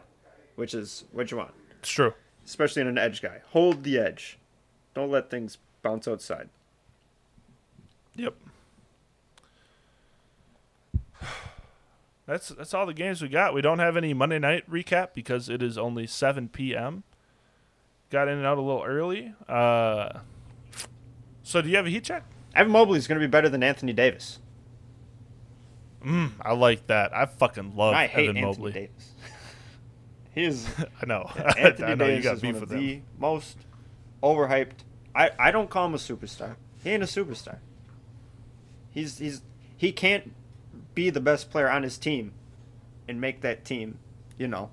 which 0.55 0.73
is 0.73 1.03
what 1.11 1.29
you 1.31 1.37
want, 1.37 1.51
it's 1.79 1.89
true. 1.91 2.13
Especially 2.45 2.81
in 2.81 2.87
an 2.87 2.97
edge 2.97 3.21
guy. 3.21 3.41
Hold 3.51 3.83
the 3.83 3.97
edge. 3.97 4.37
Don't 4.93 5.11
let 5.11 5.29
things 5.29 5.57
bounce 5.81 6.07
outside. 6.07 6.49
Yep. 8.15 8.35
That's 12.27 12.49
that's 12.49 12.73
all 12.73 12.87
the 12.87 12.93
games 12.93 13.21
we 13.21 13.27
got. 13.27 13.53
We 13.53 13.61
don't 13.61 13.77
have 13.77 13.95
any 13.95 14.11
Monday 14.13 14.39
night 14.39 14.67
recap 14.67 15.09
because 15.13 15.47
it 15.47 15.61
is 15.61 15.77
only 15.77 16.07
7 16.07 16.49
p.m. 16.49 17.03
Got 18.09 18.29
in 18.29 18.37
and 18.37 18.47
out 18.47 18.57
a 18.57 18.61
little 18.61 18.81
early. 18.83 19.33
Uh, 19.47 20.19
so 21.43 21.61
do 21.61 21.69
you 21.69 21.75
have 21.75 21.85
a 21.85 21.89
heat 21.91 22.03
check? 22.03 22.23
Evan 22.55 22.71
Mobley 22.71 22.97
is 22.97 23.05
going 23.05 23.19
to 23.19 23.27
be 23.27 23.29
better 23.29 23.47
than 23.47 23.61
Anthony 23.61 23.93
Davis. 23.93 24.39
Mm, 26.03 26.31
I 26.41 26.53
like 26.53 26.87
that. 26.87 27.15
I 27.15 27.27
fucking 27.27 27.75
love 27.75 27.93
I 27.93 28.07
hate 28.07 28.29
Evan 28.29 28.37
Anthony 28.37 28.55
Mobley. 28.57 28.71
Davis. 28.71 29.11
he 30.35 30.43
is 30.43 30.67
I 31.01 31.05
know. 31.05 31.31
Anthony 31.57 31.91
I 31.91 31.95
know 31.95 32.05
you 32.05 32.21
Davis 32.21 32.23
got 32.23 32.35
is 32.35 32.41
beef 32.41 32.53
one 32.55 32.63
of 32.63 32.71
him. 32.71 32.79
the 32.79 33.01
most 33.17 33.57
overhyped. 34.21 34.83
I, 35.15 35.31
I 35.39 35.51
don't 35.51 35.69
call 35.69 35.87
him 35.87 35.93
a 35.93 35.97
superstar. 35.97 36.55
He 36.83 36.91
ain't 36.91 37.01
a 37.03 37.07
superstar. 37.07 37.57
He's 38.91 39.17
he's 39.17 39.41
he 39.75 39.91
can't 39.91 40.33
be 40.93 41.09
the 41.09 41.19
best 41.21 41.49
player 41.49 41.69
on 41.69 41.83
his 41.83 41.97
team 41.97 42.33
and 43.07 43.19
make 43.19 43.41
that 43.41 43.65
team, 43.65 43.99
you 44.37 44.47
know. 44.47 44.69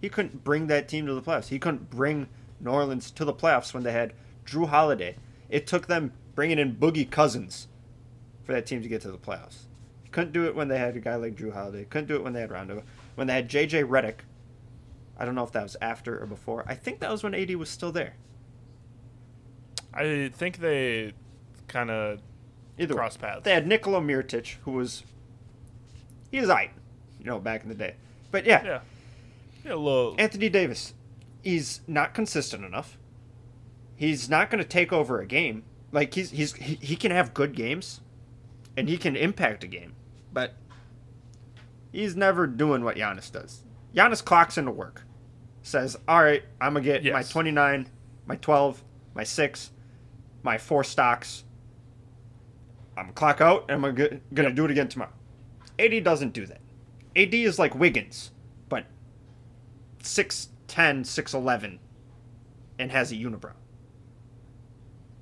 He 0.00 0.08
couldn't 0.08 0.44
bring 0.44 0.66
that 0.66 0.88
team 0.88 1.06
to 1.06 1.14
the 1.14 1.22
playoffs. 1.22 1.48
He 1.48 1.58
couldn't 1.58 1.88
bring 1.90 2.28
New 2.60 2.70
Orleans 2.70 3.10
to 3.12 3.24
the 3.24 3.32
playoffs 3.32 3.72
when 3.72 3.82
they 3.82 3.92
had 3.92 4.12
Jrue 4.44 4.68
Holiday. 4.68 5.16
It 5.48 5.66
took 5.66 5.86
them 5.86 6.12
bringing 6.34 6.58
in 6.58 6.76
Boogie 6.76 7.10
Cousins 7.10 7.68
for 8.44 8.52
that 8.52 8.66
team 8.66 8.82
to 8.82 8.88
get 8.88 9.00
to 9.02 9.10
the 9.10 9.18
playoffs. 9.18 9.64
Couldn't 10.10 10.32
do 10.32 10.44
it 10.46 10.54
when 10.54 10.68
they 10.68 10.78
had 10.78 10.94
a 10.96 11.00
guy 11.00 11.16
like 11.16 11.36
Jrue 11.36 11.52
Holiday. 11.54 11.84
Couldn't 11.84 12.08
do 12.08 12.16
it 12.16 12.22
when 12.22 12.34
they 12.34 12.40
had 12.40 12.50
Rondo. 12.50 12.82
When 13.14 13.26
they 13.26 13.34
had 13.34 13.48
JJ 13.48 13.88
Redick. 13.88 14.16
I 15.18 15.24
don't 15.24 15.34
know 15.34 15.44
if 15.44 15.52
that 15.52 15.62
was 15.62 15.76
after 15.80 16.20
or 16.20 16.26
before. 16.26 16.64
I 16.66 16.74
think 16.74 17.00
that 17.00 17.10
was 17.10 17.22
when 17.22 17.34
AD 17.34 17.54
was 17.56 17.70
still 17.70 17.92
there. 17.92 18.14
I 19.92 20.30
think 20.34 20.58
they 20.58 21.12
kind 21.68 21.90
of 21.90 22.20
Either. 22.78 22.94
Cross 22.94 23.18
paths. 23.18 23.44
They 23.44 23.52
had 23.52 23.66
Nikola 23.66 24.00
Mirotic, 24.00 24.56
who 24.64 24.72
was 24.72 25.04
he 26.30 26.40
was 26.40 26.48
aight, 26.48 26.70
you 27.20 27.24
know, 27.24 27.38
back 27.38 27.62
in 27.62 27.68
the 27.68 27.74
day. 27.74 27.94
But 28.32 28.46
yeah, 28.46 28.64
yeah, 28.64 28.80
yeah, 29.64 29.74
a 29.74 29.76
little. 29.76 30.16
Anthony 30.18 30.48
Davis, 30.48 30.94
he's 31.42 31.80
not 31.86 32.14
consistent 32.14 32.64
enough. 32.64 32.98
He's 33.94 34.28
not 34.28 34.50
going 34.50 34.62
to 34.62 34.68
take 34.68 34.92
over 34.92 35.20
a 35.20 35.26
game. 35.26 35.62
Like 35.92 36.14
he's 36.14 36.30
he's 36.30 36.54
he, 36.54 36.74
he 36.76 36.96
can 36.96 37.12
have 37.12 37.32
good 37.32 37.54
games, 37.54 38.00
and 38.76 38.88
he 38.88 38.96
can 38.96 39.14
impact 39.14 39.62
a 39.62 39.68
game, 39.68 39.94
but 40.32 40.54
he's 41.92 42.16
never 42.16 42.48
doing 42.48 42.82
what 42.82 42.96
Giannis 42.96 43.30
does. 43.30 43.63
Giannis 43.94 44.24
clocks 44.24 44.58
into 44.58 44.72
work, 44.72 45.02
says, 45.62 45.96
"All 46.08 46.22
right, 46.22 46.42
I'm 46.60 46.74
gonna 46.74 46.84
get 46.84 47.04
my 47.12 47.22
29, 47.22 47.88
my 48.26 48.36
12, 48.36 48.82
my 49.14 49.22
six, 49.24 49.70
my 50.42 50.58
four 50.58 50.82
stocks. 50.84 51.44
I'm 52.96 53.04
gonna 53.04 53.12
clock 53.12 53.40
out, 53.40 53.64
and 53.68 53.84
I'm 53.84 53.94
gonna, 53.94 54.20
gonna 54.32 54.48
Yep. 54.48 54.56
do 54.56 54.64
it 54.64 54.70
again 54.72 54.88
tomorrow." 54.88 55.12
AD 55.78 56.00
doesn't 56.00 56.32
do 56.32 56.46
that. 56.46 56.60
AD 57.16 57.44
is 57.44 57.58
like 57.58 57.74
Wiggins, 57.74 58.32
but 58.68 58.86
6'10", 60.02 61.04
6'11", 61.04 61.78
and 62.78 62.90
has 62.90 63.12
a 63.12 63.14
unibrow. 63.14 63.54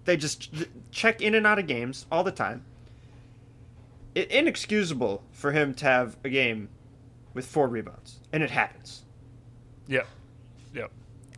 They 0.04 0.16
just 0.16 0.52
check 0.90 1.20
in 1.20 1.34
and 1.34 1.46
out 1.46 1.58
of 1.58 1.66
games 1.66 2.06
all 2.10 2.24
the 2.24 2.32
time. 2.32 2.64
It, 4.14 4.30
inexcusable 4.30 5.22
for 5.30 5.52
him 5.52 5.74
to 5.74 5.84
have 5.84 6.16
a 6.24 6.28
game 6.28 6.68
with 7.34 7.46
four 7.46 7.68
rebounds, 7.68 8.20
and 8.32 8.42
it 8.42 8.50
happens. 8.50 9.02
Yep. 9.88 10.06
Yep. 10.74 10.90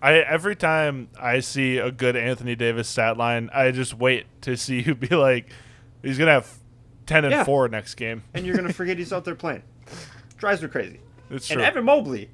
I 0.03 0.15
every 0.15 0.57
time 0.57 1.09
I 1.21 1.41
see 1.41 1.79
a 1.79 1.91
good 1.91 2.17
Anthony 2.17 2.55
Davis 2.55 2.89
stat 2.89 3.17
line, 3.17 3.51
I 3.53 3.71
just 3.71 3.95
wait 3.95 4.27
to 4.43 4.57
see 4.57 4.83
who 4.83 4.95
be 4.95 5.09
like 5.15 5.51
he's 6.03 6.19
gonna 6.19 6.33
have 6.33 6.53
ten 7.07 7.25
and 7.25 7.33
Yeah. 7.33 7.45
four 7.45 7.69
next 7.69 7.95
game. 7.95 8.23
And 8.35 8.45
you're 8.47 8.57
gonna 8.57 8.73
forget 8.73 8.99
he's 8.99 9.13
out 9.13 9.25
there 9.25 9.35
playing. 9.35 9.63
Drives 10.37 10.63
me 10.63 10.69
crazy. 10.69 11.01
It's 11.31 11.49
And 11.51 11.59
true. 11.59 11.65
Evan 11.67 11.85
Mobley 11.85 12.29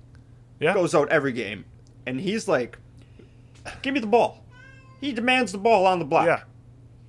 yeah. 0.58 0.74
goes 0.74 0.94
out 0.94 1.08
every 1.10 1.32
game, 1.32 1.64
and 2.06 2.20
he's 2.20 2.48
like, 2.48 2.78
"Give 3.82 3.94
me 3.94 4.00
the 4.00 4.06
ball." 4.06 4.44
He 5.00 5.12
demands 5.12 5.52
the 5.52 5.58
ball 5.58 5.86
on 5.86 5.98
the 5.98 6.04
block. 6.04 6.26
Yeah. 6.26 6.42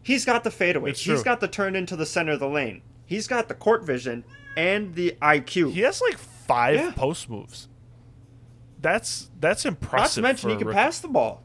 He's 0.03 0.26
got 0.26 0.44
the 0.44 0.52
fadeaway. 0.52 0.91
It's 0.91 1.02
He's 1.02 1.15
true. 1.15 1.23
got 1.23 1.40
the 1.41 1.48
turn 1.48 1.76
into 1.76 1.95
the 1.95 2.06
center 2.06 2.32
of 2.34 2.40
the 2.40 2.48
lane. 2.48 2.82
He's 3.06 3.28
got 3.28 3.48
the 3.49 3.53
court 3.53 3.84
vision 3.84 4.23
and 4.56 4.95
the 4.95 5.15
IQ. 5.22 5.73
He 5.73 5.82
has 5.82 6.02
like 6.02 6.18
five 6.53 6.76
Yeah. 6.76 6.91
post 6.95 7.30
moves. 7.30 7.68
That's 8.82 9.30
that's 9.40 9.65
impressive. 9.65 10.23
Not 10.23 10.28
to 10.28 10.30
mention 10.30 10.49
he 10.52 10.56
can 10.57 10.68
rookie. 10.68 10.78
pass 10.78 10.99
the 10.99 11.07
ball. 11.07 11.44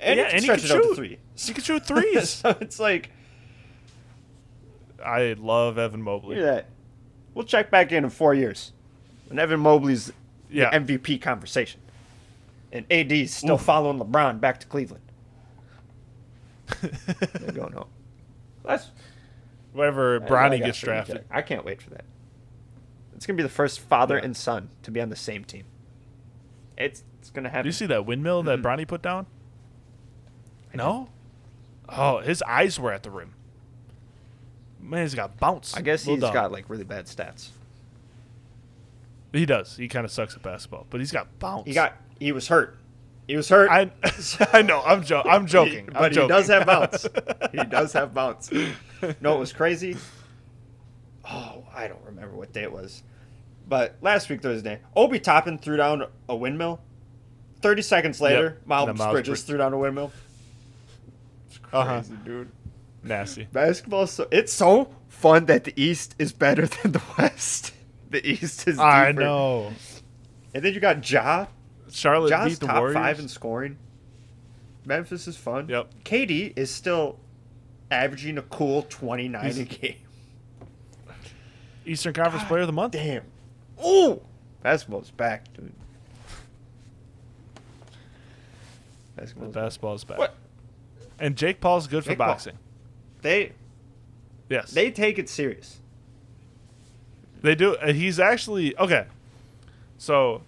And 0.00 0.18
Yeah, 0.18 0.24
he 0.26 0.30
can 0.30 0.36
and 0.36 0.42
he 0.42 0.48
can 0.48 0.82
shoot. 0.82 0.96
three. 0.96 1.18
He 1.36 1.52
can 1.52 1.62
shoot 1.64 1.86
threes. 1.86 2.28
so 2.30 2.56
it's 2.60 2.80
like, 2.80 3.10
I 5.04 5.34
love 5.38 5.78
Evan 5.78 6.02
Mobley. 6.02 6.36
look 6.36 6.46
at 6.46 6.54
that. 6.54 6.66
We'll 7.34 7.44
check 7.44 7.70
back 7.70 7.92
in 7.92 8.04
in 8.04 8.10
four 8.10 8.34
years. 8.34 8.72
And 9.30 9.38
Evan 9.38 9.60
Mobley's 9.60 10.12
Yeah. 10.50 10.70
MVP 10.72 11.20
conversation. 11.20 11.80
And 12.72 12.84
AD's 12.90 13.32
still 13.34 13.58
following 13.58 13.98
LeBron 13.98 14.40
back 14.40 14.60
to 14.60 14.66
Cleveland. 14.66 15.02
They're 16.80 17.52
going 17.52 17.72
home. 17.72 17.88
That's 18.64 18.90
Whenever 19.72 20.22
I 20.22 20.26
Bronny 20.26 20.58
gets 20.58 20.78
drafted. 20.80 21.24
I 21.30 21.42
can't 21.42 21.64
wait 21.64 21.80
for 21.82 21.90
that. 21.90 22.04
It's 23.22 23.26
gonna 23.28 23.36
be 23.36 23.44
the 23.44 23.48
first 23.48 23.78
father 23.78 24.16
Yeah. 24.16 24.24
and 24.24 24.36
son 24.36 24.70
to 24.82 24.90
be 24.90 25.00
on 25.00 25.08
the 25.08 25.14
same 25.14 25.44
team. 25.44 25.62
It's 26.76 27.04
it's 27.20 27.30
gonna 27.30 27.50
Do 27.50 27.52
happen. 27.52 27.66
you 27.66 27.72
see 27.72 27.86
that 27.86 28.04
windmill 28.04 28.42
that 28.42 28.58
mm-hmm. 28.58 28.66
Bronny 28.66 28.84
put 28.88 29.00
down? 29.00 29.26
No? 30.74 31.08
Oh, 31.88 32.18
his 32.18 32.42
eyes 32.42 32.80
were 32.80 32.92
at 32.92 33.04
the 33.04 33.12
rim. 33.12 33.34
Man, 34.80 35.02
he's 35.02 35.14
got 35.14 35.38
bounce. 35.38 35.72
I 35.76 35.82
guess 35.82 36.04
Little 36.04 36.16
he's 36.16 36.22
dog. 36.22 36.34
got 36.34 36.50
like 36.50 36.68
really 36.68 36.82
bad 36.82 37.04
stats. 37.06 37.50
He 39.32 39.46
does. 39.46 39.76
He 39.76 39.86
kind 39.86 40.04
of 40.04 40.10
sucks 40.10 40.34
at 40.34 40.42
basketball, 40.42 40.88
but 40.90 40.98
he's 40.98 41.12
got 41.12 41.38
bounce. 41.38 41.68
He 41.68 41.74
got 41.74 41.92
he 42.18 42.32
was 42.32 42.48
hurt. 42.48 42.76
He 43.28 43.36
was 43.36 43.48
hurt. 43.48 43.70
I, 43.70 43.92
I 44.52 44.62
know. 44.62 44.82
I'm, 44.84 45.04
jo- 45.04 45.22
I'm 45.24 45.46
joking. 45.56 45.84
He- 45.86 45.94
I'm 45.94 46.02
but 46.02 46.10
he 46.10 46.16
joking. 46.16 46.28
does 46.28 46.48
have 46.48 46.66
bounce. 46.66 47.06
he 47.52 47.58
does 47.58 47.92
have 47.92 48.12
bounce. 48.12 48.50
No, 49.20 49.36
it 49.36 49.38
was 49.38 49.52
crazy. 49.52 49.96
Oh, 51.24 51.62
I 51.72 51.86
don't 51.86 52.02
remember 52.04 52.34
what 52.34 52.52
day 52.52 52.62
it 52.64 52.72
was. 52.72 53.04
But 53.72 53.96
last 54.02 54.28
week 54.28 54.42
Thursday, 54.42 54.80
Obi 54.94 55.18
Toppin 55.18 55.56
threw 55.56 55.78
down 55.78 56.04
a 56.28 56.36
windmill. 56.36 56.82
Thirty 57.62 57.80
seconds 57.80 58.20
later, 58.20 58.42
Yep. 58.58 58.66
Miles 58.66 58.88
And 58.90 58.98
Miles 58.98 59.12
Bridges 59.12 59.28
Bridges. 59.30 59.44
threw 59.44 59.56
down 59.56 59.72
a 59.72 59.78
windmill. 59.78 60.12
It's 61.48 61.56
crazy, 61.56 61.72
Uh-huh. 61.78 62.02
dude. 62.22 62.50
Nasty. 63.02 63.48
Basketball, 63.50 64.06
so 64.06 64.28
it's 64.30 64.52
so 64.52 64.94
fun 65.08 65.46
that 65.46 65.64
the 65.64 65.72
East 65.82 66.14
is 66.18 66.34
better 66.34 66.66
than 66.82 66.92
the 66.92 67.00
West. 67.16 67.72
The 68.10 68.22
East 68.30 68.68
is. 68.68 68.78
I 68.78 69.12
know. 69.12 69.72
And 70.52 70.62
then 70.62 70.74
you 70.74 70.80
got 70.80 71.10
Ja. 71.10 71.46
Charlotte 71.90 72.28
Ja's 72.28 72.48
beat 72.50 72.60
the 72.60 72.66
top 72.66 72.76
Warriors. 72.76 72.94
five 72.94 73.20
in 73.20 73.28
scoring. 73.28 73.78
Memphis 74.84 75.26
is 75.26 75.38
fun. 75.38 75.70
Yep. 75.70 76.04
KD 76.04 76.52
is 76.58 76.70
still 76.70 77.18
averaging 77.90 78.36
a 78.36 78.42
cool 78.42 78.82
29 78.90 79.46
a 79.46 79.64
game. 79.64 79.96
Eastern 81.86 82.12
Conference 82.12 82.44
Player 82.46 82.60
of 82.60 82.66
the 82.66 82.74
Month. 82.74 82.92
Damn. 82.92 83.22
Ooh! 83.84 84.20
Basketball's 84.62 85.10
back, 85.10 85.52
dude. 85.54 85.72
Basketball's 89.16 89.54
back. 89.54 89.62
Basketball's 89.64 90.04
back. 90.04 90.18
What? 90.18 90.34
And 91.18 91.36
Jake 91.36 91.60
Paul's 91.60 91.86
good 91.86 92.02
for 92.04 92.10
Jake 92.10 92.18
Paul. 92.18 92.28
boxing. 92.28 92.58
They 93.22 93.52
Yes. 94.48 94.70
they 94.72 94.90
take 94.90 95.18
it 95.18 95.28
serious. 95.28 95.78
They 97.42 97.54
do. 97.54 97.76
uh, 97.76 97.92
He's 97.92 98.18
actually 98.20 98.76
okay. 98.78 99.06
So, 99.98 100.42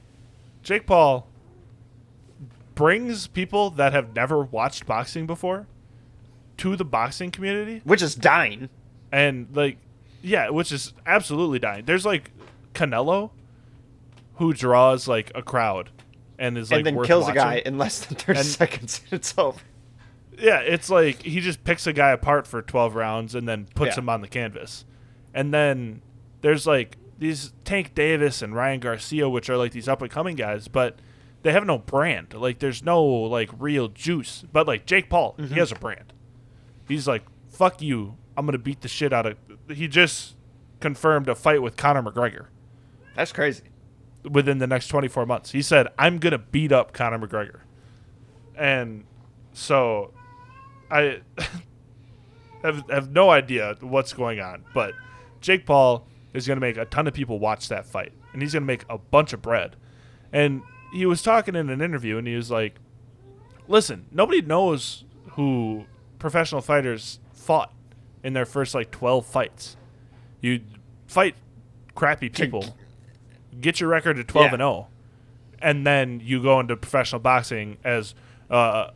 Jake 0.63 0.87
Paul 0.87 1.29
brings 2.75 3.29
people 3.29 3.71
that 3.71 3.93
have 3.93 4.15
never 4.17 4.43
watched 4.43 4.85
boxing 4.87 5.27
before 5.27 5.67
to 6.57 6.75
the 6.77 6.85
boxing 6.85 7.31
community, 7.31 7.81
Which 7.85 8.03
is 8.03 8.15
dying. 8.17 8.69
and 9.13 9.47
like, 9.55 9.77
yeah, 10.23 10.51
which 10.51 10.73
is 10.73 10.93
absolutely 11.07 11.59
dying. 11.61 11.85
There's 11.85 12.05
like 12.05 12.31
Canelo, 12.75 13.31
who 14.35 14.53
draws 14.53 15.07
like 15.09 15.31
a 15.35 15.43
crowd, 15.43 15.91
and 16.39 16.59
is 16.59 16.71
like 16.71 16.79
and 16.79 16.87
then 16.87 16.95
worth 16.97 17.07
kills 17.07 17.25
watching. 17.25 17.39
a 17.39 17.45
guy 17.45 17.63
in 17.65 17.79
less 17.79 18.05
than 18.05 18.17
30 18.17 18.39
And- 18.39 18.47
seconds 18.49 19.01
it's 19.11 19.35
over. 19.39 19.61
Yeah, 20.37 20.59
it's 20.59 20.91
like 20.91 21.23
he 21.23 21.41
just 21.41 21.63
picks 21.63 21.87
a 21.87 21.93
guy 21.93 22.11
apart 22.11 22.47
for 22.49 22.61
12 22.61 22.97
rounds 22.97 23.35
and 23.37 23.49
then 23.49 23.69
puts 23.77 23.95
Yeah. 23.97 24.01
him 24.03 24.09
on 24.09 24.21
the 24.21 24.27
canvas. 24.29 24.85
And 25.33 25.55
then 25.55 26.03
there's 26.41 26.67
like 26.67 26.97
these 27.21 27.53
Tank 27.65 27.95
Davis 27.95 28.43
and 28.43 28.53
Ryan 28.55 28.81
Garcia, 28.81 29.29
which 29.29 29.49
are 29.49 29.57
like 29.57 29.71
these 29.71 29.89
up 29.89 30.03
and 30.03 30.11
coming 30.11 30.35
guys, 30.35 30.67
but 30.67 30.99
they 31.43 31.53
have 31.53 31.65
no 31.65 31.79
brand. 31.79 32.35
Like 32.35 32.59
there's 32.59 32.83
no 32.83 33.05
like 33.05 33.49
real 33.57 33.87
juice. 33.87 34.45
But 34.53 34.67
like 34.67 34.87
Jake 34.87 35.09
Paul, 35.09 35.37
Mm-hmm. 35.39 35.55
he 35.55 35.61
has 35.61 35.71
a 35.71 35.77
brand. 35.77 36.13
He's 36.89 37.07
like, 37.07 37.23
fuck 37.49 37.81
you. 37.81 38.17
I'm 38.37 38.47
to 38.49 38.59
beat 38.59 38.81
the 38.81 38.89
shit 38.89 39.13
out 39.13 39.27
of. 39.27 39.37
He 39.69 39.87
just 39.87 40.35
confirmed 40.81 41.29
a 41.29 41.37
fight 41.37 41.63
with 41.63 41.77
Conor 41.77 42.03
McGregor 42.03 42.47
That's 43.15 43.33
crazy. 43.33 43.63
within 44.29 44.59
the 44.59 44.67
next 44.67 44.89
24 44.89 45.27
months. 45.27 45.51
He 45.53 45.63
said, 45.63 45.89
I'm 45.99 46.19
going 46.19 46.33
to 46.33 46.39
beat 46.39 46.73
up 46.73 46.93
Conor 46.93 47.19
McGregor. 47.19 47.61
And 48.57 49.05
so 49.53 50.13
I 50.91 51.21
have, 52.63 52.89
have 52.89 53.11
no 53.11 53.31
idea 53.31 53.77
what's 53.81 54.13
going 54.13 54.41
on, 54.41 54.65
but 54.73 54.95
Jake 55.41 55.67
Paul 55.67 56.07
is 56.33 56.47
going 56.47 56.57
to 56.57 56.61
make 56.61 56.77
a 56.77 56.85
ton 56.87 57.07
of 57.07 57.15
people 57.15 57.39
watch 57.39 57.69
that 57.69 57.87
fight, 57.87 58.13
and 58.33 58.43
he's 58.43 58.53
going 58.53 58.63
to 58.63 58.67
make 58.67 58.85
a 58.89 58.99
bunch 58.99 59.33
of 59.33 59.43
bread. 59.43 59.77
And 60.33 60.63
he 60.93 61.07
was 61.07 61.23
talking 61.23 61.55
in 61.55 61.69
an 61.71 61.81
interview, 61.81 62.19
and 62.19 62.27
he 62.27 62.35
was 62.35 62.51
like, 62.51 62.81
Listen, 63.67 64.07
nobody 64.11 64.43
knows 64.43 65.05
who 65.33 65.87
professional 66.19 66.61
fighters 66.61 67.19
fought 67.33 67.73
in 68.23 68.35
their 68.35 68.45
first 68.45 68.75
like 68.75 68.91
12 68.91 69.25
fights. 69.25 69.77
You 70.41 70.61
fight 71.07 71.35
crappy 71.95 72.29
people, 72.29 72.77
get 73.61 73.81
your 73.81 73.89
record 73.91 74.17
to 74.17 74.25
12 74.25 74.45
Yeah. 74.47 74.53
and 74.53 74.61
0, 74.61 74.87
and 75.61 75.87
then 75.87 76.21
you 76.23 76.43
go 76.43 76.61
into 76.61 76.77
professional 76.77 77.21
boxing 77.21 77.79
as 77.85 78.15
uh, 78.51 78.91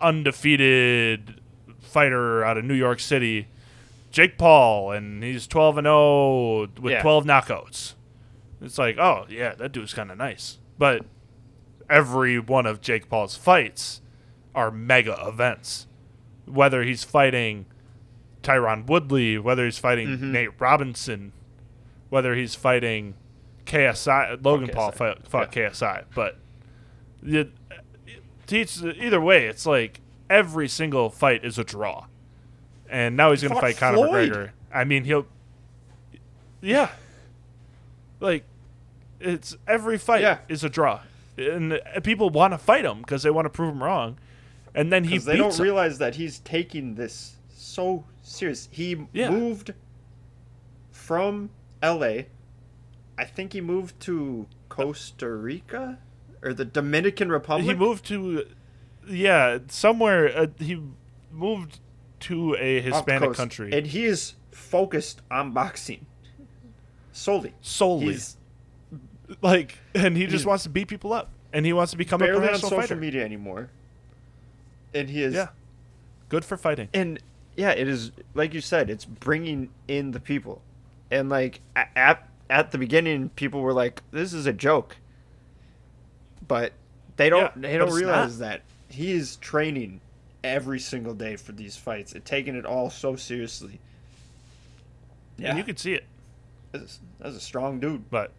undefeated 0.00 1.40
fighter 1.80 2.44
out 2.44 2.56
of 2.58 2.64
New 2.64 2.74
York 2.74 3.00
City, 3.00 3.48
Jake 4.10 4.38
Paul, 4.38 4.90
and 4.92 5.22
he's 5.22 5.46
12 5.46 5.78
and 5.78 5.84
0 5.86 6.60
with 6.80 6.92
Yeah. 6.92 7.02
12 7.02 7.24
knockouts. 7.24 7.94
It's 8.60 8.78
like, 8.78 8.98
oh 8.98 9.26
yeah, 9.28 9.54
that 9.54 9.72
dude's 9.72 9.92
kind 9.94 10.10
of 10.10 10.16
nice, 10.18 10.58
but 10.78 11.04
every 11.90 12.38
one 12.38 12.66
of 12.66 12.80
Jake 12.80 13.08
Paul's 13.08 13.36
fights 13.36 14.00
are 14.54 14.70
mega 14.70 15.16
events. 15.26 15.86
Whether 16.46 16.82
he's 16.84 17.04
fighting 17.04 17.66
Tyron 18.42 18.86
Woodley, 18.86 19.38
whether 19.38 19.64
he's 19.64 19.78
fighting 19.78 20.08
Mm-hmm. 20.08 20.32
Nate 20.32 20.50
Robinson, 20.60 21.32
whether 22.08 22.34
he's 22.34 22.54
fighting 22.54 23.14
KSI, 23.66 24.44
Logan 24.44 24.68
Paul 24.68 24.92
fought, 24.92 25.24
KSI, 25.52 26.04
but 26.14 26.38
it's, 28.48 28.82
either 28.82 29.20
way, 29.20 29.46
it's 29.46 29.66
like 29.66 30.00
every 30.30 30.68
single 30.68 31.10
fight 31.10 31.44
is 31.44 31.58
a 31.58 31.64
draw. 31.64 32.06
And 32.88 33.16
now 33.16 33.32
he's 33.32 33.42
going 33.42 33.54
to 33.54 33.60
fight 33.60 33.76
Conor 33.76 33.96
Floyd. 33.96 34.30
McGregor. 34.30 34.50
I 34.72 34.84
mean, 34.84 35.04
he'll. 35.04 35.26
Yeah. 36.60 36.90
Like, 38.20 38.44
it's 39.20 39.56
every 39.66 39.98
fight 39.98 40.22
Yeah. 40.22 40.38
is 40.48 40.62
a 40.62 40.68
draw. 40.68 41.00
And 41.36 41.80
people 42.04 42.30
want 42.30 42.54
to 42.54 42.58
fight 42.58 42.84
him 42.84 42.98
because 43.00 43.22
they 43.24 43.30
want 43.30 43.46
to 43.46 43.50
prove 43.50 43.72
him 43.74 43.82
wrong. 43.82 44.18
And 44.74 44.92
then 44.92 45.04
he 45.04 45.18
they 45.18 45.36
don't 45.36 45.54
him. 45.54 45.62
realize 45.62 45.98
that 45.98 46.14
he's 46.14 46.38
taking 46.40 46.94
this 46.94 47.36
so 47.48 48.04
serious. 48.22 48.68
He 48.70 49.06
Yeah. 49.12 49.30
moved 49.30 49.72
from 50.92 51.50
LA. 51.82 52.22
I 53.18 53.24
think 53.24 53.52
he 53.52 53.60
moved 53.60 53.98
to 54.00 54.46
Costa 54.68 55.30
Rica 55.30 55.98
or 56.42 56.52
the 56.52 56.64
Dominican 56.64 57.30
Republic. 57.30 57.66
He 57.66 57.74
moved 57.74 58.04
to, 58.06 58.46
yeah, 59.08 59.58
somewhere. 59.68 60.36
Uh, 60.36 60.46
he 60.58 60.80
moved 61.32 61.80
to 62.20 62.56
a 62.58 62.80
Hispanic 62.80 63.34
country 63.34 63.72
and 63.72 63.86
he 63.86 64.04
is 64.04 64.34
focused 64.52 65.20
on 65.30 65.52
boxing 65.52 66.06
solely. 67.12 67.54
solely. 67.60 68.06
He's 68.06 68.36
like, 69.42 69.78
and 69.94 70.16
he 70.16 70.26
just 70.26 70.46
wants 70.46 70.64
to 70.64 70.70
beat 70.70 70.88
people 70.88 71.12
up, 71.12 71.30
and 71.52 71.66
he 71.66 71.72
wants 71.72 71.92
to 71.92 71.98
become 71.98 72.22
a 72.22 72.26
barely 72.26 72.40
on 72.40 72.48
professional 72.48 72.70
social 72.70 72.82
fighter. 72.82 72.96
media 72.96 73.24
anymore, 73.24 73.70
and 74.94 75.08
he 75.10 75.22
is. 75.22 75.34
Yeah, 75.34 75.48
good 76.28 76.44
for 76.44 76.56
fighting. 76.56 76.88
and 76.94 77.18
yeah, 77.56 77.70
it 77.70 77.88
is 77.88 78.12
like 78.34 78.54
you 78.54 78.60
said, 78.60 78.88
it's 78.90 79.04
bringing 79.04 79.70
in 79.88 80.12
the 80.12 80.20
people, 80.20 80.62
and 81.10 81.28
like 81.28 81.60
at 81.74 82.28
at 82.50 82.70
the 82.72 82.78
beginning, 82.78 83.28
people 83.30 83.60
were 83.60 83.72
like, 83.72 84.02
"This 84.10 84.32
is 84.32 84.46
a 84.46 84.52
joke," 84.52 84.96
but 86.46 86.72
they 87.16 87.28
don't 87.28 87.40
Yeah, 87.42 87.50
they 87.70 87.78
don't 87.78 87.88
it's 87.88 87.96
realize 87.96 88.38
that 88.38 88.62
he 88.88 89.12
is 89.12 89.36
training 89.36 90.00
every 90.44 90.78
single 90.78 91.14
day 91.14 91.36
for 91.36 91.52
these 91.52 91.76
fights 91.76 92.12
and 92.12 92.24
taking 92.24 92.54
it 92.54 92.64
all 92.64 92.88
so 92.90 93.16
seriously. 93.16 93.80
Yeah, 95.38 95.50
and 95.50 95.58
you 95.58 95.64
could 95.64 95.78
see 95.78 95.92
it, 95.94 96.04
that's, 96.72 97.00
that's 97.18 97.36
a 97.36 97.40
strong 97.40 97.78
dude. 97.80 98.08
but 98.10 98.30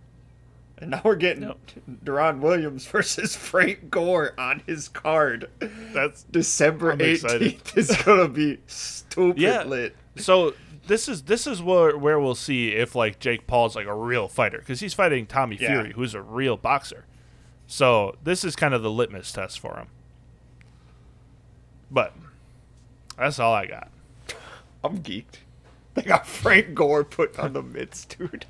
And 0.79 0.91
now 0.91 1.01
we're 1.03 1.15
getting 1.15 1.43
Yep. 1.43 1.57
Deron 2.05 2.39
Williams 2.39 2.85
versus 2.91 3.35
Frank 3.35 3.91
Gore 3.91 4.33
on 4.39 4.61
his 4.65 4.87
card. 4.87 5.49
that's 5.93 6.23
December 6.23 6.95
eighteenth 6.99 7.77
is 7.77 7.95
gonna 8.03 8.27
be 8.29 8.59
stupid 8.67 9.39
Yeah. 9.41 9.63
lit. 9.63 9.95
so. 10.15 10.53
This 10.87 11.07
is 11.09 11.23
this 11.23 11.45
is 11.47 11.61
where 11.61 11.97
where 11.97 12.19
we'll 12.19 12.35
see 12.35 12.69
if 12.69 12.95
like 12.95 13.19
Jake 13.19 13.45
Paul's 13.47 13.75
like 13.75 13.87
a 13.87 13.93
real 13.95 14.27
fighter 14.27 14.59
because 14.59 14.79
he's 14.79 14.93
fighting 14.93 15.25
Tommy 15.25 15.57
Yeah. 15.59 15.67
Fury, 15.67 15.93
who's 15.93 16.13
a 16.13 16.21
real 16.21 16.57
boxer. 16.57 17.05
So 17.67 18.15
this 18.23 18.43
is 18.43 18.55
kind 18.55 18.73
of 18.73 18.81
the 18.83 18.89
litmus 18.91 19.31
test 19.31 19.59
for 19.59 19.75
him. 19.77 19.87
But 21.91 22.13
that's 23.17 23.39
all 23.39 23.53
I 23.53 23.65
got. 23.65 23.89
I'm 24.83 24.99
geeked. 24.99 25.39
They 25.93 26.03
got 26.03 26.27
Frank 26.27 26.73
Gore 26.73 27.03
put 27.03 27.37
on 27.39 27.53
the 27.53 27.63
mitts, 27.63 28.05
dude. 28.05 28.45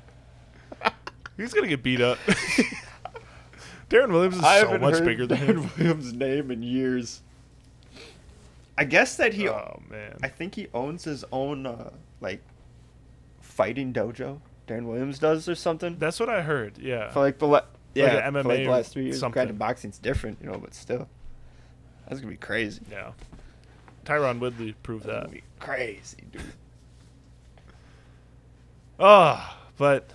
He's 1.36 1.52
gonna 1.52 1.66
get 1.68 1.82
beat 1.82 2.00
up. 2.00 2.18
Deron 3.90 4.12
Williams 4.12 4.36
is 4.36 4.44
I 4.44 4.60
so 4.60 4.78
much 4.78 5.02
bigger 5.02 5.26
than 5.26 5.38
Dan 5.38 5.46
him. 5.62 5.70
Williams' 5.78 6.12
name 6.12 6.50
in 6.50 6.62
years. 6.62 7.22
I 8.76 8.84
guess 8.84 9.16
that 9.16 9.34
he. 9.34 9.48
Oh 9.48 9.80
man. 9.88 10.18
I 10.22 10.28
think 10.28 10.54
he 10.54 10.68
owns 10.74 11.04
his 11.04 11.24
own 11.32 11.66
uh, 11.66 11.90
like 12.20 12.42
fighting 13.40 13.92
dojo. 13.92 14.40
Deron 14.66 14.84
Williams 14.86 15.18
does 15.18 15.48
or 15.48 15.54
something. 15.54 15.96
That's 15.98 16.20
what 16.20 16.28
I 16.28 16.42
heard. 16.42 16.78
Yeah. 16.78 17.10
for 17.10 17.20
like 17.20 17.38
the 17.38 17.46
la- 17.46 17.62
yeah 17.94 18.26
an 18.26 18.32
for 18.34 18.42
like 18.48 18.58
MMA 18.60 18.64
the 18.64 18.70
last 18.70 18.92
three 18.92 19.04
years. 19.04 19.18
something. 19.20 19.32
Granted, 19.34 19.58
boxing's 19.58 19.98
different, 19.98 20.38
you 20.42 20.50
know, 20.50 20.58
but 20.58 20.74
still, 20.74 21.08
that's 22.06 22.20
gonna 22.20 22.30
be 22.32 22.36
crazy. 22.36 22.82
Yeah. 22.90 23.12
Tyron 24.04 24.38
Woodley 24.40 24.74
proved 24.82 25.04
That's 25.04 25.14
that. 25.14 25.20
gonna 25.24 25.34
be 25.34 25.42
crazy, 25.58 26.18
dude. 26.32 26.42
Oh, 28.98 29.56
but 29.76 30.12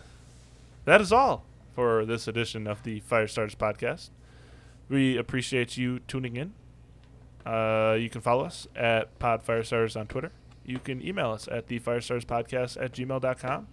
that 0.86 1.00
is 1.02 1.12
all 1.12 1.46
for 1.74 2.06
this 2.06 2.28
edition 2.28 2.68
of 2.68 2.84
the 2.84 3.02
Firestarters 3.02 3.56
podcast. 3.56 4.10
We 4.90 5.18
appreciate 5.18 5.78
you 5.78 6.00
tuning 6.08 6.36
in. 6.36 6.54
Uh, 7.46 7.96
you 8.00 8.10
can 8.10 8.22
follow 8.22 8.46
us 8.46 8.68
at 8.76 9.18
Pod 9.20 9.46
Firestarters 9.46 10.00
on 10.00 10.08
Twitter. 10.08 10.32
You 10.66 10.80
can 10.80 11.06
email 11.06 11.32
us 11.32 11.48
at 11.52 11.68
the 11.68 11.80
Firestarters 11.80 12.26
Podcast 12.26 12.82
at 12.82 12.94
gmail.com. 12.94 13.68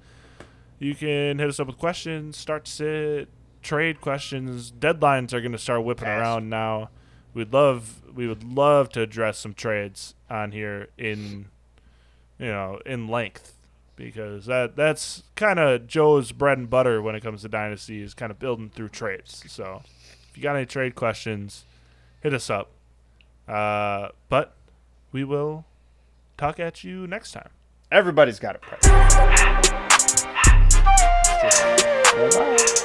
You 0.79 0.95
can 0.95 1.39
hit 1.39 1.49
us 1.49 1.61
up 1.61 1.67
with 1.67 1.79
questions, 1.79 2.37
start 2.37 2.65
to 2.65 2.71
sit, 2.71 3.29
trade 3.63 4.01
questions. 4.01 4.73
Deadlines 4.73 5.33
are 5.33 5.41
going 5.41 5.53
to 5.53 5.59
start 5.59 5.85
whipping 5.85 6.07
Pass. 6.07 6.21
around 6.21 6.49
now. 6.49 6.91
We'd 7.35 7.53
love, 7.53 8.03
we 8.15 8.27
would 8.27 8.43
love 8.43 8.89
to 8.91 9.03
address 9.03 9.39
some 9.39 9.55
trades 9.55 10.15
on 10.29 10.53
here 10.53 10.89
in, 10.99 11.47
you 12.39 12.47
know, 12.47 12.81
in 12.87 13.09
length 13.09 13.55
because 14.01 14.47
that 14.47 14.77
that's 14.77 15.25
kind 15.37 15.59
of 15.59 15.87
Joe's 15.87 16.33
bread 16.33 16.57
and 16.57 16.71
butter 16.71 17.03
when 17.03 17.15
it 17.15 17.21
comes 17.21 17.43
to 17.43 17.49
dynasty 17.49 18.03
is 18.03 18.15
kind 18.15 18.33
of 18.33 18.39
building 18.39 18.71
through 18.71 18.89
trades. 18.89 19.45
So 19.47 19.83
if 20.31 20.37
you 20.37 20.43
got 20.43 20.57
any 20.57 20.67
trade 20.67 20.95
questions, 20.95 21.65
hit 22.23 22.33
us 22.33 22.49
up. 22.49 22.71
Uh, 23.47 24.09
but 24.29 24.55
we 25.13 25.23
will 25.23 25.67
talk 26.41 26.59
at 26.59 26.83
you 26.83 27.07
next 27.07 27.33
time. 27.33 27.51
Everybody's 27.93 28.39
got 28.39 28.57
a 28.57 28.59
price. 28.59 28.87
Bye-bye. 32.15 32.80